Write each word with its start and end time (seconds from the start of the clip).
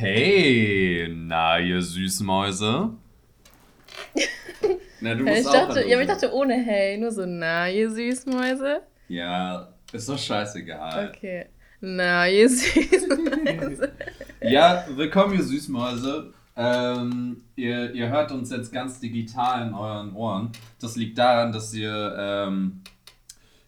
Hey, 0.00 1.12
na, 1.12 1.58
ihr 1.58 1.82
Süßmäuse. 1.82 2.90
na, 5.00 5.14
du 5.16 5.24
musst 5.24 5.38
ich 5.38 5.44
dachte, 5.44 5.84
ja, 5.88 5.96
aber 5.96 6.02
ich 6.02 6.08
dachte 6.08 6.32
ohne 6.32 6.54
Hey, 6.54 6.96
nur 6.98 7.10
so, 7.10 7.26
na, 7.26 7.68
ihr 7.68 7.90
Süßmäuse. 7.90 8.82
Ja, 9.08 9.72
ist 9.92 10.08
doch 10.08 10.16
scheißegal. 10.16 11.08
Okay. 11.08 11.46
Na, 11.80 12.28
ihr 12.28 12.48
Süßmäuse. 12.48 13.90
ja, 14.42 14.86
willkommen, 14.94 15.34
ihr 15.34 15.42
Süßmäuse. 15.42 16.32
Ähm, 16.54 17.42
ihr, 17.56 17.92
ihr 17.92 18.08
hört 18.08 18.30
uns 18.30 18.52
jetzt 18.52 18.72
ganz 18.72 19.00
digital 19.00 19.66
in 19.66 19.74
euren 19.74 20.14
Ohren. 20.14 20.52
Das 20.80 20.94
liegt 20.94 21.18
daran, 21.18 21.50
dass 21.50 21.74
ihr, 21.74 22.14
ähm, 22.16 22.82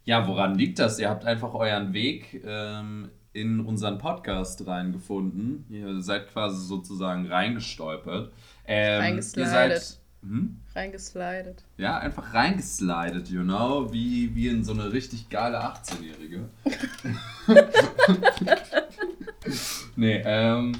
ja, 0.04 0.28
woran 0.28 0.54
liegt 0.54 0.78
das? 0.78 1.00
Ihr 1.00 1.10
habt 1.10 1.24
einfach 1.24 1.54
euren 1.54 1.92
Weg 1.92 2.40
ähm, 2.46 3.10
in 3.32 3.60
unseren 3.60 3.98
Podcast 3.98 4.66
reingefunden. 4.66 5.64
Ihr 5.68 6.00
seid 6.00 6.28
quasi 6.28 6.66
sozusagen 6.66 7.26
reingestolpert. 7.26 8.32
Ähm, 8.66 9.00
reingeslidet. 9.00 10.00
Hm? 10.22 10.56
Reingeslidet. 10.74 11.64
Ja, 11.78 11.98
einfach 11.98 12.34
reingeslidet, 12.34 13.28
you 13.28 13.42
know, 13.42 13.90
wie, 13.92 14.34
wie 14.34 14.48
in 14.48 14.64
so 14.64 14.72
eine 14.72 14.92
richtig 14.92 15.30
geile 15.30 15.58
18-Jährige. 15.62 16.48
nee, 19.96 20.22
ähm. 20.24 20.74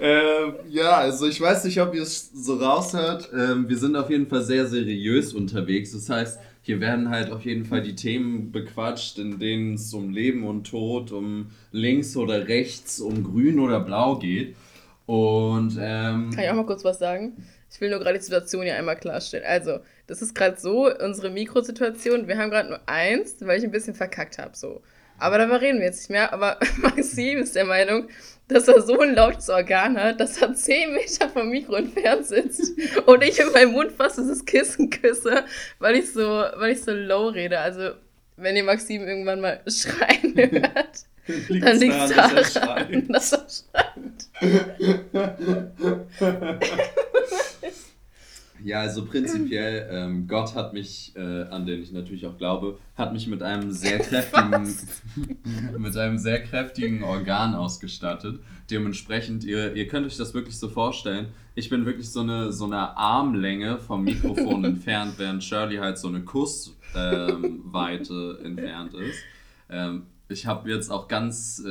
ähm, 0.00 0.54
ja, 0.68 0.98
also 0.98 1.26
ich 1.26 1.40
weiß 1.40 1.64
nicht, 1.64 1.80
ob 1.80 1.94
ihr 1.94 2.02
es 2.02 2.30
so 2.30 2.56
raushört. 2.56 3.30
Ähm, 3.32 3.66
wir 3.68 3.78
sind 3.78 3.96
auf 3.96 4.10
jeden 4.10 4.26
Fall 4.26 4.42
sehr 4.42 4.66
seriös 4.66 5.32
unterwegs. 5.32 5.92
Das 5.92 6.10
heißt, 6.10 6.38
hier 6.70 6.80
werden 6.80 7.10
halt 7.10 7.32
auf 7.32 7.44
jeden 7.44 7.64
Fall 7.64 7.82
die 7.82 7.96
Themen 7.96 8.52
bequatscht, 8.52 9.18
in 9.18 9.40
denen 9.40 9.74
es 9.74 9.92
um 9.92 10.10
Leben 10.10 10.46
und 10.46 10.68
Tod, 10.68 11.10
um 11.10 11.50
links 11.72 12.16
oder 12.16 12.46
rechts, 12.46 13.00
um 13.00 13.24
grün 13.24 13.58
oder 13.58 13.80
blau 13.80 14.20
geht. 14.20 14.54
Und 15.04 15.76
ähm, 15.80 16.30
kann 16.30 16.44
ich 16.44 16.48
auch 16.48 16.54
mal 16.54 16.66
kurz 16.66 16.84
was 16.84 17.00
sagen? 17.00 17.44
Ich 17.72 17.80
will 17.80 17.90
nur 17.90 17.98
gerade 17.98 18.18
die 18.18 18.24
Situation 18.24 18.62
hier 18.62 18.76
einmal 18.76 18.94
klarstellen. 18.94 19.44
Also, 19.44 19.80
das 20.06 20.22
ist 20.22 20.32
gerade 20.32 20.60
so, 20.60 20.94
unsere 20.96 21.30
Mikrosituation. 21.30 22.28
Wir 22.28 22.38
haben 22.38 22.50
gerade 22.50 22.68
nur 22.68 22.80
eins, 22.86 23.34
weil 23.40 23.58
ich 23.58 23.64
ein 23.64 23.72
bisschen 23.72 23.96
verkackt 23.96 24.38
habe. 24.38 24.56
So. 24.56 24.80
Aber 25.18 25.38
darüber 25.38 25.60
reden 25.60 25.80
wir 25.80 25.86
jetzt 25.86 26.02
nicht 26.02 26.10
mehr. 26.10 26.32
Aber 26.32 26.56
Maxim 26.76 27.40
ist 27.40 27.56
der 27.56 27.64
Meinung, 27.64 28.06
dass 28.50 28.68
er 28.68 28.82
so 28.82 28.98
ein 28.98 29.14
lautes 29.14 29.48
Organ 29.48 29.96
hat, 29.98 30.20
dass 30.20 30.40
er 30.42 30.54
10 30.54 30.92
Meter 30.92 31.28
vom 31.28 31.48
Mikro 31.48 31.74
entfernt 31.74 32.26
sitzt 32.26 32.72
und 33.06 33.22
ich 33.22 33.38
in 33.38 33.52
meinem 33.52 33.72
Mund 33.72 33.92
fast 33.92 34.18
dieses 34.18 34.44
Kissen 34.44 34.90
küsse, 34.90 35.44
weil 35.78 35.96
ich 35.96 36.12
so, 36.12 36.22
weil 36.22 36.72
ich 36.72 36.82
so 36.82 36.92
low 36.92 37.28
rede. 37.28 37.58
Also, 37.58 37.90
wenn 38.36 38.56
ihr 38.56 38.64
Maxim 38.64 39.06
irgendwann 39.06 39.40
mal 39.40 39.60
schreien 39.66 40.34
hört, 40.36 41.04
liegt's 41.48 41.64
dann 41.64 41.78
liegt 41.78 41.94
es 41.94 42.12
daran, 42.54 43.08
dass 43.08 43.32
er 43.32 43.46
schreit. 43.48 44.26
Ja, 48.64 48.80
also 48.80 49.04
prinzipiell, 49.04 49.88
ähm, 49.90 50.26
Gott 50.26 50.54
hat 50.54 50.72
mich, 50.72 51.12
äh, 51.16 51.20
an 51.20 51.66
den 51.66 51.82
ich 51.82 51.92
natürlich 51.92 52.26
auch 52.26 52.36
glaube, 52.36 52.78
hat 52.96 53.12
mich 53.12 53.26
mit 53.26 53.42
einem 53.42 53.72
sehr 53.72 53.98
kräftigen, 54.00 54.74
mit 55.78 55.96
einem 55.96 56.18
sehr 56.18 56.42
kräftigen 56.42 57.02
Organ 57.02 57.54
ausgestattet. 57.54 58.40
Dementsprechend, 58.70 59.44
ihr, 59.44 59.74
ihr 59.74 59.88
könnt 59.88 60.06
euch 60.06 60.16
das 60.16 60.34
wirklich 60.34 60.58
so 60.58 60.68
vorstellen. 60.68 61.28
Ich 61.54 61.68
bin 61.68 61.86
wirklich 61.86 62.10
so 62.10 62.20
eine, 62.20 62.52
so 62.52 62.66
eine 62.66 62.96
Armlänge 62.96 63.78
vom 63.78 64.04
Mikrofon 64.04 64.64
entfernt, 64.66 65.14
während 65.18 65.42
Shirley 65.42 65.76
halt 65.76 65.98
so 65.98 66.08
eine 66.08 66.22
Kussweite 66.22 66.78
ähm, 66.94 68.46
entfernt 68.46 68.94
ist. 68.94 69.18
Ähm, 69.68 70.02
ich 70.30 70.46
habe 70.46 70.70
jetzt 70.70 70.90
auch 70.90 71.08
ganz 71.08 71.62
äh, 71.64 71.68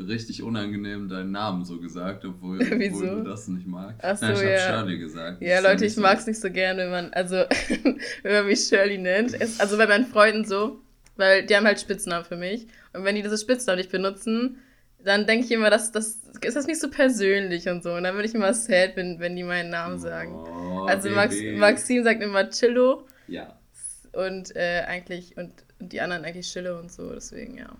richtig 0.00 0.42
unangenehm 0.42 1.08
deinen 1.08 1.32
Namen 1.32 1.64
so 1.64 1.80
gesagt, 1.80 2.24
obwohl, 2.24 2.60
obwohl 2.62 3.08
du 3.08 3.24
das 3.24 3.48
nicht 3.48 3.66
magst. 3.66 4.00
Ach 4.02 4.16
so, 4.16 4.26
Nein, 4.26 4.34
ich 4.34 4.42
ja. 4.42 4.48
habe 4.48 4.60
Shirley 4.60 4.98
gesagt. 4.98 5.42
Ja, 5.42 5.60
Leute, 5.60 5.86
ich 5.86 5.94
so 5.94 6.00
mag 6.00 6.18
es 6.18 6.26
nicht 6.26 6.40
so 6.40 6.50
gerne, 6.50 6.84
wenn 6.84 6.90
man, 6.90 7.12
also, 7.12 7.36
wenn 8.22 8.32
man 8.32 8.46
mich 8.46 8.60
Shirley 8.60 8.98
nennt. 8.98 9.34
Es, 9.40 9.60
also 9.60 9.76
bei 9.76 9.86
meinen 9.86 10.06
Freunden 10.06 10.44
so, 10.44 10.80
weil 11.16 11.44
die 11.44 11.56
haben 11.56 11.66
halt 11.66 11.80
Spitznamen 11.80 12.24
für 12.24 12.36
mich. 12.36 12.66
Und 12.92 13.04
wenn 13.04 13.16
die 13.16 13.22
diese 13.22 13.38
Spitznamen 13.38 13.78
nicht 13.78 13.90
benutzen, 13.90 14.58
dann 15.02 15.26
denke 15.26 15.46
ich 15.46 15.50
immer, 15.52 15.70
dass 15.70 15.92
das 15.92 16.20
ist 16.42 16.56
das 16.56 16.66
nicht 16.66 16.80
so 16.80 16.88
persönlich 16.88 17.68
und 17.68 17.82
so. 17.82 17.92
Und 17.92 18.04
dann 18.04 18.16
bin 18.16 18.24
ich 18.24 18.34
immer 18.34 18.54
sad, 18.54 18.96
wenn, 18.96 19.18
wenn 19.18 19.36
die 19.36 19.42
meinen 19.42 19.70
Namen 19.70 19.98
sagen. 19.98 20.34
Oh, 20.34 20.84
also 20.84 21.10
Max, 21.10 21.36
Maxim 21.56 22.04
sagt 22.04 22.22
immer 22.22 22.48
Chillo. 22.50 23.06
Ja. 23.26 23.58
Und 24.12 24.54
äh, 24.56 24.82
eigentlich, 24.86 25.36
und 25.36 25.52
und 25.80 25.92
die 25.92 26.00
anderen 26.00 26.24
eigentlich 26.24 26.46
Schille 26.46 26.78
und 26.78 26.92
so, 26.92 27.12
deswegen 27.12 27.56
ja. 27.56 27.70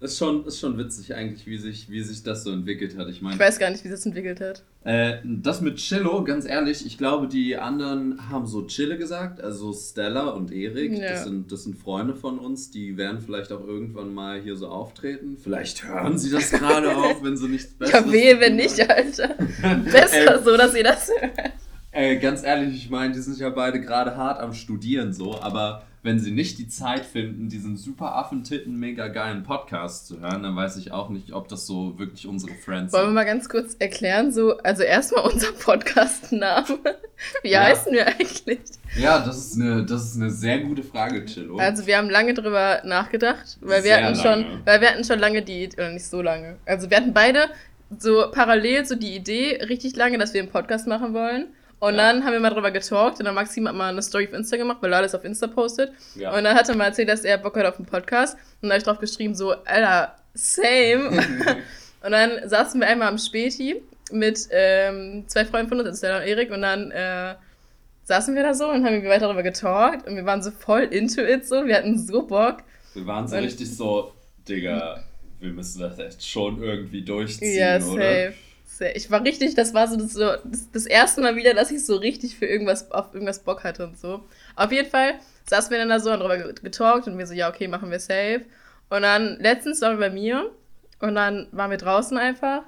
Ist 0.00 0.16
schon, 0.16 0.46
ist 0.46 0.58
schon 0.58 0.78
witzig 0.78 1.14
eigentlich, 1.14 1.46
wie 1.46 1.58
sich, 1.58 1.90
wie 1.90 2.00
sich 2.00 2.22
das 2.22 2.42
so 2.42 2.52
entwickelt 2.52 2.96
hat. 2.96 3.08
Ich, 3.10 3.20
mein, 3.20 3.34
ich 3.34 3.38
weiß 3.38 3.58
gar 3.58 3.68
nicht, 3.68 3.84
wie 3.84 3.90
das 3.90 4.06
entwickelt 4.06 4.40
hat. 4.40 4.62
Äh, 4.82 5.18
das 5.24 5.60
mit 5.60 5.76
Chillo, 5.76 6.24
ganz 6.24 6.46
ehrlich, 6.46 6.86
ich 6.86 6.96
glaube, 6.96 7.28
die 7.28 7.58
anderen 7.58 8.30
haben 8.30 8.46
so 8.46 8.64
Chille 8.66 8.96
gesagt, 8.96 9.42
also 9.42 9.74
Stella 9.74 10.30
und 10.30 10.52
Erik, 10.52 10.92
ja. 10.92 11.10
das, 11.10 11.24
sind, 11.24 11.52
das 11.52 11.64
sind 11.64 11.76
Freunde 11.76 12.14
von 12.14 12.38
uns, 12.38 12.70
die 12.70 12.96
werden 12.96 13.20
vielleicht 13.20 13.52
auch 13.52 13.60
irgendwann 13.60 14.14
mal 14.14 14.40
hier 14.40 14.56
so 14.56 14.68
auftreten. 14.68 15.36
Vielleicht 15.36 15.86
hören 15.86 16.16
sie 16.16 16.30
das 16.30 16.50
gerade 16.50 16.96
auch, 16.96 17.22
wenn 17.22 17.36
sie 17.36 17.48
nichts 17.48 17.74
Besseres 17.74 18.06
Ja, 18.06 18.10
wehe, 18.10 18.40
wenn 18.40 18.56
nicht, 18.56 18.80
Alter. 18.80 19.34
Besser 19.84 20.40
äh, 20.40 20.42
so, 20.42 20.56
dass 20.56 20.74
ihr 20.74 20.84
das 20.84 21.10
hört. 21.10 21.52
Äh, 21.92 22.16
ganz 22.16 22.42
ehrlich, 22.42 22.74
ich 22.74 22.88
meine, 22.88 23.12
die 23.12 23.20
sind 23.20 23.38
ja 23.38 23.50
beide 23.50 23.82
gerade 23.82 24.16
hart 24.16 24.40
am 24.40 24.54
Studieren 24.54 25.12
so, 25.12 25.38
aber 25.42 25.82
wenn 26.02 26.18
sie 26.18 26.30
nicht 26.30 26.58
die 26.58 26.68
Zeit 26.68 27.04
finden, 27.04 27.48
diesen 27.50 27.76
super 27.76 28.16
Affentitten 28.16 28.76
mega 28.76 29.08
geilen 29.08 29.42
Podcast 29.42 30.06
zu 30.06 30.20
hören, 30.20 30.42
dann 30.42 30.56
weiß 30.56 30.78
ich 30.78 30.92
auch 30.92 31.10
nicht, 31.10 31.32
ob 31.32 31.48
das 31.48 31.66
so 31.66 31.98
wirklich 31.98 32.26
unsere 32.26 32.54
Friends 32.54 32.92
sind. 32.92 32.98
Wollen 32.98 33.10
wir 33.10 33.14
mal 33.14 33.26
ganz 33.26 33.50
kurz 33.50 33.74
erklären, 33.78 34.32
so, 34.32 34.56
also 34.58 34.82
erstmal 34.82 35.24
unser 35.30 35.52
Podcast-Name. 35.52 36.78
Wie 37.42 37.50
ja. 37.50 37.64
heißen 37.64 37.92
wir 37.92 38.06
eigentlich? 38.06 38.60
Ja, 38.96 39.18
das 39.18 39.36
ist, 39.36 39.60
eine, 39.60 39.84
das 39.84 40.04
ist 40.04 40.16
eine 40.16 40.30
sehr 40.30 40.60
gute 40.60 40.82
Frage, 40.82 41.24
Chillo. 41.26 41.58
Also 41.58 41.86
wir 41.86 41.98
haben 41.98 42.08
lange 42.08 42.32
drüber 42.32 42.80
nachgedacht, 42.84 43.58
weil 43.60 43.84
wir 43.84 44.02
hatten 44.02 44.16
schon, 44.16 44.62
weil 44.64 44.80
wir 44.80 44.90
hatten 44.90 45.04
schon 45.04 45.18
lange 45.18 45.42
die, 45.42 45.68
oder 45.74 45.90
nicht 45.90 46.06
so 46.06 46.22
lange. 46.22 46.56
Also 46.64 46.88
wir 46.88 46.96
hatten 46.96 47.12
beide 47.12 47.50
so 47.98 48.30
parallel 48.32 48.86
so 48.86 48.94
die 48.94 49.14
Idee 49.14 49.62
richtig 49.68 49.96
lange, 49.96 50.16
dass 50.16 50.32
wir 50.32 50.40
einen 50.40 50.50
Podcast 50.50 50.86
machen 50.86 51.12
wollen. 51.12 51.48
Und 51.80 51.94
ja. 51.94 52.12
dann 52.12 52.24
haben 52.24 52.32
wir 52.32 52.40
mal 52.40 52.50
drüber 52.50 52.70
getalkt 52.70 53.18
und 53.18 53.24
dann 53.24 53.34
Maxim 53.34 53.66
hat 53.66 53.74
mal 53.74 53.88
eine 53.88 54.02
Story 54.02 54.28
auf 54.28 54.34
Insta 54.34 54.56
gemacht, 54.58 54.78
weil 54.80 54.92
er 54.92 54.98
alles 54.98 55.14
auf 55.14 55.24
Insta 55.24 55.46
postet. 55.46 55.92
Ja. 56.14 56.36
Und 56.36 56.44
dann 56.44 56.54
hat 56.54 56.68
er 56.68 56.76
mal 56.76 56.84
erzählt, 56.84 57.08
dass 57.08 57.24
er 57.24 57.38
Bock 57.38 57.56
hat 57.56 57.64
auf 57.64 57.76
einen 57.76 57.86
Podcast. 57.86 58.34
Und 58.34 58.68
dann 58.68 58.72
habe 58.72 58.78
ich 58.78 58.84
drauf 58.84 58.98
geschrieben, 58.98 59.34
so, 59.34 59.52
Alter, 59.64 60.14
same. 60.34 61.10
und 62.04 62.10
dann 62.12 62.48
saßen 62.48 62.78
wir 62.80 62.86
einmal 62.86 63.08
am 63.08 63.18
Späti 63.18 63.82
mit 64.12 64.48
ähm, 64.50 65.24
zwei 65.26 65.44
Freunden 65.46 65.68
von 65.68 65.80
uns, 65.80 65.98
Stella 65.98 66.18
und 66.18 66.26
Erik, 66.26 66.50
und 66.50 66.62
dann 66.62 66.90
äh, 66.90 67.34
saßen 68.04 68.34
wir 68.34 68.42
da 68.42 68.54
so 68.54 68.68
und 68.68 68.84
haben 68.84 69.04
weiter 69.04 69.26
darüber 69.26 69.42
getalkt 69.42 70.06
und 70.06 70.16
wir 70.16 70.24
waren 70.26 70.42
so 70.42 70.50
voll 70.50 70.82
into 70.82 71.22
it 71.22 71.46
so, 71.46 71.64
wir 71.64 71.76
hatten 71.76 71.98
so 71.98 72.26
Bock. 72.26 72.58
Wir 72.94 73.06
waren 73.06 73.28
so 73.28 73.36
und 73.36 73.44
richtig 73.44 73.74
so, 73.74 74.12
Digga, 74.48 75.04
wir 75.38 75.50
müssen 75.50 75.80
das 75.80 75.98
echt 75.98 76.26
schon 76.26 76.62
irgendwie 76.62 77.02
durchziehen, 77.02 77.58
ja, 77.58 77.80
safe. 77.80 77.92
oder? 77.92 78.32
Sehr. 78.80 78.96
Ich 78.96 79.10
war 79.12 79.22
richtig, 79.22 79.54
das 79.54 79.72
war 79.72 79.86
so 79.86 79.96
das, 79.96 80.14
das, 80.14 80.70
das, 80.72 80.86
erste 80.86 81.20
Mal 81.20 81.36
wieder, 81.36 81.54
dass 81.54 81.70
ich 81.70 81.86
so 81.86 81.96
richtig 81.96 82.36
für 82.36 82.46
irgendwas, 82.46 82.90
auf 82.90 83.14
irgendwas 83.14 83.38
Bock 83.38 83.62
hatte 83.62 83.86
und 83.86 83.96
so. 83.96 84.24
Auf 84.56 84.72
jeden 84.72 84.90
Fall 84.90 85.20
saßen 85.48 85.70
wir 85.70 85.78
dann 85.78 85.88
da 85.88 86.00
so 86.00 86.10
und 86.10 86.18
darüber 86.18 86.52
getalkt 86.52 87.06
und 87.06 87.16
wir 87.16 87.26
so, 87.26 87.34
ja, 87.34 87.48
okay, 87.48 87.68
machen 87.68 87.90
wir 87.90 88.00
safe. 88.00 88.42
Und 88.88 89.02
dann, 89.02 89.38
letztens 89.38 89.80
waren 89.82 90.00
wir 90.00 90.08
bei 90.08 90.12
mir 90.12 90.50
und 90.98 91.14
dann 91.14 91.46
waren 91.52 91.70
wir 91.70 91.78
draußen 91.78 92.18
einfach. 92.18 92.62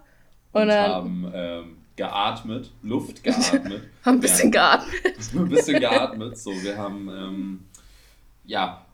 Und, 0.53 0.63
und 0.63 0.69
dann, 0.69 0.91
haben 0.91 1.33
ähm, 1.35 1.77
geatmet, 1.97 2.71
Luft 2.83 3.25
geatmet. 3.25 3.83
haben 4.05 4.19
ein 4.19 4.21
bisschen 4.21 4.53
ja, 4.53 4.77
geatmet. 4.77 5.17
ein 5.35 5.49
bisschen 5.49 5.81
geatmet, 5.81 6.39
so, 6.39 6.51
wir 6.63 6.77
haben, 6.77 7.09
ähm, 7.09 7.65
ja, 8.45 8.85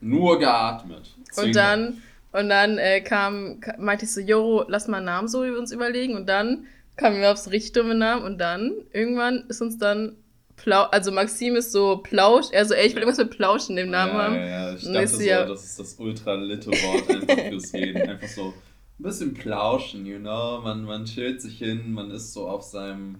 nur 0.00 0.38
geatmet. 0.38 1.14
Zwingen. 1.30 1.48
Und 1.48 1.56
dann 1.56 2.02
und 2.32 2.48
dann 2.48 2.78
äh, 2.78 3.00
kam, 3.00 3.60
meinte 3.78 4.04
ich 4.04 4.12
so, 4.12 4.20
Joro, 4.20 4.64
lass 4.68 4.88
mal 4.88 4.98
einen 4.98 5.06
Namen 5.06 5.28
so 5.28 5.40
uns 5.40 5.72
überlegen. 5.72 6.14
Und 6.14 6.28
dann 6.28 6.66
kamen 6.96 7.20
wir 7.20 7.32
aufs 7.32 7.50
richtig 7.50 7.72
dumme 7.72 7.94
Namen. 7.94 8.22
Und 8.24 8.38
dann, 8.38 8.72
irgendwann 8.92 9.44
ist 9.48 9.62
uns 9.62 9.78
dann 9.78 10.16
Plau 10.56 10.84
also 10.84 11.12
Maxim 11.12 11.54
ist 11.54 11.70
so 11.70 11.98
Plausch, 11.98 12.46
er 12.50 12.64
so, 12.64 12.74
ey, 12.74 12.86
ich 12.86 12.94
will 12.94 13.02
irgendwas 13.02 13.18
mit 13.18 13.36
Plausch 13.36 13.68
in 13.68 13.76
dem 13.76 13.90
Namen 13.90 14.14
ja, 14.14 14.22
haben. 14.22 14.34
Ja, 14.34 14.46
ja, 14.46 14.74
ich 14.74 14.84
dachte 14.84 15.08
so, 15.08 15.22
ja, 15.22 15.44
das 15.44 15.64
ist 15.64 15.78
das 15.78 15.94
ultra-litte 15.98 16.70
Wort 16.70 17.10
einfach 17.10 17.48
fürs 17.48 17.74
Reden. 17.74 18.08
Einfach 18.08 18.28
so 18.28 18.54
ein 18.98 19.02
bisschen 19.02 19.34
plauschen, 19.34 20.06
you 20.06 20.18
know, 20.18 20.60
man, 20.62 20.84
man 20.84 21.04
chillt 21.04 21.42
sich 21.42 21.58
hin, 21.58 21.92
man 21.92 22.10
ist 22.10 22.32
so 22.32 22.48
auf 22.48 22.62
seinem 22.62 23.16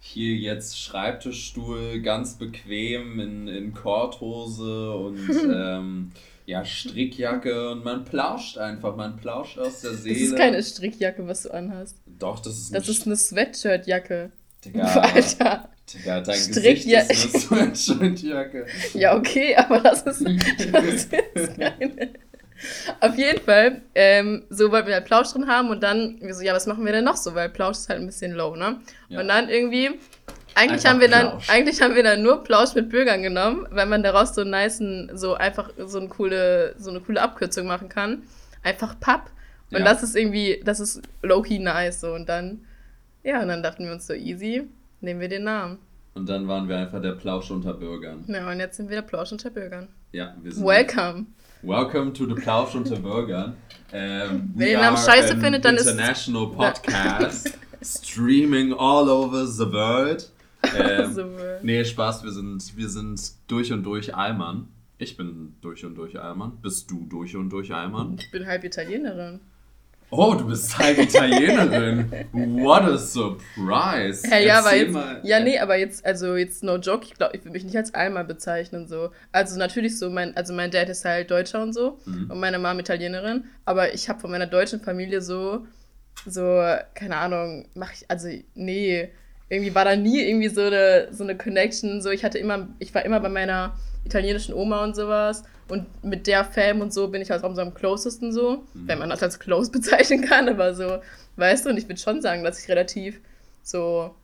hier 0.00 0.36
jetzt 0.36 0.80
Schreibtischstuhl 0.80 2.00
ganz 2.00 2.38
bequem 2.38 3.18
in, 3.18 3.48
in 3.48 3.74
Korthose 3.74 4.92
und 4.92 5.28
ähm, 5.52 6.12
ja, 6.48 6.64
Strickjacke 6.64 7.72
und 7.72 7.84
man 7.84 8.06
plauscht 8.06 8.56
einfach, 8.56 8.96
man 8.96 9.18
plauscht 9.18 9.58
aus 9.58 9.82
der 9.82 9.92
Seele. 9.92 10.14
Das 10.14 10.28
ist 10.28 10.36
keine 10.36 10.62
Strickjacke, 10.62 11.28
was 11.28 11.42
du 11.42 11.52
anhast. 11.52 11.98
Doch, 12.06 12.40
das 12.40 12.56
ist 12.56 12.70
eine 12.70 12.78
Das 12.80 12.88
ist 12.88 13.04
eine 13.04 13.16
Sweatshirtjacke. 13.16 14.30
Digga, 14.64 14.82
Alter. 15.14 15.68
Digga, 15.92 16.22
dein 16.22 16.38
Strickja 16.38 17.02
Gesicht 17.02 17.34
ist 17.34 17.52
eine 17.52 17.74
Sweatshirtjacke. 17.76 18.66
ja, 18.94 19.14
okay, 19.14 19.56
aber 19.56 19.80
das 19.80 20.04
ist, 20.04 20.24
das 20.72 20.84
ist 20.94 21.10
keine... 21.58 22.12
Auf 23.00 23.16
jeden 23.18 23.40
Fall, 23.42 23.82
ähm, 23.94 24.44
so 24.48 24.72
wollten 24.72 24.88
wir 24.88 24.94
halt 24.94 25.04
Plausch 25.04 25.30
drin 25.32 25.48
haben 25.48 25.68
und 25.68 25.82
dann, 25.82 26.18
wir 26.22 26.34
so, 26.34 26.42
ja, 26.42 26.54
was 26.54 26.66
machen 26.66 26.82
wir 26.86 26.92
denn 26.92 27.04
noch 27.04 27.18
so? 27.18 27.34
Weil 27.34 27.50
Plausch 27.50 27.76
ist 27.76 27.90
halt 27.90 28.00
ein 28.00 28.06
bisschen 28.06 28.32
low, 28.32 28.56
ne? 28.56 28.80
Ja. 29.10 29.20
Und 29.20 29.28
dann 29.28 29.50
irgendwie, 29.50 29.90
eigentlich 30.58 30.86
haben 30.86 31.00
wir 31.00 31.08
dann, 31.08 31.38
eigentlich 31.46 31.80
haben 31.80 31.94
wir 31.94 32.02
dann 32.02 32.22
nur 32.22 32.42
Plausch 32.42 32.74
mit 32.74 32.90
Bürgern 32.90 33.22
genommen, 33.22 33.66
weil 33.70 33.86
man 33.86 34.02
daraus 34.02 34.34
so 34.34 34.40
einen 34.40 34.50
niceen, 34.50 35.10
so 35.14 35.34
einfach 35.34 35.70
so 35.86 35.98
eine 35.98 36.08
coole, 36.08 36.74
so 36.78 36.90
eine 36.90 37.00
coole 37.00 37.22
Abkürzung 37.22 37.66
machen 37.66 37.88
kann. 37.88 38.22
Einfach 38.62 38.98
Papp. 38.98 39.30
Und 39.70 39.78
ja. 39.78 39.84
das 39.84 40.02
ist 40.02 40.16
irgendwie, 40.16 40.60
das 40.64 40.80
ist 40.80 41.02
low-key 41.22 41.58
nice, 41.58 42.00
so. 42.00 42.12
Und 42.12 42.28
dann, 42.28 42.60
ja, 43.22 43.40
und 43.40 43.48
dann 43.48 43.62
dachten 43.62 43.84
wir 43.84 43.92
uns 43.92 44.06
so, 44.06 44.14
easy, 44.14 44.66
nehmen 45.00 45.20
wir 45.20 45.28
den 45.28 45.44
Namen. 45.44 45.78
Und 46.14 46.28
dann 46.28 46.48
waren 46.48 46.68
wir 46.68 46.76
einfach 46.76 47.00
der 47.00 47.12
Plausch 47.12 47.50
unter 47.50 47.74
Bürgern. 47.74 48.24
Ja, 48.26 48.50
und 48.50 48.58
jetzt 48.58 48.78
sind 48.78 48.88
wir 48.88 48.96
der 48.96 49.06
Plausch 49.06 49.30
unter 49.30 49.50
Bürgern. 49.50 49.88
Ja, 50.10 50.34
wir 50.42 50.52
sind. 50.52 50.66
Welcome. 50.66 51.26
Welcome 51.62 52.12
to 52.12 52.26
the 52.26 52.34
Plausch 52.34 52.74
unter 52.74 52.96
Bürgern. 52.96 53.54
Ähm, 53.92 54.50
Wenn 54.54 54.68
ihr 54.68 54.74
den 54.74 54.80
Namen 54.80 54.96
scheiße 54.96 55.36
findet, 55.36 55.64
dann 55.64 55.76
ist 55.76 55.86
International 55.86 56.48
Podcast, 56.48 57.52
streaming 57.82 58.72
all 58.72 59.08
over 59.08 59.46
the 59.46 59.70
world. 59.70 60.28
Ähm, 60.76 61.16
world. 61.16 61.64
Nee, 61.64 61.84
Spaß, 61.84 62.24
wir 62.24 62.32
sind, 62.32 62.76
wir 62.76 62.88
sind 62.88 63.20
durch 63.46 63.72
und 63.72 63.84
durch 63.84 64.14
Allmann. 64.14 64.68
Ich 64.98 65.16
bin 65.16 65.54
durch 65.60 65.84
und 65.84 65.94
durch 65.94 66.18
Allmann. 66.18 66.60
Bist 66.60 66.90
du 66.90 67.06
durch 67.08 67.36
und 67.36 67.50
durch 67.50 67.72
Allmann? 67.72 68.16
Ich 68.18 68.30
bin 68.30 68.46
halb 68.46 68.64
Italienerin. 68.64 69.40
Oh, 70.10 70.34
du 70.34 70.46
bist 70.46 70.76
halb 70.78 70.98
Italienerin. 70.98 72.10
What 72.32 72.82
a 72.82 72.96
surprise. 72.96 74.26
Ja, 74.28 74.38
ja, 74.38 74.58
aber 74.60 74.74
jetzt, 74.74 74.92
mal. 74.92 75.20
ja, 75.22 75.38
nee, 75.38 75.58
aber 75.58 75.76
jetzt, 75.76 76.04
also 76.04 76.34
jetzt 76.34 76.64
no 76.64 76.76
joke, 76.76 77.04
ich 77.04 77.14
glaube, 77.14 77.36
ich 77.36 77.44
würde 77.44 77.52
mich 77.52 77.64
nicht 77.64 77.76
als 77.76 77.92
Alma 77.92 78.22
bezeichnen, 78.22 78.88
so. 78.88 79.10
Also 79.32 79.58
natürlich 79.58 79.98
so, 79.98 80.08
mein, 80.08 80.34
also 80.34 80.54
mein 80.54 80.70
Dad 80.70 80.88
ist 80.88 81.04
halt 81.04 81.30
Deutscher 81.30 81.62
und 81.62 81.74
so 81.74 81.98
mhm. 82.06 82.30
und 82.30 82.40
meine 82.40 82.58
Mom 82.58 82.78
Italienerin, 82.78 83.44
aber 83.66 83.92
ich 83.92 84.08
habe 84.08 84.18
von 84.18 84.30
meiner 84.30 84.46
deutschen 84.46 84.80
Familie 84.80 85.20
so, 85.20 85.66
so, 86.24 86.64
keine 86.94 87.16
Ahnung, 87.16 87.68
mach 87.74 87.92
ich, 87.92 88.10
also, 88.10 88.28
nee, 88.54 89.10
irgendwie 89.48 89.74
war 89.74 89.84
da 89.84 89.96
nie 89.96 90.20
irgendwie 90.20 90.48
so 90.48 90.62
eine, 90.62 91.08
so 91.10 91.24
eine 91.24 91.36
Connection, 91.36 92.02
so, 92.02 92.10
ich 92.10 92.24
hatte 92.24 92.38
immer, 92.38 92.68
ich 92.78 92.94
war 92.94 93.04
immer 93.04 93.20
bei 93.20 93.28
meiner 93.28 93.74
italienischen 94.04 94.54
Oma 94.54 94.84
und 94.84 94.94
sowas 94.94 95.42
und 95.68 95.86
mit 96.04 96.26
der 96.26 96.44
Fam 96.44 96.80
und 96.80 96.92
so 96.92 97.08
bin 97.08 97.22
ich 97.22 97.30
halt 97.30 97.44
auch 97.44 97.54
so 97.54 97.62
am 97.62 97.74
closesten 97.74 98.32
so, 98.32 98.64
mhm. 98.74 98.88
wenn 98.88 98.98
man 98.98 99.10
das 99.10 99.22
als 99.22 99.38
close 99.38 99.70
bezeichnen 99.72 100.22
kann, 100.22 100.48
aber 100.48 100.74
so, 100.74 100.98
weißt 101.36 101.66
du, 101.66 101.70
und 101.70 101.78
ich 101.78 101.88
würde 101.88 102.00
schon 102.00 102.20
sagen, 102.20 102.44
dass 102.44 102.62
ich 102.62 102.68
relativ 102.68 103.20
so, 103.62 104.14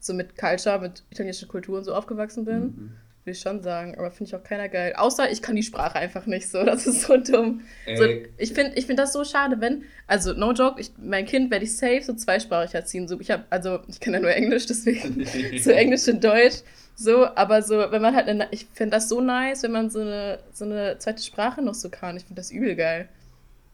so 0.00 0.14
mit 0.14 0.36
Culture, 0.36 0.78
mit 0.78 1.02
italienischer 1.10 1.46
Kultur 1.46 1.78
und 1.78 1.84
so 1.84 1.94
aufgewachsen 1.94 2.44
bin. 2.44 2.60
Mhm. 2.60 2.92
Will 3.26 3.32
ich 3.32 3.40
schon 3.40 3.60
sagen, 3.60 3.96
aber 3.98 4.12
finde 4.12 4.28
ich 4.28 4.36
auch 4.36 4.44
keiner 4.44 4.68
geil. 4.68 4.94
Außer 4.96 5.28
ich 5.32 5.42
kann 5.42 5.56
die 5.56 5.64
Sprache 5.64 5.96
einfach 5.96 6.26
nicht 6.26 6.48
so. 6.48 6.62
Das 6.64 6.86
ist 6.86 7.02
so 7.02 7.16
dumm. 7.16 7.62
So, 7.96 8.04
ich 8.38 8.52
finde 8.52 8.76
ich 8.76 8.86
find 8.86 9.00
das 9.00 9.12
so 9.12 9.24
schade, 9.24 9.60
wenn. 9.60 9.82
Also, 10.06 10.32
no 10.34 10.52
joke, 10.52 10.80
ich, 10.80 10.92
mein 10.96 11.26
Kind 11.26 11.50
werde 11.50 11.64
ich 11.64 11.76
safe 11.76 12.02
so 12.02 12.14
zweisprachig 12.14 12.74
erziehen. 12.74 13.08
So, 13.08 13.18
ich 13.18 13.32
habe, 13.32 13.42
also, 13.50 13.80
ich 13.88 13.98
kann 13.98 14.14
ja 14.14 14.20
nur 14.20 14.30
Englisch, 14.30 14.66
deswegen 14.66 15.26
so 15.58 15.72
Englisch 15.72 16.06
und 16.06 16.22
Deutsch. 16.22 16.58
So, 16.94 17.26
aber 17.34 17.62
so, 17.62 17.90
wenn 17.90 18.00
man 18.00 18.14
halt, 18.14 18.28
eine, 18.28 18.46
ich 18.52 18.68
finde 18.72 18.94
das 18.94 19.08
so 19.08 19.20
nice, 19.20 19.64
wenn 19.64 19.72
man 19.72 19.90
so 19.90 20.02
eine, 20.02 20.38
so 20.52 20.64
eine 20.64 20.98
zweite 20.98 21.20
Sprache 21.24 21.62
noch 21.62 21.74
so 21.74 21.90
kann. 21.90 22.16
Ich 22.16 22.22
finde 22.22 22.40
das 22.40 22.52
übel 22.52 22.76
geil. 22.76 23.08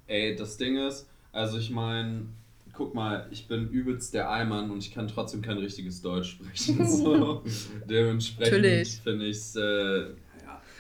Ey, 0.07 0.35
das 0.35 0.57
Ding 0.57 0.79
ist, 0.79 1.07
also 1.31 1.59
ich 1.59 1.69
meine, 1.69 2.23
guck 2.73 2.95
mal, 2.95 3.27
ich 3.31 3.49
bin 3.49 3.69
übelst 3.69 4.15
der 4.15 4.31
Eimann 4.31 4.71
und 4.71 4.79
ich 4.79 4.93
kann 4.93 5.09
trotzdem 5.09 5.43
kein 5.43 5.59
richtiges 5.59 6.03
Deutsch 6.03 6.31
sprechen. 6.31 6.87
So. 6.93 7.43
Dementsprechend 7.89 8.89
finde 9.03 9.27
ich 9.27 9.37
es 9.37 9.57
äh, 9.57 10.07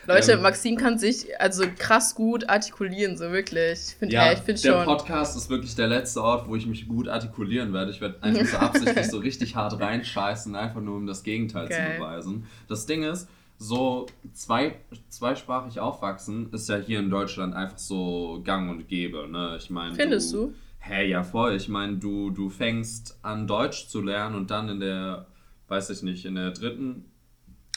Leute, 0.06 0.33
ähm, 0.33 0.43
Maxim 0.43 0.77
kann 0.77 0.99
sich 0.99 1.41
also 1.41 1.65
krass 1.79 2.15
gut 2.15 2.49
artikulieren, 2.49 3.17
so 3.17 3.31
wirklich. 3.31 3.79
Ich 3.91 3.94
finde 3.94 4.15
ja, 4.15 4.35
find 4.35 4.62
der 4.65 4.73
schon. 4.73 4.85
Podcast 4.85 5.37
ist 5.37 5.49
wirklich 5.49 5.75
der 5.77 5.87
letzte 5.87 6.23
Ort, 6.23 6.49
wo 6.49 6.56
ich 6.56 6.67
mich 6.67 6.89
gut 6.89 7.09
artikulieren 7.09 7.73
werde. 7.73 7.93
Ich 7.93 8.00
werde 8.00 8.21
einfach 8.23 8.47
so 8.47 8.56
absichtlich 8.59 9.06
so 9.09 9.19
richtig 9.19 9.55
hart 9.55 9.79
reinscheißen, 9.81 10.56
einfach 10.56 10.81
nur 10.81 10.97
um 10.97 11.06
das 11.06 11.23
Gegenteil 11.23 11.67
okay. 11.67 11.75
zu 11.75 11.99
beweisen. 11.99 12.47
Das 12.69 12.87
Ding 12.87 13.05
ist, 13.05 13.29
so 13.59 14.06
zwei, 14.33 14.75
zweisprachig 15.09 15.79
aufwachsen 15.79 16.53
ist 16.53 16.69
ja 16.69 16.77
hier 16.77 16.99
in 16.99 17.09
Deutschland 17.09 17.55
einfach 17.55 17.79
so 17.79 18.41
gang 18.44 18.71
und 18.71 18.89
gäbe. 18.89 19.29
Ne? 19.31 19.56
Ich 19.59 19.71
meine, 19.71 19.94
Findest 19.94 20.33
du? 20.35 20.49
Hä, 20.49 20.53
hey, 20.82 21.08
ja 21.08 21.23
voll. 21.23 21.55
Ich 21.55 21.69
meine, 21.69 21.96
du, 21.96 22.31
du 22.31 22.50
fängst 22.50 23.19
an 23.23 23.46
Deutsch 23.46 23.88
zu 23.88 24.02
lernen 24.02 24.34
und 24.34 24.50
dann 24.50 24.69
in 24.69 24.81
der, 24.81 25.26
weiß 25.69 25.90
ich 25.90 26.02
nicht, 26.02 26.25
in 26.25 26.34
der 26.34 26.50
dritten 26.50 27.06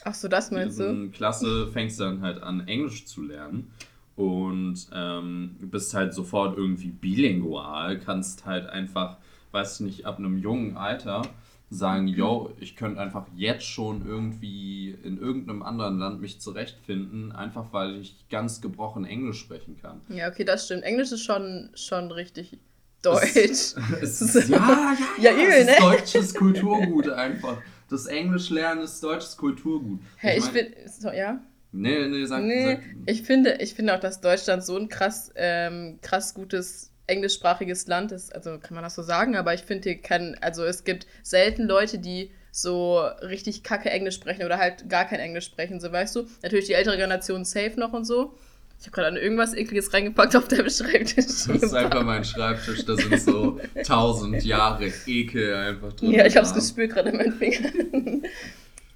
Ach 0.03 0.13
so, 0.13 0.27
das 0.27 0.51
meinst 0.51 0.79
du? 0.79 1.09
Klasse 1.09 1.67
fängst 1.67 1.99
du 1.99 2.03
dann 2.03 2.21
halt 2.21 2.41
an, 2.43 2.67
Englisch 2.67 3.05
zu 3.05 3.23
lernen 3.23 3.71
und 4.15 4.87
ähm, 4.93 5.55
bist 5.59 5.93
halt 5.95 6.13
sofort 6.13 6.57
irgendwie 6.57 6.91
bilingual, 6.91 7.99
kannst 7.99 8.45
halt 8.45 8.67
einfach, 8.67 9.17
weiß 9.51 9.79
ich 9.79 9.85
nicht, 9.85 10.05
ab 10.05 10.19
einem 10.19 10.37
jungen 10.37 10.77
Alter 10.77 11.23
sagen, 11.71 12.07
yo, 12.07 12.53
ich 12.59 12.75
könnte 12.75 13.01
einfach 13.01 13.25
jetzt 13.35 13.65
schon 13.65 14.05
irgendwie 14.05 14.91
in 15.03 15.17
irgendeinem 15.17 15.63
anderen 15.63 15.97
Land 15.97 16.21
mich 16.21 16.39
zurechtfinden, 16.39 17.31
einfach 17.31 17.73
weil 17.73 17.95
ich 17.95 18.29
ganz 18.29 18.61
gebrochen 18.61 19.05
Englisch 19.05 19.39
sprechen 19.39 19.77
kann. 19.81 20.01
Ja, 20.09 20.29
okay, 20.29 20.43
das 20.43 20.65
stimmt. 20.65 20.83
Englisch 20.83 21.11
ist 21.11 21.23
schon, 21.23 21.71
schon 21.73 22.11
richtig 22.11 22.59
deutsch. 23.05 23.75
Es, 24.01 24.21
es 24.21 24.49
ja, 24.49 24.57
ja, 24.57 24.97
ja, 25.19 25.31
ja, 25.31 25.43
übel, 25.43 25.65
ne? 25.65 25.75
deutsches 25.79 26.33
Kulturgut 26.33 27.09
einfach 27.09 27.61
das 27.89 28.07
Englisch 28.07 28.49
lernen 28.49 28.83
ist 28.83 29.01
deutsches 29.03 29.37
Kulturgut. 29.37 29.99
Hey, 30.17 30.37
ich, 30.37 30.45
ich 30.45 30.51
bin, 30.51 30.73
so, 30.87 31.09
ja? 31.11 31.41
Nee, 31.71 32.07
nee, 32.07 32.25
sag, 32.25 32.43
nee, 32.43 32.75
sag. 32.75 32.83
Ich 33.05 33.23
finde, 33.23 33.57
ich 33.59 33.73
finde 33.73 33.95
auch, 33.95 33.99
dass 33.99 34.21
Deutschland 34.21 34.63
so 34.63 34.77
ein 34.77 34.87
krass, 34.87 35.31
ähm, 35.35 35.99
krass 36.01 36.33
gutes 36.33 36.91
englischsprachiges 37.07 37.87
Land 37.87 38.11
ist. 38.11 38.33
Also 38.33 38.57
kann 38.59 38.73
man 38.73 38.83
das 38.83 38.95
so 38.95 39.03
sagen, 39.03 39.35
aber 39.35 39.53
ich 39.53 39.61
finde, 39.61 39.89
hier 39.89 40.01
kann, 40.01 40.35
also 40.41 40.63
es 40.63 40.83
gibt 40.83 41.05
selten 41.21 41.63
Leute, 41.63 41.99
die 41.99 42.31
so 42.51 42.99
richtig 43.21 43.63
kacke 43.63 43.89
Englisch 43.89 44.15
sprechen 44.15 44.45
oder 44.45 44.57
halt 44.57 44.89
gar 44.89 45.05
kein 45.05 45.19
Englisch 45.19 45.45
sprechen, 45.45 45.79
so 45.79 45.91
weißt 45.91 46.15
du. 46.15 46.25
Natürlich 46.41 46.67
die 46.67 46.73
ältere 46.73 46.95
Generation 46.95 47.43
safe 47.43 47.77
noch 47.77 47.93
und 47.93 48.05
so. 48.05 48.37
Ich 48.79 48.87
habe 48.87 48.91
gerade 48.91 49.07
an 49.07 49.17
irgendwas 49.17 49.53
ekliges 49.53 49.93
reingepackt 49.93 50.35
auf 50.35 50.47
der 50.47 50.69
Schreibtisch. 50.69 51.25
Das 51.25 51.47
ist 51.47 51.73
einfach 51.73 52.03
mein 52.03 52.23
Schreibtisch, 52.23 52.85
da 52.85 52.95
sind 52.95 53.19
so 53.19 53.59
tausend 53.83 54.43
Jahre 54.43 54.91
Ekel 55.07 55.55
einfach 55.55 55.93
drin. 55.93 56.11
Ja, 56.11 56.25
ich 56.25 56.35
habe 56.37 56.45
es 56.45 56.53
gespürt 56.53 56.91
gerade 56.91 57.09
in 57.09 57.17
meinen 57.17 57.33
Fingern. 57.33 58.23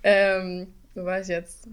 ähm, 0.04 0.68
wo 0.94 1.06
war 1.06 1.22
ich 1.22 1.28
jetzt? 1.28 1.68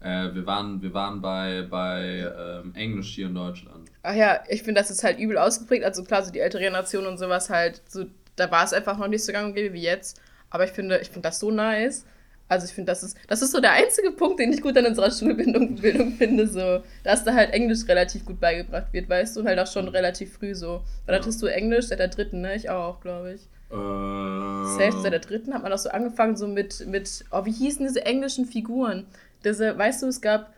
Äh, 0.00 0.34
wir 0.34 0.44
waren, 0.46 0.82
wir 0.82 0.92
waren 0.92 1.20
bei, 1.20 1.66
bei 1.70 2.26
ähm, 2.36 2.74
Englisch 2.74 3.14
hier 3.14 3.26
in 3.26 3.34
Deutschland. 3.34 3.90
Ach 4.02 4.14
ja, 4.14 4.42
ich 4.48 4.64
finde, 4.64 4.80
das 4.80 4.90
ist 4.90 5.04
halt 5.04 5.18
übel 5.18 5.38
ausgeprägt. 5.38 5.84
Also 5.84 6.02
klar, 6.02 6.24
so 6.24 6.32
die 6.32 6.40
ältere 6.40 6.62
Generation 6.62 7.06
und 7.06 7.18
sowas 7.18 7.50
halt, 7.50 7.80
so, 7.88 8.06
da 8.34 8.50
war 8.50 8.64
es 8.64 8.72
einfach 8.72 8.98
noch 8.98 9.06
nicht 9.06 9.24
so 9.24 9.32
gang 9.32 9.46
und 9.46 9.54
gäbe 9.54 9.72
wie 9.74 9.82
jetzt. 9.82 10.20
Aber 10.50 10.64
ich 10.64 10.72
finde, 10.72 10.98
ich 10.98 11.08
finde 11.08 11.28
das 11.28 11.38
so 11.38 11.50
nice. 11.50 12.04
Also 12.52 12.66
ich 12.66 12.74
finde, 12.74 12.92
das 12.92 13.02
ist, 13.02 13.16
das 13.28 13.40
ist 13.40 13.50
so 13.50 13.60
der 13.60 13.72
einzige 13.72 14.10
Punkt, 14.10 14.38
den 14.38 14.52
ich 14.52 14.60
gut 14.60 14.76
an 14.76 14.84
unserer 14.84 15.10
Schulbildung 15.10 15.76
Bildung 15.76 16.12
finde, 16.12 16.46
so, 16.46 16.82
dass 17.02 17.24
da 17.24 17.32
halt 17.32 17.50
Englisch 17.54 17.88
relativ 17.88 18.26
gut 18.26 18.40
beigebracht 18.40 18.92
wird, 18.92 19.08
weißt 19.08 19.34
du, 19.34 19.40
und 19.40 19.46
halt 19.46 19.58
auch 19.58 19.66
schon 19.66 19.88
relativ 19.88 20.34
früh 20.34 20.54
so. 20.54 20.82
Weil 21.06 21.14
ja. 21.14 21.20
hattest 21.20 21.40
du 21.40 21.46
Englisch 21.46 21.86
seit 21.86 21.98
der 21.98 22.08
dritten, 22.08 22.42
ne? 22.42 22.54
Ich 22.54 22.68
auch, 22.68 23.00
glaube 23.00 23.32
ich. 23.32 23.40
Äh. 23.70 23.74
Safe 23.74 25.00
seit 25.02 25.14
der 25.14 25.20
dritten 25.20 25.54
hat 25.54 25.62
man 25.62 25.72
auch 25.72 25.78
so 25.78 25.88
angefangen, 25.88 26.36
so 26.36 26.46
mit, 26.46 26.86
mit, 26.86 27.24
oh, 27.30 27.46
wie 27.46 27.52
hießen 27.52 27.86
diese 27.86 28.04
englischen 28.04 28.44
Figuren? 28.44 29.06
Diese, 29.44 29.78
weißt 29.78 30.02
du, 30.02 30.08
es 30.08 30.20
gab 30.20 30.52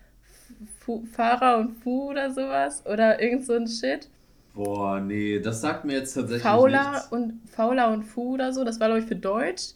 Fu, 0.80 1.04
Fahrer 1.12 1.58
und 1.58 1.76
Fu 1.82 2.10
oder 2.10 2.32
sowas? 2.32 2.84
Oder 2.86 3.22
irgend 3.22 3.46
so 3.46 3.52
ein 3.52 3.68
Shit. 3.68 4.08
Boah, 4.52 4.98
nee, 5.00 5.38
das 5.38 5.60
sagt 5.60 5.84
mir 5.84 5.94
jetzt 5.94 6.14
tatsächlich 6.14 6.42
Fauler 6.42 6.90
nichts. 6.90 7.08
und 7.12 7.40
Fauler 7.50 7.92
und 7.92 8.02
Fu 8.02 8.34
oder 8.34 8.52
so, 8.52 8.64
das 8.64 8.80
war, 8.80 8.88
glaube 8.88 9.00
ich, 9.00 9.06
für 9.06 9.16
Deutsch. 9.16 9.74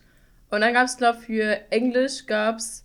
Und 0.51 0.61
dann 0.61 0.73
gab 0.73 0.87
es, 0.87 0.97
glaube 0.97 1.19
ich, 1.21 1.27
für 1.27 1.71
Englisch 1.71 2.27
gab 2.27 2.57
es, 2.57 2.85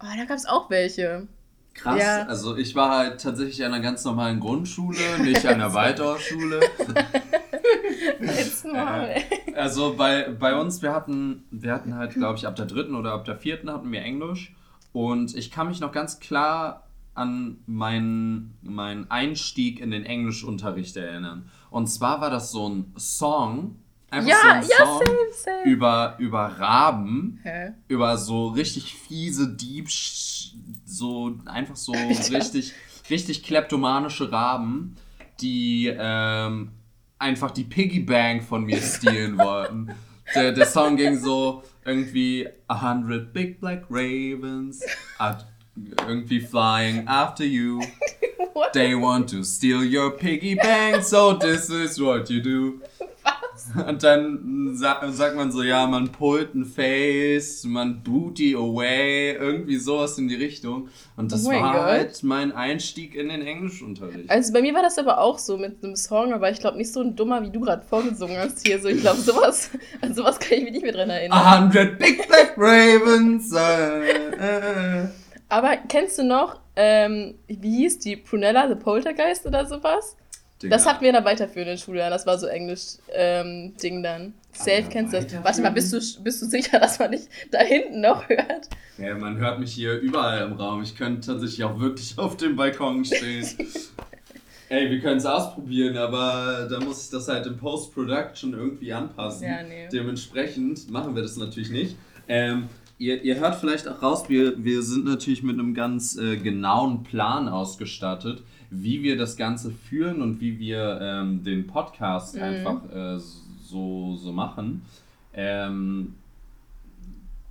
oh, 0.00 0.06
da 0.16 0.24
gab 0.24 0.36
es 0.36 0.46
auch 0.46 0.70
welche. 0.70 1.28
Krass, 1.74 2.00
ja. 2.00 2.24
also 2.26 2.56
ich 2.56 2.74
war 2.74 2.98
halt 2.98 3.20
tatsächlich 3.20 3.64
an 3.64 3.72
einer 3.72 3.82
ganz 3.82 4.04
normalen 4.04 4.40
Grundschule, 4.40 4.98
nicht 5.22 5.46
an 5.46 5.54
einer 5.54 5.72
Waldorfschule. 5.72 6.60
äh, 8.20 9.22
also 9.54 9.94
bei, 9.96 10.28
bei 10.28 10.54
uns, 10.54 10.82
wir 10.82 10.92
hatten, 10.92 11.44
wir 11.50 11.72
hatten 11.72 11.94
halt, 11.94 12.14
glaube 12.14 12.36
ich, 12.38 12.46
ab 12.46 12.56
der 12.56 12.66
dritten 12.66 12.94
oder 12.94 13.12
ab 13.12 13.24
der 13.24 13.36
vierten 13.36 13.70
hatten 13.70 13.90
wir 13.90 14.02
Englisch. 14.02 14.54
Und 14.92 15.34
ich 15.34 15.50
kann 15.50 15.68
mich 15.68 15.80
noch 15.80 15.92
ganz 15.92 16.20
klar 16.20 16.86
an 17.14 17.58
meinen, 17.66 18.54
meinen 18.62 19.10
Einstieg 19.10 19.80
in 19.80 19.90
den 19.90 20.04
Englischunterricht 20.04 20.96
erinnern. 20.96 21.50
Und 21.70 21.86
zwar 21.86 22.20
war 22.20 22.30
das 22.30 22.50
so 22.50 22.68
ein 22.68 22.92
Song, 22.98 23.76
Einfach 24.12 24.28
ja, 24.28 24.62
so 24.62 24.70
ja, 24.70 24.78
Song 24.78 24.98
same, 25.06 25.16
same. 25.32 25.64
Über, 25.64 26.16
über 26.18 26.40
Raben, 26.40 27.40
Hä? 27.42 27.72
über 27.88 28.18
so 28.18 28.48
richtig 28.48 28.94
fiese 28.94 29.56
Dieb, 29.56 29.88
so 29.90 31.38
einfach 31.46 31.76
so 31.76 31.92
richtig, 32.30 32.74
richtig 33.08 33.42
kleptomanische 33.42 34.30
Raben, 34.30 34.96
die 35.40 35.90
ähm, 35.98 36.72
einfach 37.18 37.52
die 37.52 37.64
Piggy 37.64 38.00
Bank 38.00 38.42
von 38.42 38.64
mir 38.64 38.82
stehlen 38.82 39.38
wollten. 39.38 39.94
Der, 40.34 40.52
der 40.52 40.66
Song 40.66 40.96
ging 40.96 41.18
so 41.18 41.62
irgendwie 41.82 42.46
A 42.68 42.82
hundred 42.82 43.32
big 43.32 43.60
black 43.60 43.84
ravens 43.88 44.84
irgendwie 45.76 46.40
flying 46.40 47.06
after 47.06 47.44
you. 47.44 47.82
They 48.72 48.94
want 48.94 49.28
to 49.30 49.44
steal 49.44 49.82
your 49.82 50.10
piggy 50.10 50.54
bank, 50.54 51.04
so 51.04 51.34
this 51.34 51.70
is 51.70 52.00
what 52.00 52.28
you 52.30 52.40
do. 52.40 52.80
Was? 53.24 53.86
Und 53.88 54.02
dann 54.02 54.74
sa 54.74 55.00
sagt 55.10 55.36
man 55.36 55.52
so, 55.52 55.62
ja, 55.62 55.86
man 55.86 56.10
pullt 56.10 56.54
ein 56.54 56.64
Face, 56.64 57.64
man 57.64 58.02
booty 58.02 58.54
away, 58.54 59.32
irgendwie 59.32 59.76
sowas 59.76 60.18
in 60.18 60.28
die 60.28 60.34
Richtung. 60.34 60.88
Und 61.16 61.32
das 61.32 61.46
oh 61.46 61.50
war 61.50 61.72
God. 61.72 61.82
halt 61.82 62.22
mein 62.22 62.52
Einstieg 62.52 63.14
in 63.14 63.28
den 63.28 63.42
Englischunterricht. 63.42 64.30
Also 64.30 64.52
bei 64.52 64.62
mir 64.62 64.74
war 64.74 64.82
das 64.82 64.98
aber 64.98 65.18
auch 65.18 65.38
so 65.38 65.56
mit 65.56 65.82
einem 65.84 65.96
Song, 65.96 66.32
aber 66.32 66.50
ich 66.50 66.60
glaube 66.60 66.78
nicht 66.78 66.92
so 66.92 67.00
ein 67.00 67.14
dummer, 67.14 67.42
wie 67.42 67.50
du 67.50 67.60
gerade 67.60 67.82
vorgesungen 67.86 68.38
hast 68.38 68.66
hier. 68.66 68.80
So, 68.80 68.88
ich 68.88 69.00
glaube, 69.00 69.20
sowas, 69.20 69.70
an 70.00 70.14
sowas 70.14 70.38
kann 70.38 70.58
ich 70.58 70.64
mich 70.64 70.72
nicht 70.72 70.82
mehr 70.82 70.92
dran 70.92 71.10
erinnern. 71.10 71.38
A 71.38 71.60
hundred 71.60 71.98
big 71.98 72.26
black 72.28 72.54
ravens. 72.56 73.52
Äh, 73.52 75.02
äh. 75.02 75.08
Aber 75.52 75.76
kennst 75.76 76.18
du 76.18 76.24
noch, 76.24 76.60
ähm, 76.76 77.34
wie 77.46 77.82
hieß 77.82 77.98
die? 77.98 78.16
Prunella 78.16 78.68
the 78.68 78.74
Poltergeist 78.74 79.44
oder 79.44 79.66
sowas? 79.66 80.16
Digga. 80.62 80.74
Das 80.74 80.86
hatten 80.86 81.02
wir 81.02 81.10
in 81.10 81.22
der 81.22 81.76
Schule, 81.76 82.08
das 82.08 82.26
war 82.26 82.38
so 82.38 82.46
Englisch-Ding 82.46 83.96
ähm, 83.96 84.02
dann. 84.02 84.32
Safe 84.52 84.84
kennst 84.88 85.12
du 85.12 85.20
das. 85.20 85.44
Warte 85.44 85.60
mal, 85.60 85.72
bist 85.72 85.92
du, 85.92 86.22
bist 86.22 86.40
du 86.40 86.46
sicher, 86.46 86.78
dass 86.80 86.98
man 86.98 87.10
dich 87.10 87.28
da 87.50 87.58
hinten 87.58 88.00
noch 88.00 88.26
hört? 88.30 88.70
Ja, 88.96 89.14
man 89.14 89.36
hört 89.36 89.60
mich 89.60 89.74
hier 89.74 89.98
überall 89.98 90.40
im 90.46 90.54
Raum. 90.54 90.82
Ich 90.82 90.96
könnte 90.96 91.26
tatsächlich 91.26 91.62
auch 91.64 91.78
wirklich 91.78 92.14
auf 92.16 92.38
dem 92.38 92.56
Balkon 92.56 93.04
stehen. 93.04 93.46
Ey, 94.70 94.90
wir 94.90 95.00
können 95.00 95.18
es 95.18 95.26
ausprobieren, 95.26 95.98
aber 95.98 96.66
da 96.70 96.80
muss 96.80 97.04
ich 97.04 97.10
das 97.10 97.28
halt 97.28 97.46
im 97.46 97.58
Post-Production 97.58 98.54
irgendwie 98.54 98.90
anpassen. 98.94 99.46
Ja, 99.46 99.62
nee. 99.62 99.86
Dementsprechend 99.92 100.90
machen 100.90 101.14
wir 101.14 101.20
das 101.20 101.36
natürlich 101.36 101.68
nicht. 101.68 101.96
Ähm, 102.26 102.70
ihr, 103.02 103.22
ihr 103.22 103.40
hört 103.40 103.56
vielleicht 103.56 103.88
auch 103.88 104.00
raus, 104.00 104.28
wir, 104.28 104.64
wir 104.64 104.82
sind 104.82 105.04
natürlich 105.04 105.42
mit 105.42 105.58
einem 105.58 105.74
ganz 105.74 106.16
äh, 106.16 106.36
genauen 106.36 107.02
Plan 107.02 107.48
ausgestattet, 107.48 108.42
wie 108.70 109.02
wir 109.02 109.16
das 109.16 109.36
Ganze 109.36 109.72
führen 109.72 110.22
und 110.22 110.40
wie 110.40 110.58
wir 110.58 111.00
ähm, 111.02 111.42
den 111.42 111.66
Podcast 111.66 112.36
mhm. 112.36 112.42
einfach 112.42 112.80
äh, 112.94 113.18
so, 113.64 114.16
so 114.16 114.32
machen. 114.32 114.82
Ähm, 115.34 116.14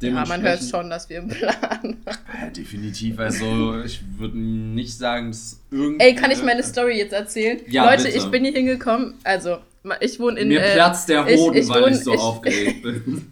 ja, 0.01 0.25
man 0.25 0.41
hört 0.41 0.63
schon, 0.63 0.89
dass 0.89 1.09
wir 1.09 1.19
einen 1.19 1.29
Plan. 1.29 1.97
Ja, 2.41 2.49
definitiv. 2.49 3.19
Also, 3.19 3.81
ich 3.83 4.01
würde 4.17 4.37
nicht 4.37 4.97
sagen, 4.97 5.27
dass 5.27 5.59
irgendwie. 5.69 6.03
Ey, 6.03 6.15
kann 6.15 6.31
ich 6.31 6.41
meine 6.41 6.63
Story 6.63 6.97
jetzt 6.97 7.13
erzählen? 7.13 7.59
Ja, 7.67 7.85
Leute, 7.85 8.05
bitte. 8.05 8.17
ich 8.17 8.25
bin 8.25 8.43
hier 8.43 8.53
hingekommen. 8.53 9.13
Also, 9.23 9.57
ich 9.99 10.19
wohne 10.19 10.39
in. 10.39 10.47
Mir 10.47 10.63
äh, 10.63 10.73
platzt 10.73 11.07
der 11.07 11.25
Hoden, 11.25 11.55
ich, 11.55 11.65
ich 11.65 11.69
weil 11.69 11.83
wohne, 11.83 11.95
ich 11.95 12.03
so 12.03 12.13
ich, 12.13 12.19
aufgeregt 12.19 12.81
bin. 12.83 13.31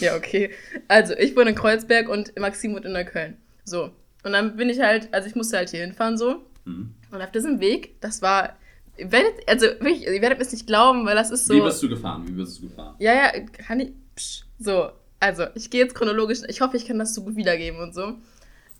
Ja, 0.00 0.16
okay. 0.16 0.50
Also, 0.88 1.14
ich 1.14 1.36
wohne 1.36 1.50
in 1.50 1.56
Kreuzberg 1.56 2.08
und 2.08 2.38
Maxim 2.38 2.74
wohnt 2.74 2.84
in 2.84 2.92
Neukölln. 2.92 3.36
So. 3.64 3.90
Und 4.24 4.32
dann 4.32 4.56
bin 4.56 4.70
ich 4.70 4.80
halt, 4.80 5.12
also 5.12 5.28
ich 5.28 5.34
musste 5.34 5.56
halt 5.56 5.70
hier 5.70 5.80
hinfahren 5.80 6.16
so. 6.16 6.44
Mhm. 6.64 6.94
Und 7.10 7.22
auf 7.22 7.30
diesem 7.30 7.60
Weg, 7.60 8.00
das 8.00 8.22
war. 8.22 8.56
Werdet, 8.96 9.48
also 9.48 9.66
wirklich, 9.66 10.06
ihr 10.06 10.22
werdet 10.22 10.40
es 10.40 10.52
nicht 10.52 10.66
glauben, 10.66 11.04
weil 11.04 11.16
das 11.16 11.30
ist 11.30 11.46
so. 11.46 11.54
Wie 11.54 11.60
bist 11.60 11.82
du 11.82 11.88
gefahren? 11.88 12.26
Wie 12.26 12.32
bist 12.32 12.58
du 12.58 12.68
gefahren? 12.68 12.94
Ja, 12.98 13.12
ja, 13.12 13.40
kann 13.40 13.80
ich. 13.80 13.92
Psch, 14.14 14.44
so, 14.58 14.90
also, 15.18 15.46
ich 15.54 15.70
gehe 15.70 15.82
jetzt 15.82 15.94
chronologisch. 15.94 16.40
Ich 16.48 16.60
hoffe, 16.60 16.76
ich 16.76 16.86
kann 16.86 16.98
das 16.98 17.14
so 17.14 17.24
gut 17.24 17.36
wiedergeben 17.36 17.80
und 17.80 17.94
so. 17.94 18.14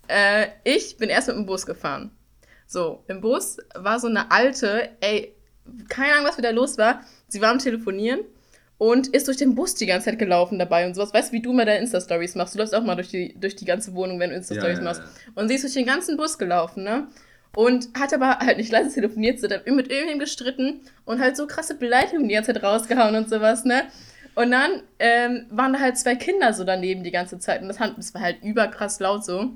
Äh, 0.07 0.47
ich 0.63 0.97
bin 0.97 1.09
erst 1.09 1.27
mit 1.27 1.37
dem 1.37 1.45
Bus 1.45 1.65
gefahren. 1.65 2.11
So, 2.67 3.03
im 3.07 3.21
Bus 3.21 3.57
war 3.75 3.99
so 3.99 4.07
eine 4.07 4.31
alte, 4.31 4.89
ey, 5.01 5.35
keine 5.89 6.13
Ahnung, 6.13 6.27
was 6.27 6.37
wieder 6.37 6.53
los 6.53 6.77
war. 6.77 7.01
Sie 7.27 7.41
war 7.41 7.51
am 7.51 7.59
Telefonieren 7.59 8.21
und 8.77 9.07
ist 9.07 9.27
durch 9.27 9.37
den 9.37 9.55
Bus 9.55 9.75
die 9.75 9.85
ganze 9.85 10.05
Zeit 10.05 10.19
gelaufen 10.19 10.59
dabei 10.59 10.85
und 10.85 10.95
sowas. 10.95 11.13
Weißt 11.13 11.29
du, 11.29 11.33
wie 11.33 11.41
du 11.41 11.53
mal 11.53 11.65
deine 11.65 11.79
Insta-Stories 11.79 12.35
machst? 12.35 12.55
Du 12.55 12.59
läufst 12.59 12.75
auch 12.75 12.83
mal 12.83 12.95
durch 12.95 13.09
die, 13.09 13.33
durch 13.39 13.55
die 13.55 13.65
ganze 13.65 13.93
Wohnung, 13.93 14.19
wenn 14.19 14.31
du 14.31 14.35
Insta-Stories 14.35 14.79
ja, 14.79 14.83
ja, 14.83 14.89
machst. 14.89 15.01
Und 15.35 15.47
sie 15.47 15.55
ist 15.55 15.63
durch 15.63 15.73
den 15.73 15.85
ganzen 15.85 16.17
Bus 16.17 16.37
gelaufen, 16.37 16.83
ne? 16.83 17.07
Und 17.55 17.87
hat 17.97 18.13
aber 18.13 18.39
halt 18.39 18.57
nicht 18.57 18.71
leise 18.71 18.93
telefoniert, 18.93 19.39
sie 19.39 19.47
hat 19.47 19.65
mit 19.65 19.87
irgendjemandem 19.87 20.19
gestritten 20.19 20.81
und 21.05 21.21
halt 21.21 21.37
so 21.37 21.47
krasse 21.47 21.75
Beleidigungen 21.75 22.27
die 22.27 22.35
ganze 22.35 22.53
Zeit 22.53 22.63
rausgehauen 22.63 23.15
und 23.15 23.29
sowas, 23.29 23.63
ne? 23.63 23.83
Und 24.35 24.51
dann 24.51 24.83
ähm, 24.99 25.45
waren 25.49 25.71
da 25.71 25.79
halt 25.79 25.97
zwei 25.97 26.15
Kinder 26.15 26.51
so 26.51 26.65
daneben 26.65 27.03
die 27.03 27.11
ganze 27.11 27.39
Zeit 27.39 27.61
und 27.61 27.69
das, 27.69 27.77
das 27.77 28.13
war 28.13 28.21
halt 28.21 28.43
überkrass 28.43 28.99
laut 28.99 29.23
so. 29.23 29.51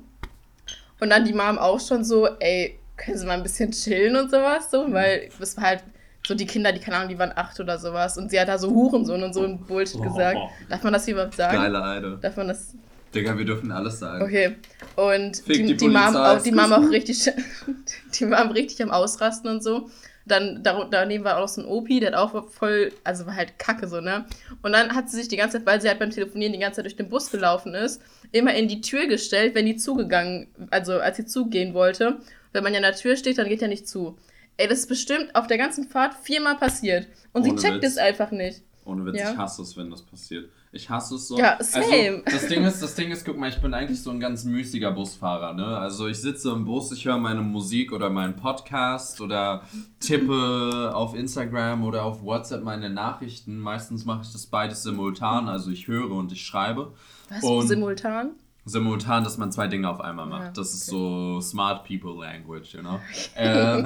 Und 0.98 1.10
dann 1.10 1.26
die 1.26 1.34
Mom 1.34 1.58
auch 1.58 1.80
schon 1.80 2.02
so, 2.02 2.26
ey, 2.38 2.78
können 2.96 3.18
Sie 3.18 3.26
mal 3.26 3.34
ein 3.34 3.42
bisschen 3.42 3.72
chillen 3.72 4.16
und 4.16 4.30
sowas, 4.30 4.70
so, 4.70 4.90
weil 4.92 5.28
das 5.38 5.56
war 5.58 5.64
halt 5.64 5.84
so 6.26 6.34
die 6.34 6.46
Kinder, 6.46 6.72
die, 6.72 6.80
keine 6.80 6.96
Ahnung, 6.96 7.08
die 7.08 7.18
waren 7.18 7.32
acht 7.34 7.58
oder 7.60 7.78
sowas. 7.78 8.18
Und 8.18 8.30
sie 8.30 8.40
hat 8.40 8.48
da 8.48 8.58
so 8.58 8.70
Hurensohn 8.70 9.22
und 9.22 9.32
so 9.32 9.42
ein 9.42 9.58
Bullshit 9.58 10.00
oh, 10.00 10.04
gesagt. 10.04 10.38
Darf 10.68 10.82
man 10.82 10.92
das 10.92 11.04
hier 11.04 11.14
überhaupt 11.14 11.34
sagen? 11.34 11.56
Geile 11.56 11.82
Eide. 11.82 12.18
Darf 12.20 12.36
man 12.36 12.48
das. 12.48 12.74
Digga, 13.14 13.36
wir 13.36 13.44
dürfen 13.44 13.72
alles 13.72 13.98
sagen. 13.98 14.22
Okay. 14.22 14.56
Und 14.94 15.46
die, 15.48 15.64
die, 15.64 15.76
die, 15.76 15.88
Mom 15.88 16.14
auch, 16.14 16.40
die 16.40 16.52
Mom 16.52 16.72
auch 16.72 16.90
richtig, 16.90 17.28
die 18.20 18.24
Mom 18.24 18.50
richtig 18.50 18.82
am 18.82 18.90
Ausrasten 18.90 19.50
und 19.50 19.62
so. 19.62 19.90
Dann 20.26 20.62
daneben 20.62 21.24
war 21.24 21.38
auch 21.38 21.48
so 21.48 21.62
ein 21.62 21.66
Opi, 21.66 21.98
der 21.98 22.12
hat 22.12 22.16
auch 22.16 22.48
voll, 22.50 22.92
also 23.02 23.26
war 23.26 23.34
halt 23.34 23.58
kacke 23.58 23.88
so, 23.88 24.00
ne? 24.00 24.26
Und 24.62 24.72
dann 24.72 24.94
hat 24.94 25.10
sie 25.10 25.16
sich 25.16 25.26
die 25.26 25.36
ganze 25.36 25.56
Zeit, 25.56 25.66
weil 25.66 25.80
sie 25.80 25.88
halt 25.88 25.98
beim 25.98 26.10
Telefonieren 26.10 26.52
die 26.52 26.60
ganze 26.60 26.76
Zeit 26.76 26.84
durch 26.84 26.94
den 26.94 27.08
Bus 27.08 27.32
gelaufen 27.32 27.74
ist, 27.74 28.00
immer 28.30 28.54
in 28.54 28.68
die 28.68 28.80
Tür 28.80 29.06
gestellt, 29.06 29.56
wenn 29.56 29.66
die 29.66 29.76
zugegangen, 29.76 30.46
also 30.70 31.00
als 31.00 31.16
sie 31.16 31.24
zugehen 31.24 31.74
wollte. 31.74 32.18
Wenn 32.52 32.62
man 32.62 32.72
ja 32.72 32.78
in 32.78 32.84
der 32.84 32.94
Tür 32.94 33.16
steht, 33.16 33.38
dann 33.38 33.48
geht 33.48 33.62
ja 33.62 33.66
nicht 33.66 33.88
zu. 33.88 34.18
Ey, 34.60 34.68
das 34.68 34.80
ist 34.80 34.88
bestimmt 34.88 35.34
auf 35.34 35.46
der 35.46 35.56
ganzen 35.56 35.88
Fahrt 35.88 36.12
viermal 36.22 36.54
passiert. 36.54 37.06
Und 37.32 37.46
Ohne 37.46 37.58
sie 37.58 37.66
checkt 37.66 37.82
Witz. 37.82 37.92
es 37.92 37.96
einfach 37.96 38.30
nicht. 38.30 38.60
Ohne 38.84 39.06
Witz, 39.06 39.18
ja? 39.18 39.32
ich 39.32 39.38
hasse 39.38 39.62
es, 39.62 39.74
wenn 39.74 39.90
das 39.90 40.02
passiert. 40.02 40.50
Ich 40.70 40.90
hasse 40.90 41.14
es 41.14 41.28
so. 41.28 41.38
Ja, 41.38 41.54
also, 41.54 41.80
same. 41.80 42.22
Also, 42.22 42.22
das 42.26 42.46
Ding 42.46 42.64
ist, 42.64 42.82
das 42.82 42.94
Ding 42.94 43.10
ist, 43.10 43.24
guck 43.24 43.38
mal, 43.38 43.48
ich 43.48 43.58
bin 43.62 43.72
eigentlich 43.72 44.02
so 44.02 44.10
ein 44.10 44.20
ganz 44.20 44.44
müßiger 44.44 44.92
Busfahrer, 44.92 45.54
ne? 45.54 45.64
Also 45.78 46.08
ich 46.08 46.18
sitze 46.18 46.50
im 46.50 46.66
Bus, 46.66 46.92
ich 46.92 47.06
höre 47.06 47.16
meine 47.16 47.40
Musik 47.40 47.92
oder 47.92 48.10
meinen 48.10 48.36
Podcast 48.36 49.22
oder 49.22 49.62
tippe 49.98 50.92
auf 50.94 51.14
Instagram 51.14 51.82
oder 51.82 52.04
auf 52.04 52.22
WhatsApp 52.22 52.62
meine 52.62 52.90
Nachrichten. 52.90 53.58
Meistens 53.58 54.04
mache 54.04 54.20
ich 54.24 54.32
das 54.32 54.44
beides 54.44 54.82
simultan, 54.82 55.48
also 55.48 55.70
ich 55.70 55.88
höre 55.88 56.10
und 56.10 56.32
ich 56.32 56.42
schreibe. 56.42 56.92
Was? 57.30 57.42
Und 57.42 57.66
simultan? 57.66 58.32
Simultan, 58.64 59.24
dass 59.24 59.38
man 59.38 59.52
zwei 59.52 59.66
Dinge 59.66 59.88
auf 59.88 60.00
einmal 60.00 60.26
macht. 60.26 60.42
Ja, 60.42 60.50
das 60.52 60.74
ist 60.74 60.86
so 60.86 61.40
smart 61.40 61.86
people 61.86 62.14
language, 62.14 62.74
you 62.74 62.80
know. 62.80 63.00
ähm, 63.36 63.84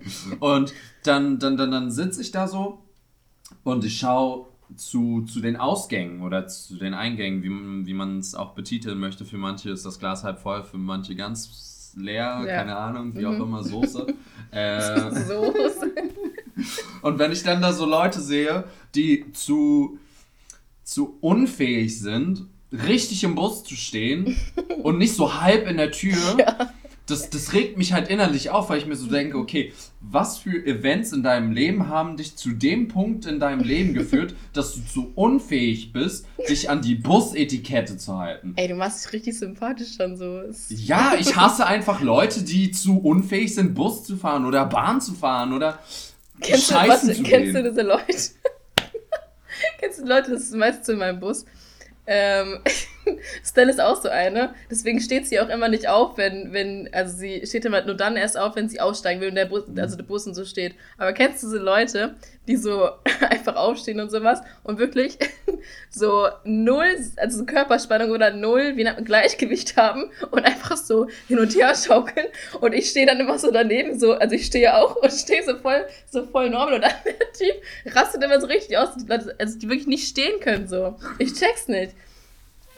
und 0.40 0.74
dann, 1.04 1.38
dann, 1.38 1.56
dann, 1.56 1.70
dann 1.70 1.90
sitze 1.90 2.20
ich 2.20 2.30
da 2.30 2.46
so 2.48 2.82
und 3.64 3.84
ich 3.84 3.98
schaue 3.98 4.46
zu, 4.76 5.22
zu 5.22 5.40
den 5.40 5.56
Ausgängen 5.56 6.22
oder 6.22 6.48
zu 6.48 6.76
den 6.76 6.94
Eingängen, 6.94 7.42
wie, 7.42 7.86
wie 7.86 7.94
man 7.94 8.18
es 8.18 8.34
auch 8.34 8.54
betiteln 8.54 8.98
möchte. 8.98 9.24
Für 9.24 9.38
manche 9.38 9.70
ist 9.70 9.86
das 9.86 9.98
Glas 9.98 10.24
halb 10.24 10.40
voll, 10.40 10.64
für 10.64 10.78
manche 10.78 11.14
ganz 11.14 11.92
leer, 11.96 12.42
ja. 12.46 12.56
keine 12.56 12.76
Ahnung, 12.76 13.14
wie 13.14 13.24
mhm. 13.24 13.26
auch 13.26 13.44
immer, 13.44 13.64
Soße. 13.64 14.06
äh, 14.50 15.10
Soße. 15.12 15.92
und 17.02 17.18
wenn 17.18 17.32
ich 17.32 17.42
dann 17.42 17.62
da 17.62 17.72
so 17.72 17.86
Leute 17.86 18.20
sehe, 18.20 18.64
die 18.94 19.32
zu, 19.32 19.98
zu 20.82 21.16
unfähig 21.20 21.98
sind, 21.98 22.46
richtig 22.72 23.24
im 23.24 23.34
Bus 23.34 23.64
zu 23.64 23.74
stehen 23.74 24.36
und 24.82 24.98
nicht 24.98 25.14
so 25.14 25.40
halb 25.40 25.68
in 25.68 25.76
der 25.76 25.90
Tür. 25.90 26.16
Ja. 26.38 26.70
Das, 27.06 27.30
das 27.30 27.52
regt 27.52 27.78
mich 27.78 27.92
halt 27.92 28.08
innerlich 28.08 28.50
auf, 28.50 28.68
weil 28.68 28.78
ich 28.78 28.86
mir 28.86 28.96
so 28.96 29.06
denke, 29.06 29.38
okay, 29.38 29.72
was 30.00 30.38
für 30.38 30.66
Events 30.66 31.12
in 31.12 31.22
deinem 31.22 31.52
Leben 31.52 31.88
haben 31.88 32.16
dich 32.16 32.34
zu 32.34 32.50
dem 32.50 32.88
Punkt 32.88 33.26
in 33.26 33.38
deinem 33.38 33.60
Leben 33.60 33.94
geführt, 33.94 34.34
dass 34.52 34.74
du 34.74 34.80
zu 34.84 35.12
unfähig 35.14 35.92
bist, 35.92 36.26
dich 36.48 36.68
an 36.68 36.82
die 36.82 36.96
Busetikette 36.96 37.96
zu 37.96 38.18
halten? 38.18 38.54
Ey, 38.56 38.66
du 38.66 38.74
machst 38.74 39.04
dich 39.04 39.12
richtig 39.12 39.38
sympathisch 39.38 39.96
dann 39.98 40.16
so. 40.16 40.42
Ja, 40.68 41.14
ich 41.16 41.36
hasse 41.36 41.64
einfach 41.64 42.00
Leute, 42.00 42.42
die 42.42 42.72
zu 42.72 42.98
unfähig 42.98 43.54
sind, 43.54 43.74
Bus 43.74 44.02
zu 44.02 44.16
fahren 44.16 44.44
oder 44.44 44.66
Bahn 44.66 45.00
zu 45.00 45.14
fahren 45.14 45.52
oder 45.52 45.78
kennst 46.40 46.70
Scheißen 46.70 47.08
du, 47.08 47.12
was, 47.12 47.16
zu 47.18 47.22
Kennst 47.22 47.52
gehen. 47.52 47.64
du 47.64 47.70
diese 47.70 47.82
Leute? 47.82 48.04
kennst 49.78 50.00
du 50.00 50.06
Leute, 50.06 50.32
das 50.32 50.42
ist 50.42 50.56
meistens 50.56 50.88
in 50.88 50.98
meinem 50.98 51.20
Bus, 51.20 51.44
ähm, 52.06 52.60
Stella 53.44 53.70
ist 53.70 53.80
auch 53.80 54.00
so 54.00 54.08
eine. 54.08 54.54
Deswegen 54.70 55.00
steht 55.00 55.26
sie 55.26 55.40
auch 55.40 55.48
immer 55.48 55.68
nicht 55.68 55.88
auf, 55.88 56.16
wenn, 56.16 56.52
wenn, 56.52 56.88
also 56.92 57.16
sie 57.16 57.46
steht 57.46 57.64
immer 57.64 57.82
nur 57.82 57.94
dann 57.94 58.16
erst 58.16 58.38
auf, 58.38 58.56
wenn 58.56 58.68
sie 58.68 58.80
aussteigen 58.80 59.20
will 59.20 59.28
und 59.28 59.34
der 59.34 59.46
Bus, 59.46 59.64
also 59.76 59.96
der 59.96 60.04
Bus 60.04 60.26
und 60.26 60.34
so 60.34 60.44
steht. 60.44 60.74
Aber 60.98 61.12
kennst 61.12 61.42
du 61.42 61.48
so 61.48 61.58
Leute, 61.58 62.14
die 62.46 62.56
so 62.56 62.88
einfach 63.20 63.56
aufstehen 63.56 64.00
und 64.00 64.10
sowas 64.10 64.40
und 64.62 64.78
wirklich 64.78 65.18
so 65.90 66.28
null, 66.44 66.86
also 67.16 67.38
so 67.38 67.46
Körperspannung 67.46 68.10
oder 68.10 68.32
null, 68.32 68.76
wie 68.76 68.86
ein 68.86 69.04
Gleichgewicht 69.04 69.76
haben 69.76 70.10
und 70.30 70.44
einfach 70.44 70.76
so 70.76 71.08
hin 71.28 71.38
und 71.38 71.54
her 71.54 71.74
schaukeln 71.74 72.26
und 72.60 72.72
ich 72.72 72.90
stehe 72.90 73.06
dann 73.06 73.20
immer 73.20 73.38
so 73.38 73.50
daneben, 73.50 73.98
so, 73.98 74.12
also 74.12 74.34
ich 74.34 74.46
stehe 74.46 74.76
auch 74.76 74.96
und 74.96 75.12
stehe 75.12 75.42
so 75.44 75.56
voll, 75.56 75.84
so 76.10 76.24
voll 76.24 76.50
normal 76.50 76.74
und 76.74 76.82
dann 76.82 76.92
der 77.04 77.32
Typ 77.32 77.94
rastet 77.94 78.22
immer 78.22 78.40
so 78.40 78.46
richtig 78.46 78.78
aus, 78.78 78.90
also 79.38 79.58
die 79.58 79.68
wirklich 79.68 79.86
nicht 79.86 80.08
stehen 80.08 80.40
können, 80.40 80.68
so. 80.68 80.96
Ich 81.18 81.34
check's 81.34 81.68
nicht. 81.68 81.92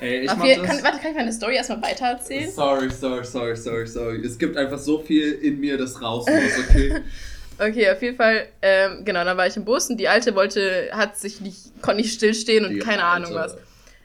Ey, 0.00 0.20
ich 0.20 0.30
wir, 0.30 0.62
kann, 0.62 0.82
warte, 0.82 0.98
kann 0.98 1.10
ich 1.10 1.16
meine 1.16 1.32
Story 1.32 1.56
erstmal 1.56 1.82
weitererzählen? 1.82 2.50
Sorry, 2.50 2.88
sorry, 2.90 3.24
sorry, 3.24 3.56
sorry, 3.56 3.86
sorry. 3.86 4.24
Es 4.24 4.38
gibt 4.38 4.56
einfach 4.56 4.78
so 4.78 5.00
viel 5.00 5.32
in 5.32 5.58
mir, 5.58 5.76
das 5.76 6.00
raus 6.00 6.24
muss, 6.28 6.68
okay? 6.68 7.00
okay, 7.58 7.90
auf 7.90 8.00
jeden 8.00 8.16
Fall, 8.16 8.46
ähm, 8.62 9.04
genau, 9.04 9.24
dann 9.24 9.36
war 9.36 9.48
ich 9.48 9.56
im 9.56 9.64
Bus 9.64 9.90
und 9.90 9.96
die 9.96 10.08
Alte 10.08 10.36
wollte, 10.36 10.90
hat 10.92 11.18
sich 11.18 11.40
nicht, 11.40 11.82
konnte 11.82 12.02
nicht 12.02 12.12
stillstehen 12.12 12.64
und 12.64 12.74
die 12.74 12.78
keine 12.78 13.04
Alte. 13.04 13.26
Ahnung 13.26 13.34
was. 13.34 13.56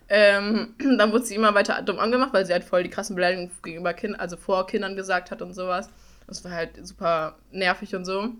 Ähm, 0.09 0.73
dann 0.97 1.11
wurde 1.11 1.25
sie 1.25 1.35
immer 1.35 1.53
weiter 1.53 1.81
dumm 1.83 1.99
angemacht, 1.99 2.33
weil 2.33 2.45
sie 2.45 2.53
halt 2.53 2.63
voll 2.63 2.83
die 2.83 2.89
krassen 2.89 3.15
Beleidigungen 3.15 3.51
gegenüber 3.61 3.93
Kindern, 3.93 4.19
also 4.19 4.35
vor 4.35 4.65
Kindern 4.65 4.95
gesagt 4.95 5.29
hat 5.29 5.43
und 5.43 5.53
sowas. 5.53 5.89
Das 6.27 6.43
war 6.43 6.51
halt 6.51 6.85
super 6.85 7.37
nervig 7.51 7.95
und 7.95 8.05
so. 8.05 8.19
Und 8.19 8.39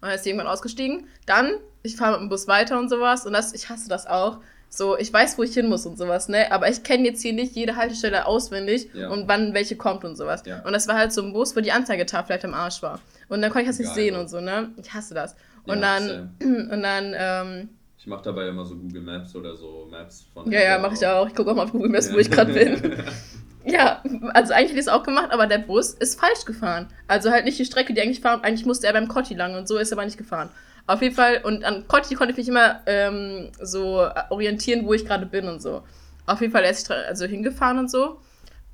dann 0.00 0.12
ist 0.12 0.24
sie 0.24 0.30
irgendwann 0.30 0.48
ausgestiegen. 0.48 1.08
Dann, 1.26 1.52
ich 1.82 1.96
fahre 1.96 2.12
mit 2.12 2.20
dem 2.22 2.28
Bus 2.28 2.48
weiter 2.48 2.78
und 2.78 2.88
sowas. 2.88 3.26
Und 3.26 3.32
das, 3.32 3.52
ich 3.54 3.68
hasse 3.68 3.88
das 3.88 4.06
auch. 4.06 4.38
So, 4.74 4.96
ich 4.96 5.12
weiß, 5.12 5.36
wo 5.36 5.42
ich 5.42 5.52
hin 5.52 5.68
muss 5.68 5.84
und 5.84 5.98
sowas, 5.98 6.30
ne? 6.30 6.50
Aber 6.50 6.66
ich 6.66 6.82
kenne 6.82 7.04
jetzt 7.04 7.20
hier 7.20 7.34
nicht 7.34 7.54
jede 7.54 7.76
Haltestelle 7.76 8.24
auswendig 8.24 8.88
ja. 8.94 9.10
und 9.10 9.28
wann 9.28 9.52
welche 9.52 9.76
kommt 9.76 10.02
und 10.02 10.16
sowas. 10.16 10.44
Ja. 10.46 10.62
Und 10.64 10.72
das 10.72 10.88
war 10.88 10.96
halt 10.96 11.12
so 11.12 11.20
ein 11.20 11.34
Bus, 11.34 11.54
wo 11.54 11.60
die 11.60 11.72
Anzeigetafel 11.72 12.28
vielleicht 12.28 12.46
am 12.46 12.54
Arsch 12.54 12.82
war. 12.82 12.98
Und 13.28 13.42
dann 13.42 13.50
konnte 13.50 13.64
ich 13.64 13.68
das 13.68 13.78
nicht 13.78 13.94
Geil, 13.94 14.06
sehen 14.06 14.16
und 14.16 14.30
so, 14.30 14.40
ne? 14.40 14.70
Ich 14.78 14.94
hasse 14.94 15.12
das. 15.12 15.36
Und 15.66 15.80
ja, 15.80 16.00
dann, 16.00 16.36
und 16.70 16.82
dann, 16.82 17.14
ähm, 17.14 17.68
ich 17.98 18.06
mache 18.06 18.22
dabei 18.24 18.48
immer 18.48 18.64
so 18.64 18.74
Google 18.74 19.02
Maps 19.02 19.36
oder 19.36 19.54
so 19.54 19.86
Maps 19.90 20.24
von. 20.32 20.50
Ja, 20.50 20.62
ja, 20.62 20.78
mache 20.78 20.94
ich 20.94 21.06
auch. 21.06 21.28
Ich 21.28 21.34
gucke 21.34 21.50
auch 21.50 21.54
mal 21.54 21.64
auf 21.64 21.72
Google 21.72 21.90
Maps, 21.90 22.10
wo 22.10 22.16
ich 22.16 22.30
gerade 22.30 22.54
bin. 22.54 22.80
ja, 23.66 24.02
also 24.32 24.54
eigentlich 24.54 24.70
hätte 24.70 24.80
ich 24.80 24.86
es 24.86 24.88
auch 24.88 25.02
gemacht, 25.02 25.32
aber 25.32 25.46
der 25.46 25.58
Bus 25.58 25.90
ist 25.90 26.18
falsch 26.18 26.46
gefahren. 26.46 26.88
Also 27.08 27.30
halt 27.30 27.44
nicht 27.44 27.58
die 27.58 27.66
Strecke, 27.66 27.92
die 27.92 28.00
eigentlich 28.00 28.20
fahren. 28.20 28.40
Eigentlich 28.42 28.64
musste 28.64 28.86
er 28.86 28.94
beim 28.94 29.08
Kotti 29.08 29.34
lang 29.34 29.54
und 29.54 29.68
so 29.68 29.76
ist 29.76 29.92
er 29.92 29.98
aber 29.98 30.06
nicht 30.06 30.16
gefahren. 30.16 30.48
Auf 30.86 31.00
jeden 31.00 31.14
Fall, 31.14 31.42
und 31.44 31.64
an 31.64 31.86
Kotti 31.86 32.14
konnte 32.14 32.32
ich 32.32 32.38
mich 32.38 32.48
immer 32.48 32.80
ähm, 32.86 33.50
so 33.60 34.08
orientieren, 34.30 34.86
wo 34.86 34.94
ich 34.94 35.04
gerade 35.04 35.26
bin 35.26 35.48
und 35.48 35.62
so. 35.62 35.82
Auf 36.26 36.40
jeden 36.40 36.52
Fall, 36.52 36.64
er 36.64 36.70
ist 36.70 36.90
also 36.90 37.24
hingefahren 37.24 37.78
und 37.78 37.90
so. 37.90 38.20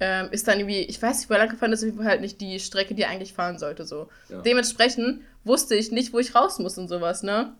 Ähm, 0.00 0.28
ist 0.30 0.46
dann 0.46 0.60
irgendwie, 0.60 0.82
ich 0.82 1.02
weiß 1.02 1.18
nicht, 1.18 1.28
wo 1.28 1.34
er 1.34 1.40
lang 1.40 1.48
gefahren 1.48 1.72
ist, 1.72 1.80
auf 1.80 1.86
jeden 1.86 1.98
Fall 1.98 2.06
halt 2.06 2.20
nicht 2.20 2.40
die 2.40 2.60
Strecke, 2.60 2.94
die 2.94 3.02
er 3.02 3.10
eigentlich 3.10 3.32
fahren 3.32 3.58
sollte. 3.58 3.84
So. 3.84 4.08
Ja. 4.28 4.40
Dementsprechend 4.42 5.22
wusste 5.44 5.74
ich 5.74 5.90
nicht, 5.90 6.12
wo 6.12 6.20
ich 6.20 6.34
raus 6.34 6.58
muss 6.60 6.78
und 6.78 6.88
sowas, 6.88 7.22
ne? 7.22 7.52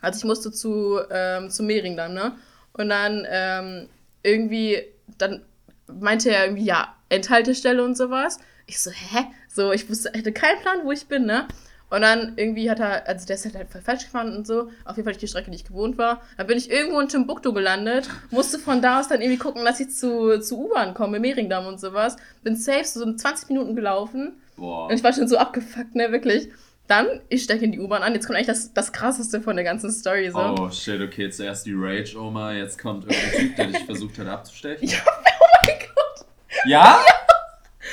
Also 0.00 0.18
ich 0.18 0.24
musste 0.24 0.50
zu, 0.50 0.98
ähm, 1.10 1.50
zu 1.50 1.62
Mehring 1.62 1.96
dann, 1.96 2.14
ne? 2.14 2.32
Und 2.72 2.88
dann 2.88 3.26
ähm, 3.28 3.88
irgendwie, 4.22 4.82
dann 5.18 5.44
meinte 5.86 6.30
er 6.30 6.46
irgendwie, 6.46 6.64
ja, 6.64 6.94
Endhaltestelle 7.10 7.84
und 7.84 7.96
sowas. 7.96 8.38
Ich 8.66 8.80
so, 8.80 8.90
hä? 8.90 9.26
So, 9.48 9.72
ich 9.72 9.88
wusste, 9.88 10.10
hätte 10.14 10.32
keinen 10.32 10.60
Plan, 10.62 10.80
wo 10.84 10.92
ich 10.92 11.06
bin, 11.06 11.26
ne? 11.26 11.46
Und 11.90 12.00
dann 12.00 12.32
irgendwie 12.36 12.70
hat 12.70 12.80
er, 12.80 13.06
also 13.06 13.26
der 13.26 13.36
ist 13.36 13.54
halt 13.54 13.68
falsch 13.84 14.04
gefahren 14.04 14.34
und 14.34 14.46
so, 14.46 14.70
auf 14.84 14.96
jeden 14.96 15.04
Fall 15.04 15.14
die 15.14 15.28
Strecke, 15.28 15.50
die 15.50 15.56
ich 15.56 15.64
gewohnt 15.64 15.96
war. 15.96 16.22
Dann 16.36 16.46
bin 16.46 16.58
ich 16.58 16.70
irgendwo 16.70 16.98
in 16.98 17.08
Timbuktu 17.08 17.52
gelandet, 17.52 18.08
musste 18.30 18.58
von 18.58 18.82
da 18.82 19.00
aus 19.00 19.08
dann 19.08 19.20
irgendwie 19.20 19.38
gucken, 19.38 19.64
dass 19.64 19.80
ich 19.80 19.90
zu, 19.90 20.40
zu 20.40 20.66
U-Bahn 20.66 20.94
komme, 20.94 21.20
Mehringdamm 21.20 21.66
und 21.66 21.78
sowas. 21.78 22.16
Bin 22.42 22.56
safe 22.56 22.84
so 22.84 23.12
20 23.12 23.50
Minuten 23.50 23.76
gelaufen. 23.76 24.32
Boah. 24.56 24.88
Und 24.88 24.94
ich 24.94 25.04
war 25.04 25.12
schon 25.12 25.28
so 25.28 25.36
abgefuckt, 25.36 25.94
ne, 25.94 26.10
wirklich. 26.10 26.48
Dann, 26.86 27.06
ich 27.28 27.44
stecke 27.44 27.64
in 27.64 27.72
die 27.72 27.80
U-Bahn 27.80 28.02
an. 28.02 28.12
Jetzt 28.12 28.26
kommt 28.26 28.36
eigentlich 28.36 28.48
das, 28.48 28.74
das 28.74 28.92
krasseste 28.92 29.40
von 29.40 29.56
der 29.56 29.64
ganzen 29.64 29.90
Story. 29.90 30.30
So. 30.30 30.38
Oh 30.38 30.70
shit, 30.70 31.00
okay, 31.00 31.30
zuerst 31.30 31.64
die 31.64 31.74
Rage-Oma, 31.74 32.52
jetzt 32.54 32.78
kommt 32.78 33.04
irgendein 33.04 33.40
Typ, 33.40 33.56
der 33.56 33.66
dich 33.68 33.84
versucht 33.84 34.18
hat 34.18 34.26
abzustechen. 34.26 34.88
Ja, 34.88 34.98
oh 35.06 35.66
mein 35.66 35.78
Gott. 35.78 36.26
Ja? 36.66 36.80
ja. 36.80 37.04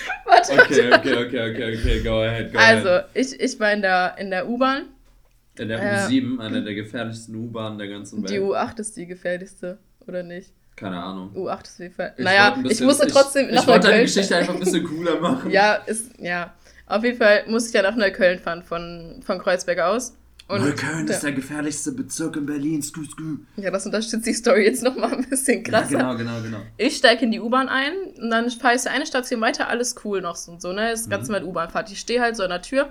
Warte, 0.26 0.54
okay, 0.54 0.94
okay, 0.94 1.26
okay, 1.26 1.52
okay, 1.52 1.78
okay, 1.78 2.04
go 2.04 2.22
ahead, 2.22 2.54
go 2.54 2.60
also, 2.60 2.90
ahead. 2.90 3.06
ich, 3.14 3.40
ich 3.40 3.60
war 3.60 3.74
in 3.74 3.82
der, 3.82 4.16
in 4.18 4.30
der 4.30 4.48
U-Bahn. 4.48 4.84
In 5.58 5.68
der 5.68 6.08
U7, 6.08 6.40
äh, 6.40 6.44
einer 6.44 6.62
der 6.62 6.74
gefährlichsten 6.74 7.36
U-Bahnen 7.36 7.78
der 7.78 7.88
ganzen 7.88 8.24
Welt. 8.24 8.32
Die 8.32 8.40
U8 8.40 8.80
ist 8.80 8.98
die 8.98 9.06
gefährlichste, 9.06 9.78
oder 10.08 10.24
nicht? 10.24 10.54
Keine 10.76 11.02
Ahnung. 11.02 11.32
U8 11.36 11.64
ist 11.64 11.80
wie 11.80 11.90
gefährlich. 11.90 12.26
Naja, 12.26 12.52
bisschen, 12.52 12.72
ich 12.72 12.82
musste 12.82 13.08
trotzdem 13.08 13.50
ich, 13.50 13.56
nach 13.56 13.62
Ich 13.62 13.68
wollte 13.68 13.88
deine 13.90 14.02
Geschichte 14.04 14.36
einfach 14.36 14.54
ein 14.54 14.60
bisschen 14.60 14.84
cooler 14.84 15.20
machen. 15.22 15.52
ja, 15.52 15.76
ist, 15.76 16.12
ja. 16.20 16.54
Auf 16.88 17.04
jeden 17.04 17.18
Fall 17.18 17.44
musste 17.48 17.70
ich 17.70 17.74
ja 17.74 17.84
nach 17.84 17.96
Neukölln 17.96 18.40
fahren 18.40 18.64
von, 18.64 19.22
von 19.24 19.40
Kreuzberg 19.40 19.80
aus. 19.80 20.18
Und 20.52 20.62
Neukölln 20.62 21.08
ist 21.08 21.24
der 21.24 21.32
gefährlichste 21.32 21.92
Bezirk 21.94 22.36
in 22.36 22.46
Berlin. 22.46 22.82
Skü, 22.82 23.06
skü. 23.06 23.40
Ja, 23.58 23.72
das 23.72 23.86
unterstützt 23.86 24.26
die 24.26 24.34
Story 24.34 24.66
jetzt 24.66 24.84
nochmal 24.84 25.14
ein 25.14 25.30
bisschen 25.30 25.64
krasser. 25.64 25.94
Ja, 25.94 26.14
genau, 26.14 26.18
genau, 26.18 26.42
genau. 26.44 26.66
Ich 26.78 26.98
steige 26.98 27.26
in 27.26 27.32
die 27.32 27.40
U-Bahn 27.40 27.70
ein 27.70 27.94
und 28.22 28.30
dann 28.30 28.50
fahre 28.50 28.76
ich 28.76 28.90
eine 28.90 29.06
Station 29.06 29.40
weiter, 29.42 29.70
alles 29.70 29.96
cool 30.04 30.22
noch 30.22 30.36
so 30.36 30.52
und 30.52 30.62
so, 30.62 30.74
ne? 30.74 30.92
Das 30.92 31.02
ist 31.02 31.10
ganz 31.10 31.28
mhm. 31.28 31.36
normal 31.36 31.50
U-Bahn-Fahrt. 31.50 31.92
Ich 31.92 32.00
stehe 32.00 32.22
halt 32.22 32.36
so 32.36 32.44
an 32.44 32.50
der 32.50 32.62
Tür 32.62 32.90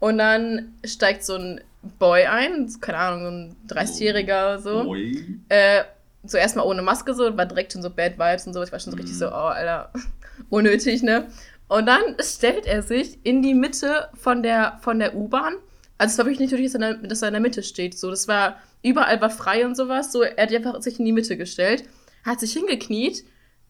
und 0.00 0.18
dann 0.18 0.74
steigt 0.84 1.24
so 1.24 1.36
ein 1.36 1.60
Boy 1.98 2.24
ein, 2.26 2.70
keine 2.80 2.98
Ahnung, 2.98 3.56
so 3.68 3.74
ein 3.74 3.78
30-Jähriger 3.78 4.24
oder 4.24 4.58
so. 4.58 4.84
Boy. 4.84 5.40
Äh, 5.48 5.84
so 6.26 6.38
erstmal 6.38 6.66
ohne 6.66 6.82
Maske 6.82 7.14
so, 7.14 7.36
war 7.36 7.46
direkt 7.46 7.72
schon 7.72 7.82
so 7.82 7.90
Bad 7.90 8.18
Vibes 8.18 8.46
und 8.46 8.54
so. 8.54 8.62
Ich 8.62 8.72
war 8.72 8.80
schon 8.80 8.92
so 8.92 8.96
richtig 8.96 9.16
so, 9.16 9.26
mhm. 9.26 9.32
oh, 9.32 9.48
Alter, 9.48 9.92
unnötig, 10.50 11.02
ne? 11.02 11.26
Und 11.68 11.86
dann 11.86 12.02
stellt 12.20 12.66
er 12.66 12.82
sich 12.82 13.18
in 13.24 13.42
die 13.42 13.54
Mitte 13.54 14.08
von 14.14 14.42
der, 14.42 14.78
von 14.82 14.98
der 14.98 15.14
U-Bahn. 15.14 15.54
Also 16.04 16.12
es 16.12 16.18
war 16.18 16.26
wirklich 16.26 16.40
nicht 16.40 16.52
nötig, 16.52 16.70
dass 16.70 16.82
er, 16.82 16.94
dass 16.96 17.22
er 17.22 17.28
in 17.28 17.32
der 17.32 17.40
Mitte 17.40 17.62
steht. 17.62 17.98
So, 17.98 18.10
das 18.10 18.28
war, 18.28 18.60
überall 18.82 19.22
war 19.22 19.30
frei 19.30 19.64
und 19.64 19.74
sowas. 19.74 20.12
So, 20.12 20.20
er 20.20 20.42
hat 20.42 20.52
einfach 20.52 20.82
sich 20.82 20.98
in 20.98 21.06
die 21.06 21.12
Mitte 21.12 21.38
gestellt, 21.38 21.84
hat 22.26 22.40
sich 22.40 22.52
hingekniet, 22.52 23.24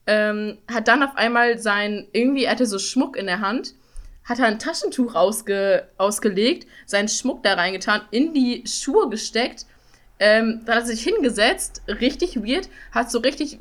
ähm, 0.09 0.59
hat 0.69 0.89
dann 0.89 1.05
auf 1.05 1.15
einmal 1.15 1.61
sein, 1.61 2.09
irgendwie, 2.11 2.47
er 2.47 2.51
hatte 2.51 2.67
so 2.67 2.81
Schmuck 2.81 3.17
in 3.17 3.27
der 3.27 3.39
Hand, 3.39 3.75
hat 4.25 4.41
er 4.41 4.47
ein 4.47 4.59
Taschentuch 4.59 5.15
ausge, 5.15 5.87
ausgelegt, 5.97 6.67
seinen 6.87 7.07
Schmuck 7.07 7.45
da 7.45 7.55
reingetan, 7.55 8.01
in 8.11 8.35
die 8.35 8.65
Schuhe 8.67 9.09
gesteckt, 9.09 9.67
ähm, 10.19 10.63
dann 10.67 10.75
hat 10.75 10.83
er 10.83 10.87
sich 10.89 11.05
hingesetzt, 11.05 11.83
richtig 11.87 12.43
weird, 12.43 12.69
hat 12.91 13.13
so 13.13 13.21
richtig, 13.21 13.61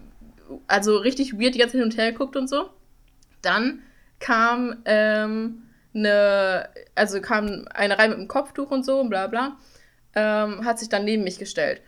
also 0.65 0.97
richtig 0.97 1.39
weird 1.39 1.53
die 1.53 1.59
ganze 1.59 1.77
hin 1.77 1.85
und 1.85 1.95
her 1.95 2.11
geguckt 2.11 2.35
und 2.35 2.49
so. 2.49 2.71
Dann 3.43 3.83
kam 4.17 4.81
ähm, 4.85 5.61
eine, 5.93 6.69
also 6.95 7.21
kam 7.21 7.65
eine 7.73 7.97
Reihe 7.97 8.09
mit 8.09 8.17
einem 8.17 8.27
Kopftuch 8.27 8.71
und 8.71 8.85
so 8.85 8.99
und 8.99 9.09
bla 9.09 9.27
bla, 9.27 9.57
ähm, 10.15 10.65
hat 10.65 10.79
sich 10.79 10.89
dann 10.89 11.05
neben 11.05 11.23
mich 11.23 11.39
gestellt. 11.39 11.81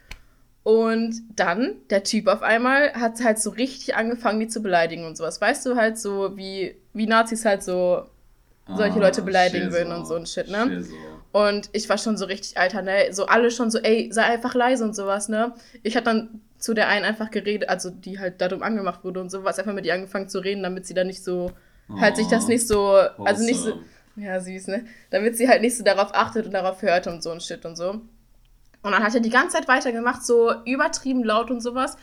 Und 0.63 1.21
dann, 1.35 1.75
der 1.91 2.03
Typ 2.03 2.27
auf 2.27 2.41
einmal, 2.41 2.93
hat 2.93 3.23
halt 3.23 3.37
so 3.37 3.51
richtig 3.51 3.95
angefangen, 3.95 4.39
die 4.39 4.47
zu 4.47 4.63
beleidigen 4.63 5.05
und 5.05 5.15
sowas. 5.15 5.39
Weißt 5.39 5.63
du, 5.65 5.75
halt 5.75 5.99
so, 5.99 6.35
wie, 6.37 6.75
wie 6.93 7.05
Nazis 7.05 7.45
halt 7.45 7.61
so 7.61 8.07
solche 8.67 8.97
ah, 8.97 9.01
Leute 9.01 9.21
beleidigen 9.21 9.71
würden 9.71 9.93
und 9.93 10.07
so 10.07 10.15
ein 10.15 10.25
Shit, 10.25 10.49
ne? 10.49 10.65
Schizo. 10.67 10.95
Und 11.31 11.69
ich 11.73 11.87
war 11.87 11.97
schon 11.97 12.17
so 12.17 12.25
richtig, 12.25 12.57
Alter, 12.57 12.81
ne? 12.81 13.11
So 13.11 13.27
alle 13.27 13.51
schon 13.51 13.69
so, 13.69 13.77
ey, 13.77 14.09
sei 14.11 14.23
einfach 14.23 14.55
leise 14.55 14.83
und 14.83 14.95
sowas, 14.95 15.29
ne? 15.29 15.53
Ich 15.83 15.95
hab 15.95 16.03
dann 16.03 16.41
zu 16.57 16.73
der 16.73 16.87
einen 16.87 17.05
einfach 17.05 17.29
geredet, 17.29 17.69
also 17.69 17.91
die 17.91 18.17
halt 18.17 18.41
darum 18.41 18.63
angemacht 18.63 19.03
wurde 19.03 19.21
und 19.21 19.29
sowas, 19.29 19.59
einfach 19.59 19.73
mit 19.73 19.85
ihr 19.85 19.93
angefangen 19.93 20.29
zu 20.29 20.39
reden, 20.39 20.63
damit 20.63 20.87
sie 20.87 20.95
da 20.95 21.03
nicht 21.03 21.23
so 21.23 21.51
oh, 21.89 21.99
halt 21.99 22.15
sich 22.15 22.27
das 22.27 22.47
nicht 22.47 22.67
so, 22.67 22.95
awesome. 22.95 23.29
also 23.29 23.43
nicht 23.43 23.59
so, 23.59 23.73
ja, 24.15 24.39
süß, 24.39 24.67
ne? 24.67 24.85
Damit 25.09 25.37
sie 25.37 25.47
halt 25.47 25.61
nicht 25.61 25.77
so 25.77 25.83
darauf 25.83 26.13
achtet 26.13 26.45
und 26.45 26.53
darauf 26.53 26.81
hört 26.81 27.07
und 27.07 27.21
so 27.21 27.31
ein 27.31 27.41
Shit 27.41 27.65
und 27.65 27.75
so. 27.75 28.01
Und 28.85 28.91
dann 28.91 29.03
hat 29.03 29.15
er 29.15 29.19
die 29.19 29.29
ganze 29.29 29.57
Zeit 29.57 29.67
weitergemacht, 29.67 30.25
so 30.25 30.53
übertrieben 30.65 31.23
laut 31.23 31.51
und 31.51 31.61
sowas. 31.61 31.97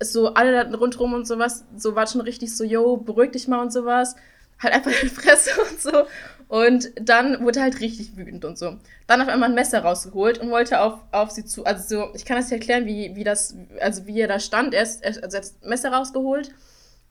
So 0.00 0.34
alle 0.34 0.52
da 0.52 0.76
rundherum 0.76 1.14
und 1.14 1.26
sowas, 1.26 1.64
so 1.76 1.94
war 1.94 2.06
schon 2.06 2.20
richtig 2.20 2.54
so, 2.56 2.64
yo, 2.64 2.96
beruhig 2.96 3.30
dich 3.30 3.48
mal 3.48 3.62
und 3.62 3.72
sowas. 3.72 4.16
Halt 4.60 4.74
einfach 4.74 4.90
die 5.00 5.08
Fresse 5.08 5.50
und 5.70 5.80
so. 5.80 6.06
Und 6.48 6.92
dann 7.00 7.42
wurde 7.44 7.60
er 7.60 7.64
halt 7.64 7.80
richtig 7.80 8.16
wütend 8.16 8.44
und 8.44 8.58
so. 8.58 8.76
Dann 9.06 9.22
auf 9.22 9.28
einmal 9.28 9.48
ein 9.48 9.54
Messer 9.54 9.82
rausgeholt 9.82 10.38
und 10.38 10.50
wollte 10.50 10.80
auf, 10.80 10.98
auf 11.12 11.30
sie 11.30 11.44
zu. 11.44 11.64
Also 11.64 11.96
so, 11.96 12.14
ich 12.14 12.24
kann 12.24 12.36
das 12.36 12.46
nicht 12.46 12.60
erklären, 12.60 12.86
wie, 12.86 13.16
wie 13.16 13.24
das, 13.24 13.56
also 13.80 14.06
wie 14.06 14.20
er 14.20 14.28
da 14.28 14.38
stand. 14.38 14.74
Er, 14.74 14.82
ist, 14.82 15.02
er, 15.02 15.22
also 15.22 15.36
er 15.36 15.42
hat 15.42 15.44
das 15.44 15.54
Messer 15.62 15.92
rausgeholt 15.92 16.52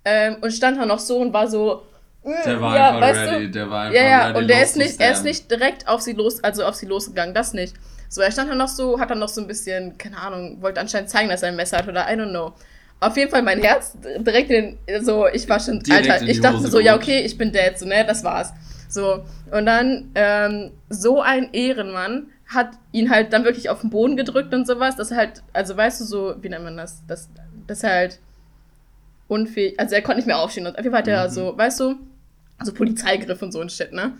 ähm, 0.05 0.37
und 0.41 0.51
stand 0.51 0.77
da 0.77 0.85
noch 0.85 0.99
so 0.99 1.17
und 1.19 1.33
war 1.33 1.49
so, 1.49 1.83
der 2.23 2.61
war 2.61 2.75
ja, 2.75 2.97
einfach 2.97 3.31
ready, 3.31 3.45
du? 3.45 3.51
der 3.51 3.69
war 3.69 3.81
einfach 3.83 3.95
Ja, 3.95 4.03
ja, 4.03 4.27
ready, 4.27 4.39
und 4.39 4.47
der 4.47 4.63
ist 4.63 4.77
nicht, 4.77 4.99
er 4.99 5.11
ist 5.11 5.23
nicht 5.23 5.51
direkt 5.51 5.87
auf 5.87 6.01
sie 6.01 6.13
los, 6.13 6.43
also 6.43 6.63
auf 6.65 6.75
sie 6.75 6.85
losgegangen, 6.85 7.33
das 7.33 7.53
nicht. 7.53 7.75
So, 8.09 8.21
er 8.21 8.31
stand 8.31 8.49
dann 8.49 8.57
noch 8.57 8.67
so, 8.67 8.99
hat 8.99 9.09
dann 9.09 9.19
noch 9.19 9.27
so 9.27 9.41
ein 9.41 9.47
bisschen, 9.47 9.97
keine 9.97 10.17
Ahnung, 10.17 10.61
wollte 10.61 10.79
anscheinend 10.79 11.09
zeigen, 11.09 11.29
dass 11.29 11.41
er 11.41 11.49
ein 11.49 11.55
Messer 11.55 11.79
hat 11.79 11.87
oder 11.87 12.05
I 12.09 12.15
don't 12.15 12.29
know. 12.29 12.53
Auf 12.99 13.17
jeden 13.17 13.29
Fall 13.29 13.41
mein 13.41 13.59
Herz 13.59 13.97
direkt 14.19 14.49
in 14.51 14.77
den, 14.87 15.03
so, 15.03 15.27
ich 15.27 15.49
war 15.49 15.59
schon, 15.59 15.79
direkt 15.79 16.09
Alter, 16.09 16.25
ich 16.25 16.39
dachte 16.39 16.59
Hose 16.59 16.69
so, 16.69 16.79
ja, 16.79 16.95
okay, 16.95 17.21
ich 17.21 17.37
bin 17.37 17.51
dead, 17.51 17.77
so, 17.77 17.85
ne, 17.85 18.05
das 18.05 18.23
war's. 18.23 18.53
So, 18.87 19.25
und 19.51 19.65
dann, 19.65 20.11
ähm, 20.15 20.71
so 20.89 21.21
ein 21.21 21.51
Ehrenmann 21.51 22.27
hat 22.47 22.69
ihn 22.91 23.09
halt 23.09 23.33
dann 23.33 23.43
wirklich 23.43 23.69
auf 23.69 23.81
den 23.81 23.89
Boden 23.89 24.15
gedrückt 24.15 24.53
und 24.53 24.67
sowas, 24.67 24.95
dass 24.95 25.11
er 25.11 25.17
halt, 25.17 25.43
also 25.51 25.75
weißt 25.75 26.01
du 26.01 26.05
so, 26.05 26.35
wie 26.41 26.49
nennt 26.49 26.63
man 26.63 26.77
das, 26.77 27.05
dass, 27.07 27.29
dass 27.67 27.83
er 27.83 27.91
halt 27.91 28.19
unfähig, 29.27 29.79
also 29.79 29.95
er 29.95 30.01
konnte 30.01 30.17
nicht 30.17 30.27
mehr 30.27 30.37
aufstehen 30.37 30.67
und 30.67 30.77
auf 30.77 30.83
jeden 30.83 30.91
Fall 30.91 31.01
hat 31.01 31.07
er 31.07 31.27
mhm. 31.27 31.33
so, 31.33 31.57
weißt 31.57 31.79
du, 31.79 31.95
so 32.61 32.73
Polizeigriff 32.73 33.41
und 33.41 33.51
so 33.51 33.59
ein 33.59 33.69
Shit, 33.69 33.93
ne? 33.93 34.13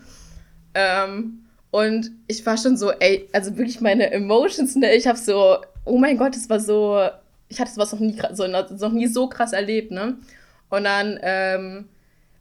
Ähm, 0.74 1.44
und 1.70 2.12
ich 2.28 2.44
war 2.46 2.56
schon 2.56 2.76
so, 2.76 2.92
ey, 2.92 3.28
also 3.32 3.56
wirklich 3.56 3.80
meine 3.80 4.10
Emotions, 4.10 4.76
ne? 4.76 4.94
Ich 4.94 5.06
hab 5.06 5.16
so, 5.16 5.58
oh 5.84 5.98
mein 5.98 6.16
Gott, 6.16 6.36
das 6.36 6.48
war 6.48 6.60
so, 6.60 7.08
ich 7.48 7.60
hatte 7.60 7.72
sowas 7.72 7.92
noch 7.92 8.00
nie, 8.00 8.16
so, 8.32 8.46
noch 8.46 8.92
nie 8.92 9.06
so 9.06 9.28
krass 9.28 9.52
erlebt, 9.52 9.90
ne? 9.90 10.16
Und 10.70 10.84
dann 10.84 11.18
ähm, 11.22 11.88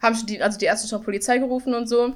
haben 0.02 0.16
schon 0.16 0.28
die, 0.28 0.42
also 0.42 0.60
die 0.60 0.66
erste 0.66 0.88
schon 0.88 1.04
Polizei 1.04 1.38
gerufen 1.38 1.74
und 1.74 1.88
so. 1.88 2.16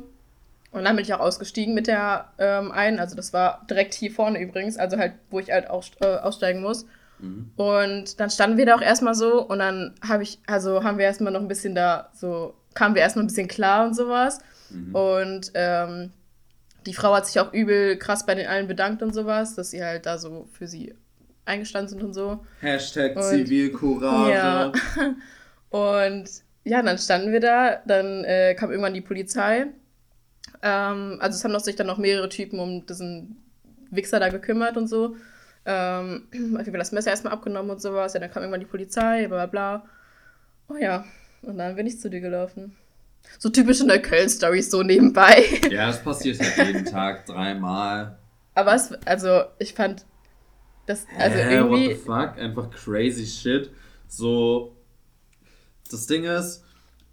Und 0.72 0.84
dann 0.84 0.96
bin 0.96 1.06
ich 1.06 1.13
auch 1.13 1.20
ausgestiegen 1.20 1.74
mit 1.74 1.88
der 1.88 2.34
ähm, 2.38 2.72
einen, 2.72 3.00
also 3.00 3.16
das 3.16 3.34
war 3.34 3.66
direkt 3.70 3.94
hier 3.94 4.12
vorne 4.12 4.40
übrigens, 4.40 4.78
also 4.78 4.98
halt, 4.98 5.13
wo 5.30 5.40
ich 5.40 5.52
halt 5.52 5.70
aus, 5.70 5.92
äh, 6.02 6.18
aussteigen 6.18 6.62
muss. 6.62 6.86
Mhm. 7.20 7.52
Und 7.56 8.20
dann 8.20 8.30
standen 8.30 8.58
wir 8.58 8.66
da 8.66 8.76
auch 8.76 8.82
erstmal 8.82 9.16
so 9.16 9.42
und 9.44 9.60
dann 9.60 9.96
habe 10.08 10.24
ich, 10.24 10.40
also 10.46 10.84
haben 10.84 10.98
wir 10.98 11.06
erstmal 11.06 11.32
noch 11.32 11.42
ein 11.42 11.48
bisschen 11.48 11.74
da 11.74 12.10
so 12.13 12.54
kamen 12.78 12.94
wir 12.94 13.02
erstmal 13.02 13.24
ein 13.24 13.28
bisschen 13.28 13.48
klar 13.48 13.88
und 13.88 13.96
sowas. 13.96 14.38
Mhm. 14.70 14.94
Und 14.94 15.52
ähm, 15.56 16.12
die 16.86 16.94
Frau 16.94 17.16
hat 17.16 17.26
sich 17.26 17.40
auch 17.40 17.52
übel 17.52 17.98
krass 17.98 18.26
bei 18.28 18.36
den 18.36 18.46
allen 18.46 18.68
bedankt 18.68 19.02
und 19.02 19.16
sowas, 19.16 19.56
dass 19.56 19.72
sie 19.72 19.84
halt 19.84 20.06
da 20.06 20.20
so 20.20 20.48
für 20.52 20.68
sie 20.68 20.94
eingestanden 21.46 21.90
sind 21.90 22.04
und 22.04 22.13
so. 22.13 22.46
Hashtag 22.62 23.16
und, 23.16 23.24
Zivilcourage. 23.24 24.32
Ja. 24.32 24.72
Und 25.70 26.30
ja, 26.63 26.82
dann 26.82 26.98
standen 26.98 27.34
wir 27.34 27.42
da, 27.42 27.82
dann 27.86 28.24
äh, 28.24 28.56
kam 28.56 28.72
irgendwann 28.72 28.94
die 28.94 29.02
Polizei. 29.02 29.68
Ähm, 30.62 31.18
also 31.20 31.36
es 31.36 31.44
haben 31.44 31.60
sich 31.60 31.76
dann 31.76 31.88
noch 31.88 31.98
mehrere 31.98 32.30
Typen 32.30 32.60
um 32.60 32.86
diesen 32.86 33.36
Wichser 33.92 34.22
da 34.22 34.30
gekümmert 34.30 34.78
und 34.78 34.88
so. 34.88 35.18
Ähm, 35.66 36.28
auf 36.30 36.34
jeden 36.34 36.56
Fall 36.56 36.80
das 36.80 36.94
Messer 36.94 37.10
erstmal 37.10 37.34
abgenommen 37.34 37.70
und 37.70 37.82
sowas. 37.82 38.13
Ja, 38.13 38.22
dann 38.22 38.32
kam 38.32 38.44
irgendwann 38.44 38.62
die 38.62 38.66
Polizei, 38.66 39.28
bla 39.28 39.46
bla 39.46 39.82
bla. 39.82 39.86
Oh 40.70 40.78
ja, 40.80 41.04
und 41.41 41.58
dann 41.58 41.76
bin 41.76 41.88
ich 41.88 42.00
zu 42.00 42.10
dir 42.10 42.21
gelaufen. 42.21 42.76
So 43.39 43.50
typische 43.50 43.86
Neukölln-Stories 43.86 44.71
so 44.71 44.84
nebenbei. 44.84 45.43
Ja, 45.71 45.88
das 45.88 46.04
passiert 46.04 46.39
halt 46.39 46.67
jeden 46.67 46.86
Tag 46.86 47.26
dreimal. 47.26 48.17
Aber 48.56 48.73
es, 48.73 48.91
also 49.06 49.43
ich 49.60 49.73
fand 49.73 50.06
das, 50.86 51.06
also 51.17 51.38
Hä, 51.38 51.56
irgendwie... 51.56 51.89
What 51.89 51.95
the 51.95 51.95
fuck? 51.95 52.38
Einfach 52.38 52.71
crazy 52.71 53.26
shit. 53.26 53.69
So, 54.08 54.76
das 55.91 56.08
Ding 56.08 56.23
ist, 56.23 56.63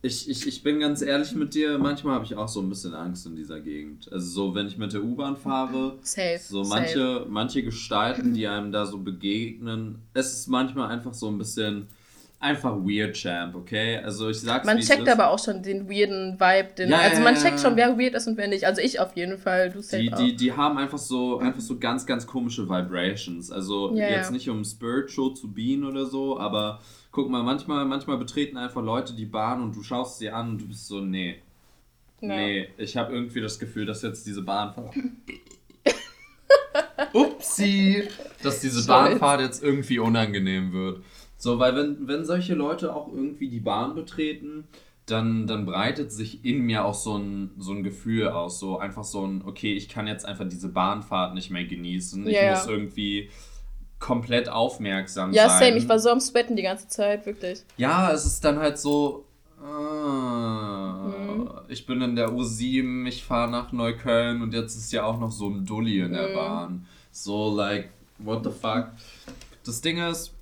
ich, 0.04 0.28
ich, 0.28 0.46
ich 0.46 0.62
bin 0.62 0.80
ganz 0.80 1.00
ehrlich 1.00 1.34
mit 1.34 1.54
dir, 1.54 1.78
manchmal 1.78 2.14
habe 2.14 2.24
ich 2.24 2.36
auch 2.36 2.48
so 2.48 2.60
ein 2.60 2.68
bisschen 2.68 2.94
Angst 2.94 3.26
in 3.26 3.36
dieser 3.36 3.60
Gegend. 3.60 4.12
Also 4.12 4.30
so, 4.30 4.54
wenn 4.54 4.66
ich 4.66 4.76
mit 4.76 4.92
der 4.92 5.02
U-Bahn 5.02 5.36
fahre, 5.36 5.98
safe, 6.02 6.40
so 6.40 6.62
manche, 6.64 6.98
safe. 6.98 7.26
manche 7.28 7.62
Gestalten, 7.62 8.34
die 8.34 8.46
einem 8.46 8.70
da 8.70 8.84
so 8.84 8.98
begegnen, 8.98 10.02
es 10.12 10.32
ist 10.32 10.48
manchmal 10.48 10.90
einfach 10.90 11.14
so 11.14 11.28
ein 11.28 11.38
bisschen 11.38 11.88
einfach 12.44 12.76
weird 12.76 13.16
Champ, 13.16 13.54
okay? 13.54 13.98
Also 13.98 14.28
ich 14.28 14.40
sag's 14.40 14.66
Man 14.66 14.78
checkt 14.78 15.08
aber 15.08 15.30
auch 15.30 15.38
schon 15.38 15.62
den 15.62 15.88
weirden 15.88 16.38
Vibe, 16.38 16.74
den, 16.76 16.90
ja, 16.90 16.98
also 16.98 17.22
man 17.22 17.34
checkt 17.34 17.58
schon, 17.58 17.74
wer 17.76 17.98
weird 17.98 18.14
ist 18.14 18.26
und 18.26 18.36
wer 18.36 18.48
nicht. 18.48 18.64
Also 18.64 18.82
ich 18.82 19.00
auf 19.00 19.16
jeden 19.16 19.38
Fall, 19.38 19.70
du 19.70 19.80
die, 19.80 20.12
auch. 20.12 20.18
die, 20.18 20.36
die 20.36 20.52
haben 20.52 20.76
einfach 20.76 20.98
so 20.98 21.38
einfach 21.38 21.62
so 21.62 21.78
ganz 21.78 22.04
ganz 22.04 22.26
komische 22.26 22.68
Vibrations. 22.68 23.50
Also 23.50 23.96
ja, 23.96 24.10
jetzt 24.10 24.26
ja. 24.26 24.32
nicht 24.32 24.48
um 24.50 24.62
spiritual 24.62 25.34
zu 25.34 25.52
bean 25.52 25.84
oder 25.84 26.04
so, 26.04 26.38
aber 26.38 26.80
guck 27.10 27.30
mal, 27.30 27.42
manchmal 27.42 27.86
manchmal 27.86 28.18
betreten 28.18 28.58
einfach 28.58 28.82
Leute 28.82 29.14
die 29.14 29.26
Bahn 29.26 29.62
und 29.62 29.74
du 29.74 29.82
schaust 29.82 30.18
sie 30.18 30.30
an 30.30 30.50
und 30.50 30.60
du 30.60 30.68
bist 30.68 30.86
so 30.86 31.00
nee. 31.00 31.40
Nee, 32.20 32.68
ich 32.78 32.96
habe 32.96 33.12
irgendwie 33.12 33.40
das 33.40 33.58
Gefühl, 33.58 33.84
dass 33.84 34.02
jetzt 34.02 34.26
diese 34.26 34.42
Bahnfahrt 34.42 34.94
Upsi, 37.12 38.08
dass 38.42 38.60
diese 38.60 38.86
Bahnfahrt 38.86 39.40
jetzt 39.40 39.62
irgendwie 39.62 39.98
unangenehm 39.98 40.72
wird. 40.72 41.02
So, 41.44 41.58
weil 41.58 41.76
wenn, 41.76 42.08
wenn 42.08 42.24
solche 42.24 42.54
Leute 42.54 42.96
auch 42.96 43.12
irgendwie 43.12 43.50
die 43.50 43.60
Bahn 43.60 43.94
betreten, 43.94 44.66
dann, 45.04 45.46
dann 45.46 45.66
breitet 45.66 46.10
sich 46.10 46.42
in 46.42 46.62
mir 46.62 46.86
auch 46.86 46.94
so 46.94 47.18
ein, 47.18 47.50
so 47.58 47.72
ein 47.72 47.82
Gefühl 47.82 48.28
aus. 48.28 48.58
So 48.58 48.78
einfach 48.78 49.04
so 49.04 49.26
ein, 49.26 49.42
okay, 49.44 49.74
ich 49.74 49.90
kann 49.90 50.06
jetzt 50.06 50.24
einfach 50.24 50.48
diese 50.48 50.70
Bahnfahrt 50.70 51.34
nicht 51.34 51.50
mehr 51.50 51.64
genießen. 51.64 52.26
Ich 52.26 52.40
muss 52.48 52.66
irgendwie 52.66 53.28
komplett 53.98 54.48
aufmerksam 54.48 55.34
ja, 55.34 55.50
sein. 55.50 55.60
Ja, 55.60 55.66
same. 55.66 55.76
Ich 55.76 55.86
war 55.86 55.98
so 55.98 56.08
am 56.08 56.20
Sweaten 56.20 56.56
die 56.56 56.62
ganze 56.62 56.88
Zeit, 56.88 57.26
wirklich. 57.26 57.62
Ja, 57.76 58.10
es 58.10 58.24
ist 58.24 58.42
dann 58.42 58.58
halt 58.58 58.78
so, 58.78 59.26
Ah, 59.62 61.08
mhm. 61.08 61.50
Ich 61.68 61.84
bin 61.84 62.00
in 62.00 62.16
der 62.16 62.30
U7, 62.30 63.06
ich 63.06 63.22
fahre 63.22 63.50
nach 63.50 63.70
Neukölln 63.70 64.40
und 64.40 64.54
jetzt 64.54 64.76
ist 64.76 64.92
ja 64.92 65.04
auch 65.04 65.20
noch 65.20 65.30
so 65.30 65.50
ein 65.50 65.66
Dulli 65.66 66.00
in 66.00 66.14
der 66.14 66.30
mhm. 66.30 66.34
Bahn. 66.34 66.86
So, 67.12 67.54
like, 67.54 67.90
what 68.18 68.44
the 68.44 68.50
fuck? 68.50 68.88
Das 69.64 69.82
Ding 69.82 69.98
ist, 69.98 70.34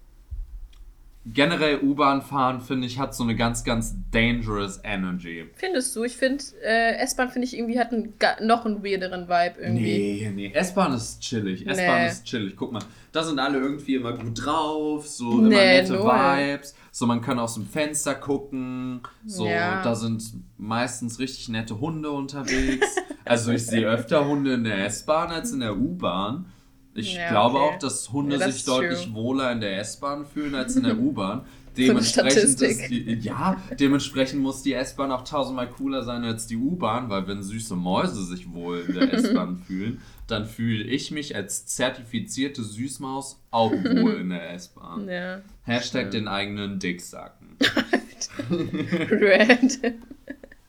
generell 1.24 1.78
U-Bahn 1.82 2.22
fahren, 2.22 2.60
finde 2.60 2.86
ich, 2.86 2.98
hat 2.98 3.14
so 3.14 3.22
eine 3.22 3.36
ganz, 3.36 3.62
ganz 3.62 3.94
dangerous 4.10 4.80
Energy. 4.82 5.44
Findest 5.54 5.94
du? 5.94 6.02
Ich 6.02 6.16
finde, 6.16 6.42
äh, 6.64 6.96
S-Bahn, 6.96 7.30
finde 7.30 7.46
ich, 7.46 7.56
irgendwie 7.56 7.78
hat 7.78 7.92
einen, 7.92 8.14
noch 8.40 8.64
einen 8.64 8.82
weirderen 8.82 9.28
Vibe 9.28 9.60
irgendwie. 9.60 9.82
Nee, 9.82 10.32
nee, 10.34 10.52
S-Bahn 10.52 10.92
ist 10.94 11.20
chillig. 11.20 11.66
S-Bahn 11.66 12.02
nee. 12.02 12.08
ist 12.08 12.24
chillig. 12.24 12.56
Guck 12.56 12.72
mal, 12.72 12.82
da 13.12 13.22
sind 13.22 13.38
alle 13.38 13.58
irgendwie 13.58 13.94
immer 13.94 14.12
gut 14.14 14.44
drauf, 14.44 15.06
so 15.06 15.34
nee, 15.34 15.38
immer 15.38 15.48
nette 15.48 15.92
no. 15.92 16.04
Vibes. 16.06 16.74
So, 16.90 17.06
man 17.06 17.22
kann 17.22 17.38
aus 17.38 17.54
dem 17.54 17.66
Fenster 17.66 18.14
gucken. 18.14 19.00
So, 19.24 19.46
ja. 19.46 19.82
da 19.82 19.94
sind 19.94 20.24
meistens 20.58 21.18
richtig 21.20 21.48
nette 21.48 21.80
Hunde 21.80 22.10
unterwegs. 22.10 22.96
also 23.24 23.52
ich 23.52 23.64
sehe 23.64 23.86
öfter 23.86 24.26
Hunde 24.26 24.54
in 24.54 24.64
der 24.64 24.84
S-Bahn 24.86 25.30
als 25.30 25.52
in 25.52 25.60
der 25.60 25.76
U-Bahn. 25.76 26.46
Ich 26.94 27.14
ja, 27.14 27.30
glaube 27.30 27.58
okay. 27.58 27.74
auch, 27.74 27.78
dass 27.78 28.12
Hunde 28.12 28.36
ja, 28.36 28.50
sich 28.50 28.64
deutlich 28.64 29.04
true. 29.04 29.14
wohler 29.14 29.52
in 29.52 29.60
der 29.60 29.78
S-Bahn 29.78 30.26
fühlen 30.26 30.54
als 30.54 30.76
in 30.76 30.82
der 30.82 30.98
U-Bahn. 30.98 31.42
Dementsprechend 31.76 32.60
ist 32.60 32.90
die, 32.90 33.14
ja, 33.20 33.56
dementsprechend 33.80 34.42
muss 34.42 34.62
die 34.62 34.74
S-Bahn 34.74 35.10
auch 35.10 35.24
tausendmal 35.24 35.70
cooler 35.70 36.02
sein 36.02 36.22
als 36.22 36.46
die 36.46 36.56
U-Bahn, 36.56 37.08
weil 37.08 37.26
wenn 37.26 37.42
süße 37.42 37.76
Mäuse 37.76 38.22
sich 38.24 38.52
wohl 38.52 38.80
in 38.80 38.94
der 38.94 39.12
S-Bahn 39.14 39.56
fühlen, 39.66 40.02
dann 40.26 40.44
fühle 40.44 40.84
ich 40.84 41.10
mich 41.10 41.34
als 41.34 41.66
zertifizierte 41.66 42.62
Süßmaus 42.62 43.40
auch 43.50 43.72
wohl 43.72 44.14
in 44.20 44.28
der 44.28 44.52
S-Bahn. 44.52 45.08
Ja, 45.08 45.40
Hashtag 45.62 46.08
stimmt. 46.08 46.14
den 46.14 46.28
eigenen 46.28 46.78
Dick 46.78 47.00
sacken. 47.00 47.56
Red. 48.50 49.94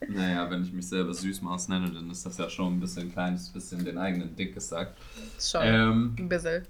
Naja, 0.10 0.50
wenn 0.50 0.64
ich 0.64 0.74
mich 0.74 0.88
selber 0.88 1.14
Süßmaus 1.14 1.68
nenne, 1.68 1.92
dann 1.92 2.10
ist 2.10 2.26
das 2.26 2.38
ja 2.38 2.50
schon 2.50 2.78
ein 2.78 2.80
bisschen 2.80 3.04
ein 3.04 3.12
kleines 3.12 3.50
bisschen 3.50 3.84
den 3.84 3.98
eigenen 3.98 4.36
Dick 4.36 4.54
gesagt. 4.54 4.98
Schon. 5.40 5.62
Ähm, 5.64 6.16
ein 6.20 6.30
bisschen. 6.30 6.64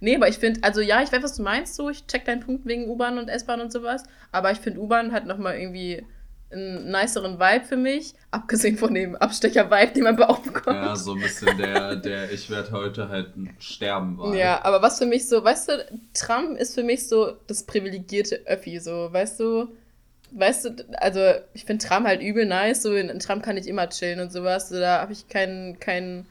Nee, 0.00 0.16
aber 0.16 0.28
ich 0.28 0.38
finde, 0.38 0.64
also 0.64 0.80
ja, 0.80 1.00
ich 1.00 1.12
weiß, 1.12 1.22
was 1.22 1.36
du 1.36 1.42
meinst, 1.42 1.76
so, 1.76 1.88
ich 1.88 2.06
check 2.06 2.24
deinen 2.24 2.40
Punkt 2.40 2.66
wegen 2.66 2.88
U-Bahn 2.88 3.18
und 3.18 3.28
S-Bahn 3.28 3.60
und 3.60 3.70
sowas, 3.70 4.02
aber 4.32 4.50
ich 4.50 4.58
finde, 4.58 4.80
U-Bahn 4.80 5.12
hat 5.12 5.26
nochmal 5.26 5.58
irgendwie 5.58 6.04
einen 6.50 6.90
niceren 6.90 7.38
Vibe 7.38 7.64
für 7.64 7.76
mich, 7.76 8.14
abgesehen 8.30 8.76
von 8.76 8.92
dem 8.94 9.14
Abstecher-Vibe, 9.16 9.92
den 9.92 10.02
man 10.02 10.16
bei 10.16 10.28
auch 10.28 10.40
bekommt. 10.40 10.76
Ja, 10.76 10.96
so 10.96 11.14
ein 11.14 11.20
bisschen 11.20 11.56
der, 11.56 11.96
der 11.96 12.32
ich 12.32 12.50
werde 12.50 12.72
heute 12.72 13.08
halt 13.08 13.32
sterben 13.58 14.18
Vibe. 14.18 14.36
Ja, 14.36 14.64
aber 14.64 14.82
was 14.82 14.98
für 14.98 15.06
mich 15.06 15.28
so, 15.28 15.42
weißt 15.42 15.68
du, 15.68 16.00
Tram 16.14 16.56
ist 16.56 16.74
für 16.74 16.82
mich 16.82 17.08
so 17.08 17.36
das 17.46 17.64
privilegierte 17.64 18.42
Öffi, 18.46 18.80
so, 18.80 19.08
weißt 19.12 19.40
du, 19.40 19.68
weißt 20.34 20.64
du, 20.64 20.70
also 20.98 21.20
ich 21.54 21.64
finde 21.64 21.84
Tram 21.84 22.06
halt 22.06 22.22
übel 22.22 22.46
nice, 22.46 22.82
so 22.82 22.94
in, 22.94 23.08
in, 23.08 23.18
Tram 23.18 23.42
kann 23.42 23.56
ich 23.56 23.66
immer 23.66 23.88
chillen 23.88 24.20
und 24.20 24.32
sowas, 24.32 24.68
so, 24.68 24.78
da 24.78 25.00
habe 25.00 25.12
ich 25.12 25.28
keinen, 25.28 25.78
keinen, 25.80 26.26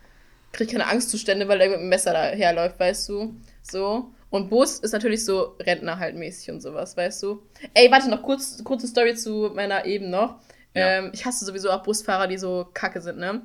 krieg 0.52 0.72
keine 0.72 0.88
Angstzustände, 0.88 1.48
weil 1.48 1.60
der 1.60 1.70
mit 1.70 1.80
dem 1.80 1.90
Messer 1.90 2.14
daherläuft, 2.14 2.80
weißt 2.80 3.10
du, 3.10 3.36
so. 3.62 4.12
Und 4.30 4.50
Bus 4.50 4.80
ist 4.80 4.94
natürlich 4.94 5.26
so 5.26 5.58
Rentner 5.60 6.00
halt 6.00 6.16
mäßig 6.16 6.52
und 6.52 6.62
sowas, 6.62 6.96
weißt 6.96 7.22
du. 7.24 7.44
Ey, 7.74 7.92
warte 7.92 8.10
noch, 8.10 8.24
kurz, 8.24 8.64
kurze 8.64 8.88
Story 8.88 9.14
zu 9.14 9.52
meiner 9.54 9.86
eben 9.86 10.10
noch. 10.10 10.40
Ja. 10.74 11.00
Ähm, 11.00 11.12
ich 11.14 11.26
hasse 11.26 11.44
sowieso 11.44 11.70
auch 11.70 11.84
Busfahrer, 11.84 12.28
die 12.28 12.38
so 12.38 12.68
kacke 12.74 13.02
sind, 13.02 13.18
ne? 13.18 13.42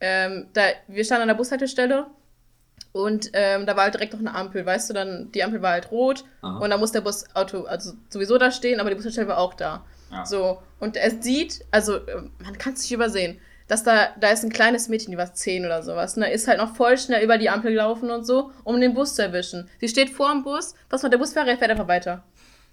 Ähm, 0.00 0.46
da, 0.52 0.62
wir 0.86 1.04
standen 1.04 1.22
an 1.22 1.28
der 1.28 1.34
Bushaltestelle 1.34 2.06
und 2.92 3.30
ähm, 3.32 3.66
da 3.66 3.76
war 3.76 3.84
halt 3.84 3.94
direkt 3.94 4.12
noch 4.12 4.20
eine 4.20 4.32
Ampel, 4.32 4.64
weißt 4.64 4.90
du, 4.90 4.94
dann 4.94 5.32
die 5.32 5.42
Ampel 5.42 5.60
war 5.60 5.72
halt 5.72 5.90
rot 5.90 6.24
Aha. 6.40 6.58
und 6.58 6.70
da 6.70 6.78
muss 6.78 6.92
der 6.92 7.00
Busauto 7.00 7.64
also 7.64 7.94
sowieso 8.08 8.38
da 8.38 8.52
stehen, 8.52 8.78
aber 8.78 8.90
die 8.90 8.94
Bushaltestelle 8.96 9.26
war 9.26 9.38
auch 9.38 9.54
da. 9.54 9.84
Ja. 10.10 10.24
So, 10.24 10.58
und 10.80 10.96
er 10.96 11.10
sieht, 11.22 11.64
also 11.70 11.96
äh, 11.96 12.22
man 12.42 12.56
kann 12.58 12.74
es 12.74 12.82
nicht 12.82 12.92
übersehen, 12.92 13.38
dass 13.66 13.82
da, 13.82 14.08
da 14.18 14.30
ist 14.30 14.42
ein 14.44 14.50
kleines 14.50 14.88
Mädchen, 14.88 15.12
die 15.12 15.18
war 15.18 15.34
zehn 15.34 15.66
oder 15.66 15.82
sowas, 15.82 16.14
da 16.14 16.24
ist 16.24 16.48
halt 16.48 16.58
noch 16.58 16.74
voll 16.74 16.96
schnell 16.96 17.22
über 17.22 17.36
die 17.36 17.50
Ampel 17.50 17.72
gelaufen 17.72 18.10
und 18.10 18.24
so, 18.24 18.50
um 18.64 18.80
den 18.80 18.94
Bus 18.94 19.14
zu 19.14 19.22
erwischen. 19.22 19.68
Sie 19.80 19.88
steht 19.88 20.10
vor 20.10 20.32
dem 20.32 20.42
Bus, 20.42 20.74
was 20.88 21.02
macht 21.02 21.12
der 21.12 21.18
Busfahrer, 21.18 21.56
fährt 21.58 21.70
einfach 21.70 21.88
weiter. 21.88 22.24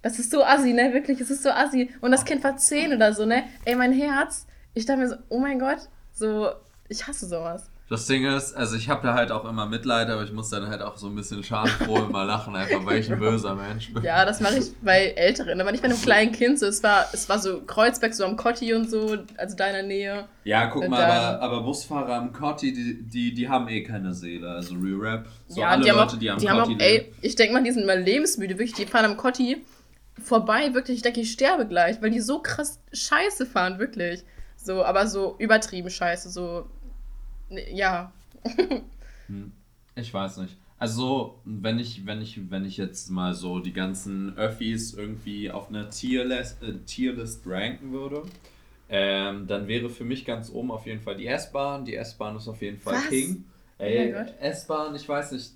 Das 0.02 0.18
ist 0.18 0.30
so 0.30 0.42
assi, 0.44 0.72
ne, 0.72 0.92
wirklich, 0.94 1.20
es 1.20 1.30
ist 1.30 1.42
so 1.42 1.50
assi. 1.50 1.90
Und 2.00 2.12
das 2.12 2.24
Kind 2.24 2.42
war 2.44 2.56
zehn 2.56 2.94
oder 2.94 3.12
so, 3.12 3.26
ne, 3.26 3.44
ey, 3.64 3.74
mein 3.74 3.92
Herz, 3.92 4.46
ich 4.72 4.86
dachte 4.86 5.00
mir 5.00 5.08
so, 5.08 5.16
oh 5.28 5.38
mein 5.38 5.58
Gott, 5.58 5.88
so, 6.12 6.50
ich 6.88 7.06
hasse 7.06 7.26
sowas. 7.26 7.70
Das 7.88 8.06
Ding 8.06 8.26
ist, 8.26 8.52
also 8.56 8.74
ich 8.76 8.88
habe 8.88 9.06
da 9.06 9.14
halt 9.14 9.30
auch 9.30 9.44
immer 9.44 9.64
Mitleid, 9.66 10.08
aber 10.08 10.24
ich 10.24 10.32
muss 10.32 10.50
dann 10.50 10.66
halt 10.66 10.82
auch 10.82 10.96
so 10.96 11.06
ein 11.06 11.14
bisschen 11.14 11.44
schadenfroh 11.44 11.98
immer 11.98 12.24
lachen, 12.24 12.56
einfach 12.56 12.84
weil 12.84 12.98
ich 12.98 13.12
ein 13.12 13.20
böser 13.20 13.54
Mensch 13.54 13.92
bin. 13.94 14.02
Ja, 14.02 14.24
das 14.24 14.40
mache 14.40 14.58
ich 14.58 14.72
bei 14.82 15.10
Älteren, 15.10 15.60
aber 15.60 15.70
nicht 15.70 15.82
bei 15.82 15.88
einem 15.88 16.00
kleinen 16.00 16.32
Kind. 16.32 16.58
So, 16.58 16.66
es, 16.66 16.82
war, 16.82 17.06
es 17.12 17.28
war 17.28 17.38
so 17.38 17.60
Kreuzberg, 17.60 18.12
so 18.12 18.24
am 18.24 18.36
Kotti 18.36 18.74
und 18.74 18.90
so, 18.90 19.16
also 19.36 19.56
da 19.56 19.68
in 19.68 19.72
der 19.72 19.82
Nähe. 19.84 20.24
Ja, 20.42 20.66
guck 20.66 20.88
mal, 20.88 21.00
aber, 21.00 21.40
aber 21.40 21.62
Busfahrer 21.62 22.16
am 22.16 22.32
Kotti, 22.32 22.72
die, 22.72 23.02
die, 23.04 23.32
die 23.32 23.48
haben 23.48 23.68
eh 23.68 23.84
keine 23.84 24.12
Seele. 24.14 24.50
Also 24.50 24.74
Re-Rap, 24.74 25.28
so 25.46 25.60
ja, 25.60 25.68
alle 25.68 25.84
die 25.84 25.90
Leute, 25.90 26.00
auch, 26.00 26.18
die 26.18 26.30
am 26.30 26.38
die 26.38 26.46
Kotti 26.46 26.60
haben 26.60 26.74
auch, 26.74 26.80
Ey, 26.80 27.12
ich 27.20 27.36
denke 27.36 27.54
mal, 27.54 27.62
die 27.62 27.70
sind 27.70 27.84
immer 27.84 27.94
lebensmüde, 27.94 28.58
wirklich. 28.58 28.74
Die 28.74 28.86
fahren 28.86 29.04
am 29.04 29.16
Kotti 29.16 29.64
vorbei, 30.20 30.74
wirklich. 30.74 30.96
Ich 30.96 31.02
denke, 31.02 31.20
ich 31.20 31.30
sterbe 31.30 31.66
gleich, 31.66 32.02
weil 32.02 32.10
die 32.10 32.20
so 32.20 32.40
krass 32.40 32.80
scheiße 32.92 33.46
fahren, 33.46 33.78
wirklich. 33.78 34.24
So, 34.56 34.84
aber 34.84 35.06
so 35.06 35.36
übertrieben 35.38 35.88
scheiße, 35.88 36.30
so. 36.30 36.66
Ja, 37.48 38.12
hm, 39.26 39.52
ich 39.94 40.12
weiß 40.12 40.38
nicht. 40.38 40.56
Also, 40.78 41.40
wenn 41.44 41.78
ich, 41.78 42.04
wenn 42.04 42.20
ich, 42.20 42.50
wenn 42.50 42.64
ich 42.66 42.76
jetzt 42.76 43.10
mal 43.10 43.32
so 43.32 43.60
die 43.60 43.72
ganzen 43.72 44.36
Öffis 44.36 44.92
irgendwie 44.92 45.50
auf 45.50 45.68
einer 45.68 45.88
Tierlist, 45.88 46.62
äh, 46.62 46.74
Tierlist 46.84 47.46
ranken 47.46 47.92
würde, 47.92 48.22
ähm, 48.88 49.46
dann 49.46 49.68
wäre 49.68 49.88
für 49.88 50.04
mich 50.04 50.24
ganz 50.24 50.50
oben 50.50 50.70
auf 50.70 50.86
jeden 50.86 51.00
Fall 51.00 51.16
die 51.16 51.26
S-Bahn. 51.26 51.84
Die 51.84 51.96
S-Bahn 51.96 52.36
ist 52.36 52.46
auf 52.46 52.60
jeden 52.60 52.78
Fall 52.78 52.94
Was? 52.94 53.08
King. 53.08 53.44
Ey, 53.78 54.14
oh 54.14 54.24
S-Bahn, 54.40 54.94
ich 54.94 55.08
weiß 55.08 55.32
nicht, 55.32 55.52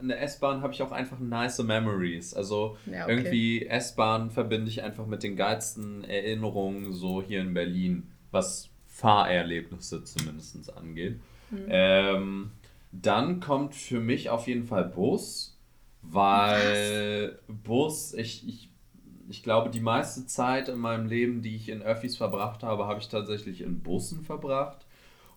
in 0.00 0.08
der 0.08 0.22
S-Bahn 0.22 0.62
habe 0.62 0.72
ich 0.72 0.82
auch 0.82 0.92
einfach 0.92 1.18
nice 1.18 1.62
Memories. 1.62 2.34
Also 2.34 2.76
ja, 2.86 3.04
okay. 3.04 3.12
irgendwie 3.14 3.66
S-Bahn 3.66 4.30
verbinde 4.30 4.70
ich 4.70 4.82
einfach 4.82 5.06
mit 5.06 5.22
den 5.22 5.34
geilsten 5.34 6.04
Erinnerungen 6.04 6.92
so 6.92 7.22
hier 7.22 7.40
in 7.40 7.54
Berlin, 7.54 8.10
was 8.30 8.70
Fahrerlebnisse 9.04 10.02
zumindest 10.02 10.74
angeht. 10.74 11.20
Mhm. 11.50 11.66
Ähm, 11.68 12.50
dann 12.90 13.40
kommt 13.40 13.74
für 13.74 14.00
mich 14.00 14.30
auf 14.30 14.46
jeden 14.48 14.64
Fall 14.64 14.84
Bus, 14.84 15.58
weil 16.00 17.38
Was? 17.46 17.56
Bus, 17.62 18.14
ich, 18.14 18.48
ich, 18.48 18.70
ich 19.28 19.42
glaube, 19.42 19.68
die 19.68 19.80
meiste 19.80 20.26
Zeit 20.26 20.70
in 20.70 20.78
meinem 20.78 21.06
Leben, 21.06 21.42
die 21.42 21.54
ich 21.54 21.68
in 21.68 21.82
Öffis 21.82 22.16
verbracht 22.16 22.62
habe, 22.62 22.86
habe 22.86 22.98
ich 23.00 23.08
tatsächlich 23.08 23.60
in 23.60 23.80
Bussen 23.80 24.22
verbracht. 24.22 24.86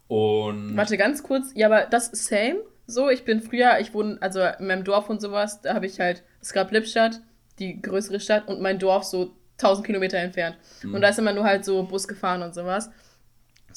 Und. 0.08 0.78
Warte 0.78 0.98
ganz 0.98 1.22
kurz, 1.22 1.52
ja, 1.54 1.68
aber 1.68 1.88
das 1.88 2.08
ist 2.08 2.28
same. 2.28 2.60
So, 2.86 3.10
ich 3.10 3.26
bin 3.26 3.42
früher, 3.42 3.80
ich 3.82 3.94
wohne, 3.94 4.18
also 4.22 4.40
in 4.40 4.68
meinem 4.68 4.86
Dorf 4.86 5.10
und 5.10 5.20
sowas, 5.20 5.62
da 5.62 5.74
habe 5.74 5.88
ich 5.88 6.00
halt, 6.00 6.24
es 6.40 6.54
gab 6.54 6.72
Lippstadt, 6.72 7.20
die 7.60 7.82
größere 7.82 8.22
Stadt, 8.22 8.48
und 8.48 8.62
mein 8.62 8.80
Dorf 8.80 9.04
so 9.04 9.34
1000 9.58 9.86
Kilometer 9.86 10.20
entfernt. 10.20 10.58
Mhm. 10.84 10.94
Und 10.94 11.02
da 11.02 11.10
ist 11.10 11.20
immer 11.20 11.34
nur 11.34 11.44
halt 11.44 11.66
so 11.66 11.84
Bus 11.84 12.08
gefahren 12.08 12.44
und 12.44 12.56
sowas. 12.56 12.90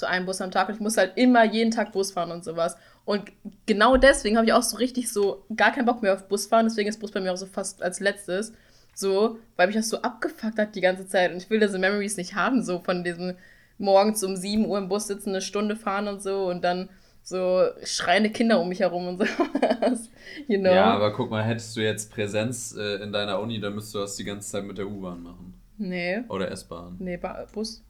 So 0.00 0.06
ein 0.06 0.26
Bus 0.26 0.40
am 0.40 0.50
Tag. 0.50 0.68
Und 0.68 0.74
ich 0.74 0.80
muss 0.80 0.96
halt 0.96 1.12
immer 1.16 1.44
jeden 1.44 1.70
Tag 1.70 1.92
Bus 1.92 2.12
fahren 2.12 2.32
und 2.32 2.44
sowas. 2.44 2.76
Und 3.04 3.30
genau 3.66 3.96
deswegen 3.96 4.36
habe 4.36 4.46
ich 4.46 4.52
auch 4.52 4.62
so 4.62 4.76
richtig 4.76 5.12
so 5.12 5.44
gar 5.54 5.72
keinen 5.72 5.86
Bock 5.86 6.02
mehr 6.02 6.14
auf 6.14 6.28
Bus 6.28 6.46
fahren. 6.46 6.66
Deswegen 6.66 6.88
ist 6.88 7.00
Bus 7.00 7.12
bei 7.12 7.20
mir 7.20 7.32
auch 7.32 7.36
so 7.36 7.46
fast 7.46 7.82
als 7.82 8.00
letztes. 8.00 8.52
So, 8.94 9.38
weil 9.56 9.66
mich 9.68 9.76
das 9.76 9.88
so 9.88 10.02
abgefuckt 10.02 10.58
hat 10.58 10.74
die 10.74 10.80
ganze 10.80 11.06
Zeit. 11.06 11.32
Und 11.32 11.38
ich 11.38 11.48
will 11.48 11.60
diese 11.60 11.78
Memories 11.78 12.16
nicht 12.16 12.34
haben, 12.34 12.62
so 12.62 12.80
von 12.80 13.04
diesem 13.04 13.36
morgens 13.78 14.22
um 14.22 14.36
7 14.36 14.66
Uhr 14.66 14.78
im 14.78 14.88
Bus 14.88 15.06
sitzen, 15.06 15.30
eine 15.30 15.40
Stunde 15.40 15.76
fahren 15.76 16.08
und 16.08 16.22
so 16.22 16.46
und 16.48 16.62
dann 16.62 16.90
so 17.22 17.64
schreiende 17.82 18.30
Kinder 18.30 18.60
um 18.60 18.68
mich 18.68 18.80
herum 18.80 19.08
und 19.08 19.18
sowas. 19.18 20.10
You 20.48 20.58
know? 20.58 20.72
Ja, 20.72 20.92
aber 20.94 21.12
guck 21.12 21.30
mal, 21.30 21.42
hättest 21.42 21.76
du 21.76 21.80
jetzt 21.80 22.12
Präsenz 22.12 22.74
äh, 22.76 23.02
in 23.02 23.12
deiner 23.12 23.40
Uni, 23.40 23.60
dann 23.60 23.74
müsstest 23.74 23.94
du 23.94 23.98
das 24.00 24.16
die 24.16 24.24
ganze 24.24 24.50
Zeit 24.50 24.64
mit 24.64 24.78
der 24.78 24.86
U-Bahn 24.86 25.22
machen. 25.22 25.54
Nee. 25.78 26.20
Oder 26.28 26.50
S-Bahn. 26.50 26.96
Nee, 26.98 27.16
ba 27.16 27.46
Bus. 27.52 27.82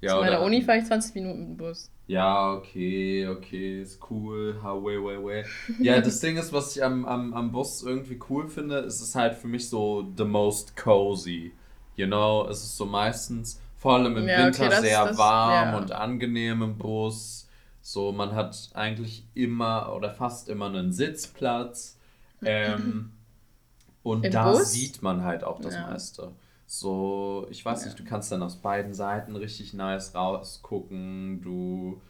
Ja, 0.00 0.14
Zu 0.14 0.20
meiner 0.20 0.40
Uni 0.40 0.62
fahre 0.62 0.78
ich 0.78 0.86
20 0.86 1.14
Minuten 1.14 1.40
mit 1.40 1.48
dem 1.48 1.56
Bus. 1.58 1.90
Ja, 2.06 2.54
okay, 2.54 3.28
okay, 3.28 3.82
ist 3.82 4.00
cool. 4.10 4.56
Way, 4.62 5.02
way, 5.02 5.22
way. 5.22 5.44
Ja, 5.78 6.00
das 6.00 6.20
Ding 6.20 6.38
ist, 6.38 6.52
was 6.52 6.74
ich 6.74 6.82
am, 6.82 7.04
am, 7.04 7.34
am 7.34 7.52
Bus 7.52 7.82
irgendwie 7.82 8.18
cool 8.30 8.48
finde, 8.48 8.78
ist 8.78 9.00
es 9.00 9.14
halt 9.14 9.34
für 9.34 9.46
mich 9.46 9.68
so 9.68 10.10
the 10.16 10.24
most 10.24 10.76
cozy. 10.76 11.52
You 11.96 12.06
know, 12.06 12.48
es 12.48 12.64
ist 12.64 12.76
so 12.76 12.86
meistens, 12.86 13.60
vor 13.76 13.94
allem 13.94 14.16
im 14.16 14.26
ja, 14.26 14.46
Winter, 14.46 14.64
okay, 14.64 14.70
das, 14.70 14.80
sehr 14.80 15.04
das, 15.04 15.18
warm 15.18 15.72
ja. 15.72 15.78
und 15.78 15.92
angenehm 15.92 16.62
im 16.62 16.78
Bus. 16.78 17.48
So, 17.82 18.10
man 18.12 18.34
hat 18.34 18.70
eigentlich 18.74 19.26
immer 19.34 19.92
oder 19.94 20.10
fast 20.10 20.48
immer 20.48 20.66
einen 20.66 20.92
Sitzplatz. 20.92 21.96
Ähm, 22.42 23.12
und 24.02 24.24
Im 24.24 24.32
da 24.32 24.52
Bus? 24.52 24.72
sieht 24.72 25.02
man 25.02 25.24
halt 25.24 25.44
auch 25.44 25.60
das 25.60 25.74
ja. 25.74 25.82
meiste. 25.82 26.32
So, 26.72 27.48
ich 27.50 27.64
weiß 27.64 27.80
ja. 27.80 27.86
nicht, 27.86 27.98
du 27.98 28.04
kannst 28.04 28.30
dann 28.30 28.44
aus 28.44 28.54
beiden 28.54 28.94
Seiten 28.94 29.34
richtig 29.34 29.74
nice 29.74 30.14
rausgucken. 30.14 31.42
Du. 31.42 32.00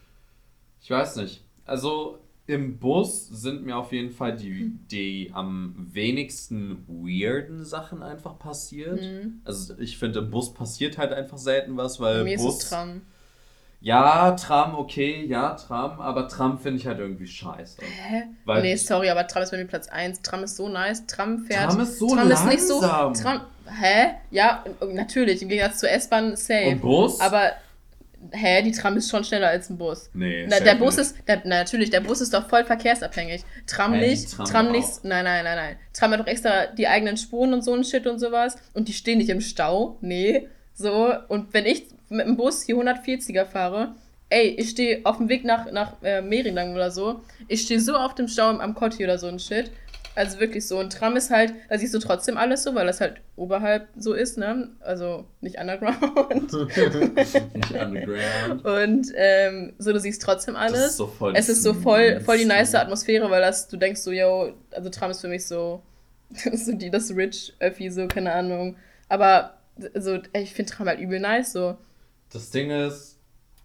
Ich 0.83 0.91
weiß 0.91 1.17
nicht. 1.17 1.43
Also 1.65 2.19
im 2.47 2.79
Bus 2.79 3.27
sind 3.27 3.65
mir 3.65 3.79
auf 3.79 3.91
jeden 3.91 4.11
Fall 4.11 4.37
die, 4.37 4.61
hm. 4.61 4.81
die 4.91 5.31
am 5.33 5.75
wenigsten 5.79 6.85
weirden 6.87 7.65
Sachen 7.65 8.03
einfach 8.03 8.39
passiert. 8.39 9.01
Mhm. 9.01 9.41
Also 9.47 9.79
ich 9.79 9.97
finde, 9.97 10.19
im 10.19 10.31
Bus 10.31 10.53
passiert 10.53 10.99
halt 10.99 11.15
einfach 11.15 11.39
selten 11.39 11.79
was, 11.79 11.99
weil. 11.99 12.25
Mir 12.25 12.37
Bus, 12.37 12.59
Tram. 12.59 13.01
Ja, 13.81 14.33
Tram, 14.33 14.75
okay, 14.75 15.25
ja, 15.25 15.55
Tram, 15.55 16.03
aber 16.03 16.29
Tram 16.29 16.59
finde 16.59 16.81
ich 16.81 16.87
halt 16.87 16.99
irgendwie 16.99 17.27
scheiße. 17.27 17.81
Hä? 17.81 18.25
Weil 18.45 18.61
nee, 18.61 18.77
sorry, 18.77 19.09
aber 19.09 19.27
Tram 19.27 19.43
ist 19.43 19.53
bei 19.53 19.57
mir 19.57 19.65
Platz 19.65 19.89
1. 19.89 20.21
Tram 20.21 20.45
ist 20.45 20.57
so 20.57 20.69
nice. 20.69 21.07
Tram 21.07 21.47
fährt. 21.47 21.71
Tram 21.71 21.81
ist 21.81 21.99
so 21.99 22.09
Tram 22.09 22.29
langsam. 22.29 22.49
ist 22.49 22.55
nicht 22.55 22.69
so. 22.69 22.81
Tram, 22.81 23.41
hä? 23.79 24.15
Ja, 24.31 24.65
natürlich, 24.93 25.43
im 25.43 25.49
Gegensatz 25.49 25.79
zur 25.81 25.91
S-Bahn 25.91 26.37
safe. 26.37 26.69
Und 26.69 26.81
Bus? 26.81 27.21
Aber 27.21 27.53
hä, 28.33 28.63
die 28.63 28.73
Tram 28.73 28.97
ist 28.97 29.11
schon 29.11 29.25
schneller 29.25 29.49
als 29.49 29.71
ein 29.71 29.79
Bus. 29.79 30.11
Nee, 30.13 30.47
na, 30.49 30.61
der 30.61 30.75
Bus 30.75 30.97
nicht. 30.97 31.07
ist, 31.07 31.29
der, 31.29 31.43
na, 31.45 31.59
natürlich, 31.59 31.91
der 31.91 32.01
Bus 32.01 32.21
ist 32.21 32.35
doch 32.35 32.49
voll 32.49 32.65
verkehrsabhängig. 32.65 33.43
Tram 33.67 33.95
hä, 33.95 34.09
nicht, 34.09 34.31
Tram, 34.31 34.47
Tram 34.47 34.73
nicht, 34.73 35.05
nein, 35.05 35.25
nein, 35.25 35.45
nein, 35.45 35.57
nein. 35.57 35.77
Tram 35.93 36.13
hat 36.13 36.21
doch 36.21 36.27
extra 36.27 36.67
die 36.67 36.89
eigenen 36.89 37.17
Spuren 37.17 37.55
und 37.55 37.63
so 37.63 37.75
ein 37.75 37.85
Shit 37.85 38.07
und 38.07 38.19
sowas 38.19 38.57
und 38.75 38.89
die 38.89 38.93
stehen 38.93 39.19
nicht 39.19 39.31
im 39.31 39.41
Stau, 39.41 39.97
nee. 40.01 40.49
So, 40.75 41.13
und 41.29 41.53
wenn 41.53 41.67
ich 41.67 41.87
mit 42.09 42.27
dem 42.27 42.37
Bus 42.37 42.63
hier 42.63 42.77
140er 42.77 43.45
fahre, 43.45 43.95
ey, 44.31 44.49
ich 44.49 44.71
stehe 44.71 45.01
auf 45.05 45.19
dem 45.19 45.29
Weg 45.29 45.45
nach, 45.45 45.71
nach 45.71 45.95
äh, 46.03 46.23
Mehringlang 46.23 46.75
oder 46.75 46.91
so, 46.91 47.21
ich 47.49 47.63
stehe 47.63 47.81
so 47.81 47.97
auf 47.97 48.15
dem 48.15 48.29
Stau 48.29 48.49
am 48.49 48.75
Kotti 48.75 49.05
oder 49.05 49.19
so 49.19 49.27
ein 49.27 49.39
Shit. 49.39 49.71
Also 50.15 50.41
wirklich 50.41 50.67
so. 50.67 50.79
Ein 50.79 50.91
Tram 50.91 51.17
ist 51.17 51.31
halt, 51.31 51.55
da 51.69 51.79
siehst 51.79 51.95
du 51.95 51.99
trotzdem 51.99 52.37
alles 52.37 52.65
so, 52.65 52.75
weil 52.75 52.87
das 52.87 53.01
halt 53.01 53.21
oberhalb 53.37 53.89
so 53.97 54.13
ist, 54.13 54.39
ne? 54.39 54.71
Also 54.81 55.25
nicht 55.41 55.59
underground. 55.59 56.53
nicht 56.53 57.71
underground. 57.73 58.65
Und 58.65 59.13
ähm, 59.15 59.73
so, 59.79 59.93
du 59.93 60.01
siehst 60.01 60.21
trotzdem 60.21 60.57
alles. 60.57 60.81
Das 60.81 60.91
ist 60.91 60.97
so 60.97 61.07
voll 61.07 61.35
es 61.37 61.49
ist 61.49 61.63
so 61.63 61.75
voll, 61.75 62.21
voll 62.21 62.39
die 62.39 62.45
nice 62.45 62.75
Atmosphäre, 62.75 63.31
weil 63.31 63.41
das, 63.41 63.69
du 63.69 63.77
denkst 63.77 64.01
so, 64.01 64.11
yo, 64.11 64.53
also 64.73 64.91
Tram 64.91 65.13
ist 65.13 65.21
für 65.21 65.29
mich 65.29 65.47
so, 65.47 65.83
so 66.55 66.73
die, 66.73 66.91
das 66.91 67.15
Rich-Öffi, 67.15 67.91
so, 67.91 68.09
keine 68.09 68.33
Ahnung. 68.33 68.77
Aber 69.09 69.59
so, 69.95 70.19
ich 70.33 70.53
finde 70.55 70.73
Tram 70.73 70.89
halt 70.89 71.01
übel 71.01 71.21
nice, 71.21 71.53
so. 71.53 71.79
Das 72.33 72.51
Ding 72.51 72.71
ist, 72.71 73.19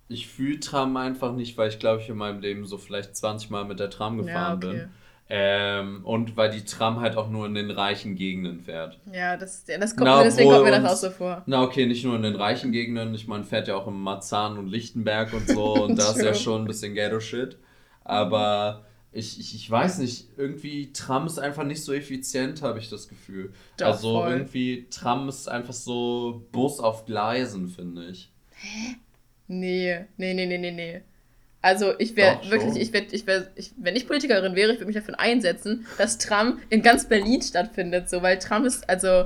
ich 0.07 0.27
fühle 0.27 0.59
Tram 0.59 0.95
einfach 0.97 1.33
nicht, 1.33 1.57
weil 1.57 1.69
ich 1.69 1.79
glaube, 1.79 2.01
ich 2.01 2.09
in 2.09 2.17
meinem 2.17 2.39
Leben 2.39 2.65
so 2.65 2.77
vielleicht 2.77 3.15
20 3.15 3.49
Mal 3.49 3.65
mit 3.65 3.79
der 3.79 3.89
Tram 3.89 4.17
gefahren 4.17 4.61
ja, 4.61 4.69
okay. 4.69 4.77
bin. 4.77 4.89
Ähm, 5.27 6.05
und 6.05 6.37
weil 6.37 6.51
die 6.51 6.63
Tram 6.65 6.99
halt 6.99 7.17
auch 7.17 7.29
nur 7.29 7.47
in 7.47 7.55
den 7.55 7.71
reichen 7.71 8.15
Gegenden 8.15 8.59
fährt. 8.59 8.99
Ja, 9.11 9.37
das, 9.37 9.65
das 9.65 9.95
kommt, 9.95 10.05
na, 10.05 10.23
deswegen 10.23 10.51
kommt 10.51 10.65
mir 10.65 10.71
das 10.71 10.85
auch 10.85 10.97
so 10.97 11.09
vor. 11.09 11.41
Na, 11.47 11.63
okay, 11.63 11.87
nicht 11.87 12.05
nur 12.05 12.15
in 12.15 12.21
den 12.21 12.35
reichen 12.35 12.71
Gegenden. 12.71 13.15
Ich 13.15 13.27
meine, 13.27 13.43
fährt 13.43 13.67
ja 13.67 13.75
auch 13.75 13.87
im 13.87 13.99
Marzahn 14.01 14.57
und 14.57 14.67
Lichtenberg 14.67 15.33
und 15.33 15.49
so. 15.49 15.73
und 15.85 15.97
da 15.97 16.11
ist 16.11 16.21
ja 16.21 16.35
schon 16.35 16.61
ein 16.61 16.67
bisschen 16.67 16.93
Ghetto-Shit. 16.93 17.57
Aber 18.03 18.85
ich, 19.11 19.39
ich, 19.39 19.55
ich 19.55 19.71
weiß 19.71 19.97
nicht, 19.97 20.27
irgendwie 20.37 20.93
Tram 20.93 21.25
ist 21.25 21.39
einfach 21.39 21.63
nicht 21.63 21.83
so 21.83 21.91
effizient, 21.93 22.61
habe 22.61 22.77
ich 22.77 22.89
das 22.89 23.07
Gefühl. 23.07 23.51
Doch, 23.77 23.87
also 23.87 24.19
voll. 24.19 24.31
irgendwie 24.31 24.85
Tram 24.91 25.27
ist 25.27 25.49
einfach 25.49 25.73
so 25.73 26.45
Bus 26.51 26.79
auf 26.79 27.05
Gleisen, 27.05 27.67
finde 27.69 28.09
ich. 28.09 28.29
Hä? 28.51 28.97
Nee, 29.47 30.05
nee, 30.17 30.33
nee, 30.33 30.45
nee, 30.45 30.57
nee, 30.57 30.71
nee. 30.71 31.01
Also 31.65 31.97
ich 31.97 32.15
wäre 32.15 32.39
wirklich, 32.51 32.79
ich 32.79 32.93
wäre, 32.93 33.05
ich 33.09 33.25
wäre, 33.25 33.47
ich, 33.55 33.71
wenn 33.77 33.95
ich 33.95 34.05
Politikerin 34.05 34.55
wäre, 34.55 34.71
ich 34.71 34.77
würde 34.77 34.85
mich 34.85 34.95
dafür 34.95 35.19
einsetzen, 35.19 35.87
dass 35.97 36.19
Tram 36.19 36.59
in 36.69 36.83
ganz 36.83 37.05
Berlin 37.05 37.41
stattfindet, 37.41 38.07
so, 38.07 38.21
weil 38.21 38.37
Tram 38.37 38.65
ist, 38.65 38.87
also, 38.87 39.25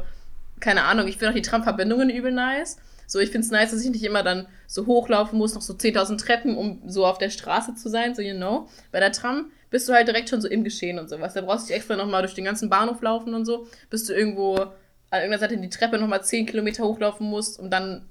keine 0.62 0.84
Ahnung, 0.84 1.10
ich 1.10 1.18
finde 1.18 1.32
auch 1.32 1.36
die 1.36 1.42
Tram-Verbindungen 1.42 2.10
übel 2.10 2.32
nice. 2.32 2.78
So, 3.08 3.20
ich 3.20 3.32
finde 3.32 3.44
es 3.44 3.52
nice, 3.52 3.72
dass 3.72 3.84
ich 3.84 3.90
nicht 3.90 4.06
immer 4.06 4.24
dann 4.24 4.48
so 4.68 4.86
hochlaufen 4.86 5.38
muss, 5.38 5.54
noch 5.54 5.62
so 5.62 5.74
10.000 5.74 6.18
Treppen, 6.18 6.56
um 6.56 6.82
so 6.88 7.06
auf 7.06 7.18
der 7.18 7.30
Straße 7.30 7.76
zu 7.76 7.90
sein, 7.90 8.16
so, 8.16 8.22
you 8.22 8.38
know. 8.38 8.70
Bei 8.94 9.02
der 9.02 9.12
Tram 9.12 9.52
bist 9.70 9.90
du 9.90 9.94
halt 9.94 10.08
direkt 10.08 10.30
schon 10.30 10.40
so 10.40 10.48
im 10.48 10.64
Geschehen 10.64 10.98
und 10.98 11.10
sowas. 11.10 11.34
Da 11.34 11.42
brauchst 11.42 11.70
du 11.70 11.74
extra 11.74 11.98
nochmal 11.98 12.22
durch 12.22 12.36
den 12.36 12.46
ganzen 12.46 12.70
Bahnhof 12.70 13.02
laufen 13.02 13.34
und 13.34 13.44
so, 13.44 13.68
bis 13.90 14.06
du 14.06 14.14
irgendwo 14.14 14.56
an 14.56 14.72
irgendeiner 15.12 15.40
Seite 15.40 15.58
die 15.58 15.70
Treppe 15.70 15.98
nochmal 15.98 16.24
10 16.24 16.46
Kilometer 16.46 16.86
hochlaufen 16.86 17.30
musst, 17.30 17.60
um 17.60 17.70
dann 17.70 18.06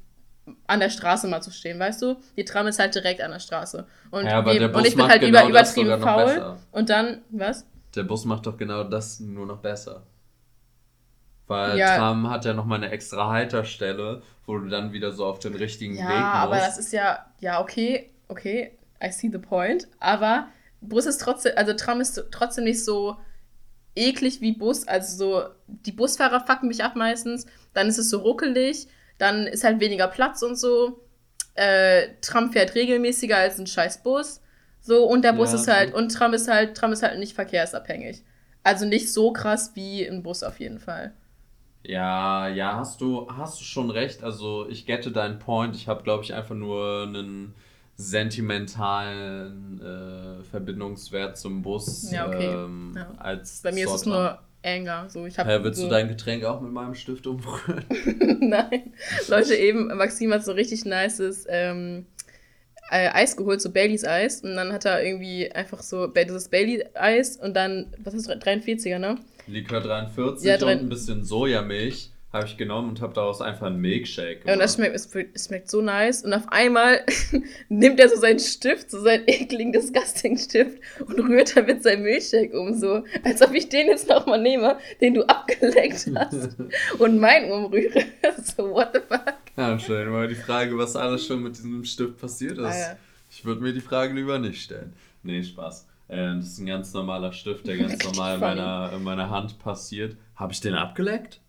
an 0.66 0.80
der 0.80 0.90
Straße 0.90 1.28
mal 1.28 1.40
zu 1.40 1.50
stehen, 1.50 1.78
weißt 1.78 2.02
du? 2.02 2.16
Die 2.36 2.44
Tram 2.44 2.66
ist 2.66 2.78
halt 2.78 2.94
direkt 2.94 3.20
an 3.20 3.30
der 3.30 3.38
Straße. 3.38 3.86
Und, 4.10 4.26
ja, 4.26 4.38
aber 4.38 4.58
der 4.58 4.68
Bus 4.68 4.82
und 4.82 4.86
ich 4.88 4.96
bin 4.96 5.08
halt 5.08 5.20
genau 5.20 5.40
über, 5.40 5.50
übertrieben 5.50 6.00
faul. 6.00 6.56
Und 6.72 6.90
dann, 6.90 7.22
was? 7.30 7.66
Der 7.94 8.04
Bus 8.04 8.24
macht 8.24 8.46
doch 8.46 8.56
genau 8.56 8.84
das 8.84 9.20
nur 9.20 9.46
noch 9.46 9.58
besser. 9.58 10.02
Weil 11.46 11.78
ja. 11.78 11.96
Tram 11.96 12.28
hat 12.30 12.44
ja 12.44 12.52
nochmal 12.52 12.78
eine 12.78 12.90
extra 12.90 13.30
Halterstelle, 13.30 14.22
wo 14.46 14.58
du 14.58 14.68
dann 14.68 14.92
wieder 14.92 15.12
so 15.12 15.24
auf 15.24 15.38
den 15.38 15.54
richtigen 15.54 15.96
ja, 15.96 16.02
Weg 16.02 16.08
musst. 16.08 16.20
Ja, 16.20 16.32
aber 16.32 16.56
das 16.56 16.78
ist 16.78 16.92
ja, 16.92 17.26
ja, 17.40 17.60
okay, 17.60 18.10
okay, 18.28 18.78
I 19.02 19.10
see 19.10 19.30
the 19.32 19.38
point. 19.38 19.88
Aber 19.98 20.48
Bus 20.80 21.06
ist 21.06 21.20
trotzdem, 21.20 21.52
also 21.56 21.72
Tram 21.72 22.00
ist 22.00 22.22
trotzdem 22.30 22.64
nicht 22.64 22.84
so 22.84 23.16
eklig 23.94 24.40
wie 24.40 24.52
Bus. 24.52 24.86
Also 24.86 25.16
so, 25.16 25.48
die 25.66 25.92
Busfahrer 25.92 26.40
fucken 26.46 26.68
mich 26.68 26.84
ab 26.84 26.96
meistens. 26.96 27.46
Dann 27.74 27.88
ist 27.88 27.98
es 27.98 28.10
so 28.10 28.18
ruckelig 28.18 28.88
dann 29.18 29.46
ist 29.46 29.64
halt 29.64 29.80
weniger 29.80 30.08
Platz 30.08 30.42
und 30.42 30.56
so. 30.56 31.00
Äh, 31.54 32.08
Tram 32.20 32.52
fährt 32.52 32.74
regelmäßiger 32.74 33.36
als 33.36 33.58
ein 33.58 33.66
scheiß 33.66 34.02
Bus. 34.02 34.40
So, 34.80 35.04
und 35.04 35.22
der 35.22 35.32
Bus 35.32 35.50
ja, 35.50 35.56
ist 35.56 35.68
halt, 35.68 35.92
und 35.94 36.10
Tram 36.10 36.32
ist 36.32 36.48
halt, 36.48 36.76
Tram 36.76 36.92
ist 36.92 37.02
halt 37.02 37.18
nicht 37.18 37.34
verkehrsabhängig. 37.34 38.22
Also 38.62 38.86
nicht 38.86 39.12
so 39.12 39.32
krass 39.32 39.72
wie 39.74 40.06
ein 40.06 40.22
Bus 40.22 40.42
auf 40.42 40.60
jeden 40.60 40.78
Fall. 40.78 41.12
Ja, 41.82 42.48
ja, 42.48 42.76
hast 42.76 43.00
du, 43.00 43.28
hast 43.30 43.60
du 43.60 43.64
schon 43.64 43.90
recht. 43.90 44.22
Also 44.22 44.68
ich 44.68 44.86
gette 44.86 45.10
deinen 45.10 45.38
Point. 45.38 45.74
Ich 45.74 45.88
habe, 45.88 46.02
glaube 46.02 46.24
ich, 46.24 46.34
einfach 46.34 46.54
nur 46.54 47.04
einen 47.04 47.54
sentimentalen 47.96 49.80
äh, 49.80 50.44
Verbindungswert 50.44 51.36
zum 51.36 51.62
Bus. 51.62 52.10
Ja, 52.12 52.28
okay. 52.28 52.46
Ähm, 52.46 52.94
ja. 52.96 53.10
Als 53.18 53.62
Bei 53.62 53.72
mir 53.72 53.86
Sorter. 53.86 53.94
ist 53.94 54.00
es 54.02 54.06
nur 54.06 54.38
Anger. 54.68 55.08
So, 55.08 55.26
ich 55.26 55.38
hab 55.38 55.46
willst 55.46 55.80
so 55.80 55.86
du 55.86 55.90
dein 55.90 56.08
Getränk 56.08 56.44
auch 56.44 56.60
mit 56.60 56.72
meinem 56.72 56.94
Stift 56.94 57.26
umrühren? 57.26 57.84
Nein. 58.40 58.92
Leute, 59.28 59.54
eben, 59.54 59.88
Maxim 59.96 60.32
hat 60.32 60.44
so 60.44 60.52
richtig 60.52 60.84
nices 60.84 61.46
ähm, 61.48 62.06
äh, 62.90 63.08
Eis 63.10 63.36
geholt, 63.36 63.60
so 63.60 63.70
Baileys 63.70 64.04
Eis. 64.04 64.42
Und 64.42 64.56
dann 64.56 64.72
hat 64.72 64.84
er 64.84 65.02
irgendwie 65.02 65.50
einfach 65.50 65.82
so 65.82 66.06
dieses 66.06 66.48
Bailey 66.48 66.84
Eis 66.94 67.36
und 67.36 67.54
dann, 67.54 67.94
was 67.98 68.14
ist 68.14 68.28
das, 68.28 68.36
43er, 68.36 68.98
ne? 68.98 69.18
Likör 69.46 69.80
43 69.80 70.46
ja, 70.46 70.54
und 70.56 70.68
ein 70.68 70.88
bisschen 70.88 71.24
Sojamilch. 71.24 72.10
Habe 72.32 72.46
ich 72.46 72.58
genommen 72.58 72.90
und 72.90 73.00
habe 73.00 73.14
daraus 73.14 73.40
einfach 73.40 73.66
einen 73.66 73.80
Milkshake 73.80 74.40
gemacht. 74.40 74.46
Ja, 74.46 74.52
und 74.52 74.58
das 74.58 74.74
schmeckt, 74.74 74.94
es, 74.94 75.08
es, 75.34 75.46
schmeckt 75.46 75.70
so 75.70 75.80
nice. 75.80 76.22
Und 76.24 76.34
auf 76.34 76.46
einmal 76.48 77.00
nimmt 77.70 77.98
er 77.98 78.08
so 78.10 78.16
seinen 78.16 78.38
Stift, 78.38 78.90
so 78.90 79.00
seinen 79.00 79.26
ekligen, 79.26 79.72
disgusting 79.72 80.36
Stift 80.36 80.78
und 81.00 81.18
rührt 81.20 81.56
damit 81.56 81.82
seinen 81.82 82.02
Milkshake 82.02 82.52
um, 82.58 82.74
so. 82.74 83.02
Als 83.24 83.40
ob 83.40 83.54
ich 83.54 83.70
den 83.70 83.86
jetzt 83.86 84.08
nochmal 84.08 84.42
nehme, 84.42 84.78
den 85.00 85.14
du 85.14 85.26
abgeleckt 85.26 86.10
hast 86.14 86.56
und 86.98 87.18
meinen 87.18 87.50
umrühre. 87.50 88.04
so, 88.42 88.70
what 88.70 88.90
the 88.92 89.00
fuck? 89.08 89.34
Ja, 89.56 89.78
stell 89.78 90.04
dir 90.04 90.10
mal 90.10 90.28
die 90.28 90.34
Frage, 90.34 90.76
was 90.76 90.96
alles 90.96 91.26
schon 91.26 91.42
mit 91.42 91.56
diesem 91.56 91.82
Stift 91.84 92.18
passiert 92.18 92.58
ist. 92.58 92.64
Ah, 92.64 92.78
ja. 92.78 92.96
Ich 93.30 93.44
würde 93.44 93.62
mir 93.62 93.72
die 93.72 93.80
Frage 93.80 94.12
lieber 94.12 94.38
nicht 94.38 94.62
stellen. 94.62 94.92
Nee, 95.22 95.42
Spaß. 95.42 95.86
Äh, 96.08 96.36
das 96.36 96.46
ist 96.46 96.58
ein 96.58 96.66
ganz 96.66 96.92
normaler 96.92 97.32
Stift, 97.32 97.66
der 97.66 97.78
ganz 97.78 98.04
normal 98.04 98.34
in 98.34 98.40
meiner, 98.40 98.92
in 98.94 99.02
meiner 99.02 99.30
Hand 99.30 99.58
passiert. 99.58 100.16
Habe 100.36 100.52
ich 100.52 100.60
den 100.60 100.74
abgeleckt? 100.74 101.40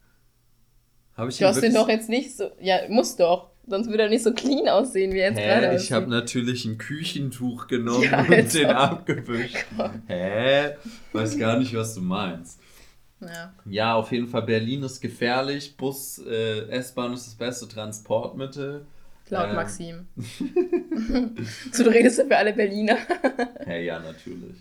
Habe 1.19 1.31
ich 1.31 1.37
du 1.37 1.45
hast 1.45 1.61
den 1.61 1.73
doch 1.73 1.89
jetzt 1.89 2.07
nicht 2.07 2.35
so. 2.35 2.49
Ja, 2.61 2.79
muss 2.87 3.17
doch. 3.17 3.49
Sonst 3.67 3.89
würde 3.89 4.03
er 4.03 4.09
nicht 4.09 4.23
so 4.23 4.33
clean 4.33 4.67
aussehen, 4.69 5.11
wie 5.13 5.19
er 5.19 5.31
jetzt 5.31 5.37
gerade 5.37 5.69
aussieht. 5.69 5.83
Ich 5.83 5.91
habe 5.91 6.09
natürlich 6.09 6.65
ein 6.65 6.77
Küchentuch 6.77 7.67
genommen 7.67 8.03
ja, 8.03 8.21
und 8.21 8.53
den 8.53 8.65
abgewischt. 8.67 9.65
Hä? 10.07 10.75
Weiß 11.11 11.37
gar 11.37 11.59
nicht, 11.59 11.75
was 11.75 11.93
du 11.93 12.01
meinst. 12.01 12.59
Ja. 13.21 13.53
ja, 13.65 13.95
auf 13.95 14.13
jeden 14.13 14.27
Fall, 14.27 14.43
Berlin 14.43 14.81
ist 14.83 15.01
gefährlich. 15.01 15.75
Bus, 15.75 16.19
äh, 16.25 16.69
S-Bahn 16.69 17.13
ist 17.13 17.27
das 17.27 17.35
beste 17.35 17.67
Transportmittel. 17.67 18.85
Laut 19.27 19.49
ähm. 19.49 19.55
Maxim. 19.55 20.07
so, 21.73 21.83
du 21.83 21.89
redest 21.89 22.17
ja 22.17 22.25
für 22.25 22.37
alle 22.37 22.53
Berliner. 22.53 22.97
hey, 23.65 23.85
ja, 23.85 23.99
natürlich. 23.99 24.57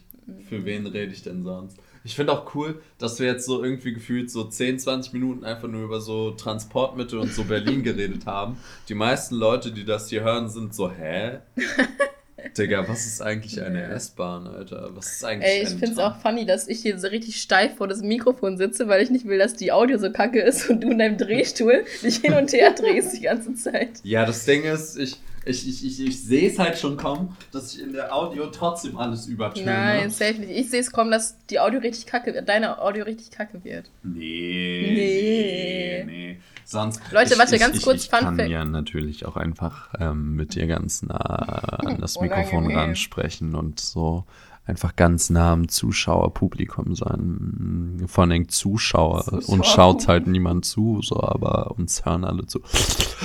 Für 0.49 0.64
wen 0.64 0.87
rede 0.87 1.12
ich 1.12 1.23
denn 1.23 1.44
sonst? 1.44 1.79
Ich 2.09 2.16
finde 2.16 2.33
auch 2.33 2.55
cool, 2.55 2.81
dass 2.97 3.21
wir 3.21 3.27
jetzt 3.27 3.44
so 3.44 3.62
irgendwie 3.62 3.92
gefühlt 3.92 4.31
so 4.31 4.44
10, 4.44 4.79
20 4.79 5.12
Minuten 5.12 5.44
einfach 5.44 5.68
nur 5.68 5.83
über 5.83 6.01
so 6.01 6.31
Transportmittel 6.31 7.18
und 7.18 7.35
so 7.35 7.44
Berlin 7.44 7.83
geredet 7.83 8.25
haben. 8.25 8.57
Die 8.88 8.94
meisten 8.94 9.35
Leute, 9.35 9.73
die 9.73 9.85
das 9.85 10.09
hier 10.09 10.23
hören, 10.23 10.49
sind 10.49 10.75
so, 10.75 10.90
hä? 10.90 11.40
Digga, 12.57 12.88
was 12.88 13.05
ist 13.05 13.21
eigentlich 13.21 13.61
eine 13.61 13.83
S-Bahn, 13.88 14.47
Alter? 14.47 14.88
Was 14.94 15.16
ist 15.16 15.25
eigentlich 15.25 15.53
Ey, 15.53 15.62
ich 15.64 15.68
finde 15.68 15.90
es 15.90 15.99
auch 15.99 16.16
funny, 16.16 16.47
dass 16.47 16.66
ich 16.66 16.81
hier 16.81 16.99
so 16.99 17.09
richtig 17.09 17.42
steif 17.42 17.77
vor 17.77 17.88
das 17.88 18.01
Mikrofon 18.01 18.57
sitze, 18.57 18.88
weil 18.88 19.03
ich 19.03 19.11
nicht 19.11 19.27
will, 19.27 19.37
dass 19.37 19.53
die 19.53 19.71
Audio 19.71 19.99
so 19.99 20.11
kacke 20.11 20.40
ist 20.40 20.71
und 20.71 20.81
du 20.81 20.90
in 20.90 20.99
deinem 20.99 21.18
Drehstuhl 21.18 21.85
dich 22.03 22.16
hin 22.16 22.33
und 22.33 22.51
her 22.55 22.73
drehst 22.73 23.14
die 23.14 23.21
ganze 23.21 23.53
Zeit. 23.53 24.01
Ja, 24.03 24.25
das 24.25 24.47
Ding 24.47 24.64
ist, 24.64 24.97
ich, 24.97 25.16
ich, 25.44 25.68
ich, 25.68 25.85
ich, 25.85 26.07
ich 26.07 26.22
sehe 26.22 26.48
es 26.51 26.59
halt 26.59 26.79
schon 26.79 26.96
kommen, 26.96 27.37
dass 27.53 27.74
ich 27.74 27.83
in 27.83 27.92
der 27.92 28.14
Audio 28.14 28.46
trotzdem 28.46 28.96
alles 28.96 29.27
übertöne. 29.27 29.66
Nein, 29.66 30.11
safe 30.11 30.35
nicht. 30.35 30.51
Ich 30.51 30.70
sehe 30.70 30.81
es 30.81 30.90
kommen, 30.90 31.11
dass 31.11 31.37
die 31.46 31.61
Audio 31.61 31.81
richtig 31.81 32.07
kacke 32.07 32.35
wird, 32.35 32.48
deine 32.48 32.81
Audio 32.81 33.05
richtig 33.05 33.31
kacke 33.31 33.62
wird. 33.64 33.90
Nee. 34.03 34.92
Nee. 34.94 36.05
Nee. 36.07 36.38
Sonst. 36.64 37.01
Leute, 37.12 37.33
ich, 37.33 37.38
warte, 37.38 37.59
ganz 37.59 37.79
ich, 37.79 37.83
kurz, 37.83 37.96
ich, 37.96 38.05
ich 38.05 38.11
kann 38.11 38.38
ja 38.38 38.64
natürlich 38.64 39.24
auch 39.24 39.37
einfach 39.37 39.94
ähm, 39.98 40.37
mit 40.37 40.55
dir 40.55 40.66
ganz 40.66 41.03
nah 41.03 41.16
an 41.16 41.98
das 41.98 42.20
Mikrofon 42.20 42.70
ran 42.70 42.94
sprechen 42.94 43.55
und 43.55 43.81
so 43.81 44.24
einfach 44.68 44.96
ganz 44.96 45.31
nah 45.31 45.52
am 45.52 45.68
Zuschauerpublikum 45.68 46.94
sein. 46.94 48.04
Vor 48.07 48.24
allem 48.24 48.48
Zuschauer. 48.48 49.24
Zuschauer. 49.24 49.48
Uns 49.48 49.66
schaut 49.66 50.09
halt 50.09 50.26
niemand 50.26 50.66
zu, 50.66 51.00
so, 51.02 51.20
aber 51.22 51.74
uns 51.78 52.04
hören 52.04 52.24
alle 52.24 52.46
zu. 52.46 52.61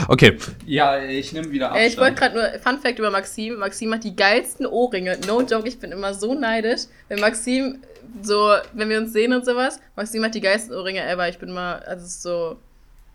Okay. 0.08 0.38
Ja, 0.66 1.04
ich 1.04 1.34
nehme 1.34 1.52
wieder 1.52 1.72
Abstand. 1.72 1.92
Ich 1.92 1.98
wollte 1.98 2.16
gerade 2.16 2.36
nur, 2.36 2.60
Fun 2.60 2.80
Fact 2.80 2.98
über 2.98 3.12
Maxim. 3.12 3.58
Maxim 3.58 3.94
hat 3.94 4.04
die 4.04 4.16
geilsten 4.16 4.66
Ohrringe. 4.66 5.20
No 5.28 5.42
joke, 5.42 5.68
ich 5.68 5.80
bin 5.80 5.92
immer 5.92 6.14
so 6.14 6.34
neidisch. 6.34 6.84
Wenn 7.10 7.20
Maxim 7.20 7.80
so, 8.22 8.54
wenn 8.74 8.90
wir 8.90 8.98
uns 9.00 9.12
sehen 9.12 9.34
und 9.34 9.46
sowas, 9.46 9.80
Maxim 9.96 10.24
hat 10.24 10.36
die 10.36 10.42
geilsten 10.42 10.74
Ohrringe 10.74 11.06
ever. 11.06 11.28
Ich 11.28 11.40
bin 11.40 11.50
immer, 11.50 11.82
also 11.86 12.06
so, 12.06 12.58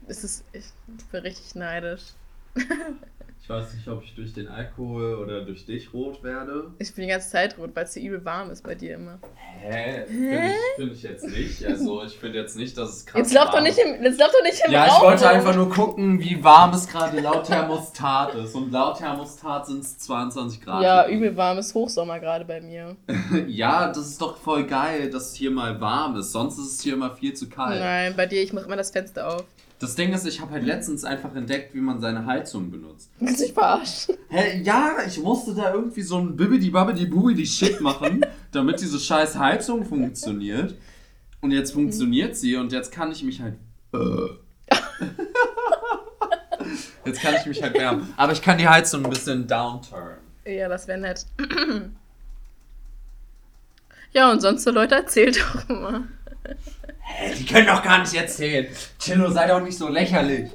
es 0.07 0.23
ist, 0.23 0.45
ich 0.53 0.65
bin 1.11 1.21
richtig 1.23 1.55
neidisch. 1.55 2.03
Ich 3.49 3.55
weiß 3.55 3.73
nicht, 3.73 3.89
ob 3.89 4.05
ich 4.05 4.15
durch 4.15 4.35
den 4.35 4.47
Alkohol 4.47 5.15
oder 5.15 5.41
durch 5.41 5.65
dich 5.65 5.95
rot 5.95 6.23
werde. 6.23 6.67
Ich 6.79 6.95
bin 6.95 7.05
die 7.05 7.11
ganze 7.11 7.31
Zeit 7.31 7.57
rot, 7.57 7.71
weil 7.73 7.85
es 7.85 7.95
hier 7.95 8.11
übel 8.11 8.23
warm 8.23 8.51
ist 8.51 8.63
bei 8.63 8.75
dir 8.75 8.97
immer. 8.97 9.19
Hä? 9.63 10.05
Finde 10.07 10.49
ich, 10.49 10.77
find 10.77 10.93
ich 10.93 11.03
jetzt 11.03 11.27
nicht. 11.27 11.65
Also 11.65 12.05
ich 12.05 12.19
finde 12.19 12.41
jetzt 12.41 12.59
nicht, 12.59 12.77
dass 12.77 12.91
es 12.91 13.07
krass 13.07 13.21
jetzt 13.21 13.33
lauf 13.33 13.49
doch 13.51 13.63
nicht 13.63 13.79
im, 13.79 14.05
Jetzt 14.05 14.21
lauf 14.21 14.29
doch 14.33 14.43
nicht 14.43 14.63
im 14.67 14.71
Ja, 14.71 14.85
Raum 14.85 14.97
ich 14.97 15.03
wollte 15.03 15.25
rum. 15.25 15.35
einfach 15.35 15.55
nur 15.55 15.71
gucken, 15.71 16.21
wie 16.21 16.45
warm 16.45 16.75
es 16.75 16.87
gerade 16.89 17.21
laut 17.21 17.45
Thermostat 17.45 18.35
ist. 18.35 18.55
Und 18.55 18.71
laut 18.71 18.99
Thermostat 18.99 19.67
sind 19.67 19.83
es 19.83 19.97
22 19.97 20.61
Grad. 20.61 20.83
Ja, 20.83 21.09
übel 21.09 21.35
warm 21.35 21.57
ist 21.57 21.73
Hochsommer 21.73 22.21
gerade 22.21 22.45
bei 22.45 22.61
mir. 22.61 22.97
ja, 23.47 23.89
das 23.89 24.09
ist 24.09 24.21
doch 24.21 24.37
voll 24.37 24.67
geil, 24.67 25.09
dass 25.09 25.31
es 25.31 25.35
hier 25.37 25.51
mal 25.51 25.81
warm 25.81 26.17
ist. 26.17 26.33
Sonst 26.33 26.59
ist 26.59 26.75
es 26.75 26.83
hier 26.83 26.93
immer 26.93 27.17
viel 27.17 27.33
zu 27.33 27.49
kalt. 27.49 27.81
Nein, 27.81 28.13
bei 28.15 28.27
dir, 28.27 28.43
ich 28.43 28.53
mache 28.53 28.67
immer 28.67 28.77
das 28.77 28.91
Fenster 28.91 29.37
auf. 29.37 29.45
Das 29.81 29.95
Ding 29.95 30.13
ist, 30.13 30.27
ich 30.27 30.41
habe 30.41 30.51
halt 30.53 30.65
letztens 30.65 31.05
einfach 31.05 31.35
entdeckt, 31.37 31.73
wie 31.73 31.81
man 31.81 32.01
seine 32.01 32.27
Heizung 32.27 32.69
benutzt. 32.71 33.13
Willst 33.21 33.39
du 33.39 33.45
dich 33.45 33.53
verarschen? 33.53 34.17
Hä, 34.29 34.61
ja, 34.63 34.97
ich 35.07 35.21
musste 35.21 35.55
da 35.55 35.73
irgendwie 35.73 36.03
so 36.03 36.19
ein 36.19 36.37
bibbidi 36.37 36.71
babbidi 36.71 37.07
bubidi 37.07 37.47
Shit 37.47 37.81
machen, 37.81 38.27
damit 38.51 38.81
diese 38.81 38.99
scheiß 38.99 39.39
Heizung 39.39 39.85
funktioniert. 39.85 40.75
Und 41.41 41.53
jetzt 41.53 41.73
funktioniert 41.73 42.37
sie 42.37 42.57
und 42.57 42.73
jetzt 42.73 42.91
kann 42.91 43.13
ich 43.13 43.23
mich 43.23 43.41
halt. 43.41 43.55
Äh. 43.95 44.75
jetzt 47.05 47.21
kann 47.21 47.37
ich 47.37 47.47
mich 47.47 47.63
halt 47.63 47.75
wärmen. 47.75 48.13
Aber 48.17 48.33
ich 48.33 48.43
kann 48.43 48.59
die 48.59 48.69
Heizung 48.69 49.05
ein 49.05 49.11
bisschen 49.11 49.47
downturn. 49.47 50.17
Ja, 50.45 50.69
das 50.69 50.89
wäre 50.89 50.99
nett. 50.99 51.25
ja, 54.13 54.33
und 54.33 54.41
sonst 54.41 54.65
so 54.65 54.73
Leute 54.73 54.97
erzählt 54.97 55.41
doch 55.41 55.69
immer. 55.69 56.09
Hä, 57.01 57.35
die 57.39 57.47
können 57.47 57.67
doch 57.67 57.83
gar 57.83 57.99
nicht 58.01 58.15
erzählen. 58.15 58.67
Chillo, 58.99 59.31
sei 59.31 59.47
doch 59.47 59.61
nicht 59.61 59.77
so 59.77 59.89
lächerlich. 59.89 60.51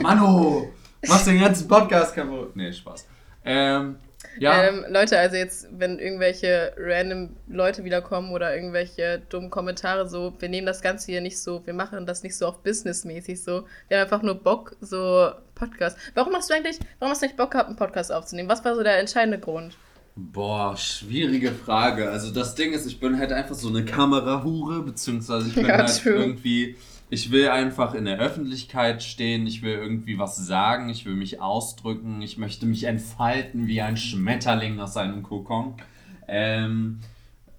Mano, 0.00 0.72
machst 1.06 1.26
den 1.26 1.40
ganzen 1.40 1.68
Podcast 1.68 2.14
kaputt. 2.14 2.56
Nee, 2.56 2.72
Spaß. 2.72 3.06
Ähm, 3.44 3.96
ja. 4.38 4.64
Ähm, 4.64 4.84
Leute, 4.88 5.18
also 5.18 5.36
jetzt, 5.36 5.68
wenn 5.72 5.98
irgendwelche 5.98 6.72
random 6.78 7.36
Leute 7.48 7.84
wiederkommen 7.84 8.32
oder 8.32 8.54
irgendwelche 8.54 9.20
dummen 9.28 9.50
Kommentare 9.50 10.08
so, 10.08 10.32
wir 10.38 10.48
nehmen 10.48 10.66
das 10.66 10.80
Ganze 10.80 11.12
hier 11.12 11.20
nicht 11.20 11.38
so, 11.38 11.64
wir 11.66 11.74
machen 11.74 12.06
das 12.06 12.22
nicht 12.22 12.36
so 12.36 12.46
auf 12.46 12.62
businessmäßig 12.62 13.42
so. 13.42 13.66
Wir 13.88 13.98
haben 13.98 14.04
einfach 14.04 14.22
nur 14.22 14.36
Bock, 14.42 14.76
so 14.80 15.30
Podcast. 15.54 15.98
Warum 16.14 16.34
hast 16.34 16.50
du 16.50 16.54
eigentlich, 16.54 16.78
warum 16.98 17.12
hast 17.12 17.22
du 17.22 17.26
nicht 17.26 17.36
Bock 17.36 17.50
gehabt, 17.50 17.68
einen 17.68 17.76
Podcast 17.76 18.12
aufzunehmen? 18.12 18.48
Was 18.48 18.64
war 18.64 18.74
so 18.74 18.82
der 18.82 18.98
entscheidende 18.98 19.38
Grund? 19.38 19.76
Boah, 20.14 20.76
schwierige 20.76 21.52
Frage. 21.52 22.10
Also 22.10 22.32
das 22.32 22.54
Ding 22.54 22.72
ist, 22.72 22.86
ich 22.86 23.00
bin 23.00 23.18
halt 23.18 23.32
einfach 23.32 23.54
so 23.54 23.68
eine 23.68 23.84
Kamerahure, 23.84 24.82
beziehungsweise 24.82 25.48
ich 25.48 25.54
bin 25.54 25.66
ja, 25.66 25.78
halt 25.78 26.02
true. 26.02 26.12
irgendwie, 26.12 26.76
ich 27.08 27.30
will 27.30 27.48
einfach 27.48 27.94
in 27.94 28.04
der 28.04 28.18
Öffentlichkeit 28.18 29.02
stehen, 29.02 29.46
ich 29.46 29.62
will 29.62 29.74
irgendwie 29.74 30.18
was 30.18 30.36
sagen, 30.36 30.90
ich 30.90 31.06
will 31.06 31.14
mich 31.14 31.40
ausdrücken, 31.40 32.20
ich 32.20 32.36
möchte 32.36 32.66
mich 32.66 32.84
entfalten 32.84 33.66
wie 33.66 33.80
ein 33.80 33.96
Schmetterling 33.96 34.78
aus 34.80 34.98
einem 34.98 35.22
Kokon. 35.22 35.74
Ähm, 36.28 37.00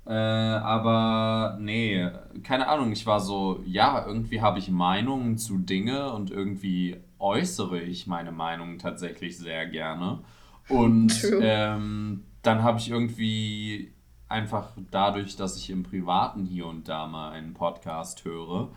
äh, 0.06 0.12
aber 0.12 1.58
nee, 1.60 2.08
keine 2.44 2.68
Ahnung, 2.68 2.92
ich 2.92 3.08
war 3.08 3.20
so, 3.20 3.63
ja, 3.66 4.06
irgendwie 4.06 4.42
habe 4.42 4.60
ich 4.60 4.70
Meinungen 4.70 5.39
zu 5.39 5.58
Dinge 5.58 6.12
und 6.13 6.30
irgendwie 6.30 6.98
äußere 7.18 7.80
ich 7.82 8.06
meine 8.06 8.32
Meinungen 8.32 8.78
tatsächlich 8.78 9.38
sehr 9.38 9.66
gerne. 9.66 10.20
Und 10.68 11.26
ähm, 11.42 12.24
dann 12.44 12.62
habe 12.62 12.78
ich 12.78 12.90
irgendwie 12.90 13.94
einfach 14.28 14.70
dadurch, 14.92 15.36
dass 15.36 15.58
ich 15.58 15.70
im 15.70 15.84
Privaten 15.84 16.46
hier 16.46 16.68
und 16.68 16.88
da 16.88 17.08
mal 17.08 17.32
einen 17.32 17.54
Podcast 17.54 18.26
höre, 18.26 18.70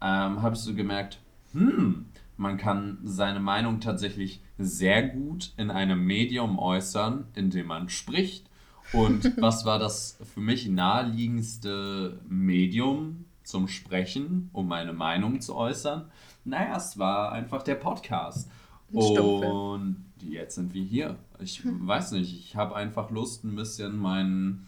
ähm, 0.00 0.42
habe 0.42 0.54
ich 0.54 0.60
so 0.60 0.74
gemerkt, 0.74 1.20
hm, 1.52 2.06
man 2.36 2.56
kann 2.58 2.98
seine 3.04 3.40
Meinung 3.40 3.80
tatsächlich 3.80 4.42
sehr 4.58 5.06
gut 5.08 5.52
in 5.56 5.70
einem 5.70 6.04
Medium 6.04 6.58
äußern, 6.58 7.28
in 7.34 7.50
dem 7.50 7.68
man 7.68 7.88
spricht. 7.88 8.50
Und 8.92 9.36
was 9.40 9.64
war 9.64 9.78
das 9.78 10.18
für 10.34 10.40
mich 10.40 10.68
naheliegendste 10.68 12.20
Medium 12.28 13.26
zum 13.44 13.68
Sprechen, 13.68 14.50
um 14.52 14.66
meine 14.66 14.92
Meinung 14.92 15.40
zu 15.40 15.54
äußern? 15.54 16.10
Naja, 16.44 16.76
es 16.76 16.98
war 16.98 17.32
einfach 17.32 17.62
der 17.62 17.76
Podcast. 17.76 18.50
Und 18.90 20.03
jetzt 20.28 20.54
sind 20.56 20.74
wir 20.74 20.82
hier. 20.82 21.16
Ich 21.38 21.64
hm. 21.64 21.86
weiß 21.86 22.12
nicht, 22.12 22.38
ich 22.38 22.56
habe 22.56 22.76
einfach 22.76 23.10
Lust, 23.10 23.44
ein 23.44 23.56
bisschen 23.56 23.96
meinen 23.96 24.66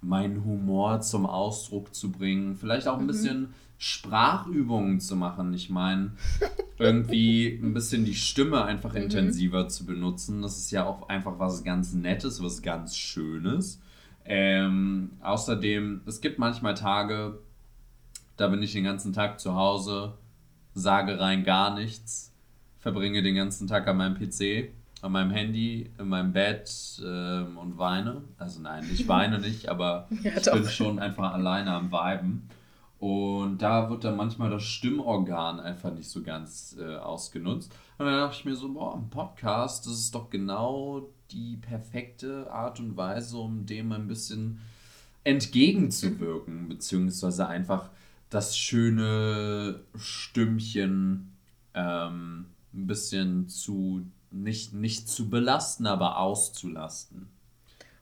meinen 0.00 0.44
Humor 0.44 1.00
zum 1.00 1.26
Ausdruck 1.26 1.94
zu 1.94 2.10
bringen. 2.12 2.56
Vielleicht 2.56 2.88
auch 2.88 2.98
ein 2.98 3.04
mhm. 3.04 3.08
bisschen 3.08 3.54
Sprachübungen 3.78 5.00
zu 5.00 5.16
machen. 5.16 5.52
Ich 5.54 5.68
meine, 5.68 6.12
irgendwie 6.78 7.58
ein 7.62 7.74
bisschen 7.74 8.04
die 8.04 8.14
Stimme 8.14 8.64
einfach 8.64 8.92
mhm. 8.92 9.02
intensiver 9.02 9.68
zu 9.68 9.84
benutzen. 9.84 10.42
Das 10.42 10.58
ist 10.58 10.70
ja 10.70 10.86
auch 10.86 11.08
einfach 11.08 11.38
was 11.38 11.64
ganz 11.64 11.92
Nettes, 11.92 12.42
was 12.42 12.62
ganz 12.62 12.96
Schönes. 12.96 13.80
Ähm, 14.24 15.12
außerdem, 15.20 16.02
es 16.06 16.20
gibt 16.20 16.38
manchmal 16.38 16.74
Tage, 16.74 17.38
da 18.36 18.48
bin 18.48 18.62
ich 18.62 18.72
den 18.72 18.84
ganzen 18.84 19.12
Tag 19.12 19.38
zu 19.40 19.54
Hause, 19.54 20.14
sage 20.74 21.20
rein 21.20 21.44
gar 21.44 21.74
nichts, 21.74 22.34
verbringe 22.80 23.22
den 23.22 23.36
ganzen 23.36 23.68
Tag 23.68 23.86
an 23.86 23.98
meinem 23.98 24.14
PC 24.14 24.70
an 25.06 25.12
meinem 25.12 25.30
Handy, 25.30 25.90
in 25.98 26.08
meinem 26.08 26.32
Bett 26.32 27.00
ähm, 27.04 27.56
und 27.56 27.78
weine. 27.78 28.22
Also 28.38 28.60
nein, 28.60 28.84
ich 28.92 29.08
weine 29.08 29.38
nicht, 29.38 29.68
aber 29.68 30.08
ja, 30.22 30.32
ich 30.36 30.50
bin 30.50 30.66
schon 30.66 30.98
einfach 30.98 31.32
alleine 31.32 31.72
am 31.72 31.90
Viben. 31.90 32.48
Und 32.98 33.58
da 33.58 33.90
wird 33.90 34.04
dann 34.04 34.16
manchmal 34.16 34.50
das 34.50 34.64
Stimmorgan 34.64 35.60
einfach 35.60 35.92
nicht 35.92 36.08
so 36.08 36.22
ganz 36.22 36.76
äh, 36.80 36.96
ausgenutzt. 36.96 37.72
Und 37.98 38.06
dann 38.06 38.16
dachte 38.16 38.36
ich 38.38 38.44
mir 38.44 38.56
so, 38.56 38.72
boah, 38.72 38.96
ein 38.96 39.10
Podcast, 39.10 39.86
das 39.86 39.94
ist 39.94 40.14
doch 40.14 40.30
genau 40.30 41.08
die 41.30 41.56
perfekte 41.56 42.50
Art 42.50 42.80
und 42.80 42.96
Weise, 42.96 43.36
um 43.36 43.66
dem 43.66 43.92
ein 43.92 44.08
bisschen 44.08 44.60
entgegenzuwirken, 45.24 46.68
beziehungsweise 46.68 47.46
einfach 47.48 47.90
das 48.30 48.56
schöne 48.56 49.80
Stimmchen 49.96 51.32
ähm, 51.74 52.46
ein 52.72 52.86
bisschen 52.86 53.48
zu, 53.48 54.06
nicht, 54.30 54.72
nicht 54.72 55.08
zu 55.08 55.30
belasten, 55.30 55.86
aber 55.86 56.18
auszulasten. 56.18 57.28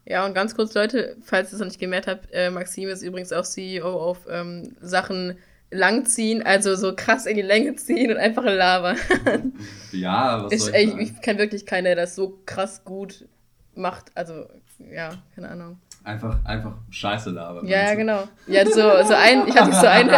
Ja, 0.07 0.27
und 0.27 0.35
ganz 0.35 0.55
kurz, 0.55 0.75
Leute, 0.75 1.17
falls 1.23 1.51
ihr 1.51 1.55
es 1.55 1.61
noch 1.61 1.67
nicht 1.67 1.81
gemerkt 1.81 2.07
habt, 2.07 2.29
äh, 2.33 2.51
Maxim 2.51 2.89
ist 2.89 3.03
übrigens 3.03 3.33
auch 3.33 3.45
CEO 3.45 3.89
auf 3.89 4.27
ähm, 4.29 4.77
Sachen 4.81 5.39
langziehen, 5.71 6.43
also 6.43 6.75
so 6.77 6.95
krass 6.95 7.27
in 7.27 7.37
die 7.37 7.43
Länge 7.43 7.75
ziehen 7.77 8.11
und 8.11 8.19
einfach 8.19 8.45
labern. 8.45 8.99
ja, 9.93 10.45
was 10.45 10.53
ich, 10.53 10.63
soll 10.63 10.75
ich, 10.75 10.95
ich, 10.95 11.13
ich 11.13 11.21
kenne 11.21 11.39
wirklich 11.39 11.65
keinen, 11.65 11.85
der 11.85 11.97
das 11.97 12.15
so 12.15 12.39
krass 12.45 12.85
gut 12.85 13.27
macht. 13.75 14.13
Also, 14.15 14.47
ja, 14.79 15.11
keine 15.35 15.49
Ahnung. 15.49 15.79
Einfach, 16.05 16.45
einfach 16.45 16.75
Scheiße 16.91 17.31
labern. 17.31 17.67
Ja, 17.67 17.85
ja, 17.85 17.95
genau. 17.95 18.25
Ja, 18.47 18.67
so, 18.67 18.73
so 19.09 19.15
ein, 19.15 19.49
ich 19.49 19.57
habe 19.57 19.71
dich 19.71 19.81
so 19.81 19.87
eine, 19.87 20.11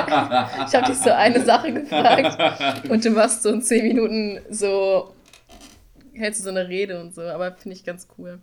ich 0.66 0.74
habe 0.74 0.86
dich 0.86 0.98
so 0.98 1.10
eine 1.12 1.40
Sache 1.44 1.72
gefragt 1.80 2.88
und 2.88 3.04
du 3.04 3.10
machst 3.10 3.44
so 3.44 3.50
in 3.50 3.62
zehn 3.62 3.86
Minuten 3.86 4.40
so, 4.50 5.14
hältst 6.16 6.40
du 6.40 6.44
so 6.44 6.50
eine 6.50 6.68
Rede 6.68 7.00
und 7.00 7.14
so, 7.14 7.22
aber 7.22 7.52
finde 7.52 7.76
ich 7.76 7.84
ganz 7.84 8.08
cool. 8.18 8.40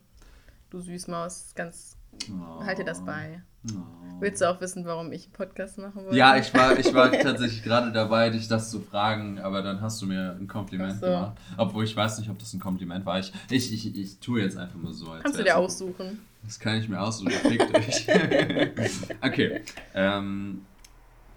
Du 0.69 0.79
Süßmaus, 0.79 1.53
ganz, 1.55 1.97
oh. 2.29 2.63
halt 2.63 2.77
dir 2.77 2.85
das 2.85 3.03
bei. 3.03 3.41
Oh. 3.71 3.79
Willst 4.19 4.41
du 4.41 4.49
auch 4.49 4.59
wissen, 4.61 4.85
warum 4.85 5.11
ich 5.11 5.25
einen 5.25 5.33
Podcast 5.33 5.77
machen 5.77 6.03
wollte? 6.03 6.17
Ja, 6.17 6.37
ich 6.37 6.53
war, 6.53 6.77
ich 6.77 6.93
war 6.93 7.11
tatsächlich 7.21 7.63
gerade 7.63 7.91
dabei, 7.91 8.29
dich 8.29 8.47
das 8.47 8.71
zu 8.71 8.79
fragen, 8.79 9.39
aber 9.39 9.61
dann 9.61 9.81
hast 9.81 10.01
du 10.01 10.05
mir 10.05 10.35
ein 10.39 10.47
Kompliment 10.47 10.99
so. 10.99 11.05
gemacht. 11.05 11.37
Obwohl 11.57 11.83
ich 11.83 11.95
weiß 11.95 12.19
nicht, 12.19 12.29
ob 12.29 12.39
das 12.39 12.53
ein 12.53 12.59
Kompliment 12.59 13.05
war. 13.05 13.19
Ich, 13.19 13.31
ich, 13.49 13.73
ich, 13.73 13.97
ich 13.97 14.19
tue 14.19 14.41
jetzt 14.41 14.57
einfach 14.57 14.75
mal 14.75 14.93
so. 14.93 15.15
Kannst 15.21 15.39
du 15.39 15.43
dir 15.43 15.57
aussuchen. 15.57 16.19
Das 16.43 16.59
kann 16.59 16.77
ich 16.77 16.89
mir 16.89 16.99
aussuchen. 16.99 17.31
Fickt 17.31 17.75
euch. 17.75 18.07
okay. 19.21 19.61
Ähm, 19.93 20.65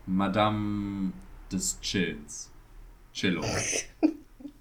Madame 0.06 1.12
des 1.50 1.80
Chills. 1.80 2.50
Chillo. 3.12 3.44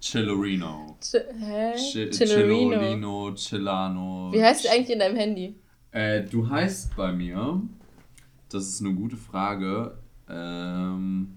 Chillorino. 0.06 0.96
Ch 1.00 1.14
hä? 1.14 1.74
Ch 1.76 2.10
Chillorino, 2.16 3.34
Chillano. 3.34 4.30
Wie 4.32 4.42
heißt 4.42 4.64
du 4.64 4.70
eigentlich 4.70 4.90
in 4.90 5.00
deinem 5.00 5.16
Handy? 5.16 5.56
Äh, 5.90 6.22
du 6.22 6.48
heißt 6.48 6.94
bei 6.96 7.12
mir, 7.12 7.60
das 8.48 8.68
ist 8.68 8.80
eine 8.82 8.94
gute 8.94 9.16
Frage, 9.16 9.98
ähm, 10.28 11.36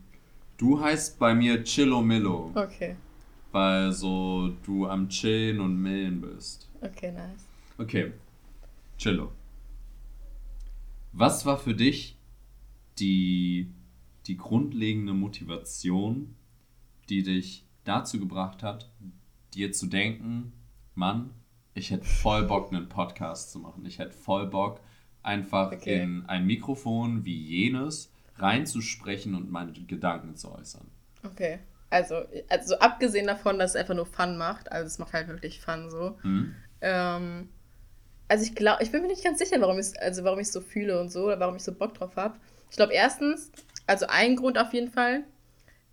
du 0.58 0.80
heißt 0.80 1.18
bei 1.18 1.34
mir 1.34 1.64
Chillomillo. 1.64 2.52
Okay. 2.54 2.96
Weil 3.52 3.92
so 3.92 4.50
du 4.64 4.86
am 4.86 5.10
Chillen 5.10 5.60
und 5.62 5.76
Millen 5.76 6.22
bist. 6.22 6.70
Okay, 6.82 7.12
nice. 7.12 7.48
Okay. 7.80 8.12
Chillo. 9.00 9.32
Was 11.12 11.44
war 11.48 11.58
für 11.58 11.74
dich 11.74 12.18
die, 13.00 13.72
die 14.28 14.38
grundlegende 14.38 15.14
Motivation, 15.14 16.36
die 17.10 17.24
dich 17.24 17.66
dazu 17.90 18.20
gebracht 18.20 18.64
hat, 18.64 18.90
dir 19.54 19.72
zu 19.72 19.88
denken, 19.88 20.54
Mann, 20.96 21.32
ich 21.74 21.92
hätte 21.92 22.06
voll 22.06 22.44
Bock, 22.44 22.72
einen 22.72 22.90
Podcast 22.90 23.52
zu 23.52 23.60
machen. 23.60 23.86
Ich 23.86 24.00
hätte 24.00 24.14
voll 24.14 24.48
Bock, 24.48 24.82
einfach 25.24 25.72
okay. 25.72 26.02
in 26.02 26.26
ein 26.28 26.46
Mikrofon 26.46 27.26
wie 27.26 27.38
jenes 27.38 28.12
reinzusprechen 28.38 29.36
und 29.36 29.52
meine 29.52 29.74
Gedanken 29.74 30.36
zu 30.36 30.52
äußern. 30.52 30.88
Okay. 31.24 31.60
Also, 31.90 32.22
also 32.50 32.78
abgesehen 32.80 33.28
davon, 33.28 33.58
dass 33.58 33.72
es 33.72 33.76
einfach 33.76 33.96
nur 33.96 34.06
Fun 34.06 34.38
macht, 34.38 34.72
also 34.72 34.86
es 34.86 35.00
macht 35.00 35.14
halt 35.14 35.28
wirklich 35.28 35.60
Fun 35.60 35.90
so. 35.90 36.18
Mhm. 36.22 36.56
Ähm, 36.82 37.50
also 38.28 38.44
ich 38.44 38.54
glaube, 38.54 38.84
ich 38.84 38.92
bin 38.92 39.02
mir 39.02 39.08
nicht 39.08 39.24
ganz 39.24 39.40
sicher, 39.40 39.60
warum 39.60 39.80
ich 39.80 40.00
also 40.00 40.24
warum 40.24 40.40
ich 40.40 40.52
so 40.52 40.62
fühle 40.62 41.00
und 41.02 41.10
so, 41.10 41.26
oder 41.26 41.40
warum 41.40 41.56
ich 41.56 41.64
so 41.64 41.74
Bock 41.74 41.96
drauf 41.96 42.16
habe. 42.16 42.38
Ich 42.70 42.76
glaube 42.76 42.94
erstens, 42.94 43.52
also 43.88 44.06
ein 44.08 44.36
Grund 44.36 44.60
auf 44.60 44.72
jeden 44.74 44.92
Fall. 44.92 45.24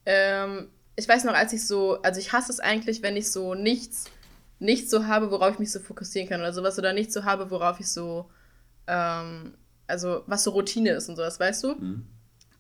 Ähm, 0.05 0.69
ich 0.97 1.09
weiß 1.09 1.25
noch, 1.25 1.35
als 1.35 1.53
ich 1.53 1.67
so, 1.67 2.01
also 2.03 2.19
ich 2.19 2.33
hasse 2.33 2.51
es 2.51 2.61
eigentlich, 2.61 3.03
wenn 3.03 3.17
ich 3.17 3.31
so 3.31 3.55
nichts 3.55 4.07
nichts 4.59 4.91
so 4.91 5.07
habe, 5.07 5.31
worauf 5.31 5.53
ich 5.53 5.59
mich 5.59 5.73
so 5.73 5.81
fokussieren 5.81 6.29
kann 6.29 6.41
oder 6.41 6.53
sowas, 6.53 6.79
oder 6.79 6.93
nichts 6.93 7.15
so 7.15 7.25
habe, 7.25 7.51
worauf 7.51 7.81
ich 7.81 7.89
so, 7.89 8.31
ähm, 8.87 9.55
also 9.87 10.23
was 10.27 10.45
so 10.45 10.51
Routine 10.51 10.93
ist 10.93 11.09
und 11.09 11.17
sowas, 11.17 11.39
weißt 11.39 11.65
du? 11.65 11.75
Mhm. 11.75 12.07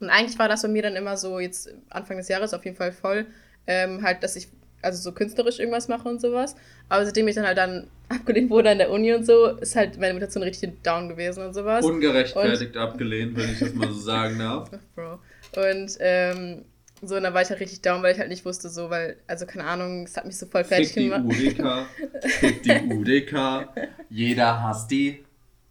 Und 0.01 0.11
eigentlich 0.11 0.39
war 0.39 0.49
das 0.49 0.63
bei 0.63 0.69
mir 0.69 0.83
dann 0.83 0.95
immer 0.95 1.17
so, 1.17 1.41
jetzt 1.41 1.73
Anfang 1.89 2.19
des 2.19 2.29
Jahres 2.29 2.53
auf 2.53 2.65
jeden 2.65 2.77
Fall 2.77 2.93
voll, 2.93 3.27
ähm, 3.67 4.03
halt, 4.03 4.23
dass 4.23 4.37
ich 4.37 4.49
also 4.83 5.03
so 5.03 5.13
künstlerisch 5.13 5.59
irgendwas 5.59 5.89
mache 5.89 6.09
und 6.09 6.21
sowas. 6.21 6.55
Aber 6.89 7.05
seitdem 7.05 7.27
ich 7.29 7.35
dann 7.35 7.47
halt 7.47 7.59
dann 7.59 7.89
abgelehnt 8.09 8.51
wurde 8.51 8.71
an 8.71 8.79
der 8.79 8.91
Uni 8.91 9.15
und 9.15 9.25
so, 9.25 9.47
ist 9.47 9.75
halt 9.75 9.99
meine 9.99 10.13
Mutation 10.13 10.43
richtig 10.43 10.83
down 10.83 11.09
gewesen 11.09 11.45
und 11.45 11.55
sowas. 11.55 11.85
Ungerechtfertigt 11.85 12.77
und 12.77 12.83
abgelehnt, 12.83 13.37
wenn 13.37 13.51
ich 13.51 13.59
das 13.59 13.73
mal 13.73 13.89
so 13.89 13.99
sagen 13.99 14.39
darf. 14.39 14.71
Bro. 14.95 15.19
Und 15.57 15.97
ähm, 16.01 16.67
so, 17.03 17.17
und 17.17 17.23
dann 17.23 17.35
war 17.35 17.43
ich 17.43 17.51
halt 17.51 17.61
richtig 17.61 17.83
down, 17.83 18.03
weil 18.03 18.15
ich 18.15 18.19
halt 18.19 18.31
nicht 18.31 18.45
wusste, 18.45 18.69
so, 18.69 18.89
weil, 18.89 19.17
also 19.27 19.45
keine 19.45 19.65
Ahnung, 19.65 20.05
es 20.05 20.17
hat 20.17 20.25
mich 20.25 20.39
so 20.39 20.47
voll 20.47 20.65
fertig 20.65 20.93
Fick 20.93 21.11
gemacht. 21.11 21.25
Die 21.29 21.49
UDK, 21.49 21.87
Fick 22.23 22.63
die 22.63 22.71
UDK, 22.71 23.69
jeder 24.09 24.63
hasst 24.63 24.91
die 24.91 25.25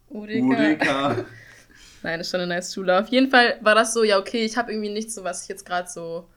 UDK. 0.08 0.42
UDK. 0.42 1.26
Nein, 2.02 2.18
das 2.18 2.28
ist 2.28 2.30
schon 2.30 2.40
eine 2.40 2.54
nice 2.54 2.72
Schule. 2.72 2.98
Auf 3.00 3.08
jeden 3.08 3.30
Fall 3.30 3.58
war 3.62 3.74
das 3.74 3.92
so, 3.92 4.04
ja, 4.04 4.18
okay, 4.18 4.44
ich 4.44 4.56
habe 4.56 4.70
irgendwie 4.70 4.90
nichts 4.90 5.14
so, 5.14 5.24
was 5.24 5.42
ich 5.42 5.48
jetzt 5.48 5.66
gerade 5.66 5.88
so. 5.88 6.28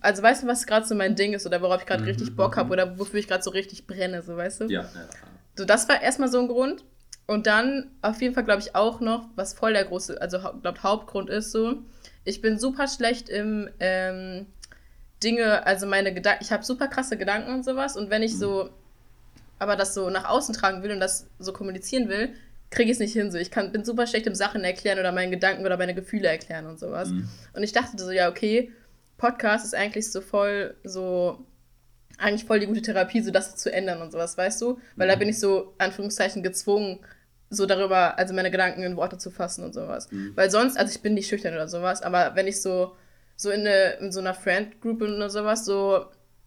Also 0.00 0.22
weißt 0.22 0.42
du, 0.42 0.46
was 0.46 0.66
gerade 0.66 0.86
so 0.86 0.94
mein 0.94 1.16
Ding 1.16 1.32
ist 1.32 1.46
oder 1.46 1.62
worauf 1.62 1.80
ich 1.80 1.86
gerade 1.86 2.02
mhm, 2.02 2.08
richtig 2.08 2.36
Bock 2.36 2.58
habe 2.58 2.66
mhm. 2.66 2.72
oder 2.72 2.98
wofür 2.98 3.18
ich 3.18 3.28
gerade 3.28 3.42
so 3.42 3.48
richtig 3.48 3.86
brenne, 3.86 4.20
so 4.20 4.36
weißt 4.36 4.60
du? 4.60 4.64
Ja, 4.66 4.82
ja. 4.82 4.90
So, 5.56 5.64
das 5.64 5.88
war 5.88 6.02
erstmal 6.02 6.28
so 6.28 6.38
ein 6.38 6.48
Grund. 6.48 6.84
Und 7.26 7.46
dann 7.46 7.90
auf 8.02 8.20
jeden 8.20 8.34
Fall 8.34 8.44
glaube 8.44 8.60
ich 8.60 8.74
auch 8.74 9.00
noch, 9.00 9.30
was 9.36 9.54
voll 9.54 9.72
der 9.72 9.84
große, 9.84 10.20
also 10.20 10.38
glaubt 10.60 10.82
Hauptgrund 10.82 11.30
ist 11.30 11.52
so, 11.52 11.76
ich 12.24 12.40
bin 12.40 12.58
super 12.58 12.88
schlecht 12.88 13.28
im 13.28 13.68
ähm, 13.80 14.46
Dinge, 15.22 15.66
also 15.66 15.86
meine 15.86 16.14
Gedanken, 16.14 16.42
ich 16.42 16.52
habe 16.52 16.64
super 16.64 16.88
krasse 16.88 17.16
Gedanken 17.16 17.52
und 17.52 17.64
sowas. 17.64 17.96
Und 17.96 18.10
wenn 18.10 18.22
ich 18.22 18.38
so, 18.38 18.70
aber 19.58 19.76
das 19.76 19.94
so 19.94 20.10
nach 20.10 20.28
außen 20.28 20.54
tragen 20.54 20.82
will 20.82 20.92
und 20.92 21.00
das 21.00 21.26
so 21.38 21.52
kommunizieren 21.52 22.08
will, 22.08 22.34
kriege 22.70 22.90
ich 22.90 22.96
es 22.96 23.00
nicht 23.00 23.12
hin. 23.12 23.30
So, 23.30 23.38
ich 23.38 23.50
kann, 23.50 23.72
bin 23.72 23.84
super 23.84 24.06
schlecht 24.06 24.26
im 24.26 24.34
Sachen 24.34 24.64
erklären 24.64 24.98
oder 24.98 25.12
meine 25.12 25.30
Gedanken 25.30 25.66
oder 25.66 25.76
meine 25.76 25.94
Gefühle 25.94 26.28
erklären 26.28 26.66
und 26.66 26.78
sowas. 26.78 27.10
Mhm. 27.10 27.28
Und 27.52 27.62
ich 27.62 27.72
dachte 27.72 28.02
so, 28.02 28.10
ja, 28.10 28.28
okay, 28.28 28.72
Podcast 29.18 29.64
ist 29.64 29.74
eigentlich 29.74 30.10
so 30.10 30.20
voll 30.20 30.76
so 30.84 31.44
eigentlich 32.20 32.44
voll 32.44 32.60
die 32.60 32.66
gute 32.66 32.82
Therapie, 32.82 33.22
so 33.22 33.30
das 33.30 33.56
zu 33.56 33.72
ändern 33.72 34.02
und 34.02 34.12
sowas, 34.12 34.36
weißt 34.36 34.60
du? 34.60 34.78
Weil 34.96 35.06
mhm. 35.08 35.12
da 35.12 35.16
bin 35.16 35.28
ich 35.28 35.38
so, 35.38 35.74
Anführungszeichen, 35.78 36.42
gezwungen, 36.42 37.00
so 37.50 37.66
darüber, 37.66 38.16
also 38.16 38.32
meine 38.32 38.50
Gedanken 38.50 38.82
in 38.82 38.96
Worte 38.96 39.18
zu 39.18 39.30
fassen 39.30 39.64
und 39.64 39.74
sowas. 39.74 40.10
Mhm. 40.10 40.32
Weil 40.36 40.50
sonst, 40.50 40.78
also 40.78 40.94
ich 40.94 41.02
bin 41.02 41.14
nicht 41.14 41.28
schüchtern 41.28 41.54
oder 41.54 41.68
sowas, 41.68 42.02
aber 42.02 42.36
wenn 42.36 42.46
ich 42.46 42.62
so, 42.62 42.96
so 43.36 43.50
in, 43.50 43.60
eine, 43.60 43.94
in 44.00 44.12
so 44.12 44.20
einer 44.20 44.34
Friend-Group 44.34 45.02
oder 45.02 45.28
sowas, 45.28 45.64
so, 45.64 46.06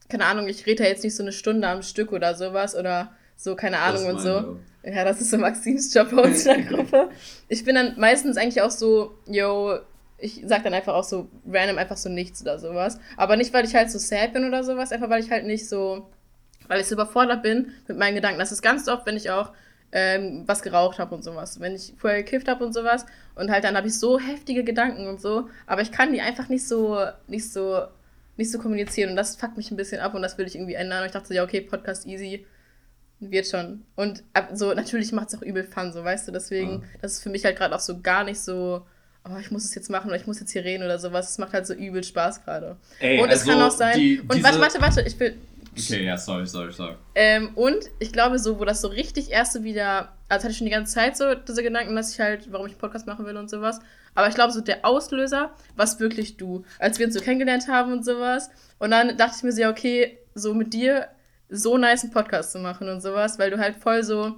keine 0.10 0.26
Ahnung, 0.26 0.48
ich 0.48 0.66
rede 0.66 0.84
ja 0.84 0.90
jetzt 0.90 1.04
nicht 1.04 1.16
so 1.16 1.24
eine 1.24 1.34
Stunde 1.34 1.68
am 1.68 1.82
Stück 1.82 2.14
oder 2.14 2.36
sowas 2.36 2.76
oder 2.76 3.12
so, 3.36 3.56
keine 3.56 3.80
Ahnung 3.80 4.06
und 4.06 4.20
so. 4.22 4.30
Job. 4.30 4.60
Ja, 4.86 5.04
das 5.04 5.22
ist 5.22 5.32
so 5.32 5.38
Maxims 5.38 5.94
Job 5.94 6.10
bei 6.12 6.22
uns 6.24 6.46
in 6.46 6.54
der 6.54 6.64
Gruppe. 6.78 7.10
ich 7.48 7.64
bin 7.66 7.76
dann 7.76 7.98
meistens 7.98 8.38
eigentlich 8.38 8.62
auch 8.62 8.72
so, 8.72 9.18
yo, 9.28 9.80
ich 10.18 10.42
sag 10.46 10.64
dann 10.64 10.74
einfach 10.74 10.94
auch 10.94 11.04
so 11.04 11.28
random 11.46 11.78
einfach 11.78 11.98
so 11.98 12.08
nichts 12.08 12.42
oder 12.42 12.60
sowas. 12.60 12.98
Aber 13.18 13.36
nicht, 13.36 13.54
weil 13.54 13.66
ich 13.66 13.76
halt 13.76 13.92
so 13.92 14.00
sad 14.00 14.32
bin 14.32 14.46
oder 14.46 14.64
sowas, 14.64 14.94
einfach 14.94 15.10
weil 15.10 15.22
ich 15.22 15.32
halt 15.32 15.46
nicht 15.46 15.68
so, 15.68 16.10
weil 16.68 16.80
ich 16.80 16.88
so 16.88 16.96
überfordert 16.96 17.44
bin 17.44 17.72
mit 17.88 17.98
meinen 17.98 18.16
Gedanken. 18.16 18.40
Das 18.40 18.54
ist 18.54 18.62
ganz 18.62 18.88
oft, 18.88 19.06
wenn 19.06 19.18
ich 19.18 19.32
auch 19.32 19.52
ähm, 19.94 20.44
was 20.48 20.64
geraucht 20.64 20.98
habe 20.98 21.14
und 21.14 21.24
sowas. 21.24 21.60
Wenn 21.60 21.76
ich 21.76 21.94
vorher 21.98 22.24
gekifft 22.24 22.48
habe 22.48 22.66
und 22.66 22.74
sowas 22.74 23.06
und 23.36 23.52
halt 23.52 23.64
dann 23.64 23.78
habe 23.78 23.88
ich 23.88 23.98
so 23.98 24.20
heftige 24.20 24.64
Gedanken 24.64 25.08
und 25.08 25.22
so, 25.22 25.48
aber 25.68 25.82
ich 25.82 25.92
kann 25.92 26.12
die 26.12 26.22
einfach 26.22 26.50
nicht 26.50 26.68
so, 26.68 26.98
nicht 27.28 27.52
so, 27.52 27.84
nicht 28.36 28.52
so 28.52 28.58
kommunizieren 28.58 29.12
und 29.12 29.16
das 29.16 29.36
fuckt 29.36 29.56
mich 29.56 29.70
ein 29.70 29.78
bisschen 29.78 30.02
ab 30.02 30.16
und 30.16 30.24
das 30.24 30.38
will 30.40 30.48
ich 30.48 30.56
irgendwie 30.56 30.74
ändern. 30.74 31.02
Und 31.02 31.06
ich 31.06 31.12
dachte 31.12 31.28
so, 31.28 31.34
ja, 31.36 31.44
okay, 31.44 31.62
Podcast 31.62 32.08
easy, 32.08 32.44
wird 33.20 33.48
schon. 33.48 33.86
Und 33.96 34.24
so, 34.54 34.74
natürlich 34.74 35.12
macht 35.12 35.30
es 35.30 35.36
auch 35.36 35.44
übel 35.44 35.64
Fun, 35.64 35.94
so, 35.94 36.04
weißt 36.04 36.28
du, 36.28 36.32
deswegen, 36.32 36.72
ja. 36.72 36.82
das 37.02 37.14
ist 37.14 37.24
für 37.24 37.30
mich 37.30 37.46
halt 37.46 37.56
gerade 37.56 37.76
auch 37.76 37.80
so 37.80 38.02
gar 38.02 38.24
nicht 38.24 38.40
so, 38.40 38.88
oh, 39.30 39.38
ich 39.40 39.52
muss 39.52 39.64
es 39.64 39.76
jetzt 39.76 39.92
machen 39.92 40.08
oder 40.08 40.18
ich 40.18 40.26
muss 40.26 40.40
jetzt 40.40 40.52
hier 40.52 40.64
reden 40.64 40.84
oder 40.84 40.98
sowas. 40.98 41.30
Es 41.30 41.38
macht 41.38 41.54
halt 41.54 41.68
so 41.68 41.76
übel 41.76 42.04
Spaß 42.04 42.44
gerade. 42.44 42.78
Und 43.00 43.30
also 43.30 43.32
es 43.32 43.46
kann 43.46 43.62
auch 43.62 43.72
sein. 43.72 44.00
Die, 44.00 44.20
und 44.20 44.44
warte, 44.44 44.60
warte, 44.60 44.82
warte, 44.82 45.02
ich 45.04 45.20
will, 45.20 45.38
Okay, 45.78 46.06
ja, 46.06 46.18
sorry, 46.18 46.46
sorry, 46.46 46.72
sorry. 46.72 46.96
Ähm, 47.16 47.52
und 47.56 47.90
ich 48.00 48.12
glaube, 48.12 48.38
so, 48.38 48.60
wo 48.60 48.66
das 48.66 48.82
so 48.82 48.88
richtig 48.88 49.32
erst 49.32 49.54
so 49.54 49.64
wieder, 49.64 50.14
also 50.30 50.44
hatte 50.44 50.52
ich 50.52 50.58
schon 50.58 50.66
die 50.66 50.72
ganze 50.72 50.94
Zeit 50.94 51.18
so 51.18 51.34
diese 51.34 51.64
Gedanken, 51.64 51.96
dass 51.96 52.14
ich 52.14 52.20
halt, 52.20 52.52
warum 52.52 52.68
ich 52.68 52.74
einen 52.74 52.80
Podcast 52.80 53.08
machen 53.08 53.26
will 53.26 53.38
und 53.38 53.50
sowas. 53.50 53.80
Aber 54.16 54.28
ich 54.28 54.36
glaube, 54.36 54.54
so 54.54 54.62
der 54.62 54.86
Auslöser 54.86 55.56
was 55.76 56.00
wirklich 56.00 56.38
du, 56.38 56.64
als 56.80 57.00
wir 57.00 57.08
uns 57.08 57.16
so 57.16 57.22
kennengelernt 57.22 57.68
haben 57.68 57.92
und 57.92 58.06
sowas. 58.06 58.52
Und 58.78 58.92
dann 58.92 59.18
dachte 59.18 59.38
ich 59.38 59.44
mir 59.44 59.52
so, 59.52 59.62
ja, 59.62 59.70
okay, 59.72 60.20
so 60.36 60.54
mit 60.54 60.74
dir 60.74 61.08
so 61.50 61.78
nice 61.78 62.04
einen 62.04 62.14
Podcast 62.14 62.52
zu 62.52 62.60
machen 62.60 62.90
und 62.90 63.02
sowas, 63.02 63.40
weil 63.40 63.50
du 63.50 63.58
halt 63.58 63.76
voll 63.78 64.04
so, 64.04 64.36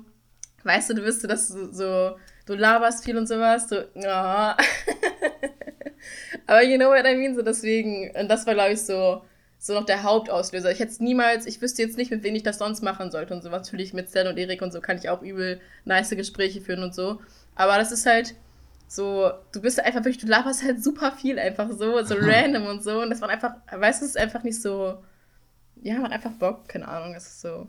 weißt 0.64 0.90
du, 0.90 0.96
du 0.96 1.04
wirst 1.04 1.22
so, 1.22 1.28
dass 1.28 1.50
du 1.50 1.74
so, 1.74 2.18
du 2.46 2.56
laberst 2.56 3.04
viel 3.04 3.18
und 3.18 3.28
sowas, 3.28 3.68
so, 3.70 3.78
oh. 3.78 4.02
Aber 6.48 6.64
you 6.64 6.78
know 6.78 6.90
what 6.90 7.06
I 7.06 7.16
mean? 7.16 7.36
So 7.36 7.42
deswegen, 7.42 8.12
und 8.16 8.30
das 8.30 8.46
war, 8.46 8.54
glaube 8.54 8.74
ich, 8.74 8.82
so, 8.82 9.24
so 9.66 9.74
noch 9.74 9.86
der 9.86 10.04
Hauptauslöser. 10.04 10.72
Ich 10.72 10.80
hätte 10.80 10.92
es 10.92 11.00
niemals, 11.00 11.48
ich 11.48 11.60
wüsste 11.60 11.82
jetzt 11.82 11.98
nicht, 11.98 12.12
mit 12.12 12.22
wem 12.22 12.36
ich 12.36 12.44
das 12.44 12.60
sonst 12.60 12.84
machen 12.84 13.10
sollte 13.10 13.34
und 13.34 13.42
so. 13.42 13.50
Natürlich 13.50 13.94
mit 13.94 14.10
Stan 14.10 14.28
und 14.28 14.38
Erik 14.38 14.62
und 14.62 14.72
so 14.72 14.80
kann 14.80 14.98
ich 14.98 15.10
auch 15.10 15.24
übel 15.24 15.60
nice 15.86 16.12
Gespräche 16.12 16.62
führen 16.62 16.84
und 16.84 16.94
so. 16.94 17.20
Aber 17.56 17.78
das 17.78 17.92
ist 17.92 18.06
halt 18.06 18.36
so, 18.88 19.32
du 19.52 19.62
bist 19.62 19.80
einfach 19.80 20.02
wirklich, 20.06 20.20
du 20.20 20.28
laberst 20.28 20.64
halt 20.64 20.84
super 20.84 21.12
viel 21.12 21.40
einfach 21.40 21.72
so, 21.72 22.04
so 22.04 22.16
random 22.20 22.68
und 22.68 22.84
so. 22.84 23.02
Und 23.02 23.10
das 23.10 23.22
war 23.22 23.30
einfach, 23.30 23.54
weißt 23.72 24.02
du, 24.02 24.06
es 24.06 24.12
ist 24.12 24.18
einfach 24.20 24.44
nicht 24.44 24.62
so, 24.62 25.00
ja, 25.82 25.96
man 25.96 26.06
hat 26.06 26.12
einfach 26.12 26.34
Bock, 26.34 26.68
keine 26.68 26.88
Ahnung, 26.88 27.16
es 27.16 27.26
ist 27.26 27.42
so. 27.42 27.68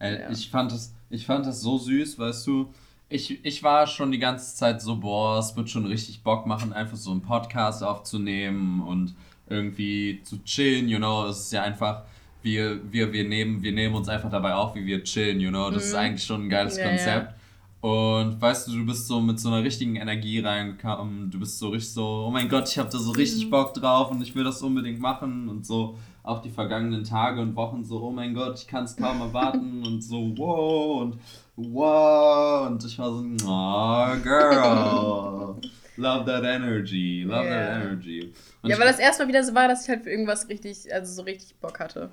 Ey, 0.00 0.18
ja. 0.18 0.30
ich, 0.30 0.50
fand 0.50 0.72
das, 0.72 0.92
ich 1.08 1.24
fand 1.24 1.46
das 1.46 1.60
so 1.60 1.78
süß, 1.78 2.18
weißt 2.18 2.48
du. 2.48 2.74
Ich, 3.08 3.44
ich 3.44 3.62
war 3.62 3.86
schon 3.86 4.10
die 4.10 4.18
ganze 4.18 4.56
Zeit 4.56 4.82
so, 4.82 4.96
boah, 4.96 5.38
es 5.38 5.56
wird 5.56 5.70
schon 5.70 5.86
richtig 5.86 6.24
Bock 6.24 6.46
machen, 6.46 6.72
einfach 6.72 6.96
so 6.96 7.12
einen 7.12 7.22
Podcast 7.22 7.84
aufzunehmen 7.84 8.82
und 8.82 9.14
irgendwie 9.50 10.20
zu 10.22 10.42
chillen, 10.44 10.88
you 10.88 10.98
know. 10.98 11.26
Es 11.26 11.40
ist 11.40 11.52
ja 11.52 11.62
einfach, 11.62 12.02
wir, 12.42 12.80
wir, 12.90 13.12
wir, 13.12 13.28
nehmen, 13.28 13.62
wir 13.62 13.72
nehmen 13.72 13.94
uns 13.94 14.08
einfach 14.08 14.30
dabei 14.30 14.54
auf, 14.54 14.74
wie 14.74 14.86
wir 14.86 15.02
chillen, 15.04 15.40
you 15.40 15.50
know. 15.50 15.70
Das 15.70 15.84
mhm. 15.84 15.88
ist 15.88 15.94
eigentlich 15.94 16.24
schon 16.24 16.44
ein 16.44 16.48
geiles 16.48 16.76
ja, 16.76 16.88
Konzept. 16.88 17.32
Ja. 17.32 17.38
Und 17.80 18.40
weißt 18.40 18.66
du, 18.66 18.72
du 18.72 18.86
bist 18.86 19.06
so 19.06 19.20
mit 19.20 19.38
so 19.38 19.48
einer 19.50 19.62
richtigen 19.62 19.96
Energie 19.96 20.40
reingekommen. 20.40 21.30
Du 21.30 21.38
bist 21.38 21.58
so 21.58 21.68
richtig 21.68 21.92
so, 21.92 22.24
oh 22.26 22.30
mein 22.30 22.48
Gott, 22.48 22.68
ich 22.68 22.76
habe 22.76 22.90
da 22.90 22.98
so 22.98 23.12
richtig 23.12 23.46
mhm. 23.46 23.50
Bock 23.50 23.72
drauf 23.74 24.10
und 24.10 24.20
ich 24.20 24.34
will 24.34 24.42
das 24.42 24.62
unbedingt 24.62 24.98
machen 25.00 25.48
und 25.48 25.64
so. 25.64 25.96
Auch 26.24 26.42
die 26.42 26.50
vergangenen 26.50 27.04
Tage 27.04 27.40
und 27.40 27.54
Wochen 27.54 27.84
so, 27.84 28.02
oh 28.02 28.10
mein 28.10 28.34
Gott, 28.34 28.58
ich 28.58 28.66
kann 28.66 28.84
es 28.84 28.96
kaum 28.96 29.20
erwarten 29.20 29.82
und 29.86 30.02
so, 30.02 30.36
wow 30.36 31.02
und 31.02 31.20
wow. 31.56 32.66
Und 32.66 32.84
ich 32.84 32.98
war 32.98 33.10
so, 33.12 33.24
oh, 33.46 34.22
girl. 34.22 35.56
Love 35.98 36.26
that 36.26 36.44
energy, 36.44 37.24
love 37.24 37.44
yeah. 37.44 37.74
that 37.74 37.82
energy. 37.82 38.32
Und 38.62 38.70
ja, 38.70 38.78
weil 38.78 38.86
das 38.86 38.98
erstmal 38.98 39.28
wieder 39.28 39.42
so 39.42 39.54
war, 39.54 39.66
dass 39.68 39.82
ich 39.82 39.88
halt 39.88 40.04
für 40.04 40.10
irgendwas 40.10 40.48
richtig, 40.48 40.92
also 40.92 41.12
so 41.12 41.22
richtig 41.22 41.56
Bock 41.56 41.80
hatte. 41.80 42.10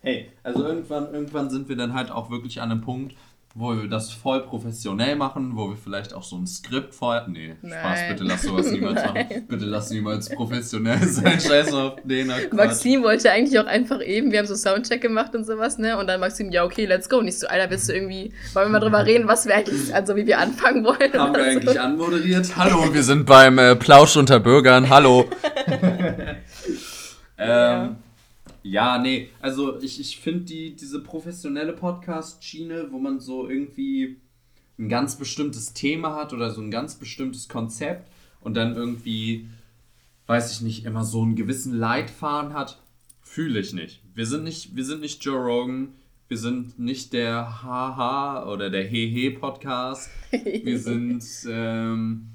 Hey, 0.00 0.30
also 0.44 0.64
irgendwann, 0.64 1.12
irgendwann 1.12 1.50
sind 1.50 1.68
wir 1.68 1.76
dann 1.76 1.94
halt 1.94 2.10
auch 2.12 2.30
wirklich 2.30 2.60
an 2.60 2.70
einem 2.70 2.80
Punkt, 2.80 3.16
wo 3.58 3.74
wir 3.74 3.88
das 3.88 4.12
voll 4.12 4.40
professionell 4.42 5.16
machen, 5.16 5.56
wo 5.56 5.70
wir 5.70 5.76
vielleicht 5.76 6.14
auch 6.14 6.22
so 6.22 6.36
ein 6.36 6.46
Skript 6.46 6.94
vorher. 6.94 7.26
Nee, 7.26 7.56
Nein. 7.60 7.72
Spaß, 7.72 7.98
bitte 8.10 8.24
lass 8.24 8.42
sowas 8.42 8.70
niemals 8.70 9.04
machen. 9.04 9.46
Bitte 9.48 9.64
lass 9.64 9.90
niemals 9.90 10.28
professionell 10.28 11.02
sein. 11.08 11.40
Scheiß 11.46 11.72
auf 11.72 11.96
den. 12.04 12.32
Maxim 12.52 13.02
wollte 13.02 13.32
eigentlich 13.32 13.58
auch 13.58 13.66
einfach 13.66 14.00
eben, 14.00 14.30
wir 14.30 14.38
haben 14.38 14.46
so 14.46 14.54
Soundcheck 14.54 15.00
gemacht 15.00 15.34
und 15.34 15.44
sowas, 15.44 15.76
ne? 15.78 15.98
Und 15.98 16.06
dann 16.06 16.20
Maxim, 16.20 16.52
ja, 16.52 16.64
okay, 16.64 16.86
let's 16.86 17.08
go. 17.08 17.20
Nicht 17.20 17.40
so, 17.40 17.48
Alter, 17.48 17.68
willst 17.68 17.88
du 17.88 17.94
irgendwie, 17.94 18.32
wollen 18.54 18.66
wir 18.66 18.72
mal 18.72 18.80
drüber 18.80 19.04
reden, 19.04 19.26
was 19.26 19.46
wir 19.46 19.56
eigentlich, 19.56 19.92
also 19.92 20.14
wie 20.14 20.26
wir 20.26 20.38
anfangen 20.38 20.84
wollen? 20.84 21.12
Haben 21.12 21.34
wir 21.34 21.44
eigentlich 21.44 21.74
so. 21.74 21.80
anmoderiert? 21.80 22.46
Hallo, 22.56 22.94
wir 22.94 23.02
sind 23.02 23.26
beim 23.26 23.58
äh, 23.58 23.74
Plausch 23.74 24.16
unter 24.16 24.38
Bürgern. 24.38 24.88
Hallo. 24.88 25.28
ähm. 27.38 27.48
Ja. 27.48 27.96
Ja, 28.70 28.98
nee, 28.98 29.30
also 29.40 29.80
ich, 29.80 29.98
ich 29.98 30.18
finde 30.18 30.40
die, 30.40 30.76
diese 30.76 31.00
professionelle 31.00 31.72
Podcast-Schiene, 31.72 32.88
wo 32.90 32.98
man 32.98 33.18
so 33.18 33.48
irgendwie 33.48 34.20
ein 34.78 34.90
ganz 34.90 35.16
bestimmtes 35.16 35.72
Thema 35.72 36.14
hat 36.14 36.34
oder 36.34 36.50
so 36.50 36.60
ein 36.60 36.70
ganz 36.70 36.96
bestimmtes 36.96 37.48
Konzept 37.48 38.10
und 38.42 38.54
dann 38.58 38.76
irgendwie, 38.76 39.48
weiß 40.26 40.52
ich 40.52 40.60
nicht, 40.60 40.84
immer 40.84 41.04
so 41.04 41.22
einen 41.22 41.34
gewissen 41.34 41.72
Leitfaden 41.78 42.52
hat, 42.52 42.78
fühle 43.22 43.60
ich 43.60 43.72
nicht. 43.72 44.02
Wir 44.14 44.26
sind 44.26 44.44
nicht, 44.44 44.76
wir 44.76 44.84
sind 44.84 45.00
nicht 45.00 45.24
Joe 45.24 45.38
Rogan, 45.38 45.94
wir 46.28 46.36
sind 46.36 46.78
nicht 46.78 47.14
der 47.14 47.62
Haha 47.62 48.52
oder 48.52 48.68
der 48.68 48.84
Hehe 48.84 49.30
Podcast. 49.30 50.10
Wir 50.30 50.78
sind 50.78 51.24
ähm, 51.48 52.28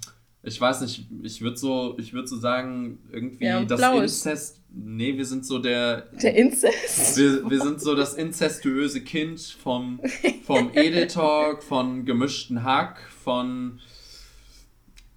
ich 0.46 0.60
weiß 0.60 0.82
nicht, 0.82 1.08
ich 1.24 1.42
würde 1.42 1.58
so, 1.58 1.96
ich 1.98 2.12
würde 2.12 2.28
so 2.28 2.38
sagen, 2.38 3.00
irgendwie 3.12 3.46
ja, 3.46 3.64
das 3.64 3.82
Inzest. 3.82 4.60
Nee, 4.76 5.16
wir 5.18 5.26
sind 5.26 5.46
so 5.46 5.60
der. 5.60 6.08
Der 6.22 6.36
Inzest. 6.36 7.18
Wir, 7.18 7.48
wir 7.48 7.62
sind 7.62 7.80
so 7.80 7.94
das 7.94 8.16
inzestuöse 8.16 9.02
Kind 9.02 9.40
vom, 9.40 10.02
vom 10.46 10.72
Edel 10.74 11.06
Talk, 11.06 11.62
von 11.62 12.06
gemischten 12.06 12.64
Hack, 12.64 13.00
von. 13.24 13.80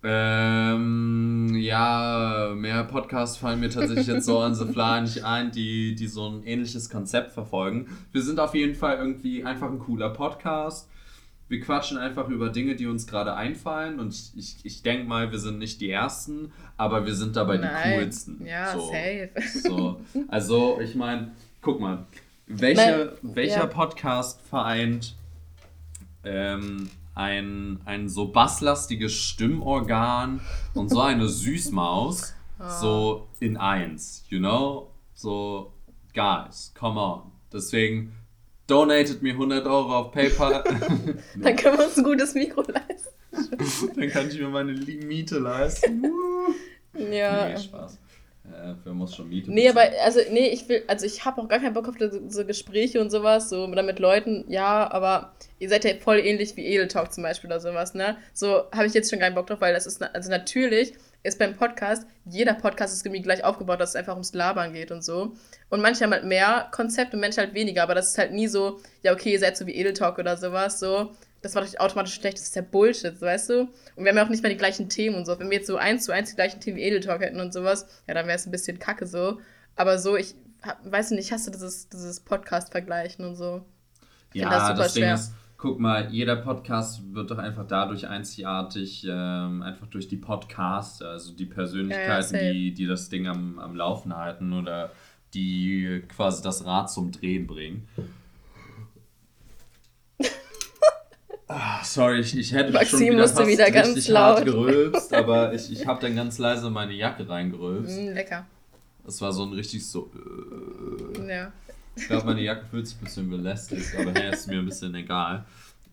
Ähm, 0.03 1.57
ja, 1.57 2.53
mehr 2.55 2.85
Podcasts 2.85 3.39
fallen 3.39 3.59
mir 3.59 3.71
tatsächlich 3.71 4.07
jetzt 4.07 4.27
so 4.27 4.39
an 4.39 4.55
the 4.55 4.67
fly 4.67 5.01
nicht 5.01 5.25
ein, 5.25 5.51
die, 5.51 5.97
die 5.97 6.07
so 6.07 6.29
ein 6.29 6.45
ähnliches 6.45 6.91
Konzept 6.91 7.33
verfolgen. 7.33 7.89
Wir 8.13 8.23
sind 8.23 8.39
auf 8.39 8.55
jeden 8.55 8.75
Fall 8.75 8.99
irgendwie 8.99 9.43
einfach 9.43 9.69
ein 9.69 9.81
cooler 9.81 10.11
Podcast 10.11 10.89
wir 11.49 11.61
quatschen 11.61 11.99
einfach 11.99 12.29
über 12.29 12.49
Dinge, 12.51 12.75
die 12.75 12.87
uns 12.87 13.07
gerade 13.07 13.35
einfallen. 13.35 14.01
Und 14.01 14.13
ich, 14.13 14.33
ich, 14.37 14.57
ich 14.65 14.83
denke 14.83 15.05
mal, 15.07 15.31
wir 15.31 15.39
sind 15.39 15.59
nicht 15.59 15.81
die 15.81 15.91
Ersten, 15.91 16.53
aber 16.77 17.07
wir 17.07 17.15
sind 17.15 17.37
dabei 17.37 17.59
Nein. 17.59 17.71
die 17.71 17.99
coolsten. 17.99 18.47
Ja, 18.47 18.73
so, 18.73 18.81
safe. 18.81 19.31
So. 19.63 20.01
Also, 20.29 20.81
ich 20.81 20.95
meine, 20.95 21.33
guck 21.61 21.81
mal, 21.81 22.07
welche, 22.47 23.17
Nein. 23.23 23.35
welcher 23.35 23.61
ja. 23.61 23.67
Podcast 23.67 24.41
vereint 24.43 25.15
ähm, 26.25 26.91
ein, 27.15 27.81
ein 27.85 28.09
so 28.09 28.29
basslastiges 28.29 29.15
Stimmorgan 29.15 30.41
und 30.75 30.91
so 30.91 31.01
eine 31.01 31.29
Süßmaus 31.29 32.35
oh. 32.59 32.65
so 32.81 33.29
in 33.41 33.57
eins, 33.57 34.25
you 34.29 34.39
know? 34.39 34.91
So, 35.15 35.73
guys, 36.13 36.73
come 36.75 37.01
on. 37.01 37.33
Deswegen 37.53 38.13
donatet 38.67 39.23
mir 39.23 39.33
100 39.33 39.67
Euro 39.67 39.97
auf 39.97 40.13
PayPal. 40.13 40.65
Dann 41.37 41.57
können 41.57 41.79
wir 41.79 41.87
uns 41.87 41.97
ein 41.97 42.05
gutes 42.05 42.35
Mikro 42.35 42.63
leisten. 42.63 43.95
Dann 43.97 44.11
kann 44.11 44.29
ich 44.29 44.39
mir 44.39 44.49
meine 44.49 44.73
Miete 44.73 45.39
leisten. 45.39 46.05
ja. 47.11 47.49
Nee, 47.49 47.59
Spaß. 47.59 47.99
Äh, 48.45 48.75
wer 48.85 48.93
muss 48.95 49.15
schon 49.15 49.29
Miete 49.29 49.51
Nee, 49.51 49.69
aber 49.69 49.83
also 50.05 50.21
nee, 50.31 50.49
ich 50.49 50.69
will, 50.69 50.85
also 50.87 51.05
ich 51.05 51.25
habe 51.25 51.43
auch 51.43 51.49
gar 51.49 51.59
keinen 51.59 51.75
Bock 51.75 51.89
auf 51.89 51.97
so 52.29 52.45
Gespräche 52.45 53.01
und 53.01 53.11
sowas, 53.11 53.51
so 53.51 53.67
mit 53.67 53.99
Leuten, 53.99 54.45
ja, 54.49 54.91
aber 54.91 55.35
ihr 55.59 55.69
seid 55.69 55.85
ja 55.85 55.95
voll 55.97 56.19
ähnlich 56.19 56.57
wie 56.57 56.65
Edel 56.65 56.87
Talk 56.87 57.13
zum 57.13 57.25
Beispiel 57.25 57.51
oder 57.51 57.61
sowas, 57.61 57.95
ne? 57.95 58.17
So 58.33 58.63
habe 58.73 58.87
ich 58.87 58.95
jetzt 58.95 59.11
schon 59.11 59.19
keinen 59.19 59.35
Bock 59.35 59.49
drauf, 59.49 59.61
weil 59.61 59.75
das 59.75 59.87
ist, 59.87 60.01
also 60.01 60.31
natürlich 60.31 60.95
ist 61.23 61.39
beim 61.39 61.57
Podcast, 61.57 62.07
jeder 62.25 62.55
Podcast 62.55 62.95
ist 62.95 63.05
irgendwie 63.05 63.23
gleich 63.23 63.45
aufgebaut, 63.45 63.81
dass 63.81 63.91
es 63.91 63.97
einfach 63.97 64.13
ums 64.15 64.33
Labern 64.33 64.73
geht 64.73 64.91
und 64.91 65.03
so. 65.03 65.35
Und 65.69 65.81
manche 65.81 66.05
haben 66.05 66.13
halt 66.13 66.25
mehr 66.25 66.69
Konzept 66.73 67.15
und 67.15 67.21
manche 67.21 67.41
halt 67.41 67.55
weniger, 67.55 67.83
aber 67.83 67.95
das 67.95 68.11
ist 68.11 68.19
halt 68.19 68.33
nie 68.33 68.47
so, 68.49 68.81
ja, 69.03 69.13
okay, 69.13 69.33
ihr 69.33 69.41
seid 69.41 69.57
so 69.57 69.67
wie 69.67 69.75
Edeltalk 69.75 70.19
oder 70.19 70.37
sowas, 70.37 70.79
so. 70.79 71.13
Das 71.43 71.55
war 71.55 71.63
doch 71.63 71.79
automatisch 71.79 72.15
schlecht, 72.15 72.39
das 72.39 72.45
ist 72.45 72.57
ja 72.57 72.63
Bullshit, 72.63 73.21
weißt 73.21 73.51
du? 73.51 73.61
Und 73.61 74.05
wir 74.05 74.09
haben 74.09 74.17
ja 74.17 74.25
auch 74.25 74.29
nicht 74.29 74.43
mal 74.43 74.49
die 74.49 74.57
gleichen 74.57 74.89
Themen 74.89 75.17
und 75.17 75.27
so. 75.27 75.39
Wenn 75.39 75.51
wir 75.51 75.59
jetzt 75.59 75.67
so 75.67 75.77
eins 75.77 76.05
zu 76.05 76.13
eins 76.13 76.31
die 76.31 76.37
gleichen 76.37 76.61
Themen 76.61 76.77
wie 76.77 76.83
Edeltalk 76.83 77.21
hätten 77.21 77.41
und 77.41 77.53
sowas, 77.53 77.87
ja, 78.09 78.15
dann 78.15 78.27
wäre 78.27 78.37
es 78.37 78.47
ein 78.47 78.51
bisschen 78.53 78.79
kacke 78.79 79.07
so. 79.07 79.41
Aber 79.77 79.99
so, 79.99 80.17
ich 80.17 80.35
weiß 80.85 81.11
nicht, 81.13 81.33
hast 81.33 81.47
du 81.47 81.51
dieses, 81.51 81.89
dieses 81.89 82.21
Podcast-Vergleichen 82.21 83.25
und 83.25 83.37
so. 83.37 83.65
Ich 84.33 84.43
ja, 84.43 84.51
das 84.51 84.69
super 84.69 84.83
das 84.83 84.93
schwer. 84.93 85.07
Ding 85.07 85.15
ist, 85.15 85.33
guck 85.57 85.81
mal, 85.81 86.11
jeder 86.11 86.37
Podcast 86.37 87.03
wird 87.15 87.31
doch 87.31 87.39
einfach 87.39 87.67
dadurch 87.67 88.09
einzigartig, 88.09 89.07
ähm, 89.09 89.63
einfach 89.63 89.87
durch 89.87 90.09
die 90.09 90.17
Podcasts, 90.17 91.03
also 91.03 91.33
die 91.33 91.47
Persönlichkeiten, 91.47 92.37
ja, 92.37 92.43
ja, 92.43 92.53
die, 92.53 92.75
die 92.75 92.87
das 92.87 93.09
Ding 93.09 93.27
am, 93.27 93.59
am 93.59 93.75
Laufen 93.75 94.15
halten 94.17 94.53
oder 94.53 94.93
die 95.35 96.03
quasi 96.15 96.43
das 96.43 96.65
Rad 96.65 96.91
zum 96.91 97.13
Drehen 97.13 97.47
bringen. 97.47 97.89
Ah, 101.49 101.79
sorry, 101.85 102.19
ich, 102.19 102.37
ich 102.37 102.53
hätte 102.53 102.73
Maxim 102.73 102.99
schon 102.99 103.09
wieder 103.13 103.29
fast 103.29 103.47
wieder 103.47 103.67
richtig 103.67 104.09
laut. 104.09 104.39
hart 104.39 104.45
gerülpst, 104.47 105.15
aber 105.15 105.55
ich, 105.55 105.71
ich 105.71 105.87
habe 105.87 106.01
dann 106.01 106.17
ganz 106.17 106.39
leise 106.39 106.71
meine 106.71 106.93
Jacke 106.93 107.29
reingerülpst. 107.29 107.97
Mm, 108.01 108.15
lecker. 108.15 108.47
Das 109.05 109.21
war 109.21 109.33
so 109.33 109.45
ein 109.45 109.53
richtig 109.53 109.87
so... 109.87 110.11
Äh, 111.17 111.29
ja. 111.31 111.53
Ich 111.97 112.07
glaube, 112.07 112.27
meine 112.27 112.43
Jacke 112.43 112.67
fühlt 112.67 112.87
sich 112.87 112.97
ein 112.99 113.05
bisschen 113.05 113.31
belästigt, 113.31 113.97
aber 113.99 114.13
hey, 114.13 114.33
ist 114.33 114.47
mir 114.47 114.59
ein 114.59 114.67
bisschen 114.67 114.95
egal. 114.95 115.45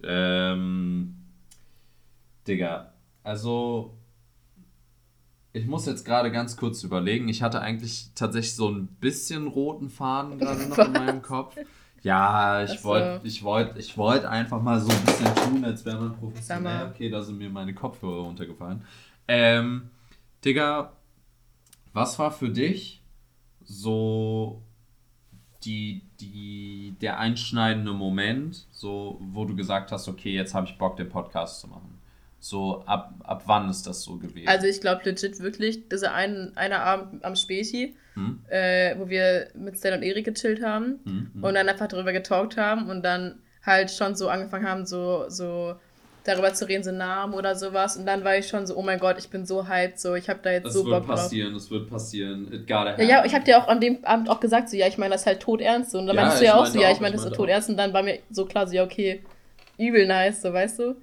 Ähm, 0.04 1.16
Digga, 2.46 2.94
also 3.24 3.98
ich 5.54 5.66
muss 5.66 5.86
jetzt 5.86 6.04
gerade 6.04 6.32
ganz 6.32 6.58
kurz 6.58 6.84
überlegen. 6.84 7.30
Ich 7.30 7.42
hatte 7.42 7.62
eigentlich 7.62 8.10
tatsächlich 8.16 8.56
so 8.56 8.70
ein 8.70 8.88
bisschen 8.88 9.48
roten 9.48 9.90
Faden 9.90 10.40
gerade 10.40 10.68
noch 10.68 10.78
in 10.78 10.92
meinem 10.92 11.22
Kopf. 11.22 11.56
Ja, 12.02 12.64
ich 12.64 12.84
wollte 12.84 13.22
ich 13.26 13.44
wollt, 13.44 13.78
ich 13.78 13.98
wollt 13.98 14.26
einfach 14.26 14.62
mal 14.62 14.82
so 14.82 14.92
ein 14.92 15.06
bisschen 15.06 15.36
tun, 15.36 15.64
als 15.64 15.86
wäre 15.86 15.98
man 15.98 16.18
professionell. 16.18 16.88
Okay, 16.88 17.10
da 17.10 17.22
sind 17.22 17.38
mir 17.38 17.50
meine 17.50 17.74
Kopfhörer 17.74 18.24
runtergefallen. 18.24 18.82
Ähm, 19.28 19.90
Digga, 20.44 20.92
was 21.94 22.20
war 22.20 22.32
für 22.32 22.50
dich 22.50 23.02
so 23.64 24.62
die, 25.66 26.02
die, 26.20 26.96
der 27.02 27.20
einschneidende 27.20 27.94
Moment, 27.94 28.68
so, 28.72 29.20
wo 29.22 29.46
du 29.46 29.56
gesagt 29.56 29.92
hast, 29.92 30.08
okay, 30.08 30.34
jetzt 30.34 30.54
habe 30.54 30.68
ich 30.68 30.78
Bock, 30.78 30.98
den 30.98 31.10
Podcast 31.10 31.62
zu 31.62 31.68
machen? 31.68 32.00
So, 32.40 32.84
ab, 32.86 33.14
ab 33.24 33.44
wann 33.46 33.70
ist 33.70 33.88
das 33.88 34.04
so 34.04 34.18
gewesen? 34.18 34.50
Also 34.50 34.68
ich 34.68 34.82
glaube 34.82 35.04
legit 35.06 35.40
wirklich, 35.40 35.88
dieser 35.88 36.14
ein, 36.14 36.52
eine 36.56 36.82
Abend 36.82 37.24
am 37.24 37.36
Späti, 37.36 37.96
hm? 38.16 38.40
äh, 38.50 39.00
wo 39.00 39.08
wir 39.08 39.48
mit 39.56 39.78
Stan 39.78 39.94
und 39.94 40.04
Erik 40.04 40.26
gechillt 40.26 40.62
haben 40.62 41.00
hm, 41.06 41.32
hm. 41.34 41.44
und 41.44 41.54
dann 41.54 41.70
einfach 41.70 41.88
darüber 41.88 42.12
getalkt 42.12 42.58
haben 42.58 42.90
und 42.90 43.04
dann 43.04 43.40
halt 43.66 43.92
schon 43.92 44.16
so 44.16 44.28
angefangen 44.28 44.68
haben, 44.68 44.86
so, 44.86 45.30
so 45.30 45.76
darüber 46.24 46.54
zu 46.54 46.68
reden, 46.68 46.84
so 46.84 46.92
Namen 46.92 47.34
oder 47.34 47.56
sowas. 47.56 47.98
Und 47.98 48.06
dann 48.06 48.24
war 48.24 48.38
ich 48.38 48.48
schon 48.48 48.66
so, 48.66 48.76
oh 48.76 48.82
mein 48.82 49.00
Gott, 49.00 49.18
ich 49.18 49.30
bin 49.30 49.46
so 49.46 49.68
hyped, 49.68 50.00
so 50.00 50.16
ich 50.16 50.30
habe 50.30 50.40
da 50.42 50.52
jetzt 50.52 50.66
das 50.66 50.74
so 50.74 50.84
Bock 50.84 50.92
drauf. 50.92 51.02
Es 51.02 51.08
wird 51.08 51.18
passieren, 51.18 51.56
es 51.56 51.72
wird 51.72 51.90
passieren. 51.90 52.54
It 52.54 52.68
gotta 52.68 53.02
ja, 53.02 53.08
ja, 53.08 53.26
ich 53.26 53.34
habe 53.34 53.44
dir 53.44 53.58
auch 53.58 53.68
an 53.68 53.82
dem 53.82 54.04
Abend 54.04 54.30
auch 54.30 54.40
gesagt, 54.40 54.70
so 54.70 54.78
ja, 54.78 54.88
ich 54.88 54.98
meine 54.98 55.12
das 55.12 55.22
ist 55.22 55.28
halt 55.28 55.42
tot 55.42 55.62
ernst. 55.62 55.96
Und 55.96 56.08
dann 56.08 56.16
ja, 56.16 56.22
meinst 56.24 56.42
du 56.42 56.46
ja 56.46 56.56
auch 56.56 56.66
so, 56.66 56.80
ja, 56.80 56.92
ich 56.92 57.00
meine 57.00 57.16
das 57.16 57.26
ist 57.26 57.36
tot 57.36 57.50
ernst. 57.50 57.70
Und 57.70 57.78
dann 57.78 57.94
war 57.94 58.04
mir 58.04 58.20
so 58.30 58.46
klar, 58.46 58.68
so 58.68 58.74
ja, 58.74 58.84
okay, 58.84 59.22
übel 59.78 60.08
nice, 60.08 60.42
so 60.42 60.54
weißt 60.54 60.80
du. 60.80 60.96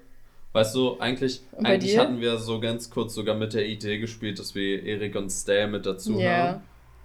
Weißt 0.53 0.75
du, 0.75 0.99
eigentlich, 0.99 1.43
eigentlich 1.63 1.97
hatten 1.97 2.21
wir 2.21 2.37
so 2.39 2.59
ganz 2.59 2.91
kurz 2.91 3.15
sogar 3.15 3.37
mit 3.37 3.55
der 3.55 3.67
Idee 3.67 3.99
gespielt, 3.99 4.41
dass 4.41 4.55
wir 4.57 4.83
Erik 4.83 5.15
und 5.15 5.31
Stay 5.31 5.69
mit 5.69 5.87
dazu 5.87 6.19
yeah. 6.19 6.49
haben. 6.49 6.61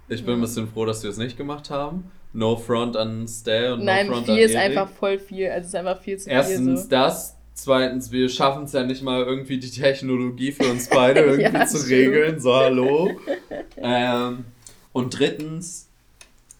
Ich 0.08 0.22
bin 0.22 0.30
ja. 0.30 0.38
ein 0.38 0.40
bisschen 0.40 0.68
froh, 0.68 0.84
dass 0.84 1.02
wir 1.04 1.10
es 1.10 1.16
nicht 1.16 1.36
gemacht 1.36 1.70
haben. 1.70 2.10
No 2.32 2.56
Front 2.56 2.96
an 2.96 3.28
Stay 3.28 3.70
und 3.70 3.84
Nein, 3.84 4.06
No 4.06 4.14
Front 4.14 4.28
an 4.28 4.34
Nein, 4.34 4.36
viel 4.36 4.50
ist 4.50 4.56
einfach 4.56 4.88
voll 4.88 5.18
viel. 5.18 5.48
Also 5.48 5.60
es 5.60 5.66
ist 5.68 5.74
einfach 5.76 6.00
viel 6.00 6.18
zu 6.18 6.28
Erstens 6.28 6.56
viel. 6.56 6.68
Erstens 6.68 6.82
so. 6.82 6.88
das, 6.90 7.35
zweitens, 7.56 8.12
wir 8.12 8.28
schaffen 8.28 8.64
es 8.64 8.72
ja 8.72 8.84
nicht 8.84 9.02
mal 9.02 9.22
irgendwie 9.22 9.58
die 9.58 9.70
Technologie 9.70 10.52
für 10.52 10.70
uns 10.70 10.88
beide 10.88 11.20
irgendwie 11.24 11.58
ja, 11.58 11.66
zu 11.66 11.78
regeln. 11.88 12.38
So, 12.38 12.54
hallo. 12.54 13.10
ähm, 13.76 14.44
und 14.92 15.18
drittens, 15.18 15.88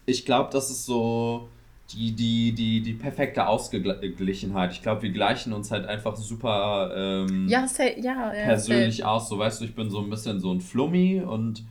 ich 0.06 0.24
glaube, 0.24 0.50
das 0.52 0.70
ist 0.70 0.84
so 0.84 1.48
die, 1.92 2.12
die, 2.12 2.52
die, 2.52 2.80
die 2.80 2.94
perfekte 2.94 3.46
Ausgeglichenheit. 3.46 4.72
Ich 4.72 4.82
glaube, 4.82 5.02
wir 5.02 5.10
gleichen 5.10 5.52
uns 5.52 5.70
halt 5.70 5.86
einfach 5.86 6.16
super 6.16 6.92
ähm, 6.96 7.46
ja, 7.48 7.68
say, 7.68 8.00
ja, 8.00 8.34
ja, 8.34 8.44
persönlich 8.44 8.96
say. 8.96 9.02
aus. 9.04 9.28
So 9.28 9.38
weißt 9.38 9.60
du, 9.60 9.66
ich 9.66 9.74
bin 9.74 9.90
so 9.90 10.00
ein 10.00 10.10
bisschen 10.10 10.40
so 10.40 10.52
ein 10.52 10.60
Flummi 10.60 11.20
und 11.20 11.64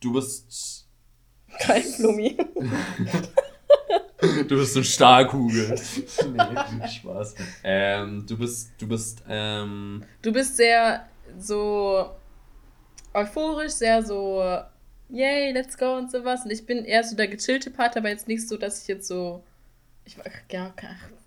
du 0.00 0.14
bist. 0.14 0.88
Kein 1.60 1.82
Flummi. 1.82 2.36
du 4.20 4.56
bist 4.56 4.76
eine 4.76 4.84
Stahlkugel. 4.84 5.68
nee, 6.32 6.88
Spaß. 6.88 7.34
Ähm, 7.64 8.24
du 8.28 8.38
bist, 8.38 8.72
du 8.78 8.88
bist, 8.88 9.22
ähm, 9.28 10.02
Du 10.22 10.32
bist 10.32 10.56
sehr 10.56 11.06
so 11.38 12.10
euphorisch, 13.14 13.72
sehr 13.72 14.02
so, 14.02 14.42
yay, 15.08 15.52
let's 15.52 15.76
go 15.76 15.96
und 15.96 16.10
sowas. 16.10 16.44
Und 16.44 16.50
ich 16.50 16.64
bin 16.66 16.84
eher 16.84 17.04
so 17.04 17.16
der 17.16 17.28
gechillte 17.28 17.70
Part, 17.70 17.96
aber 17.96 18.08
jetzt 18.08 18.28
nicht 18.28 18.48
so, 18.48 18.56
dass 18.56 18.82
ich 18.82 18.88
jetzt 18.88 19.08
so 19.08 19.42
ich 20.04 20.16
ja, 20.50 20.72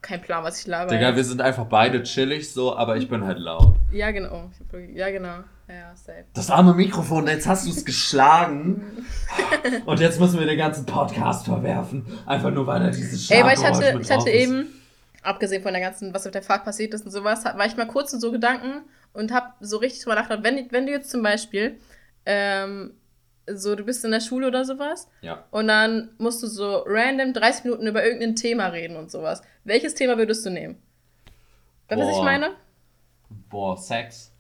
kein 0.02 0.22
Plan, 0.22 0.44
was 0.44 0.60
ich 0.60 0.68
laber. 0.68 0.92
Digga, 0.92 1.16
wir 1.16 1.24
sind 1.24 1.42
einfach 1.42 1.66
beide 1.66 2.04
chillig 2.04 2.52
so, 2.52 2.76
aber 2.76 2.98
ich 2.98 3.08
bin 3.08 3.24
halt 3.24 3.40
laut. 3.40 3.76
Ja, 3.92 4.12
genau. 4.12 4.52
Ja, 4.94 5.10
genau. 5.10 5.44
Ja, 5.68 5.96
safe. 5.96 6.26
Das 6.34 6.50
arme 6.50 6.74
Mikrofon, 6.74 7.28
jetzt 7.28 7.48
hast 7.48 7.66
du 7.66 7.70
es 7.72 7.86
geschlagen. 7.86 9.06
Und 9.86 10.00
jetzt 10.00 10.20
müssen 10.20 10.40
wir 10.40 10.46
den 10.46 10.58
ganzen 10.58 10.86
Podcast 10.86 11.46
verwerfen. 11.46 12.06
Einfach 12.26 12.52
nur, 12.52 12.68
weil 12.68 12.82
er 12.82 12.92
dieses 12.92 13.30
Ey, 13.32 13.44
weil 13.44 13.58
ich 13.58 13.64
hatte, 13.64 14.00
ich 14.02 14.12
hatte 14.12 14.30
eben, 14.30 14.68
abgesehen 15.22 15.64
von 15.64 15.72
der 15.74 15.82
ganzen, 15.82 16.14
was 16.14 16.26
auf 16.26 16.32
der 16.34 16.44
Fahrt 16.44 16.66
passiert 16.66 16.94
ist 16.94 17.06
und 17.06 17.12
sowas, 17.12 17.46
war 17.46 17.66
ich 17.66 17.78
mal 17.78 17.88
kurz 17.88 18.12
in 18.12 18.20
so 18.20 18.32
Gedanken 18.32 18.82
und 19.14 19.32
hab 19.32 19.56
so 19.62 19.78
richtig 19.78 20.04
drüber 20.04 20.16
nachgedacht, 20.16 20.44
wenn, 20.44 20.72
wenn 20.72 20.86
du 20.86 20.92
jetzt 20.92 21.10
zum 21.10 21.24
Beispiel 21.24 21.80
ähm, 22.26 22.94
so, 23.48 23.76
du 23.76 23.84
bist 23.84 24.04
in 24.06 24.12
der 24.12 24.22
Schule 24.22 24.48
oder 24.48 24.66
sowas. 24.66 25.08
Ja. 25.22 25.46
Und 25.52 25.68
dann 25.68 26.10
musst 26.18 26.44
du 26.44 26.48
so 26.48 26.84
random 26.86 27.34
30 27.34 27.66
Minuten 27.66 27.88
über 27.88 28.04
irgendein 28.04 28.36
Thema 28.36 28.68
reden 28.68 28.96
und 28.96 29.12
sowas. 29.12 29.42
Welches 29.64 29.96
Thema 29.96 30.18
würdest 30.18 30.46
du 30.46 30.50
nehmen? 30.50 30.82
Weißt 31.88 32.02
du, 32.02 32.06
was 32.06 32.18
ich 32.18 32.24
meine? 32.24 32.52
Boah, 33.50 33.78
Sex. 33.78 34.33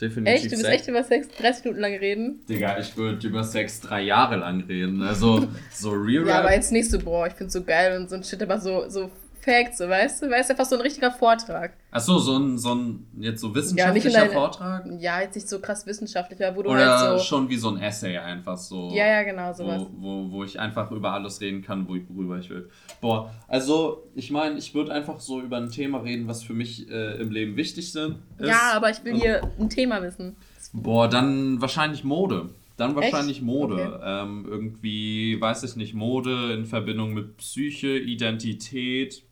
Definitiv. 0.00 0.34
Echt? 0.34 0.46
Du 0.46 0.50
willst 0.52 0.64
echt 0.66 0.88
über 0.88 1.04
Sex 1.04 1.28
30 1.38 1.64
Minuten 1.64 1.80
lang 1.80 1.94
reden? 1.94 2.40
Digga, 2.48 2.78
ich 2.78 2.96
würde 2.96 3.26
über 3.26 3.44
Sex 3.44 3.80
drei 3.80 4.02
Jahre 4.02 4.36
lang 4.36 4.62
reden. 4.62 5.02
Also, 5.02 5.46
so 5.72 5.90
real. 5.90 6.26
ja, 6.26 6.40
aber 6.40 6.54
jetzt 6.54 6.72
nicht 6.72 6.90
so, 6.90 6.98
boah, 6.98 7.26
ich 7.26 7.34
find's 7.34 7.52
so 7.52 7.62
geil 7.62 7.98
und 8.00 8.08
so 8.08 8.16
ein 8.16 8.24
Shit, 8.24 8.42
aber 8.42 8.58
so, 8.58 8.88
so 8.88 9.10
Facts, 9.40 9.78
so, 9.78 9.88
weißt 9.88 10.22
du? 10.22 10.30
Weißt 10.30 10.50
du, 10.50 10.54
fast 10.54 10.70
so 10.70 10.76
ein 10.76 10.82
richtiger 10.82 11.10
Vortrag. 11.10 11.72
Achso, 11.90 12.18
so 12.18 12.36
ein, 12.36 12.58
so 12.58 12.74
ein 12.74 13.06
jetzt 13.18 13.40
so 13.40 13.54
wissenschaftlicher 13.54 14.10
ja, 14.10 14.20
deine, 14.20 14.32
Vortrag? 14.32 14.86
Ja, 14.98 15.20
jetzt 15.20 15.34
nicht 15.34 15.48
so 15.48 15.60
krass 15.60 15.86
wissenschaftlicher, 15.86 16.54
wo 16.54 16.62
du 16.62 16.70
Oder 16.70 16.98
halt 16.98 17.18
so. 17.18 17.24
schon 17.24 17.48
wie 17.48 17.56
so 17.56 17.70
ein 17.70 17.80
Essay 17.80 18.18
einfach 18.18 18.58
so. 18.58 18.90
Ja, 18.92 19.06
ja, 19.06 19.22
genau, 19.22 19.52
sowas. 19.52 19.86
Wo, 19.98 20.26
wo, 20.26 20.30
wo 20.30 20.44
ich 20.44 20.60
einfach 20.60 20.90
über 20.90 21.12
alles 21.12 21.40
reden 21.40 21.62
kann, 21.62 21.88
worüber 21.88 22.38
ich 22.38 22.50
will. 22.50 22.68
Boah, 23.00 23.32
also 23.48 24.08
ich 24.14 24.30
meine, 24.30 24.58
ich 24.58 24.74
würde 24.74 24.92
einfach 24.92 25.20
so 25.20 25.40
über 25.40 25.56
ein 25.56 25.70
Thema 25.70 25.98
reden, 25.98 26.28
was 26.28 26.42
für 26.42 26.54
mich 26.54 26.90
äh, 26.90 27.20
im 27.20 27.30
Leben 27.30 27.56
wichtig 27.56 27.94
ist. 27.94 28.10
Ja, 28.38 28.72
aber 28.74 28.90
ich 28.90 29.02
will 29.04 29.14
hier 29.14 29.40
ein 29.58 29.70
Thema 29.70 30.02
wissen. 30.02 30.36
Boah, 30.72 31.08
dann 31.08 31.60
wahrscheinlich 31.60 32.04
Mode. 32.04 32.50
Dann 32.80 32.96
wahrscheinlich 32.96 33.38
Echt? 33.38 33.46
Mode. 33.46 33.74
Okay. 33.74 34.04
Ähm, 34.04 34.46
irgendwie, 34.48 35.38
weiß 35.38 35.64
ich 35.64 35.76
nicht, 35.76 35.92
Mode 35.92 36.54
in 36.54 36.64
Verbindung 36.64 37.12
mit 37.12 37.36
Psyche, 37.36 37.98
Identität, 37.98 39.22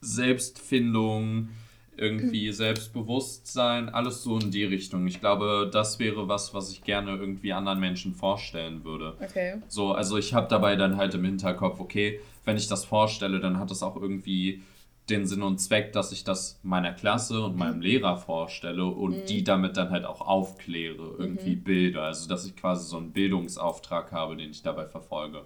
Selbstfindung, 0.00 1.50
irgendwie. 1.96 2.50
Selbstbewusstsein, 2.52 3.90
alles 3.90 4.22
so 4.22 4.38
in 4.38 4.50
die 4.50 4.64
Richtung. 4.64 5.06
Ich 5.06 5.20
glaube, 5.20 5.68
das 5.70 5.98
wäre 5.98 6.28
was, 6.28 6.54
was 6.54 6.70
ich 6.70 6.82
gerne 6.82 7.16
irgendwie 7.16 7.52
anderen 7.52 7.78
Menschen 7.78 8.14
vorstellen 8.14 8.84
würde. 8.84 9.16
Okay. 9.20 9.56
So, 9.68 9.92
also 9.92 10.16
ich 10.16 10.32
habe 10.32 10.48
dabei 10.48 10.76
dann 10.76 10.96
halt 10.96 11.14
im 11.14 11.24
Hinterkopf, 11.24 11.78
okay, 11.78 12.20
wenn 12.44 12.56
ich 12.56 12.68
das 12.68 12.86
vorstelle, 12.86 13.38
dann 13.38 13.58
hat 13.58 13.70
das 13.70 13.82
auch 13.82 13.96
irgendwie 13.96 14.62
den 15.10 15.26
Sinn 15.26 15.42
und 15.42 15.58
Zweck, 15.58 15.92
dass 15.92 16.12
ich 16.12 16.24
das 16.24 16.60
meiner 16.62 16.92
Klasse 16.92 17.42
und 17.42 17.56
meinem 17.56 17.76
mhm. 17.76 17.82
Lehrer 17.82 18.16
vorstelle 18.16 18.86
und 18.86 19.16
mhm. 19.16 19.26
die 19.26 19.44
damit 19.44 19.76
dann 19.76 19.90
halt 19.90 20.04
auch 20.04 20.20
aufkläre, 20.20 21.16
irgendwie 21.18 21.56
mhm. 21.56 21.64
bilde. 21.64 22.00
Also 22.00 22.28
dass 22.28 22.46
ich 22.46 22.56
quasi 22.56 22.88
so 22.88 22.96
einen 22.96 23.12
Bildungsauftrag 23.12 24.12
habe, 24.12 24.36
den 24.36 24.50
ich 24.50 24.62
dabei 24.62 24.86
verfolge. 24.86 25.44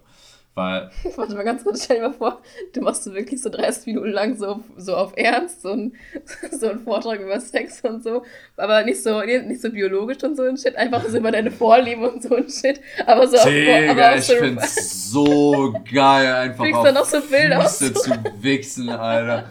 Weil. 0.54 0.90
Warte 1.16 1.34
mal 1.34 1.42
ganz 1.44 1.64
kurz, 1.64 1.84
stell 1.84 1.96
dir 1.96 2.08
mal 2.08 2.14
vor, 2.14 2.40
du 2.72 2.80
machst 2.80 3.02
so 3.02 3.12
wirklich 3.12 3.42
so 3.42 3.50
30 3.50 3.86
Minuten 3.86 4.10
lang 4.10 4.36
so, 4.36 4.60
so 4.76 4.94
auf 4.96 5.12
Ernst, 5.16 5.62
so 5.62 5.70
ein, 5.70 5.94
so 6.52 6.70
Vortrag 6.84 7.20
über 7.20 7.40
Sex 7.40 7.80
und 7.82 8.04
so, 8.04 8.22
aber 8.56 8.84
nicht 8.84 9.02
so, 9.02 9.20
nicht 9.22 9.60
so 9.60 9.70
biologisch 9.70 10.22
und 10.22 10.36
so 10.36 10.42
ein 10.44 10.56
Shit, 10.56 10.76
einfach 10.76 11.04
so 11.08 11.18
über 11.18 11.32
deine 11.32 11.50
Vorliebe 11.50 12.08
und 12.08 12.22
so 12.22 12.36
ein 12.36 12.48
Shit, 12.48 12.80
aber 13.04 13.26
so 13.26 13.36
Digga, 13.48 13.78
auf, 13.78 13.90
aber 13.90 14.16
ich 14.16 14.24
so 14.24 14.34
find's 14.36 15.10
so 15.10 15.74
geil, 15.92 16.32
einfach 16.32 16.72
auf 16.72 16.84
dann 16.84 16.94
noch 16.94 17.04
so 17.04 17.20
Bilder 17.20 17.60
Füße 17.62 17.92
aus. 17.92 18.02
zu 18.02 18.10
wichsen, 18.40 18.88
Alter. 18.90 19.44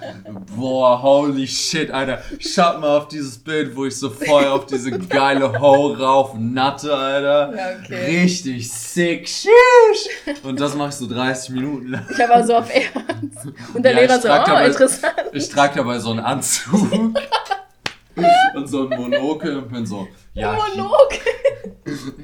Boah, 0.55 1.01
holy 1.01 1.47
shit, 1.47 1.91
Alter. 1.91 2.21
Schaut 2.39 2.79
mal 2.79 2.97
auf 2.97 3.07
dieses 3.07 3.37
Bild, 3.37 3.75
wo 3.75 3.85
ich 3.85 3.97
so 3.97 4.09
voll 4.09 4.45
auf 4.45 4.65
diese 4.67 4.91
geile 4.91 5.59
Ho 5.59 5.93
rauf 5.93 6.33
natte, 6.37 6.95
Alter. 6.95 7.53
Ja, 7.55 7.65
okay. 7.83 8.21
Richtig 8.21 8.71
sick, 8.71 9.27
sheesh. 9.27 10.39
Und 10.43 10.59
das 10.59 10.75
mache 10.75 10.92
ich 10.93 10.99
so 10.99 11.07
30 11.07 11.49
Minuten 11.55 11.87
lang. 11.89 12.05
Ich 12.09 12.23
aber 12.23 12.45
so 12.45 12.55
auf 12.55 12.69
Ernst. 12.73 13.47
Und 13.73 13.83
der 13.83 13.93
ja, 13.93 13.99
Lehrer 13.99 14.19
so, 14.19 14.27
oh, 14.27 14.31
dabei, 14.31 14.67
interessant. 14.67 15.13
Ich 15.33 15.49
trage 15.49 15.75
dabei 15.75 15.99
so 15.99 16.11
einen 16.11 16.19
Anzug 16.19 16.91
und 18.55 18.67
so 18.67 18.87
ein 18.87 18.97
Monokel 18.99 19.57
und 19.57 19.71
bin 19.71 19.85
so, 19.85 20.07
ja, 20.33 20.53
Monokel. 20.53 21.19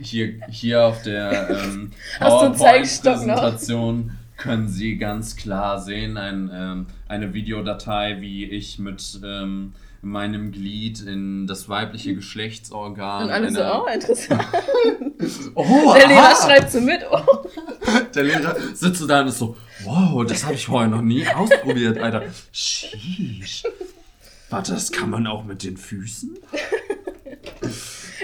Hier, 0.01 0.33
hier 0.49 0.85
auf 0.85 1.01
der 1.03 1.49
ähm, 1.49 1.91
PowerPoint-Präsentation 2.19 4.11
können 4.37 4.67
Sie 4.69 4.97
ganz 4.97 5.35
klar 5.35 5.81
sehen, 5.81 6.17
ein, 6.17 6.49
ähm, 6.53 6.87
eine 7.07 7.33
Videodatei, 7.33 8.21
wie 8.21 8.45
ich 8.45 8.79
mit 8.79 9.19
ähm, 9.23 9.73
meinem 10.01 10.51
Glied 10.51 11.01
in 11.01 11.45
das 11.45 11.67
weibliche 11.69 12.15
Geschlechtsorgan. 12.15 13.25
Und 13.25 13.31
alle 13.31 13.51
so, 13.51 13.61
oh, 13.61 13.85
interessant. 13.93 14.45
oh, 15.55 15.93
Der 15.93 16.07
Lehrer 16.07 16.35
schreibt 16.35 16.71
so 16.71 16.79
mit. 16.79 17.01
Oh. 17.11 17.17
Der 18.19 18.25
Lehrer 18.25 18.53
sitzt 18.73 19.09
da 19.09 19.21
und 19.21 19.29
ist 19.29 19.37
so, 19.37 19.55
wow, 19.85 20.25
das 20.25 20.43
habe 20.43 20.55
ich 20.55 20.65
vorher 20.65 20.89
noch 20.89 21.01
nie 21.01 21.25
ausprobiert, 21.25 21.97
Alter. 21.99 22.23
Sheesh. 22.51 23.63
Warte, 24.49 24.73
das 24.73 24.91
kann 24.91 25.09
man 25.09 25.25
auch 25.25 25.45
mit 25.45 25.63
den 25.63 25.77
Füßen? 25.77 26.37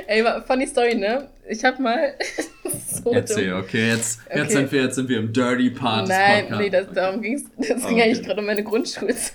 Ey, 0.07 0.25
funny 0.45 0.67
Story, 0.67 0.95
ne? 0.95 1.29
Ich 1.47 1.63
hab 1.63 1.79
mal. 1.79 2.13
so 3.03 3.13
Erzähl, 3.13 3.51
dumm. 3.51 3.61
okay, 3.61 3.87
jetzt, 3.87 4.19
okay. 4.25 4.39
Jetzt, 4.39 4.51
sind 4.51 4.71
wir, 4.73 4.81
jetzt 4.81 4.95
sind 4.95 5.07
wir 5.07 5.17
im 5.17 5.31
Dirty 5.31 5.69
Part. 5.69 6.09
Nein, 6.09 6.53
nee, 6.57 6.69
das, 6.69 6.87
darum 6.91 7.21
ging's. 7.21 7.45
Das 7.55 7.67
ging 7.67 7.77
okay. 7.77 8.01
eigentlich 8.01 8.23
gerade 8.23 8.41
um 8.41 8.47
meine 8.47 8.65
Grundschulzeit. 8.65 9.31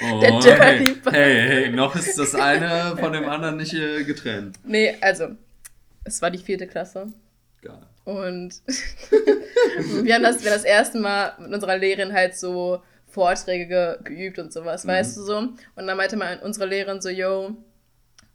Oh, 0.00 0.18
der 0.18 0.40
Dirty 0.40 0.94
Part. 0.94 1.14
Hey, 1.14 1.46
hey, 1.46 1.72
noch 1.72 1.94
ist 1.94 2.18
das 2.18 2.34
eine 2.34 2.96
von 2.96 3.12
dem 3.12 3.28
anderen 3.28 3.58
nicht 3.58 3.74
äh, 3.74 4.02
getrennt. 4.04 4.58
Nee, 4.64 4.96
also, 5.02 5.26
es 6.04 6.22
war 6.22 6.30
die 6.30 6.38
vierte 6.38 6.66
Klasse. 6.66 7.12
Geil. 7.60 7.87
Und 8.08 8.62
wir 10.02 10.14
haben 10.14 10.22
das, 10.22 10.42
wir 10.42 10.50
das 10.50 10.64
erste 10.64 10.98
Mal 10.98 11.34
mit 11.40 11.52
unserer 11.52 11.76
Lehrerin 11.76 12.14
halt 12.14 12.38
so 12.38 12.82
Vorträge 13.06 13.66
ge 13.66 13.96
geübt 14.02 14.38
und 14.38 14.50
sowas, 14.50 14.84
mhm. 14.84 14.88
weißt 14.88 15.18
du 15.18 15.22
so. 15.22 15.36
Und 15.36 15.86
dann 15.86 15.94
meinte 15.94 16.16
mal 16.16 16.40
unsere 16.42 16.64
Lehrerin 16.64 17.02
so, 17.02 17.10
yo, 17.10 17.54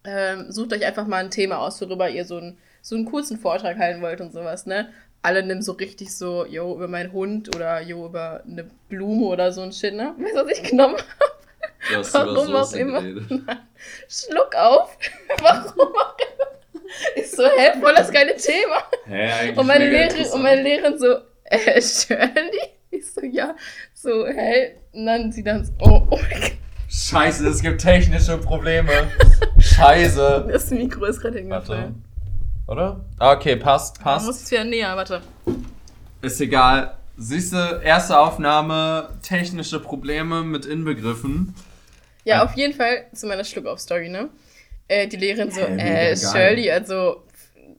ähm, 0.03 0.51
sucht 0.51 0.73
euch 0.73 0.85
einfach 0.85 1.07
mal 1.07 1.23
ein 1.23 1.31
Thema 1.31 1.57
aus, 1.57 1.81
worüber 1.81 2.07
ihr 2.07 2.23
so, 2.23 2.37
ein, 2.37 2.59
so 2.83 2.95
einen 2.95 3.05
kurzen 3.05 3.39
Vortrag 3.39 3.79
halten 3.79 4.03
wollt 4.03 4.21
und 4.21 4.31
sowas, 4.31 4.67
ne? 4.67 4.89
Alle 5.23 5.41
nehmen 5.41 5.63
so 5.63 5.71
richtig 5.71 6.15
so, 6.15 6.45
yo, 6.45 6.75
über 6.75 6.87
meinen 6.87 7.11
Hund 7.11 7.55
oder 7.55 7.81
yo, 7.81 8.05
über 8.05 8.43
eine 8.47 8.69
Blume 8.89 9.25
oder 9.25 9.51
so 9.51 9.61
ein 9.61 9.71
Shit, 9.71 9.95
ne? 9.95 10.13
Weißt 10.19 10.35
du, 10.35 10.45
was 10.45 10.51
ich 10.51 10.69
genommen 10.69 10.97
habe? 10.97 12.03
Warum 12.13 12.55
auch 12.55 12.73
immer. 12.73 13.01
Schluck 14.07 14.53
auf. 14.55 14.95
Warum 15.41 15.95
auch 15.95 16.17
immer. 16.19 16.62
Ich 17.15 17.31
so, 17.31 17.43
hä, 17.43 17.79
voll 17.79 17.93
das 17.95 18.11
geile 18.11 18.35
Thema. 18.35 18.83
Hä, 19.05 19.53
und, 19.55 19.65
meine 19.67 19.89
Lehrerin, 19.89 20.25
und 20.27 20.41
meine 20.43 20.61
Lehrerin 20.61 20.97
so, 20.97 21.15
äh, 21.45 21.81
Shirley? 21.81 22.59
Ich 22.91 23.11
so, 23.11 23.21
ja. 23.21 23.55
So, 23.93 24.27
hä? 24.27 24.75
Und 24.91 25.05
dann 25.05 25.31
sie 25.31 25.43
dann 25.43 25.65
so, 25.65 25.71
oh, 25.79 26.07
oh 26.09 26.17
mein 26.17 26.41
Gott. 26.41 26.51
Scheiße, 26.89 27.47
es 27.47 27.61
gibt 27.61 27.81
technische 27.81 28.37
Probleme. 28.37 28.91
Scheiße. 29.59 30.47
Das 30.51 30.69
Mikro 30.69 31.05
ist 31.05 31.19
gerade 31.21 31.39
hingefallen. 31.39 32.03
Oder? 32.67 33.03
Okay, 33.19 33.55
passt, 33.55 33.99
passt. 34.01 34.23
Du 34.25 34.27
musst 34.27 34.43
es 34.45 34.51
wieder 34.51 34.63
näher, 34.63 34.95
warte. 34.95 35.21
Ist 36.21 36.39
egal. 36.39 36.95
Siehst 37.17 37.53
du, 37.53 37.57
erste 37.83 38.17
Aufnahme, 38.17 39.09
technische 39.27 39.79
Probleme 39.79 40.43
mit 40.43 40.65
inbegriffen. 40.65 41.53
Ja, 42.25 42.37
Ja. 42.37 42.43
auf 42.45 42.53
jeden 42.55 42.73
Fall 42.73 43.05
zu 43.13 43.27
meiner 43.27 43.43
Schluckauf-Story, 43.43 44.09
ne? 44.09 44.29
Äh, 44.87 45.07
die 45.07 45.17
Lehrerin 45.17 45.51
so, 45.51 45.61
äh, 45.61 45.77
geil. 45.77 46.17
Shirley, 46.17 46.71
also, 46.71 47.23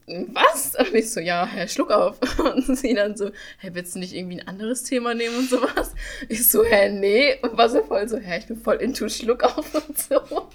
was? 0.07 0.74
Und 0.78 0.94
ich 0.94 1.11
so, 1.11 1.20
ja, 1.20 1.46
Herr 1.46 1.68
Schluckauf. 1.68 2.18
Und 2.38 2.76
sie 2.76 2.94
dann 2.94 3.16
so, 3.16 3.30
hä, 3.61 3.70
willst 3.72 3.94
du 3.94 3.98
nicht 3.98 4.14
irgendwie 4.14 4.40
ein 4.40 4.48
anderes 4.48 4.82
Thema 4.82 5.14
nehmen 5.14 5.36
und 5.36 5.48
sowas? 5.48 5.94
Ich 6.28 6.48
so, 6.48 6.64
hä, 6.64 6.90
nee. 6.90 7.36
Und 7.42 7.57
war 7.57 7.68
so 7.68 7.82
voll 7.82 8.09
so, 8.09 8.18
hä, 8.18 8.38
ich 8.38 8.46
bin 8.46 8.57
voll 8.57 8.76
into 8.76 9.09
Schluckauf 9.09 9.74
und 9.74 9.98
so. 9.98 10.20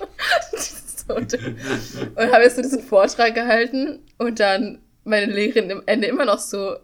so 0.54 1.16
und 1.16 1.34
und 1.34 2.32
habe 2.32 2.44
jetzt 2.44 2.58
so 2.58 2.62
diesen 2.62 2.84
Vortrag 2.84 3.34
gehalten 3.34 4.00
und 4.18 4.40
dann 4.40 4.80
meine 5.04 5.32
Lehrerin 5.32 5.72
am 5.72 5.84
Ende 5.86 6.08
immer 6.08 6.26
noch 6.26 6.40
so, 6.40 6.76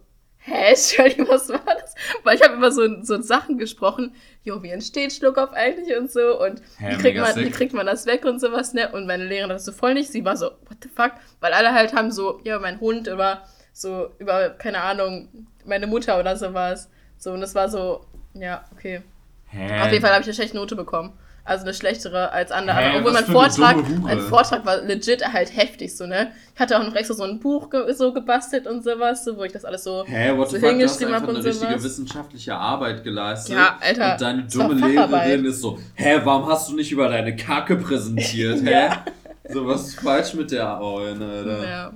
hä, 0.46 0.76
Shirley, 0.76 1.28
was 1.28 1.48
war 1.48 1.60
das? 1.64 1.94
Weil 2.22 2.36
ich 2.36 2.42
habe 2.42 2.54
immer 2.54 2.70
so, 2.70 3.02
so 3.02 3.20
Sachen 3.20 3.58
gesprochen, 3.58 4.14
jo, 4.42 4.62
wie 4.62 4.70
entsteht 4.70 5.12
Schluckauf 5.12 5.52
eigentlich 5.52 5.96
und 5.96 6.10
so 6.10 6.40
und 6.40 6.62
Hä, 6.78 6.92
wie, 6.92 6.98
kriegt 6.98 7.18
man, 7.18 7.36
wie 7.36 7.50
kriegt 7.50 7.72
man 7.74 7.86
das 7.86 8.06
weg 8.06 8.24
und 8.24 8.40
sowas, 8.40 8.72
ne? 8.72 8.90
Und 8.92 9.06
meine 9.06 9.24
Lehrerin 9.24 9.50
das 9.50 9.64
so 9.64 9.72
voll 9.72 9.94
nicht, 9.94 10.10
sie 10.10 10.24
war 10.24 10.36
so, 10.36 10.46
what 10.46 10.78
the 10.82 10.88
fuck? 10.88 11.12
Weil 11.40 11.52
alle 11.52 11.72
halt 11.72 11.94
haben 11.94 12.10
so, 12.10 12.40
ja, 12.44 12.58
mein 12.58 12.80
Hund 12.80 13.06
über 13.06 13.42
so, 13.72 14.10
über, 14.18 14.50
keine 14.50 14.80
Ahnung, 14.80 15.28
meine 15.66 15.86
Mutter 15.86 16.18
oder 16.18 16.36
sowas. 16.36 16.88
So, 17.18 17.32
und 17.32 17.42
das 17.42 17.54
war 17.54 17.68
so, 17.68 18.06
ja, 18.32 18.64
okay. 18.72 19.02
Hä? 19.48 19.80
Auf 19.82 19.92
jeden 19.92 20.02
Fall 20.02 20.12
habe 20.12 20.22
ich 20.22 20.28
eine 20.28 20.34
schlechte 20.34 20.56
Note 20.56 20.76
bekommen. 20.76 21.12
Also 21.46 21.64
eine 21.64 21.74
schlechtere 21.74 22.32
als 22.32 22.50
andere. 22.50 22.76
Hä, 22.76 22.88
Aber 22.88 22.98
obwohl 22.98 23.12
mein 23.12 23.24
eine 23.24 23.32
Vortrag, 23.32 23.76
mein 24.02 24.20
Vortrag 24.20 24.66
war 24.66 24.78
legit 24.82 25.24
halt 25.32 25.56
heftig, 25.56 25.96
so, 25.96 26.04
ne? 26.06 26.32
Ich 26.54 26.60
hatte 26.60 26.76
auch 26.78 26.82
noch 26.84 26.94
extra 26.96 27.14
so 27.14 27.22
ein 27.22 27.38
Buch 27.38 27.70
ge 27.70 27.92
so 27.92 28.12
gebastelt 28.12 28.66
und 28.66 28.82
sowas, 28.82 29.24
so, 29.24 29.36
wo 29.36 29.44
ich 29.44 29.52
das 29.52 29.64
alles 29.64 29.84
so, 29.84 30.04
Hä, 30.06 30.36
what 30.36 30.50
so 30.50 30.56
the 30.56 30.60
fuck, 30.60 30.70
du 30.76 30.84
hast 30.84 30.98
hingeschrieben 30.98 31.14
habe 31.14 31.28
eine 31.28 31.38
und 31.38 31.44
richtige 31.44 31.70
sowas. 31.70 31.84
wissenschaftliche 31.84 32.54
Arbeit 32.56 33.04
geleistet. 33.04 33.54
Ja, 33.54 33.78
Alter, 33.80 34.12
Und 34.12 34.20
deine 34.20 34.42
dumme. 34.42 34.74
Lehrerin 34.88 35.44
ist 35.44 35.60
so, 35.60 35.78
hä, 35.94 36.20
warum 36.24 36.46
hast 36.48 36.68
du 36.68 36.74
nicht 36.74 36.90
über 36.90 37.08
deine 37.08 37.36
Kacke 37.36 37.76
präsentiert, 37.76 38.60
hä? 38.64 38.88
So, 39.48 39.64
was 39.64 39.86
ist 39.86 40.00
falsch 40.00 40.34
mit 40.34 40.50
der 40.50 40.80
Augen, 40.80 41.22
Alter? 41.22 41.64
Ja. 41.68 41.92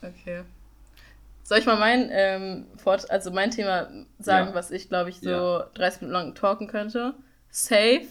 Okay. 0.00 0.42
Soll 1.42 1.58
ich 1.58 1.66
mal 1.66 1.76
mein, 1.76 2.08
ähm, 2.12 2.66
Fort 2.76 3.10
also 3.10 3.32
mein 3.32 3.50
Thema 3.50 3.88
sagen, 4.20 4.50
Ja. 4.50 4.54
was 4.54 4.70
ich, 4.70 4.88
glaube 4.88 5.10
ich, 5.10 5.18
so 5.20 5.28
Ja. 5.30 5.66
30 5.74 6.02
Minuten 6.02 6.12
lang 6.12 6.34
talken 6.36 6.68
könnte? 6.68 7.14
Safe 7.50 8.02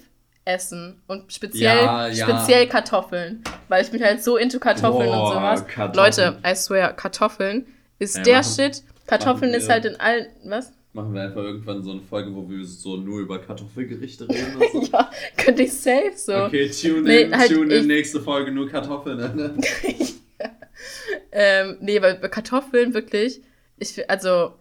Essen 0.45 1.01
und 1.07 1.31
speziell, 1.31 1.77
Ja, 1.85 2.07
ja. 2.07 2.25
speziell 2.27 2.67
Kartoffeln, 2.67 3.43
weil 3.67 3.83
ich 3.83 3.91
bin 3.91 4.03
halt 4.03 4.23
so 4.23 4.37
into 4.37 4.59
Kartoffeln 4.59 5.09
und 5.09 5.15
Boah, 5.15 5.33
sowas. 5.33 5.67
Kartoffeln. 5.67 6.33
Leute, 6.33 6.37
I 6.45 6.55
swear, 6.55 6.93
Kartoffeln 6.93 7.67
ist 7.99 8.17
Ja, 8.17 8.23
der 8.23 8.37
machen- 8.37 8.55
Shit. 8.55 8.83
Kartoffeln 9.07 9.53
ist 9.53 9.69
halt 9.69 9.85
in 9.85 9.99
allen, 9.99 10.27
was? 10.45 10.71
Machen 10.93 11.13
wir 11.13 11.21
einfach 11.21 11.41
irgendwann 11.41 11.81
so 11.83 11.91
eine 11.91 12.01
Folge, 12.01 12.33
wo 12.35 12.49
wir 12.49 12.65
so 12.65 12.97
nur 12.97 13.19
über 13.19 13.39
Kartoffelgerichte 13.39 14.27
reden 14.27 14.55
und 14.57 14.85
so. 14.85 14.89
Ja, 14.91 15.09
könnte 15.37 15.63
ich 15.63 15.73
safe 15.73 16.11
so. 16.15 16.35
Okay, 16.45 16.69
tune 16.69 17.01
Nee, 17.03 17.21
in, 17.23 17.37
halt 17.37 17.49
tune 17.51 17.73
in, 17.75 17.87
nächste 17.87 18.19
Folge 18.19 18.51
nur 18.51 18.67
Kartoffeln. 18.69 19.17
Ne? 19.35 19.57
Ähm, 21.31 21.77
nee, 21.81 22.01
weil 22.01 22.15
Kartoffeln 22.19 22.93
wirklich, 22.93 23.41
ich, 23.77 24.09
also, 24.09 24.53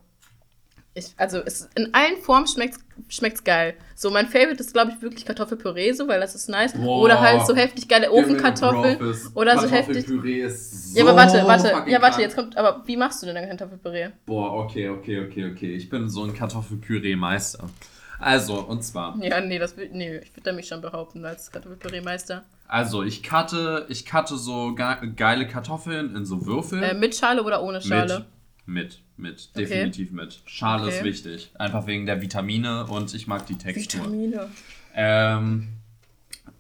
ich, 0.93 1.15
also 1.17 1.39
es, 1.39 1.69
in 1.77 1.95
allen 1.95 2.17
Formen 2.17 2.49
schmeckt's, 2.49 2.81
schmeckt's 3.09 3.45
geil. 3.45 3.75
So, 3.95 4.11
mein 4.11 4.27
Favorite 4.27 4.61
ist, 4.61 4.73
glaube 4.73 4.93
ich, 4.93 5.01
wirklich 5.01 5.25
Kartoffelpüree, 5.25 5.93
so, 5.93 6.09
weil 6.09 6.21
das 6.21 6.35
ist 6.35 6.49
nice. 6.49 6.73
Boah. 6.73 7.03
Oder 7.03 7.21
halt 7.21 7.47
so 7.47 7.55
heftig 7.55 7.87
geile 7.87 8.11
Ofenkartoffeln. 8.11 8.99
Oder 9.35 9.59
so 9.59 9.71
heftig. 9.71 10.07
Kartoffelpüree 10.07 10.43
ist 10.43 10.95
so 10.95 10.99
Ja, 10.99 11.07
aber 11.07 11.17
warte, 11.17 11.47
warte, 11.47 11.91
ja, 11.91 12.03
warte, 12.03 12.21
jetzt 12.21 12.35
kommt, 12.35 12.57
aber 12.57 12.83
wie 12.87 12.97
machst 12.97 13.23
du 13.23 13.27
denn 13.27 13.37
dein 13.37 13.49
Kartoffelpüree? 13.49 14.11
Boah, 14.27 14.65
okay, 14.65 14.89
okay, 14.89 15.25
okay, 15.25 15.53
okay. 15.53 15.75
Ich 15.75 15.89
bin 15.89 16.09
so 16.09 16.25
ein 16.25 16.35
Kartoffelpüree-Meister. 16.35 17.71
Also, 18.19 18.61
und 18.61 18.83
zwar. 18.83 19.17
Ja, 19.23 19.41
nee, 19.41 19.59
das 19.59 19.77
will, 19.77 19.91
nee, 19.93 20.19
ich 20.19 20.37
würde 20.37 20.53
mich 20.53 20.67
schon 20.67 20.81
behaupten 20.81 21.25
als 21.25 21.51
Kartoffelpüree-Meister. 21.53 22.45
Also, 22.67 23.03
ich 23.03 23.23
cutte, 23.23 23.87
ich 23.89 24.07
cutte 24.07 24.37
so 24.37 24.75
ge 24.75 24.87
geile 25.17 25.47
Kartoffeln 25.47 26.15
in 26.17 26.27
so 26.27 26.47
Würfel. 26.47 26.83
Äh, 26.83 26.95
mit 26.95 27.15
Schale 27.15 27.43
oder 27.43 27.63
ohne 27.63 27.81
Schale? 27.81 28.27
Mit, 28.67 28.87
mit, 28.97 29.03
mit. 29.21 29.51
Okay. 29.55 29.65
Definitiv 29.67 30.13
mit. 30.13 30.41
Schale 30.47 30.89
ist 30.89 30.97
Okay. 30.99 31.05
wichtig. 31.05 31.51
Einfach 31.59 31.87
wegen 31.87 32.07
der 32.07 32.21
Vitamine 32.21 32.87
und 32.87 33.15
ich 33.15 33.27
mag 33.27 33.47
die 33.47 33.57
Textur. 33.59 34.01
Vitamine. 34.01 34.49
Ähm, 34.95 35.69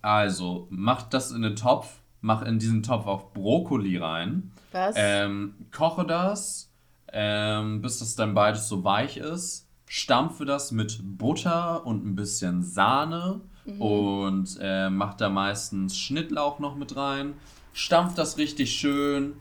also, 0.03 0.67
mach 0.71 1.03
das 1.03 1.31
in 1.33 1.43
den 1.43 1.57
Topf. 1.57 1.99
Mach 2.23 2.43
in 2.43 2.59
diesen 2.59 2.83
Topf 2.83 3.07
auch 3.07 3.33
Brokkoli 3.33 3.97
rein. 3.97 4.53
Was? 4.73 4.95
Ähm, 4.99 5.55
koche 5.73 6.05
das, 6.05 6.71
ähm, 7.13 7.81
bis 7.81 7.99
das 7.99 8.15
dann 8.15 8.35
beides 8.35 8.69
so 8.69 8.85
weich 8.85 9.17
ist. 9.17 9.67
Stampfe 9.87 10.45
das 10.45 10.71
mit 10.71 11.01
Butter 11.03 11.85
und 11.87 12.05
ein 12.07 12.15
bisschen 12.15 12.63
Sahne 12.63 13.41
und 13.79 14.59
äh, 14.61 14.89
mach 14.91 15.15
da 15.15 15.29
meistens 15.29 15.97
Schnittlauch 15.99 16.59
noch 16.61 16.77
mit 16.77 16.95
rein. 16.97 17.35
Stampf 17.73 18.15
das 18.15 18.37
richtig 18.39 18.73
schön, 18.73 19.35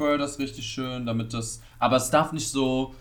quirl 0.00 0.18
das 0.18 0.38
richtig 0.38 0.66
schön, 0.66 1.04
damit 1.06 1.34
das. 1.34 1.60
Aber 1.78 1.96
es 1.96 2.10
darf 2.10 2.32
nicht 2.32 2.48
so 2.48 2.94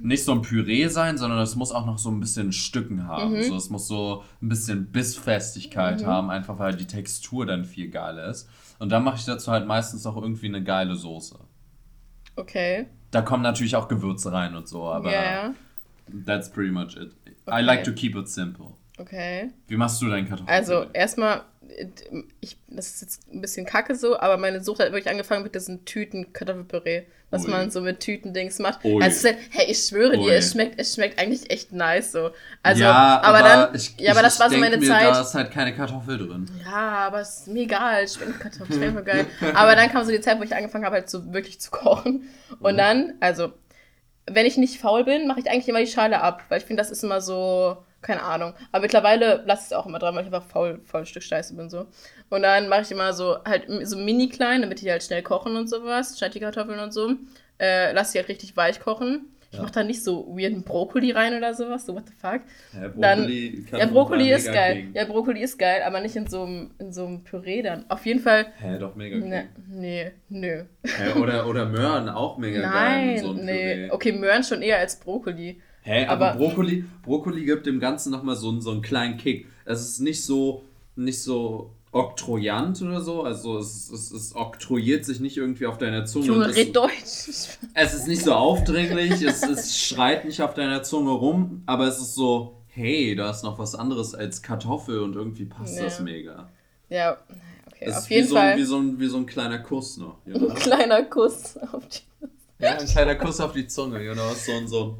nicht 0.00 0.24
so 0.24 0.32
ein 0.32 0.42
Püree 0.42 0.86
sein, 0.88 1.18
sondern 1.18 1.40
es 1.40 1.56
muss 1.56 1.72
auch 1.72 1.86
noch 1.86 1.98
so 1.98 2.10
ein 2.10 2.20
bisschen 2.20 2.52
Stücken 2.52 3.06
haben. 3.08 3.42
So, 3.42 3.56
es 3.56 3.70
muss 3.70 3.88
so 3.88 4.22
ein 4.40 4.48
bisschen 4.48 4.86
Bissfestigkeit 4.92 6.04
haben, 6.04 6.30
einfach 6.30 6.58
weil 6.58 6.76
die 6.76 6.86
Textur 6.86 7.46
dann 7.46 7.64
viel 7.64 7.88
geiler 7.88 8.26
ist. 8.26 8.48
Und 8.78 8.90
dann 8.92 9.02
mache 9.02 9.16
ich 9.16 9.24
dazu 9.24 9.50
halt 9.50 9.66
meistens 9.66 10.06
auch 10.06 10.16
irgendwie 10.16 10.46
eine 10.46 10.62
geile 10.62 10.94
Soße. 10.94 11.36
Okay. 12.36 12.86
Da 13.10 13.22
kommen 13.22 13.42
natürlich 13.42 13.74
auch 13.76 13.88
Gewürze 13.88 14.32
rein 14.32 14.54
und 14.54 14.68
so, 14.68 14.84
aber 14.84 15.12
ja. 15.12 15.54
that's 16.26 16.50
pretty 16.50 16.70
much 16.70 16.96
it. 16.96 17.12
I 17.26 17.50
Okay. 17.50 17.62
like 17.62 17.84
to 17.84 17.92
keep 17.92 18.14
it 18.14 18.28
simple. 18.28 18.74
Okay. 19.02 19.50
Wie 19.66 19.76
machst 19.76 20.00
du 20.00 20.08
deinen 20.08 20.28
Kartoffeln? 20.28 20.48
Also 20.54 20.86
erstmal, 20.92 21.42
äh, 21.68 21.86
ich, 22.40 22.56
das 22.68 22.94
ist 22.94 23.02
jetzt 23.02 23.32
ein 23.32 23.40
bisschen 23.40 23.66
kacke 23.66 23.94
so, 23.96 24.18
aber 24.18 24.36
meine 24.36 24.62
Sucht 24.62 24.80
hat 24.80 24.92
wirklich 24.92 25.10
angefangen 25.10 25.42
mit 25.42 25.54
diesen 25.54 25.84
Tüten 25.84 26.32
Kartoffelpüree, 26.32 27.02
was 27.30 27.44
Ui. 27.44 27.50
man 27.50 27.70
so 27.70 27.80
mit 27.80 28.00
Tütendings 28.00 28.58
macht. 28.60 28.84
Ui. 28.84 29.02
Also 29.02 29.28
halt, 29.28 29.38
hey, 29.50 29.66
ich 29.70 29.78
schwöre 29.78 30.16
Ui. 30.16 30.24
dir, 30.24 30.34
es 30.34 30.52
schmeckt, 30.52 30.78
es 30.78 30.94
schmeckt 30.94 31.18
eigentlich 31.18 31.50
echt 31.50 31.72
nice 31.72 32.12
so. 32.12 32.30
Also, 32.62 32.82
ja, 32.82 33.20
aber, 33.22 33.38
dann, 33.40 33.74
ich, 33.74 33.98
ja, 33.98 34.12
aber 34.12 34.22
das 34.22 34.34
ich 34.34 34.40
war 34.40 34.50
so 34.50 34.58
meine 34.58 34.76
mir, 34.76 34.86
Zeit. 34.86 35.02
Da 35.08 35.20
ist 35.20 35.34
halt 35.34 35.50
keine 35.50 35.74
Kartoffel 35.74 36.18
drin. 36.18 36.48
Ja, 36.64 37.06
aber 37.06 37.20
es 37.20 37.40
ist 37.40 37.48
mir 37.48 37.62
egal, 37.62 38.04
es 38.04 38.14
schmeckt 38.14 38.38
Kartoffeln, 38.38 38.72
schmeckt 38.78 38.92
voll 38.92 39.02
geil. 39.04 39.26
Aber 39.54 39.74
dann 39.74 39.90
kam 39.90 40.04
so 40.04 40.12
die 40.12 40.20
Zeit, 40.20 40.38
wo 40.38 40.44
ich 40.44 40.54
angefangen 40.54 40.84
habe, 40.84 40.96
halt 40.96 41.10
so 41.10 41.32
wirklich 41.32 41.60
zu 41.60 41.70
kochen. 41.70 42.28
Und 42.60 42.74
Mhm. 42.74 42.78
dann, 42.78 43.14
also, 43.20 43.52
wenn 44.30 44.46
ich 44.46 44.56
nicht 44.56 44.78
faul 44.80 45.02
bin, 45.04 45.26
mache 45.26 45.40
ich 45.40 45.50
eigentlich 45.50 45.68
immer 45.68 45.80
die 45.80 45.88
Schale 45.88 46.20
ab, 46.20 46.44
weil 46.48 46.58
ich 46.60 46.64
finde, 46.64 46.80
das 46.80 46.90
ist 46.92 47.02
immer 47.02 47.20
so, 47.20 47.78
keine 48.02 48.22
Ahnung. 48.22 48.52
Aber 48.72 48.82
mittlerweile 48.82 49.42
lasse 49.46 49.62
ich 49.62 49.66
es 49.66 49.72
auch 49.72 49.86
immer 49.86 49.98
dran, 49.98 50.14
weil 50.14 50.22
ich 50.26 50.32
einfach 50.34 50.48
faul, 50.48 50.80
faul 50.84 51.00
ein 51.02 51.06
Stück 51.06 51.22
Scheiße 51.22 51.54
bin 51.56 51.70
so. 51.70 51.86
Und 52.30 52.42
dann 52.42 52.68
mache 52.68 52.82
ich 52.82 52.90
immer 52.90 53.12
so 53.12 53.36
halt 53.44 53.66
so 53.86 53.96
mini 53.96 54.28
klein, 54.28 54.62
damit 54.62 54.80
die 54.80 54.90
halt 54.90 55.02
schnell 55.02 55.22
kochen 55.22 55.56
und 55.56 55.68
sowas, 55.68 56.18
schneide 56.18 56.34
die 56.34 56.40
Kartoffeln 56.40 56.78
und 56.80 56.92
so. 56.92 57.12
Äh, 57.58 57.92
lasse 57.92 58.12
die 58.12 58.18
halt 58.18 58.28
richtig 58.28 58.56
weich 58.56 58.80
kochen. 58.80 59.26
Ich 59.50 59.58
Ja. 59.58 59.64
mache 59.64 59.74
da 59.74 59.84
nicht 59.84 60.02
so 60.02 60.26
weirden 60.34 60.62
Brokkoli 60.62 61.10
rein 61.10 61.36
oder 61.36 61.52
sowas, 61.52 61.84
so 61.84 61.94
what 61.94 62.04
the 62.08 62.14
fuck. 62.18 62.40
Ja, 62.72 62.88
Dann- 62.96 63.26
kann 63.70 63.80
Ja, 63.80 63.84
Brokkoli 63.86 64.32
ist 64.32 64.50
geil. 64.50 64.76
king. 64.76 64.92
Ja, 64.94 65.04
Brokkoli 65.04 65.42
ist 65.42 65.58
geil, 65.58 65.82
aber 65.82 66.00
nicht 66.00 66.16
in 66.16 66.26
so 66.26 66.44
einem 66.44 66.70
in 66.78 66.90
so 66.90 67.04
einem 67.06 67.22
Püree 67.22 67.60
dann. 67.60 67.84
Auf 67.90 68.06
jeden 68.06 68.20
Fall. 68.20 68.46
Hä, 68.58 68.78
doch 68.78 68.94
mega. 68.96 69.18
Ne, 69.18 69.48
nee, 69.68 70.10
nö. 70.30 70.64
Hä, 70.86 71.18
oder, 71.20 71.46
oder 71.46 71.66
Möhren, 71.66 72.08
auch 72.08 72.38
mega 72.38 72.60
geil. 72.62 72.70
mit 73.06 73.14
Nein, 73.16 73.18
so 73.22 73.32
nee. 73.34 73.74
Püree. 73.74 73.90
Okay, 73.90 74.12
Möhren 74.12 74.42
schon 74.42 74.62
eher 74.62 74.78
als 74.78 74.98
Brokkoli. 74.98 75.60
Hä, 75.82 76.06
aber, 76.06 76.30
Aber- 76.32 76.38
Brokkoli, 76.38 76.84
Brokkoli 77.04 77.44
gibt 77.44 77.66
dem 77.66 77.80
Ganzen 77.80 78.10
nochmal 78.12 78.36
so, 78.36 78.48
einen- 78.48 78.60
so 78.60 78.70
einen 78.70 78.82
kleinen 78.82 79.16
Kick. 79.16 79.46
Es 79.64 79.80
ist 79.82 80.00
nicht 80.00 80.22
so, 80.24 80.62
nicht 80.96 81.20
so 81.22 81.70
oktroyant 81.90 82.80
oder 82.82 83.00
so. 83.00 83.22
Also 83.22 83.58
es, 83.58 83.90
es, 83.90 84.10
es 84.12 84.34
oktroyiert 84.34 85.04
sich 85.04 85.20
nicht 85.20 85.36
irgendwie 85.36 85.66
auf 85.66 85.78
deiner 85.78 86.04
Zunge. 86.04 86.26
Junge, 86.26 86.54
red 86.54 86.74
Deutsch. 86.74 86.88
es 87.74 87.94
ist 87.94 88.06
nicht 88.08 88.22
so 88.22 88.32
aufdringlich, 88.32 89.22
es, 89.22 89.42
es 89.42 89.78
schreit 89.78 90.24
nicht 90.24 90.40
auf 90.40 90.54
deiner 90.54 90.82
Zunge 90.82 91.10
rum, 91.10 91.62
aber 91.66 91.86
es 91.86 91.98
ist 91.98 92.14
so, 92.14 92.56
hey, 92.68 93.14
da 93.14 93.30
ist 93.30 93.42
noch 93.44 93.58
was 93.58 93.74
anderes 93.74 94.14
als 94.14 94.40
Kartoffel 94.40 95.00
und 95.00 95.14
irgendwie 95.16 95.44
passt 95.44 95.76
Ja. 95.76 95.84
das 95.84 96.00
mega. 96.00 96.48
Ja, 96.88 97.18
okay, 97.66 97.80
Es 97.80 97.96
auf 97.98 98.10
jeden 98.10 98.28
so, 98.28 98.36
Fall. 98.36 98.56
Wie 98.56 98.64
so, 98.64 98.78
ein, 98.78 98.98
wie 99.00 99.06
so 99.08 99.16
ein 99.18 99.26
kleiner 99.26 99.58
Kuss 99.58 99.96
noch. 99.98 100.16
You 100.26 100.38
know? 100.38 100.48
Ein 100.48 100.54
kleiner 100.56 101.02
Kuss 101.04 101.56
auf 101.58 101.82
die. 101.88 102.26
ja, 102.58 102.78
ein 102.78 102.86
kleiner 102.86 103.16
Kuss 103.16 103.40
auf 103.40 103.52
die 103.52 103.66
Zunge, 103.66 104.02
you 104.02 104.12
know, 104.14 104.30
so 104.34 104.52
und 104.52 104.68
so. 104.68 104.98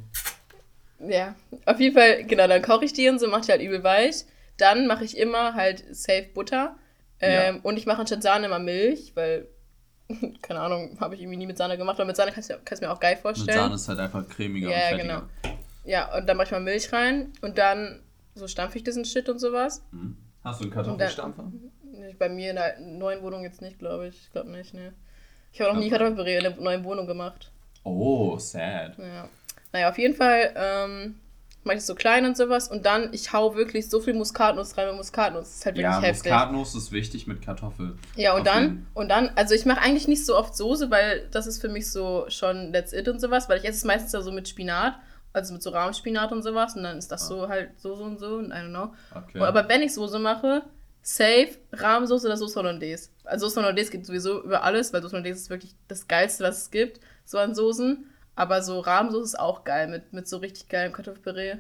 Ja, 1.07 1.34
auf 1.66 1.80
jeden 1.80 1.96
Fall, 1.96 2.24
genau, 2.24 2.46
dann 2.46 2.62
koche 2.62 2.84
ich 2.84 2.92
die 2.92 3.09
und 3.09 3.18
so, 3.18 3.28
mache 3.28 3.42
die 3.42 3.53
halt 3.53 3.62
übel 3.62 3.82
weich. 3.82 4.24
Dann 4.57 4.86
mache 4.86 5.05
ich 5.05 5.16
immer 5.16 5.55
halt 5.55 5.84
safe 5.94 6.28
Butter. 6.34 6.76
Ähm, 7.20 7.61
Und 7.62 7.76
ich 7.76 7.86
mache 7.86 8.00
anstatt 8.00 8.22
Sahne 8.22 8.46
immer 8.46 8.59
Milch, 8.59 9.12
weil, 9.14 9.46
keine 10.42 10.61
Ahnung, 10.61 10.96
habe 11.00 11.14
ich 11.14 11.20
irgendwie 11.22 11.38
nie 11.38 11.46
mit 11.46 11.57
Sahne 11.57 11.76
gemacht, 11.78 11.98
aber 11.98 12.07
mit 12.07 12.16
Sahne 12.16 12.32
kannst 12.32 12.50
du 12.50 12.59
kannst 12.64 12.82
mir 12.82 12.90
auch 12.92 13.00
geil 13.00 13.14
Mit 13.14 13.22
vorstellen. 13.22 13.59
Sahne 13.59 13.74
ist 13.76 13.88
halt 13.88 13.98
einfach 14.00 14.28
cremiger 14.28 14.70
Ja, 14.70 14.74
und 14.76 14.80
ja, 14.80 14.88
fettiger. 14.88 15.03
genau. 15.42 15.55
Ja, 15.84 16.16
und 16.16 16.26
dann 16.28 16.36
mache 16.36 16.46
ich 16.46 16.53
mal 16.53 16.61
Milch 16.61 16.92
rein 16.92 17.32
und 17.40 17.59
dann 17.59 18.03
so 18.34 18.46
stampfe 18.48 18.78
ich 18.78 18.84
diesen 18.84 19.05
Shit 19.05 19.28
und 19.28 19.38
sowas. 19.38 19.82
Mhm. 19.92 20.16
Hast 20.44 20.61
du 20.61 20.64
einen 20.64 20.72
Kartoffelstampfer? 20.72 21.50
Bei 22.18 22.28
mir 22.28 22.50
in 22.50 22.57
der 22.57 22.80
neuen 22.80 23.22
Wohnung 23.22 23.42
jetzt 23.44 23.61
nicht, 23.62 23.78
glaube 23.78 24.09
ich. 24.09 24.16
Ich 24.16 24.32
glaube 24.32 24.50
nicht, 24.50 24.74
ne. 24.74 24.92
Ich 25.53 25.61
habe 25.61 25.72
noch 25.72 25.80
nie 25.80 25.90
Kartoffelpüree 25.90 26.38
in 26.38 26.42
der 26.44 26.57
neuen 26.57 26.82
Wohnung 26.84 27.07
gemacht. 27.07 27.50
Oh, 27.84 28.38
sad. 28.38 28.96
Ja. 28.98 29.28
Naja, 29.72 29.90
auf 29.90 29.98
jeden 29.98 30.14
Fall 30.14 30.52
ähm, 30.54 31.14
mache 31.64 31.76
ich 31.76 31.84
so 31.84 31.94
klein 31.94 32.24
und 32.26 32.36
sowas 32.36 32.68
und 32.68 32.84
dann, 32.84 33.12
ich 33.12 33.32
hau 33.32 33.54
wirklich 33.54 33.88
so 33.88 34.00
viel 34.00 34.14
Muskatnuss 34.14 34.76
rein, 34.76 34.88
weil 34.88 34.96
Muskatnuss 34.96 35.56
ist 35.56 35.66
halt 35.66 35.76
wirklich 35.76 35.94
ja, 35.94 36.00
heftig. 36.00 36.32
Muskatnuss 36.32 36.74
ist 36.74 36.92
wichtig 36.92 37.26
mit 37.26 37.42
Kartoffeln. 37.42 37.98
Ja, 38.16 38.34
und 38.34 38.46
dann, 38.46 38.86
und 38.94 39.08
dann, 39.08 39.30
also 39.36 39.54
ich 39.54 39.64
mache 39.64 39.80
eigentlich 39.80 40.08
nicht 40.08 40.26
so 40.26 40.36
oft 40.36 40.56
Soße, 40.56 40.90
weil 40.90 41.28
das 41.30 41.46
ist 41.46 41.60
für 41.60 41.68
mich 41.68 41.90
so 41.90 42.26
schon 42.28 42.72
that's 42.72 42.92
it 42.92 43.08
und 43.08 43.20
sowas, 43.20 43.48
weil 43.48 43.58
ich 43.58 43.64
esse 43.64 43.78
es 43.78 43.84
meistens 43.84 44.12
ja 44.12 44.20
so 44.22 44.32
mit 44.32 44.48
Spinat, 44.48 44.98
also 45.32 45.52
mit 45.52 45.62
so 45.62 45.70
Rahmspinat 45.70 46.32
und 46.32 46.42
sowas 46.42 46.74
und 46.74 46.82
dann 46.82 46.98
ist 46.98 47.12
das 47.12 47.22
ah. 47.24 47.26
so 47.26 47.48
halt 47.48 47.70
so, 47.80 47.94
so 47.94 48.04
und 48.04 48.18
so 48.18 48.36
und 48.36 48.50
I 48.50 48.54
don't 48.54 48.70
know. 48.70 48.92
Okay. 49.14 49.40
aber 49.40 49.68
wenn 49.68 49.82
ich 49.82 49.94
Soße 49.94 50.18
mache, 50.18 50.62
safe 51.02 51.58
Rahmsoße 51.72 52.26
oder 52.26 52.36
Soße 52.36 52.58
Hollandaise. 52.58 53.10
Also 53.24 53.46
Soße 53.46 53.60
Hollandaise 53.60 53.90
geht 53.90 54.04
sowieso 54.04 54.42
über 54.42 54.64
alles, 54.64 54.92
weil 54.92 55.02
Soße 55.02 55.12
Hollandaise 55.12 55.40
ist 55.40 55.50
wirklich 55.50 55.74
das 55.86 56.08
Geilste, 56.08 56.44
was 56.44 56.62
es 56.62 56.70
gibt, 56.70 57.00
so 57.24 57.38
an 57.38 57.54
Soßen. 57.54 58.06
Aber 58.35 58.62
so 58.62 58.80
Rahmsoße 58.80 59.24
ist 59.24 59.39
auch 59.39 59.64
geil, 59.64 59.89
mit, 59.89 60.12
mit 60.12 60.28
so 60.28 60.39
richtig 60.39 60.68
geilem 60.68 60.93
Kartoffelpüree. 60.93 61.57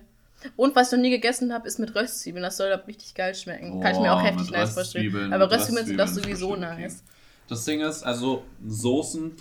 Und 0.56 0.74
was 0.74 0.88
ich 0.88 0.96
noch 0.96 1.02
nie 1.02 1.10
gegessen 1.10 1.52
habe, 1.52 1.68
ist 1.68 1.78
mit 1.78 1.94
Röstzwiebeln. 1.94 2.42
Das 2.42 2.56
soll 2.56 2.70
da 2.70 2.76
richtig 2.76 3.14
geil 3.14 3.34
schmecken. 3.34 3.74
Oh, 3.74 3.80
Kann 3.80 3.94
ich 3.94 4.00
mir 4.00 4.12
auch 4.12 4.22
heftig 4.22 4.50
nice 4.50 4.74
vorstellen. 4.74 5.32
Aber 5.32 5.50
Röstzwiebeln 5.50 5.86
sind 5.86 5.96
das 5.96 6.14
sowieso 6.14 6.56
nice. 6.56 7.04
Das 7.48 7.64
Ding 7.64 7.80
ist, 7.80 8.02
also 8.02 8.44
Soßen, 8.66 9.32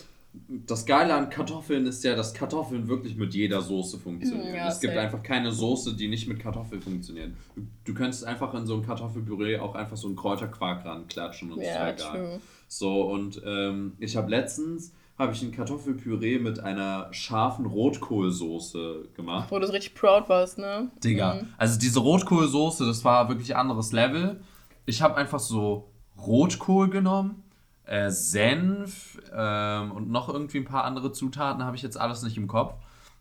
das 0.48 0.86
Geile 0.86 1.14
an 1.14 1.30
Kartoffeln 1.30 1.86
ist 1.86 2.04
ja, 2.04 2.16
dass 2.16 2.34
Kartoffeln 2.34 2.88
wirklich 2.88 3.16
mit 3.16 3.34
jeder 3.34 3.62
Soße 3.62 4.00
funktionieren. 4.00 4.56
Ja, 4.56 4.70
es 4.70 4.80
gibt 4.80 4.94
safe. 4.94 5.06
einfach 5.06 5.24
keine 5.24 5.52
Soße, 5.52 5.96
die 5.96 6.08
nicht 6.08 6.28
mit 6.28 6.40
Kartoffeln 6.40 6.82
funktioniert. 6.82 7.32
Du, 7.56 7.68
du 7.86 7.94
könntest 7.94 8.26
einfach 8.26 8.54
in 8.54 8.66
so 8.66 8.76
ein 8.76 8.86
Kartoffelpüree 8.86 9.60
auch 9.60 9.76
einfach 9.76 9.98
so 9.98 10.08
einen 10.08 10.16
Kräuterquark 10.16 10.86
ranklatschen 10.86 11.52
und 11.52 11.62
ja, 11.62 11.90
ist 11.90 12.02
egal. 12.02 12.40
So, 12.68 13.02
und 13.04 13.42
ähm, 13.46 13.94
ich 14.00 14.16
habe 14.16 14.30
letztens 14.30 14.94
habe 15.22 15.34
ich 15.34 15.44
ein 15.44 15.52
Kartoffelpüree 15.52 16.40
mit 16.40 16.60
einer 16.60 17.14
scharfen 17.14 17.68
Rotkohlsoße 17.68 19.10
gemacht. 19.16 19.52
Wo 19.52 19.60
du 19.60 19.68
so 19.68 19.74
richtig 19.74 19.94
proud 19.94 20.28
warst, 20.30 20.58
ne? 20.58 20.90
Digga. 21.04 21.36
Mhm. 21.36 21.48
Also 21.58 21.80
diese 21.80 22.00
Rotkohlsoße, 22.00 22.86
das 22.86 23.06
war 23.06 23.30
wirklich 23.30 23.56
anderes 23.56 23.92
Level. 23.92 24.42
Ich 24.88 25.02
habe 25.04 25.16
einfach 25.16 25.40
so 25.40 25.92
Rotkohl 26.18 26.90
genommen, 26.90 27.44
äh, 27.86 28.10
Senf 28.10 29.20
ähm, 29.32 29.92
und 29.92 30.10
noch 30.10 30.28
irgendwie 30.28 30.58
ein 30.58 30.66
paar 30.66 30.86
andere 30.86 31.12
Zutaten, 31.12 31.64
habe 31.64 31.76
ich 31.76 31.84
jetzt 31.84 32.00
alles 32.00 32.24
nicht 32.24 32.38
im 32.38 32.48
Kopf. 32.48 32.74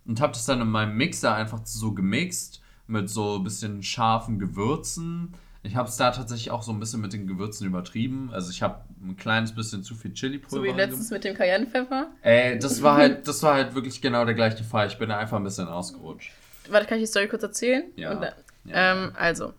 Und 0.06 0.22
habe 0.22 0.32
das 0.32 0.46
dann 0.46 0.62
in 0.62 0.70
meinem 0.70 0.96
Mixer 0.96 1.34
einfach 1.34 1.60
so 1.64 1.92
gemixt 1.92 2.62
mit 2.86 3.10
so 3.10 3.36
ein 3.36 3.44
bisschen 3.44 3.82
scharfen 3.82 4.38
Gewürzen 4.38 5.34
ich 5.62 5.76
habe 5.76 5.88
es 5.88 5.96
da 5.96 6.10
tatsächlich 6.10 6.50
auch 6.50 6.62
so 6.62 6.72
ein 6.72 6.80
bisschen 6.80 7.00
mit 7.00 7.12
den 7.12 7.26
Gewürzen 7.26 7.66
übertrieben. 7.66 8.30
Also 8.32 8.50
ich 8.50 8.62
habe 8.62 8.80
ein 9.02 9.16
kleines 9.16 9.54
bisschen 9.54 9.82
zu 9.82 9.94
viel 9.94 10.14
Chili-Pulver. 10.14 10.56
So 10.56 10.62
wie 10.62 10.70
letztens 10.70 11.10
mit 11.10 11.24
dem 11.24 11.34
Cayennepfeffer? 11.34 12.08
Ey, 12.22 12.58
das 12.58 12.82
war 12.82 12.96
halt, 12.96 13.26
das 13.28 13.42
war 13.42 13.54
halt 13.54 13.74
wirklich 13.74 14.00
genau 14.00 14.24
der 14.24 14.34
gleiche 14.34 14.64
Fall. 14.64 14.86
Ich 14.86 14.98
bin 14.98 15.10
da 15.10 15.18
einfach 15.18 15.36
ein 15.36 15.44
bisschen 15.44 15.68
ausgerutscht. 15.68 16.32
Warte, 16.70 16.86
kann 16.86 16.98
ich 16.98 17.04
die 17.04 17.08
Story 17.08 17.28
kurz 17.28 17.42
erzählen? 17.42 17.84
Ja. 17.96 18.12
Und, 18.12 18.22
äh, 18.22 18.32
ja. 18.64 18.92
Ähm, 18.92 19.12
also, 19.16 19.52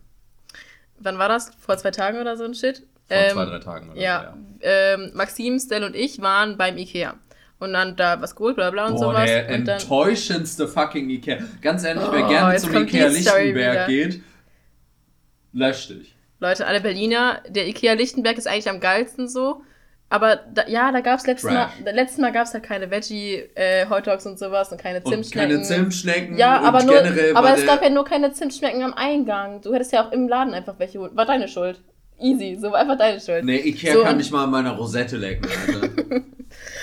wann 0.98 1.18
war 1.18 1.28
das? 1.28 1.52
Vor 1.58 1.76
zwei 1.78 1.90
Tagen 1.92 2.18
oder 2.18 2.36
so 2.36 2.44
ein 2.44 2.54
Shit? 2.54 2.78
Vor 3.06 3.16
ähm, 3.16 3.32
zwei, 3.32 3.44
drei 3.44 3.58
Tagen 3.60 3.90
oder 3.90 4.00
ja. 4.00 4.34
so, 4.34 4.66
ja. 4.66 4.94
Ähm, 4.94 5.10
Maxim, 5.14 5.60
Stell 5.60 5.84
und 5.84 5.94
ich 5.94 6.20
waren 6.20 6.56
beim 6.56 6.78
Ikea 6.78 7.14
und 7.62 7.72
dann 7.72 7.94
da 7.94 8.20
was 8.20 8.34
geholt, 8.34 8.56
bla 8.56 8.70
bla 8.70 8.86
und 8.86 8.94
Boah, 8.94 8.98
sowas. 8.98 9.26
Der 9.26 9.46
und 9.46 9.68
enttäuschendste 9.68 10.66
fucking 10.66 11.08
Ikea. 11.10 11.38
Ganz 11.60 11.84
ehrlich, 11.84 12.04
wer 12.10 12.24
oh, 12.24 12.28
gerne 12.28 12.58
zum 12.58 12.74
Ikea 12.74 13.06
Lichtenberg 13.08 13.86
geht, 13.86 14.22
Lösch 15.52 15.88
dich. 15.88 16.14
Leute, 16.40 16.66
alle 16.66 16.80
Berliner, 16.80 17.40
der 17.48 17.68
Ikea 17.68 17.92
Lichtenberg 17.92 18.36
ist 18.36 18.48
eigentlich 18.48 18.68
am 18.68 18.80
geilsten 18.80 19.28
so. 19.28 19.62
Aber 20.12 20.36
da, 20.36 20.68
ja, 20.68 20.92
da 20.92 21.00
gab 21.00 21.20
es 21.20 21.26
letztes 21.26 21.50
Mal, 21.50 21.70
letztes 21.84 22.18
Mal 22.18 22.32
gab 22.32 22.46
es 22.46 22.52
halt 22.52 22.64
keine 22.64 22.90
Veggie 22.90 23.44
äh, 23.54 23.86
und 23.86 24.38
sowas 24.38 24.70
und 24.70 24.78
keine 24.78 25.02
Zimtschnecken. 25.02 25.50
Und 25.52 25.56
keine 25.56 25.62
Zimtschnecken. 25.62 26.36
Ja, 26.36 26.60
aber 26.60 26.82
nur, 26.82 26.98
aber 27.34 27.54
es 27.54 27.64
gab 27.64 27.82
ja 27.82 27.88
nur 27.88 28.04
keine 28.04 28.30
Zimtschnecken 28.30 28.82
am 28.82 28.92
Eingang. 28.92 29.62
Du 29.62 29.72
hättest 29.72 29.92
ja 29.92 30.06
auch 30.06 30.12
im 30.12 30.28
Laden 30.28 30.52
einfach 30.52 30.74
welche 30.78 31.00
holen. 31.00 31.16
War 31.16 31.24
deine 31.24 31.48
Schuld. 31.48 31.80
Easy, 32.20 32.58
so 32.60 32.74
einfach 32.74 32.98
deine 32.98 33.20
Schuld. 33.20 33.44
Nee, 33.44 33.60
Ikea 33.60 33.94
so, 33.94 34.02
kann 34.02 34.18
nicht 34.18 34.30
mal 34.30 34.44
an 34.44 34.50
meiner 34.50 34.72
Rosette 34.72 35.16
lecken, 35.16 35.48
Alter. 35.66 35.88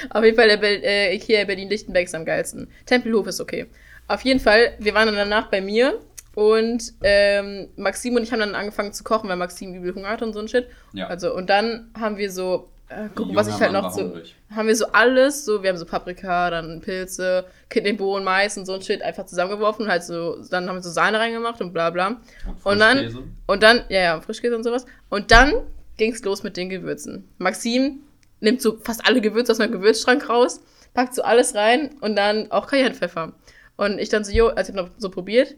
Auf 0.10 0.24
jeden 0.24 0.36
Fall 0.36 0.48
der 0.48 0.58
Be 0.58 0.84
äh, 0.84 1.16
Ikea 1.16 1.46
Berlin-Lichtenberg 1.46 2.06
ist 2.06 2.16
am 2.16 2.26
geilsten. 2.26 2.68
Tempelhof 2.88 3.28
ist 3.28 3.40
okay. 3.40 3.68
Auf 4.08 4.22
jeden 4.22 4.40
Fall, 4.40 4.74
wir 4.80 4.96
waren 4.96 5.06
dann 5.06 5.16
danach 5.16 5.52
bei 5.52 5.62
mir 5.62 6.00
und 6.36 6.94
ähm, 7.02 7.70
Maxim 7.76 8.16
und 8.16 8.24
ich 8.24 8.32
haben 8.32 8.40
dann 8.40 8.56
angefangen 8.56 8.94
zu 8.94 9.04
kochen, 9.04 9.30
weil 9.30 9.36
Maxim 9.36 9.74
übel 9.74 9.96
Hunger 9.96 10.10
hatte 10.10 10.26
und 10.26 10.34
so 10.34 10.40
ein 10.40 10.48
Shit. 10.48 10.68
Ja. 10.94 11.08
Also, 11.08 11.34
und 11.34 11.50
dann 11.50 11.92
haben 12.00 12.18
wir 12.18 12.32
so, 12.32 12.70
äh, 12.90 13.10
guck, 13.14 13.36
was 13.36 13.48
ich 13.48 13.60
halt 13.60 13.72
noch 13.72 13.92
so, 13.92 14.02
hungrig. 14.02 14.36
haben 14.56 14.68
wir 14.68 14.76
so 14.76 14.88
alles, 14.88 15.46
so, 15.46 15.62
wir 15.64 15.70
haben 15.70 15.78
so 15.78 15.86
Paprika, 15.86 16.50
dann 16.50 16.82
Pilze, 16.82 17.46
Kidneybohnen, 17.70 18.24
Mais 18.24 18.58
und 18.58 18.66
so 18.66 18.74
ein 18.74 18.82
Shit 18.82 19.02
einfach 19.02 19.26
zusammengeworfen 19.26 19.86
und 19.86 19.92
halt 19.92 20.04
so, 20.04 20.38
dann 20.50 20.70
haben 20.70 20.78
wir 20.78 20.82
so 20.82 20.90
Sahne 20.90 21.20
reingemacht 21.20 21.62
und 21.62 21.74
bla 21.74 21.90
bla. 21.90 22.08
Und, 22.08 22.66
und 22.66 22.80
dann, 22.80 23.32
und 23.48 23.64
dann, 23.64 23.84
ja, 23.90 24.02
ja, 24.02 24.22
Frischkäse 24.22 24.56
und 24.56 24.64
sowas. 24.64 24.86
Und 25.10 25.32
dann 25.32 25.54
ging's 25.98 26.24
los 26.24 26.44
mit 26.44 26.58
den 26.58 26.70
Gewürzen. 26.70 27.28
Maxim 27.38 28.00
nimmt 28.40 28.62
so 28.62 28.78
fast 28.78 29.06
alle 29.06 29.22
Gewürze 29.22 29.52
aus 29.52 29.60
meinem 29.60 29.74
Gewürzschrank 29.74 30.30
raus, 30.30 30.62
packt 30.94 31.14
so 31.14 31.22
alles 31.22 31.56
rein 31.56 31.92
und 32.02 32.16
dann 32.16 32.52
auch 32.52 32.68
Cayennepfeffer. 32.68 33.34
Und 33.78 34.00
ich 34.00 34.10
dann 34.10 34.24
so, 34.24 34.32
jo, 34.32 34.48
also 34.48 34.72
ich 34.72 34.78
hab 34.78 34.86
noch 34.86 34.92
so 34.98 35.10
probiert, 35.10 35.56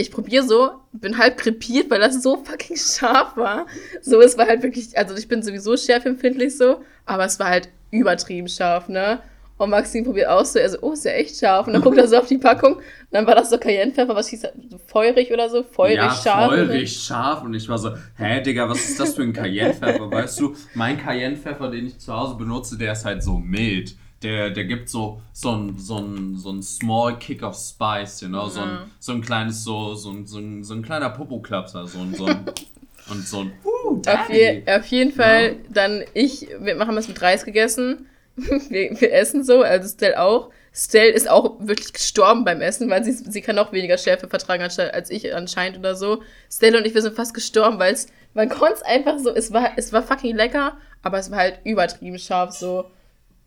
ich 0.00 0.10
probiere 0.10 0.44
so, 0.44 0.70
bin 0.92 1.18
halb 1.18 1.36
krepiert, 1.36 1.90
weil 1.90 2.00
das 2.00 2.22
so 2.22 2.36
fucking 2.36 2.76
scharf 2.76 3.36
war. 3.36 3.66
So, 4.02 4.20
es 4.20 4.36
war 4.38 4.46
halt 4.46 4.62
wirklich, 4.62 4.96
also 4.96 5.14
ich 5.14 5.28
bin 5.28 5.42
sowieso 5.42 5.76
schärfempfindlich 5.76 6.56
so, 6.56 6.80
aber 7.06 7.24
es 7.24 7.38
war 7.38 7.48
halt 7.48 7.68
übertrieben 7.90 8.48
scharf, 8.48 8.88
ne? 8.88 9.20
Und 9.58 9.68
Maxim 9.68 10.04
probiert 10.04 10.28
auch 10.28 10.44
so, 10.46 10.58
er 10.58 10.70
so, 10.70 10.78
oh, 10.80 10.92
ist 10.92 11.04
ja 11.04 11.10
echt 11.10 11.38
scharf. 11.38 11.66
Und 11.66 11.74
dann 11.74 11.82
guckt 11.82 11.98
er 11.98 12.08
so 12.08 12.16
auf 12.16 12.26
die 12.26 12.38
Packung 12.38 12.76
und 12.76 12.82
dann 13.10 13.26
war 13.26 13.34
das 13.34 13.50
so 13.50 13.58
Cayennepfeffer, 13.58 14.14
was 14.14 14.28
hieß 14.28 14.40
das, 14.40 14.52
feurig 14.86 15.30
oder 15.30 15.50
so, 15.50 15.62
feurig 15.62 15.96
ja, 15.96 16.10
scharf. 16.14 16.48
feurig 16.48 16.96
scharf. 16.96 17.42
Und 17.42 17.52
ich 17.52 17.68
war 17.68 17.76
so, 17.76 17.90
hä, 18.16 18.40
Digga, 18.40 18.70
was 18.70 18.88
ist 18.88 18.98
das 18.98 19.14
für 19.14 19.22
ein 19.22 19.34
Cayennepfeffer? 19.34 20.10
weißt 20.10 20.40
du, 20.40 20.56
mein 20.72 20.96
Cayennepfeffer, 20.96 21.70
den 21.70 21.88
ich 21.88 21.98
zu 21.98 22.10
Hause 22.10 22.36
benutze, 22.36 22.78
der 22.78 22.92
ist 22.92 23.04
halt 23.04 23.22
so 23.22 23.38
mild 23.38 23.94
der, 24.22 24.50
der 24.50 24.64
gibt 24.64 24.88
so, 24.88 25.22
so 25.32 25.52
ein, 25.52 25.78
so 25.78 25.98
ein, 25.98 26.36
so 26.36 26.50
ein 26.50 26.62
small 26.62 27.18
kick 27.18 27.42
of 27.42 27.56
spice, 27.56 28.20
you 28.20 28.28
know? 28.28 28.48
So, 28.48 28.60
ein, 28.60 28.90
so 28.98 29.12
ein 29.12 29.22
kleines, 29.22 29.64
so, 29.64 29.94
so, 29.94 30.10
ein, 30.10 30.26
so, 30.26 30.38
ein, 30.38 30.62
so 30.62 30.74
ein 30.74 30.82
kleiner 30.82 31.10
Popo-Klapser, 31.10 31.86
so 31.86 32.00
ein, 32.00 32.14
so 32.14 32.26
ein, 32.26 32.44
und 33.10 33.26
so 33.26 33.40
ein, 33.40 33.52
uh, 33.64 34.02
auf, 34.06 34.30
je, 34.30 34.62
auf 34.66 34.86
jeden 34.86 35.12
Fall, 35.12 35.44
ja. 35.44 35.54
dann 35.70 36.04
ich, 36.12 36.48
wir 36.60 36.74
machen 36.74 36.96
das 36.96 37.08
mit 37.08 37.20
Reis 37.22 37.44
gegessen, 37.44 38.06
wir, 38.36 39.00
wir 39.00 39.12
essen 39.12 39.44
so, 39.44 39.62
also 39.62 39.88
Stell 39.88 40.14
auch. 40.14 40.50
Stell 40.72 41.10
ist 41.10 41.28
auch 41.28 41.56
wirklich 41.58 41.92
gestorben 41.92 42.44
beim 42.44 42.60
Essen, 42.60 42.88
weil 42.90 43.02
sie, 43.02 43.10
sie 43.10 43.40
kann 43.40 43.58
auch 43.58 43.72
weniger 43.72 43.98
Schärfe 43.98 44.28
vertragen 44.28 44.62
als 44.62 45.10
ich 45.10 45.34
anscheinend 45.34 45.76
oder 45.80 45.96
so. 45.96 46.22
Stell 46.48 46.76
und 46.76 46.86
ich, 46.86 46.94
wir 46.94 47.02
sind 47.02 47.16
fast 47.16 47.34
gestorben, 47.34 47.80
weil 47.80 47.92
es, 47.92 48.06
man 48.34 48.48
konnte 48.48 48.74
es 48.74 48.82
einfach 48.82 49.18
so, 49.18 49.34
es 49.34 49.52
war, 49.52 49.72
es 49.76 49.92
war 49.92 50.04
fucking 50.04 50.36
lecker, 50.36 50.76
aber 51.02 51.18
es 51.18 51.28
war 51.32 51.38
halt 51.38 51.58
übertrieben 51.64 52.20
scharf 52.20 52.52
so. 52.52 52.88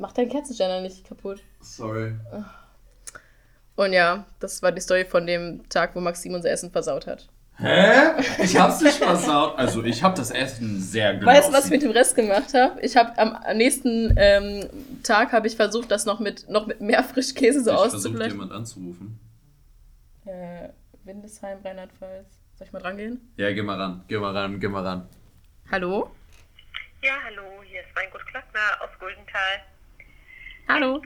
Mach 0.03 0.11
deinen 0.11 0.27
Kerzenständer 0.29 0.81
nicht 0.81 1.07
kaputt. 1.07 1.39
Sorry. 1.61 2.13
Und 3.77 3.93
ja, 3.93 4.25
das 4.41 4.61
war 4.61 4.73
die 4.73 4.81
Story 4.81 5.05
von 5.05 5.25
dem 5.25 5.63
Tag, 5.69 5.95
wo 5.95 6.01
Maxim 6.01 6.33
unser 6.33 6.51
Essen 6.51 6.71
versaut 6.71 7.07
hat. 7.07 7.29
Hä? 7.55 8.21
Ich 8.43 8.59
hab's 8.59 8.81
nicht 8.81 8.97
versaut. 8.97 9.57
Also 9.57 9.81
ich 9.81 10.03
hab 10.03 10.15
das 10.15 10.29
Essen 10.31 10.81
sehr 10.81 11.13
genossen. 11.13 11.25
Weißt 11.27 11.47
du, 11.47 11.53
was 11.53 11.65
ich 11.65 11.71
mit 11.71 11.83
dem 11.83 11.91
Rest 11.91 12.17
gemacht 12.17 12.53
habe? 12.53 12.81
Ich 12.81 12.97
habe 12.97 13.17
am 13.17 13.55
nächsten 13.55 14.13
ähm, 14.17 14.69
Tag 15.03 15.31
habe 15.31 15.47
ich 15.47 15.55
versucht, 15.55 15.89
das 15.89 16.05
noch 16.05 16.19
mit 16.19 16.49
noch 16.49 16.67
mit 16.67 16.81
mehr 16.81 17.01
Frischkäse 17.01 17.63
so 17.63 17.71
ich 17.71 17.77
auszubleiben. 17.77 18.17
versucht 18.17 18.31
jemand 18.33 18.51
anzurufen. 18.51 19.17
Äh, 20.25 20.67
Windesheim, 21.05 21.59
Rheinland-Pfalz. 21.63 22.27
Soll 22.57 22.67
ich 22.67 22.73
mal 22.73 22.81
rangehen? 22.81 23.21
Ja, 23.37 23.53
geh 23.53 23.61
mal 23.61 23.79
ran. 23.79 24.03
Geh 24.09 24.17
mal 24.17 24.35
ran, 24.35 24.59
geh 24.59 24.67
mal 24.67 24.85
ran. 24.85 25.07
Hallo? 25.71 26.11
Ja, 27.01 27.13
hallo. 27.23 27.43
Hier 27.63 27.79
ist 27.79 27.95
Weingut 27.95 28.25
Klackner 28.27 28.81
aus 28.81 28.89
Guldenthal. 28.99 29.63
Hallo. 30.67 31.01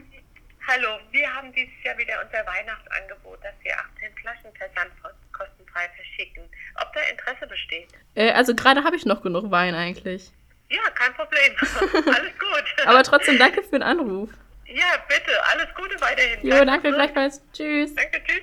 Hallo, 0.66 0.98
wir 1.10 1.34
haben 1.34 1.52
dieses 1.52 1.72
Jahr 1.82 1.96
wieder 1.96 2.14
unser 2.22 2.46
Weihnachtsangebot, 2.46 3.38
dass 3.42 3.54
wir 3.62 3.72
18 3.72 4.14
Flaschen 4.20 4.50
versandkostenfrei 4.56 5.88
verschicken. 5.96 6.42
Ob 6.80 6.92
da 6.92 7.00
Interesse 7.10 7.46
besteht? 7.46 7.88
Äh, 8.14 8.32
also 8.32 8.54
gerade 8.54 8.84
habe 8.84 8.96
ich 8.96 9.06
noch 9.06 9.22
genug 9.22 9.50
Wein 9.50 9.74
eigentlich. 9.74 10.30
Ja, 10.68 10.90
kein 10.90 11.14
Problem. 11.14 11.56
alles 12.14 12.38
gut. 12.38 12.86
Aber 12.86 13.02
trotzdem 13.02 13.38
danke 13.38 13.62
für 13.62 13.70
den 13.70 13.82
Anruf. 13.82 14.28
Ja, 14.66 15.02
bitte. 15.08 15.32
Alles 15.50 15.74
Gute 15.74 15.98
weiterhin. 16.00 16.46
Jo, 16.46 16.64
danke 16.64 16.92
gleichfalls. 16.92 17.42
Tschüss. 17.52 17.94
Danke, 17.94 18.22
tschüss. 18.24 18.42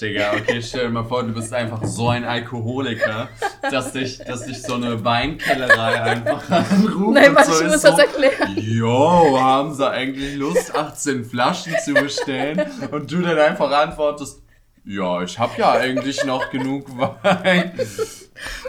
Digga, 0.00 0.34
okay, 0.34 0.62
stell 0.62 0.84
dir 0.84 0.90
mal 0.90 1.04
vor, 1.04 1.24
du 1.24 1.32
bist 1.32 1.52
einfach 1.52 1.84
so 1.84 2.08
ein 2.08 2.24
Alkoholiker, 2.24 3.28
dass 3.68 3.92
dich, 3.92 4.18
dass 4.18 4.44
dich 4.44 4.62
so 4.62 4.74
eine 4.74 5.02
Weinkellerei 5.04 6.00
einfach 6.02 6.48
anruft. 6.50 7.14
Nein, 7.14 7.34
warte, 7.34 7.50
ich 7.64 7.70
muss 7.70 7.82
so, 7.82 7.88
das 7.90 7.98
erklären. 7.98 8.56
Jo, 8.56 9.40
haben 9.40 9.74
sie 9.74 9.90
eigentlich 9.90 10.36
Lust, 10.36 10.72
18 10.72 11.24
Flaschen 11.24 11.74
zu 11.84 11.94
bestellen? 11.94 12.64
Und 12.92 13.10
du 13.10 13.22
dann 13.22 13.38
einfach 13.38 13.72
antwortest, 13.72 14.40
Ja, 14.84 15.20
ich 15.22 15.36
habe 15.36 15.52
ja 15.58 15.72
eigentlich 15.72 16.24
noch 16.24 16.48
genug 16.50 16.86
Wein. 16.96 17.72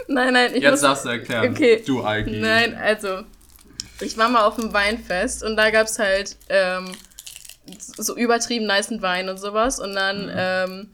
Nein, 0.08 0.32
nein, 0.32 0.50
ich 0.54 0.62
Jetzt 0.62 0.70
muss, 0.72 0.80
darfst 0.80 1.04
du 1.04 1.10
erklären, 1.10 1.52
Okay. 1.52 1.80
du 1.86 2.02
Alki. 2.02 2.40
Nein, 2.40 2.74
also, 2.76 3.20
ich 4.00 4.18
war 4.18 4.28
mal 4.28 4.42
auf 4.46 4.58
einem 4.58 4.72
Weinfest 4.72 5.44
und 5.44 5.56
da 5.56 5.70
gab 5.70 5.86
es 5.86 6.00
halt 6.00 6.36
ähm, 6.48 6.90
so 7.96 8.16
übertrieben 8.16 8.66
nicen 8.66 9.00
Wein 9.00 9.28
und 9.28 9.38
sowas. 9.38 9.78
Und 9.78 9.94
dann 9.94 10.26
Mhm. 10.26 10.32
ähm, 10.36 10.88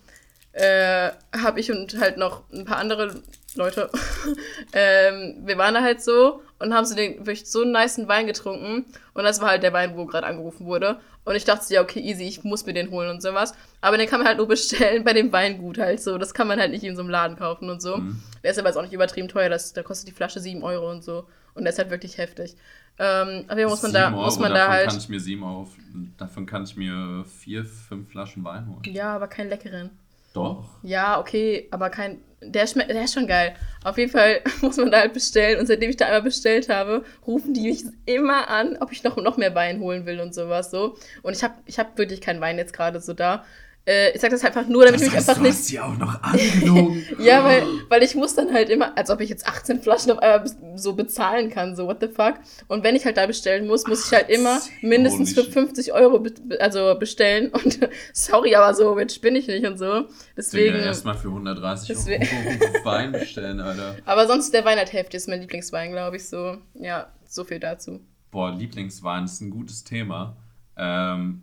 äh, 0.57 1.11
habe 1.39 1.61
ich 1.61 1.71
und 1.71 2.01
halt 2.01 2.17
noch 2.17 2.43
ein 2.51 2.65
paar 2.65 2.79
andere 2.79 3.23
Leute, 3.55 3.91
ähm, 4.73 5.43
wir 5.45 5.59
waren 5.59 5.75
da 5.75 5.83
halt 5.83 6.03
so 6.03 6.43
und 6.59 6.73
haben 6.73 6.87
so 6.87 6.95
den 6.95 7.19
wirklich 7.27 7.47
so 7.47 7.63
einen 7.63 7.73
nicen 7.73 8.09
Wein 8.09 8.27
getrunken. 8.27 8.87
Und 9.13 9.25
das 9.25 9.41
war 9.41 9.51
halt 9.51 9.63
der 9.63 9.73
Wein, 9.73 9.97
wo 9.97 10.07
gerade 10.07 10.27
angerufen 10.27 10.67
wurde. 10.67 10.99
Und 11.25 11.35
ich 11.35 11.45
dachte, 11.45 11.73
ja, 11.75 11.83
okay, 11.83 12.01
easy, 12.01 12.25
ich 12.25 12.45
muss 12.45 12.65
mir 12.65 12.73
den 12.73 12.91
holen 12.91 13.11
und 13.11 13.21
sowas. 13.23 13.53
Aber 13.81 13.99
den 13.99 14.09
kann 14.09 14.21
man 14.21 14.29
halt 14.29 14.39
nur 14.39 14.49
bestellen 14.49 15.05
bei 15.05 15.13
dem 15.13 15.33
Weingut 15.33 15.79
halt 15.79 16.01
so. 16.03 16.17
Das 16.17 16.33
kann 16.33 16.49
man 16.49 16.59
halt 16.59 16.71
nicht 16.71 16.85
in 16.85 16.97
so 16.97 17.03
einem 17.03 17.11
Laden 17.11 17.37
kaufen 17.37 17.69
und 17.69 17.83
so. 17.83 17.99
Mhm. 17.99 18.23
Der 18.43 18.53
ist 18.53 18.59
aber 18.59 18.69
jetzt 18.69 18.77
auch 18.77 18.83
nicht 18.83 18.95
übertrieben 18.95 19.29
teuer. 19.29 19.51
Das, 19.51 19.73
da 19.73 19.83
kostet 19.83 20.09
die 20.09 20.13
Flasche 20.13 20.41
7 20.41 20.63
Euro 20.63 20.91
und 20.91 21.05
so. 21.05 21.27
Und 21.55 21.65
der 21.65 21.73
ist 21.73 21.79
halt 21.79 21.91
wirklich 21.91 22.17
heftig. 22.19 22.57
Ähm, 22.99 23.45
aber 23.49 23.57
hier 23.57 23.69
muss 23.69 23.83
man 23.83 23.93
da, 23.93 24.07
Sieben 24.07 24.17
muss 24.17 24.35
Euro, 24.35 24.43
man 24.43 24.55
da 24.55 24.69
halt. 24.69 24.89
kann 24.89 24.99
ich 24.99 25.09
mir 25.11 25.21
sieben 25.21 25.43
Euro, 25.43 25.69
davon 26.17 26.47
kann 26.47 26.65
ich 26.65 26.77
mir 26.77 27.25
vier, 27.27 27.63
fünf 27.65 28.11
Flaschen 28.11 28.43
Wein 28.43 28.67
holen. 28.67 28.83
Ja, 28.87 29.15
aber 29.15 29.29
keinen 29.29 29.51
leckeren. 29.51 29.91
Doch. 30.37 30.65
Ja, 30.83 31.19
okay, 31.19 31.67
aber 31.71 31.89
kein. 31.89 32.21
Der 32.43 32.67
schmeckt, 32.67 32.91
der 32.91 33.03
ist 33.03 33.15
schon 33.15 33.27
geil. 33.27 33.55
Auf 33.83 33.97
jeden 33.97 34.13
Fall 34.13 34.41
muss 34.61 34.77
man 34.77 34.91
da 34.91 34.99
halt 35.01 35.15
bestellen. 35.15 35.59
Und 35.59 35.67
seitdem 35.67 35.89
ich 35.89 35.97
da 35.97 36.05
einmal 36.05 36.23
bestellt 36.23 36.69
habe, 36.69 37.05
rufen 37.27 37.55
die 37.55 37.63
mich 37.63 37.85
immer 38.05 38.49
an, 38.49 38.77
ob 38.81 38.93
ich 38.93 39.03
noch, 39.03 39.17
noch 39.17 39.39
mehr 39.39 39.55
Wein 39.55 39.81
holen 39.81 40.05
will 40.05 40.21
und 40.21 40.35
sowas 40.35 40.71
so. 40.71 40.97
Und 41.23 41.35
ich 41.35 41.43
habe 41.43 41.55
ich 41.65 41.79
hab 41.79 41.97
wirklich 41.97 42.21
keinen 42.21 42.43
Wein 42.43 42.59
jetzt 42.59 42.75
gerade 42.75 43.01
so 43.01 43.15
da. 43.15 43.45
Äh, 43.89 44.11
ich 44.15 44.21
sag 44.21 44.31
das 44.31 44.45
einfach 44.45 44.67
nur, 44.67 44.85
damit 44.85 45.01
ich 45.01 45.07
mich 45.07 45.17
einfach 45.17 45.35
du 45.37 45.43
nicht. 45.43 45.53
hast 45.53 45.67
sie 45.67 45.79
auch 45.79 45.97
noch 45.97 46.21
angelogen. 46.23 47.05
Ja, 47.21 47.45
weil, 47.45 47.63
weil 47.89 48.03
ich 48.03 48.15
muss 48.17 48.35
dann 48.35 48.53
halt 48.53 48.69
immer, 48.69 48.97
als 48.99 49.11
ob 49.11 49.21
ich 49.21 49.31
jetzt 49.31 49.47
18 49.47 49.81
Flaschen 49.81 50.11
auf 50.11 50.19
einmal 50.19 50.45
so 50.75 50.95
bezahlen 50.95 51.51
kann, 51.51 51.77
so 51.77 51.87
what 51.87 51.99
the 52.01 52.09
fuck. 52.09 52.35
Und 52.69 52.83
wenn 52.85 52.97
ich 52.97 53.05
halt 53.05 53.17
da 53.17 53.27
bestellen 53.27 53.67
muss, 53.67 53.87
muss 53.87 54.07
ich 54.07 54.13
halt 54.13 54.29
immer 54.29 54.61
mindestens 54.83 55.33
für 55.35 55.41
Holy 55.43 55.53
shit. 55.53 55.55
50 55.55 55.93
Euro 55.93 56.19
be 56.19 56.33
also 56.61 56.97
bestellen. 56.99 57.51
Und 57.53 57.79
sorry, 58.13 58.55
aber 58.57 58.75
so 58.75 58.95
mit 58.97 59.21
bin 59.21 59.37
ich 59.37 59.47
nicht 59.47 59.65
und 59.65 59.79
so. 59.79 60.07
Deswegen. 60.37 60.75
Digga, 60.75 60.87
erstmal 60.87 61.15
für 61.15 61.29
130 61.29 61.89
Deswegen- 61.89 62.23
Euro 62.25 62.75
Wein 62.85 63.13
bestellen, 63.13 63.61
Alter. 63.61 63.97
Aber 64.05 64.27
sonst 64.27 64.53
der 64.53 64.65
Wein 64.65 64.79
halt 64.79 64.93
Hälfte 64.93 65.17
ist 65.17 65.29
mein 65.29 65.41
Lieblingswein, 65.41 65.93
glaube 65.93 66.17
ich, 66.17 66.29
so. 66.29 66.59
Ja, 66.75 67.07
so 67.25 67.45
viel 67.45 67.61
dazu. 67.61 68.01
Boah, 68.33 68.51
Lieblingswein 68.53 69.25
ist 69.25 69.41
ein 69.41 69.51
gutes 69.51 69.85
Thema. 69.85 70.37
Ähm, 70.77 71.43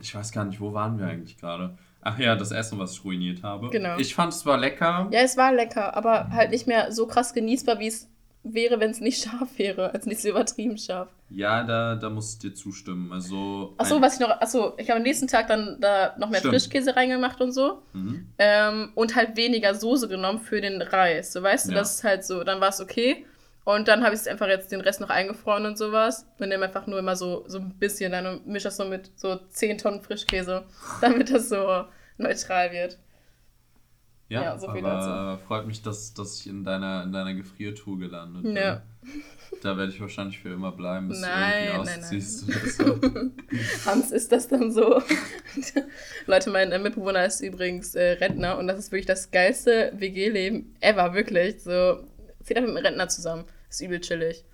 ich 0.00 0.14
weiß 0.14 0.32
gar 0.32 0.44
nicht, 0.44 0.60
wo 0.60 0.72
waren 0.72 0.98
wir 0.98 1.06
eigentlich 1.06 1.38
gerade? 1.38 1.76
Ach 2.02 2.18
ja, 2.18 2.34
das 2.34 2.50
Essen, 2.50 2.78
was 2.78 2.92
ich 2.92 3.04
ruiniert 3.04 3.42
habe. 3.42 3.68
Genau. 3.70 3.96
Ich 3.98 4.14
fand 4.14 4.32
es 4.32 4.40
zwar 4.40 4.56
lecker. 4.56 5.08
Ja, 5.12 5.20
es 5.20 5.36
war 5.36 5.52
lecker, 5.52 5.94
aber 5.96 6.30
halt 6.30 6.50
nicht 6.50 6.66
mehr 6.66 6.92
so 6.92 7.06
krass 7.06 7.34
genießbar, 7.34 7.78
wie 7.78 7.88
es 7.88 8.08
wäre, 8.42 8.80
wenn 8.80 8.90
es 8.90 9.00
nicht 9.00 9.22
scharf 9.30 9.50
wäre. 9.58 9.92
Also 9.92 10.08
nicht 10.08 10.22
so 10.22 10.30
übertrieben 10.30 10.78
scharf. 10.78 11.08
Ja, 11.28 11.62
da, 11.62 11.94
da 11.96 12.08
muss 12.08 12.32
ich 12.32 12.38
dir 12.38 12.54
zustimmen. 12.54 13.12
Also. 13.12 13.74
Achso, 13.76 14.00
was 14.00 14.14
ich 14.14 14.20
noch. 14.20 14.30
Achso, 14.30 14.72
ich 14.78 14.88
habe 14.88 14.96
am 14.96 15.02
nächsten 15.02 15.28
Tag 15.28 15.46
dann 15.48 15.76
da 15.78 16.14
noch 16.18 16.30
mehr 16.30 16.40
Stimmt. 16.40 16.54
Frischkäse 16.54 16.96
reingemacht 16.96 17.40
und 17.42 17.52
so. 17.52 17.82
Mhm. 17.92 18.26
Ähm, 18.38 18.92
und 18.94 19.14
halt 19.14 19.36
weniger 19.36 19.74
Soße 19.74 20.08
genommen 20.08 20.40
für 20.40 20.60
den 20.62 20.80
Reis. 20.80 21.32
So 21.34 21.42
weißt 21.42 21.68
du, 21.68 21.72
Ja. 21.72 21.78
das 21.80 21.96
ist 21.96 22.04
halt 22.04 22.24
so, 22.24 22.42
dann 22.44 22.60
war 22.62 22.70
es 22.70 22.80
okay. 22.80 23.26
Und 23.74 23.88
dann 23.88 24.02
habe 24.02 24.14
ich 24.14 24.20
es 24.20 24.26
einfach 24.26 24.48
jetzt 24.48 24.72
den 24.72 24.80
Rest 24.80 25.00
noch 25.00 25.10
eingefroren 25.10 25.66
und 25.66 25.78
sowas. 25.78 26.26
Und 26.38 26.48
nehme 26.48 26.66
einfach 26.66 26.86
nur 26.86 26.98
immer 26.98 27.16
so, 27.16 27.44
so 27.46 27.58
ein 27.58 27.78
bisschen 27.78 28.12
dann 28.12 28.26
und 28.26 28.46
mische 28.46 28.64
das 28.64 28.76
so 28.76 28.84
mit 28.84 29.10
so 29.18 29.36
10 29.36 29.78
Tonnen 29.78 30.02
Frischkäse, 30.02 30.64
damit 31.00 31.30
das 31.30 31.48
so 31.48 31.84
neutral 32.18 32.72
wird. 32.72 32.98
Ja, 34.30 34.42
Ja, 34.42 34.58
so 34.58 34.70
viel 34.70 34.86
aber 34.86 35.38
freut 35.38 35.66
mich, 35.66 35.82
dass, 35.82 36.14
dass 36.14 36.40
ich 36.40 36.46
in 36.46 36.62
deiner, 36.62 37.02
in 37.02 37.12
deiner 37.12 37.34
Gefriertruhe 37.34 37.98
gelandet 37.98 38.44
bin. 38.44 38.56
Ja. 38.56 38.82
Da 39.60 39.76
werde 39.76 39.92
ich 39.92 40.00
wahrscheinlich 40.00 40.38
für 40.38 40.50
immer 40.50 40.70
bleiben, 40.70 41.08
bis 41.08 41.20
Nein, 41.20 41.66
du 41.66 41.72
irgendwie 41.72 41.90
nein, 41.90 42.00
ausziehst 42.00 42.48
oder 42.48 42.66
so. 42.68 43.00
Hans 43.90 44.12
ist 44.12 44.30
das 44.30 44.46
dann 44.46 44.70
so. 44.70 45.02
Leute, 46.26 46.50
mein 46.50 46.70
äh, 46.70 46.78
Mitbewohner 46.78 47.24
ist 47.24 47.40
übrigens 47.40 47.96
äh, 47.96 48.12
Rentner 48.12 48.56
und 48.58 48.68
das 48.68 48.78
ist 48.78 48.92
wirklich 48.92 49.06
das 49.06 49.32
geilste 49.32 49.92
WG-Leben 49.96 50.76
ever, 50.80 51.12
wirklich. 51.12 51.60
So, 51.64 52.04
zieht 52.44 52.56
einfach 52.56 52.68
mit 52.72 52.78
einem 52.78 52.86
Rentner 52.86 53.08
zusammen. 53.08 53.44
Ist 53.70 53.80
übel 53.80 54.00
chillig. 54.00 54.44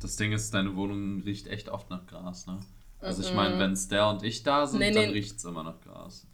Das 0.00 0.16
Ding 0.16 0.32
ist, 0.32 0.52
deine 0.52 0.74
Wohnung 0.76 1.22
riecht 1.22 1.46
echt 1.46 1.68
oft 1.68 1.88
nach 1.90 2.06
Gras, 2.06 2.46
ne? 2.46 2.58
Also 3.00 3.22
ich 3.22 3.30
Mhm. 3.30 3.36
meine, 3.36 3.58
wenn 3.58 3.72
es 3.72 3.88
der 3.88 4.08
und 4.08 4.22
ich 4.24 4.42
da 4.42 4.66
sind, 4.66 4.80
Nee, 4.80 4.90
dann 4.90 5.04
nee. 5.06 5.10
riecht 5.12 5.36
es 5.36 5.44
immer 5.44 5.62
nach 5.62 5.80
Gras. 5.82 6.26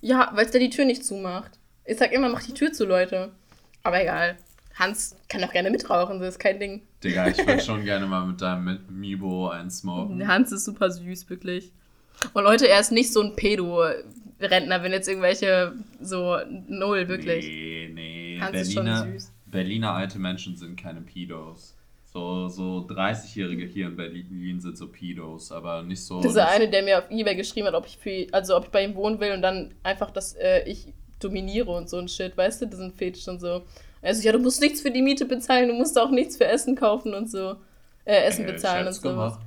Ja, 0.00 0.30
weil 0.34 0.46
es 0.46 0.50
der 0.52 0.60
die 0.60 0.70
Tür 0.70 0.84
nicht 0.86 1.04
zumacht. 1.04 1.58
Ich 1.84 1.98
sag 1.98 2.12
immer, 2.12 2.28
mach 2.28 2.42
die 2.42 2.54
Tür 2.54 2.72
zu, 2.72 2.86
Leute. 2.86 3.32
Aber 3.82 4.00
egal. 4.00 4.36
Hans 4.76 5.16
kann 5.28 5.42
doch 5.42 5.52
gerne 5.52 5.70
mitrauchen, 5.70 6.20
das 6.20 6.30
ist 6.34 6.38
kein 6.38 6.58
Ding. 6.58 6.82
Digga, 7.04 7.28
ich 7.28 7.38
würde 7.38 7.60
schon 7.60 7.84
gerne 7.84 8.06
mal 8.06 8.24
mit 8.26 8.40
deinem 8.40 8.80
Mibo 8.88 9.48
einsmoken. 9.50 10.26
Hans 10.26 10.52
ist 10.52 10.64
super 10.64 10.90
süß, 10.90 11.28
wirklich. 11.28 11.72
Und 12.32 12.44
Leute, 12.44 12.68
er 12.68 12.80
ist 12.80 12.92
nicht 12.92 13.12
so 13.12 13.20
ein 13.22 13.34
Pedo-Rentner, 13.36 14.82
wenn 14.82 14.92
jetzt 14.92 15.08
irgendwelche 15.08 15.74
so 16.00 16.38
null, 16.68 17.08
wirklich. 17.08 17.44
Nee, 17.46 17.90
nee. 17.92 18.38
Hans 18.40 18.56
ist 18.58 18.72
schon 18.72 18.84
Berliner, 18.84 19.12
süß. 19.12 19.32
Berliner 19.50 19.92
alte 19.92 20.18
Menschen 20.18 20.56
sind 20.56 20.80
keine 20.80 21.00
Pedos. 21.00 21.76
So, 22.12 22.48
so 22.48 22.86
30-Jährige 22.88 23.66
hier 23.66 23.86
in 23.86 23.96
Berlin 23.96 24.60
sind 24.60 24.76
so 24.76 24.88
Pedos, 24.88 25.52
aber 25.52 25.82
nicht 25.82 26.02
so. 26.02 26.20
Dieser 26.20 26.48
eine, 26.48 26.68
der 26.68 26.82
mir 26.82 26.98
auf 26.98 27.10
Ebay 27.10 27.36
geschrieben 27.36 27.68
hat, 27.68 27.74
ob 27.74 27.86
ich 27.86 27.98
für, 27.98 28.26
also 28.32 28.56
ob 28.56 28.64
ich 28.64 28.70
bei 28.70 28.84
ihm 28.84 28.96
wohnen 28.96 29.20
will 29.20 29.32
und 29.32 29.42
dann 29.42 29.74
einfach, 29.84 30.10
dass 30.10 30.34
äh, 30.34 30.68
ich 30.68 30.92
dominiere 31.20 31.70
und 31.70 31.88
so 31.88 31.98
ein 31.98 32.08
Shit, 32.08 32.36
weißt 32.36 32.62
du, 32.62 32.76
sind 32.76 32.96
Fetisch 32.96 33.28
und 33.28 33.40
so. 33.40 33.62
Also 34.02 34.22
ja, 34.22 34.32
du 34.32 34.38
musst 34.40 34.60
nichts 34.60 34.80
für 34.80 34.90
die 34.90 35.02
Miete 35.02 35.24
bezahlen, 35.24 35.68
du 35.68 35.74
musst 35.74 35.96
auch 35.98 36.10
nichts 36.10 36.36
für 36.36 36.46
Essen 36.46 36.74
kaufen 36.74 37.14
und 37.14 37.30
so. 37.30 37.56
Äh, 38.04 38.24
Essen 38.24 38.44
Ey, 38.44 38.52
bezahlen 38.52 38.86
und 38.88 38.94
so. 38.94 39.08
gemacht. 39.10 39.40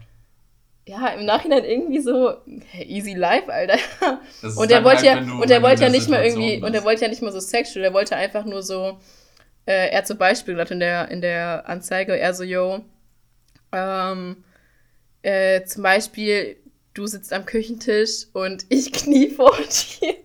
Ja, 0.88 1.08
im 1.10 1.26
Nachhinein 1.26 1.64
irgendwie 1.66 1.99
so, 2.01 2.34
easy 2.86 3.14
life, 3.14 3.51
Alter. 3.51 3.78
Das 4.41 4.51
ist 4.54 4.58
Und 4.58 4.70
er 4.72 4.84
wollte 4.84 5.10
halt, 5.12 5.28
ja, 5.28 5.34
und 5.34 5.49
er 5.49 5.62
wollte 5.62 5.84
ja 5.84 5.89
nicht 5.89 6.08
mal 6.10 6.24
irgendwie, 6.24 6.58
und 6.58 6.66
er 6.66 6.72
bist. 6.72 6.86
wollte 6.86 7.01
ja 7.01 7.08
nicht 7.10 7.22
mal 7.22 7.32
so 7.32 7.39
sexual, 7.39 7.84
er 7.84 7.93
wollte 7.93 8.16
einfach 8.16 8.45
nur 8.45 8.62
so, 8.62 8.99
äh, 9.66 9.89
er 9.89 10.03
zum 10.03 10.18
Beispiel 10.18 10.53
gesagt 10.53 10.72
in 10.72 10.80
der, 10.80 11.09
in 11.09 11.22
der 11.22 11.68
Anzeige, 11.68 12.18
er 12.18 12.34
so, 12.34 12.43
yo, 12.43 12.84
ähm, 13.72 14.43
äh, 15.22 15.64
zum 15.66 15.84
Beispiel, 15.84 16.57
du 16.93 17.07
sitzt 17.07 17.34
am 17.34 17.45
Küchentisch 17.45 18.28
und 18.34 18.66
ich 18.70 18.91
knie 18.91 19.30
vor 19.30 19.55
dir 19.57 20.16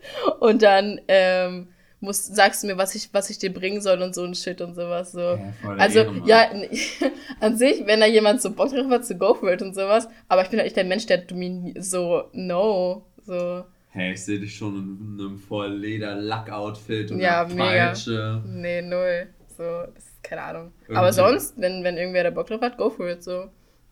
und 0.41 0.63
dann, 0.63 1.01
ähm, 1.09 1.69
musst, 2.01 2.35
sagst 2.35 2.63
du 2.63 2.69
mir, 2.69 2.79
was 2.79 2.95
ich, 2.95 3.13
was 3.13 3.29
ich 3.29 3.39
dir 3.39 3.53
bringen 3.53 3.81
soll 3.81 4.03
und 4.03 4.15
so 4.15 4.23
ein 4.23 4.35
Shit 4.35 4.61
und 4.61 4.75
sowas. 4.75 5.13
So. 5.13 5.21
Ja, 5.21 5.53
Also, 5.79 5.99
Ehrenmann. 6.01 6.29
ja, 6.29 6.49
an 7.41 7.57
sich, 7.57 7.87
wenn 7.87 8.01
da 8.01 8.07
jemand 8.07 8.41
so 8.41 8.53
Bock 8.53 8.71
drauf 8.71 8.89
hat, 8.91 9.05
zu 9.05 9.17
go 9.17 9.35
for 9.35 9.53
it 9.53 9.63
und 9.63 9.75
sowas, 9.75 10.09
aber 10.29 10.43
ich 10.43 10.49
bin 10.49 10.59
halt 10.61 10.67
nicht 10.67 10.77
der 10.77 10.85
Mensch, 10.85 11.07
der 11.07 11.19
dominiert, 11.19 11.83
so, 11.83 12.25
no, 12.33 13.05
so, 13.25 13.65
Hey, 13.91 14.13
ich 14.13 14.25
sehe 14.25 14.39
dich 14.39 14.55
schon 14.57 14.77
in 14.77 15.19
einem 15.21 15.39
voll 15.39 15.73
Leder-Lack-Outfit 15.75 17.11
und 17.11 17.21
Ja, 17.21 17.43
einer. 17.47 17.57
Peitsche. 17.57 18.43
nee, 18.47 18.83
null, 18.83 19.29
so, 19.57 19.63
das 19.95 20.05
ist 20.05 20.23
keine 20.23 20.43
Ahnung. 20.43 20.73
Irgendwie- 20.83 20.97
Aber 20.97 21.13
sonst, 21.13 21.55
wenn, 21.59 21.83
wenn 21.85 21.97
irgendwer 21.97 22.25
da 22.25 22.31
Bock 22.31 22.47
drauf 22.49 22.61
hat, 22.61 22.77
go 22.77 22.91
for 22.91 23.09
it, 23.09 23.23
so. 23.25 23.49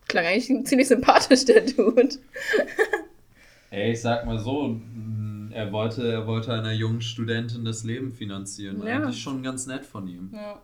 Klang 0.08 0.24
eigentlich 0.26 0.66
ziemlich 0.66 0.86
sympathisch, 0.88 1.44
der 1.46 1.62
Dude. 1.62 2.08
Ey, 3.70 3.92
ich 3.92 4.00
sag 4.00 4.24
mal 4.26 4.38
so, 4.38 4.68
mh, 4.68 5.52
er 5.54 5.72
wollte, 5.72 6.06
er 6.12 6.26
wollte 6.26 6.52
einer 6.52 6.72
jungen 6.72 7.00
Studentin 7.00 7.64
das 7.64 7.82
Leben 7.82 8.12
finanzieren. 8.12 8.86
Ja. 8.86 8.96
Eigentlich 9.02 9.20
schon 9.20 9.42
ganz 9.42 9.66
nett 9.66 9.84
von 9.84 10.06
ihm. 10.06 10.30
Ja. 10.32 10.62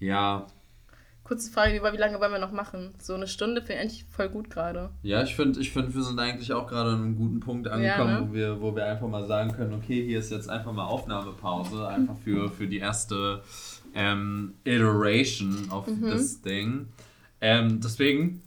Ja, 0.00 0.46
Kurze 1.28 1.50
Frage, 1.52 1.76
über 1.76 1.92
wie 1.92 1.98
lange 1.98 2.18
wollen 2.20 2.32
wir 2.32 2.38
noch 2.38 2.52
machen? 2.52 2.94
So 2.98 3.12
eine 3.14 3.28
Stunde 3.28 3.60
finde 3.60 3.74
ich 3.74 3.80
eigentlich 3.80 4.04
voll 4.10 4.30
gut 4.30 4.48
gerade. 4.48 4.88
ja, 5.02 5.22
ich 5.22 5.36
finde, 5.36 5.60
ich 5.60 5.70
find, 5.70 5.94
wir 5.94 6.02
sind 6.02 6.18
eigentlich 6.18 6.54
auch 6.54 6.66
gerade 6.66 6.90
an 6.90 7.02
einem 7.02 7.16
guten 7.16 7.40
Punkt 7.40 7.68
angekommen, 7.68 8.08
Ja, 8.10 8.20
ne? 8.20 8.28
wo, 8.30 8.32
wir, 8.32 8.60
wo 8.62 8.74
wir 8.74 8.86
einfach 8.86 9.06
mal 9.08 9.26
sagen 9.26 9.52
können, 9.52 9.74
okay, 9.74 10.06
hier 10.06 10.20
ist 10.20 10.30
jetzt 10.30 10.48
einfach 10.48 10.72
mal 10.72 10.86
Aufnahmepause, 10.86 11.86
einfach 11.86 12.16
für, 12.24 12.50
für 12.50 12.66
die 12.66 12.78
erste 12.78 13.42
ähm, 13.94 14.54
Iteration 14.64 15.68
of 15.70 15.86
Mhm. 15.86 16.08
this 16.10 16.40
thing. 16.40 16.88
Ähm, 17.42 17.80
deswegen, 17.82 18.40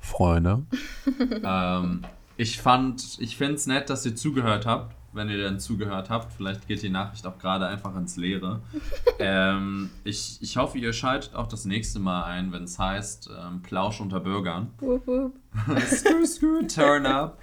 Freunde, 0.00 0.62
ähm, 1.44 2.02
ich 2.36 2.60
fand, 2.60 3.18
ich 3.20 3.36
finde 3.36 3.54
es 3.54 3.66
nett, 3.66 3.90
dass 3.90 4.06
ihr 4.06 4.14
zugehört 4.16 4.64
habt. 4.64 4.94
Wenn 5.12 5.28
ihr 5.28 5.38
denn 5.38 5.58
zugehört 5.58 6.08
habt, 6.10 6.32
vielleicht 6.32 6.68
geht 6.68 6.82
die 6.82 6.88
Nachricht 6.88 7.26
auch 7.26 7.38
gerade 7.38 7.66
einfach 7.66 7.96
ins 7.96 8.16
Leere. 8.16 8.60
ähm, 9.18 9.90
ich, 10.04 10.38
ich 10.40 10.56
hoffe, 10.56 10.78
ihr 10.78 10.92
schaltet 10.92 11.34
auch 11.34 11.46
das 11.46 11.64
nächste 11.64 11.98
Mal 11.98 12.24
ein, 12.24 12.52
wenn 12.52 12.64
es 12.64 12.78
heißt 12.78 13.30
ähm, 13.36 13.62
Plausch 13.62 14.00
unter 14.00 14.20
Bürgern. 14.20 14.70
Wup, 14.78 15.06
wup. 15.06 15.34
Screw, 15.86 16.24
screw, 16.24 16.66
turn 16.66 17.06
up. 17.06 17.40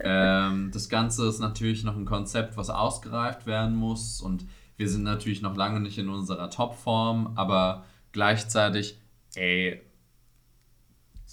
Ähm, 0.00 0.70
das 0.72 0.88
Ganze 0.88 1.28
ist 1.28 1.40
natürlich 1.40 1.84
noch 1.84 1.96
ein 1.96 2.06
Konzept, 2.06 2.56
was 2.56 2.70
ausgereift 2.70 3.46
werden 3.46 3.76
muss 3.76 4.20
und 4.20 4.46
wir 4.76 4.88
sind 4.88 5.04
natürlich 5.04 5.40
noch 5.42 5.56
lange 5.56 5.80
nicht 5.80 5.98
in 5.98 6.08
unserer 6.08 6.50
Topform, 6.50 7.32
aber 7.36 7.84
gleichzeitig, 8.12 8.98
ey, 9.34 9.80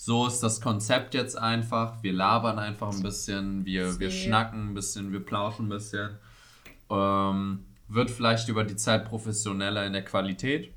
so 0.04 0.26
ist 0.26 0.40
das 0.40 0.62
Konzept 0.62 1.14
jetzt 1.14 1.38
einfach. 1.38 2.02
Wir 2.02 2.12
labern 2.12 2.58
einfach 2.58 2.92
ein 2.92 3.04
bisschen, 3.04 3.66
wir, 3.66 4.00
wir 4.00 4.10
schnacken 4.10 4.72
ein 4.72 4.74
bisschen, 4.74 5.14
wir 5.14 5.20
plauschen 5.20 5.68
ein 5.68 5.70
bisschen. 5.70 6.18
Ähm, 6.90 7.66
wird 7.88 8.10
vielleicht 8.10 8.50
über 8.50 8.64
die 8.64 8.76
Zeit 8.76 9.06
professioneller 9.06 9.86
in 9.86 9.94
der 9.94 10.04
Qualität. 10.04 10.74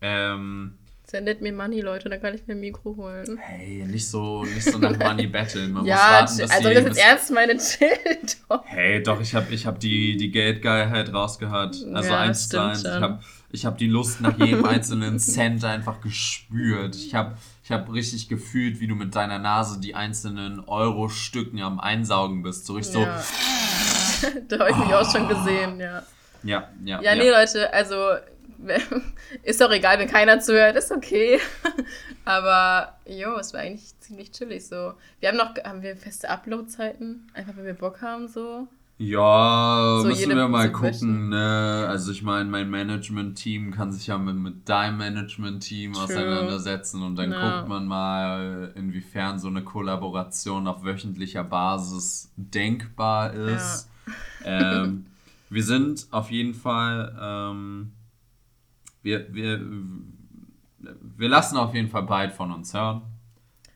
Ähm, 0.00 0.78
Sendet 1.02 1.42
mir 1.42 1.52
Money, 1.52 1.80
Leute, 1.80 2.08
dann 2.08 2.20
kann 2.20 2.32
ich 2.32 2.46
mir 2.46 2.54
ein 2.54 2.60
Mikro 2.60 2.94
holen. 2.94 3.38
Hey, 3.38 3.84
nicht 3.88 4.08
so, 4.08 4.44
nicht 4.44 4.62
so 4.62 4.78
nach 4.78 4.96
Money 5.00 5.26
betteln. 5.26 5.72
Man 5.72 5.84
ja, 5.84 5.96
muss 5.96 6.04
warten, 6.04 6.36
bis 6.36 6.50
also 6.52 6.68
die, 6.68 6.74
das 6.76 6.84
ist 6.84 6.96
ernst 6.96 7.30
meine 7.32 7.56
Chill 7.56 7.88
doch. 8.48 8.64
Hey, 8.66 9.02
doch, 9.02 9.20
ich 9.20 9.34
habe 9.34 9.52
ich 9.52 9.66
hab 9.66 9.80
die, 9.80 10.16
die 10.16 10.30
Geldgeilheit 10.30 11.12
rausgehört. 11.12 11.84
Also 11.92 12.10
ja, 12.10 12.20
eins 12.20 12.48
zu 12.48 12.62
eins. 12.62 12.84
Ich 12.84 12.88
habe 12.88 13.18
ich 13.50 13.66
hab 13.66 13.78
die 13.78 13.88
Lust 13.88 14.20
nach 14.20 14.38
jedem 14.38 14.64
einzelnen 14.64 15.18
Cent 15.18 15.64
einfach 15.64 16.00
gespürt. 16.00 16.94
Ich 16.94 17.16
habe 17.16 17.36
ich 17.64 17.72
hab 17.72 17.90
richtig 17.90 18.28
gefühlt, 18.28 18.78
wie 18.80 18.86
du 18.86 18.94
mit 18.94 19.14
deiner 19.14 19.38
Nase 19.38 19.80
die 19.80 19.94
einzelnen 19.94 20.60
Euro-Stücken 20.60 21.62
am 21.62 21.80
Einsaugen 21.80 22.42
bist. 22.42 22.66
So 22.66 22.74
richtig 22.74 22.96
ja. 22.96 23.20
so. 23.20 24.28
da 24.48 24.58
habe 24.58 24.70
ich 24.70 24.76
mich 24.76 24.88
oh. 24.90 24.96
auch 24.96 25.10
schon 25.10 25.26
gesehen, 25.28 25.80
ja. 25.80 26.02
Ja, 26.42 26.68
ja. 26.84 27.00
Ja, 27.00 27.14
nee, 27.14 27.26
ja. 27.26 27.40
Leute, 27.40 27.72
also 27.72 27.96
ist 29.42 29.60
doch 29.62 29.70
egal, 29.70 29.98
wenn 29.98 30.08
keiner 30.08 30.40
zuhört, 30.40 30.76
ist 30.76 30.92
okay. 30.92 31.40
Aber 32.26 32.98
jo, 33.06 33.36
es 33.38 33.54
war 33.54 33.60
eigentlich 33.60 33.98
ziemlich 33.98 34.30
chillig 34.30 34.66
so. 34.66 34.92
Wir 35.20 35.30
haben 35.30 35.38
noch, 35.38 35.54
haben 35.64 35.80
wir 35.80 35.96
feste 35.96 36.28
Upload-Zeiten? 36.28 37.28
Einfach 37.32 37.56
wenn 37.56 37.64
wir 37.64 37.72
Bock 37.72 38.02
haben 38.02 38.28
so. 38.28 38.68
Ja, 38.96 39.98
so 40.00 40.06
müssen 40.06 40.36
wir 40.36 40.48
mal 40.48 40.70
gucken. 40.70 41.30
Ne? 41.30 41.86
Also 41.88 42.12
ich 42.12 42.22
meine, 42.22 42.48
mein 42.48 42.70
Management-Team 42.70 43.72
kann 43.72 43.92
sich 43.92 44.06
ja 44.06 44.18
mit, 44.18 44.36
mit 44.36 44.68
deinem 44.68 44.98
Management-Team 44.98 45.96
auseinandersetzen 45.96 47.02
und 47.02 47.16
dann 47.16 47.32
ja. 47.32 47.56
guckt 47.56 47.68
man 47.68 47.86
mal, 47.86 48.72
inwiefern 48.76 49.40
so 49.40 49.48
eine 49.48 49.64
Kollaboration 49.64 50.68
auf 50.68 50.84
wöchentlicher 50.84 51.42
Basis 51.42 52.32
denkbar 52.36 53.34
ist. 53.34 53.90
Ja. 54.44 54.84
ähm, 54.84 55.06
wir 55.50 55.64
sind 55.64 56.06
auf 56.12 56.30
jeden 56.30 56.54
Fall 56.54 57.18
ähm, 57.20 57.92
wir, 59.04 59.32
wir, 59.32 59.60
wir 60.78 61.28
lassen 61.28 61.56
auf 61.56 61.74
jeden 61.74 61.88
Fall 61.88 62.04
bald 62.04 62.32
von 62.32 62.50
uns 62.50 62.74
hören. 62.74 63.02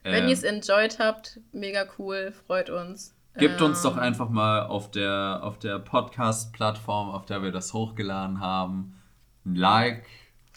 Wenn 0.03 0.25
äh, 0.25 0.27
ihr 0.27 0.33
es 0.33 0.43
enjoyed 0.43 0.97
habt, 0.99 1.39
mega 1.51 1.85
cool, 1.97 2.33
freut 2.47 2.69
uns. 2.69 3.15
Gebt 3.39 3.61
ähm, 3.61 3.67
uns 3.67 3.81
doch 3.81 3.97
einfach 3.97 4.29
mal 4.29 4.65
auf 4.65 4.91
der, 4.91 5.39
auf 5.43 5.57
der 5.59 5.79
Podcast-Plattform, 5.79 7.09
auf 7.09 7.25
der 7.25 7.41
wir 7.41 7.51
das 7.51 7.73
hochgeladen 7.73 8.39
haben, 8.39 8.99
ein 9.45 9.55
Like. 9.55 10.05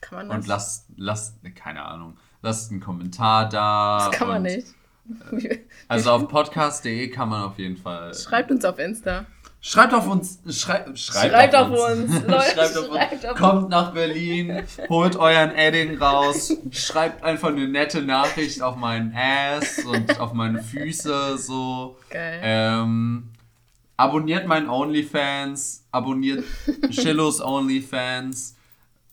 Kann 0.01 0.27
man 0.27 0.29
das? 0.29 0.37
Und 0.37 0.47
lasst, 0.49 0.87
lasst, 0.97 1.55
keine 1.55 1.85
Ahnung, 1.85 2.19
lasst 2.43 2.71
einen 2.71 2.81
Kommentar 2.81 3.49
da. 3.49 4.09
Das 4.11 4.19
kann 4.19 4.29
man 4.29 4.43
nicht. 4.43 4.67
also 5.89 6.11
auf 6.11 6.29
podcast.de 6.29 7.09
kann 7.09 7.29
man 7.29 7.43
auf 7.43 7.59
jeden 7.59 7.77
Fall. 7.77 8.15
Schreibt 8.15 8.51
uns 8.51 8.65
auf 8.65 8.79
Insta. 8.79 9.27
Schreibt 9.65 9.95
auf 9.95 10.09
uns. 10.09 10.41
Schrei, 10.51 10.85
schreibt, 10.97 10.99
schreibt 10.99 11.55
auf, 11.55 11.71
auf 11.71 11.91
uns. 11.93 12.13
uns. 12.13 12.23
Leute, 12.27 12.51
schreibt 12.53 12.77
auf 12.77 12.87
schreibt 12.87 13.13
uns. 13.13 13.25
Auf 13.27 13.37
Kommt 13.39 13.69
nach 13.69 13.93
Berlin, 13.93 14.65
holt 14.89 15.15
euren 15.15 15.53
Edding 15.53 15.99
raus, 15.99 16.53
schreibt 16.73 17.23
einfach 17.23 17.51
eine 17.51 17.69
nette 17.69 18.03
Nachricht 18.03 18.61
auf 18.61 18.75
meinen 18.75 19.15
Ass 19.17 19.79
und 19.85 20.19
auf 20.19 20.33
meine 20.33 20.65
Füße 20.65 21.39
so. 21.39 21.97
Geil. 22.11 22.41
Ähm, 22.43 23.31
abonniert 23.97 24.49
meinen 24.49 24.69
OnlyFans, 24.69 25.87
abonniert 25.93 26.45
Shillos 26.91 27.41
OnlyFans, 27.41 28.57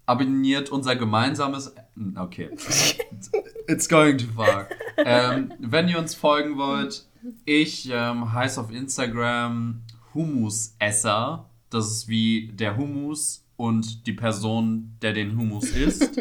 abonniert 0.08 0.72
unser 0.72 0.96
gemeinsames. 0.96 1.76
Okay. 2.16 2.50
It's 3.68 3.88
going 3.88 4.18
too 4.18 4.34
far. 4.36 4.66
Ähm, 4.98 5.54
wenn 5.60 5.88
ihr 5.90 6.00
uns 6.00 6.16
folgen 6.16 6.58
wollt, 6.58 7.06
ich 7.46 7.88
ähm, 7.92 8.34
heiße 8.34 8.60
auf 8.60 8.72
Instagram 8.72 9.84
Humusesser. 10.14 11.46
Das 11.70 11.92
ist 11.92 12.08
wie 12.08 12.48
der 12.54 12.76
Humus 12.78 13.46
und 13.58 14.08
die 14.08 14.14
Person, 14.14 14.96
der 15.02 15.14
den 15.14 15.38
Humus 15.38 15.70
isst. 15.76 16.20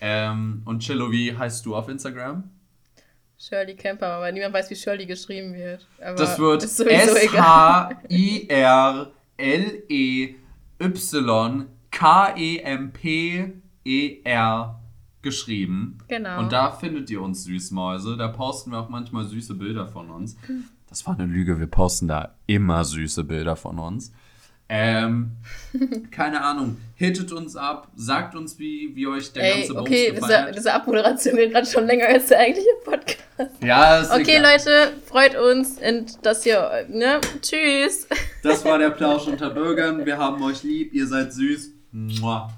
ähm, 0.00 0.62
und 0.64 0.80
Chillo, 0.80 1.10
wie 1.10 1.36
heißt 1.36 1.64
du 1.66 1.76
auf 1.76 1.88
Instagram? 1.88 2.44
Shirley 3.38 3.74
Kemper, 3.74 4.06
aber 4.06 4.30
niemand 4.30 4.54
weiß, 4.54 4.70
wie 4.70 4.76
Shirley 4.76 5.04
geschrieben 5.04 5.52
wird. 5.54 5.86
Aber 6.00 6.14
das 6.14 6.38
wird 6.38 6.62
S-H-I-R-L-E-Y-K-E-M-P-E-R 13.42 14.78
geschrieben. 15.22 15.98
Genau. 16.08 16.38
Und 16.40 16.52
da 16.52 16.70
findet 16.72 17.10
ihr 17.10 17.20
uns 17.22 17.44
Süßmäuse. 17.44 18.16
Da 18.16 18.28
posten 18.28 18.70
wir 18.72 18.78
auch 18.78 18.88
manchmal 18.88 19.24
süße 19.24 19.54
Bilder 19.54 19.86
von 19.86 20.10
uns. 20.10 20.36
Das 20.92 21.06
war 21.06 21.18
eine 21.18 21.24
Lüge, 21.24 21.58
wir 21.58 21.68
posten 21.68 22.06
da 22.06 22.34
immer 22.46 22.84
süße 22.84 23.24
Bilder 23.24 23.56
von 23.56 23.78
uns. 23.78 24.12
Ähm, 24.68 25.38
keine 26.10 26.42
Ahnung, 26.42 26.76
hittet 26.94 27.32
uns 27.32 27.56
ab, 27.56 27.88
sagt 27.96 28.34
uns, 28.34 28.58
wie, 28.58 28.94
wie 28.94 29.06
euch 29.06 29.32
der 29.32 29.42
Ey, 29.42 29.58
ganze 29.60 29.72
Bums 29.72 29.88
okay, 29.88 30.10
gefallen 30.10 30.46
diese, 30.48 30.54
diese 30.54 30.74
Abmoderation 30.74 31.36
geht 31.36 31.52
gerade 31.52 31.66
schon 31.66 31.86
länger 31.86 32.08
als 32.08 32.26
der 32.26 32.40
eigentliche 32.40 32.68
Podcast. 32.84 33.62
Ja, 33.62 34.00
ist 34.00 34.10
Okay, 34.10 34.36
egal. 34.36 34.52
Leute, 34.52 34.92
freut 35.06 35.34
uns 35.34 35.78
und 35.78 36.26
das 36.26 36.44
hier, 36.44 36.86
ne? 36.90 37.22
Tschüss. 37.40 38.06
Das 38.42 38.62
war 38.66 38.76
der 38.76 38.90
Plausch 38.98 39.26
unter 39.28 39.48
Bürgern. 39.48 40.04
Wir 40.04 40.18
haben 40.18 40.42
euch 40.42 40.62
lieb, 40.62 40.92
ihr 40.92 41.06
seid 41.06 41.32
süß. 41.32 41.70
Mua. 41.90 42.52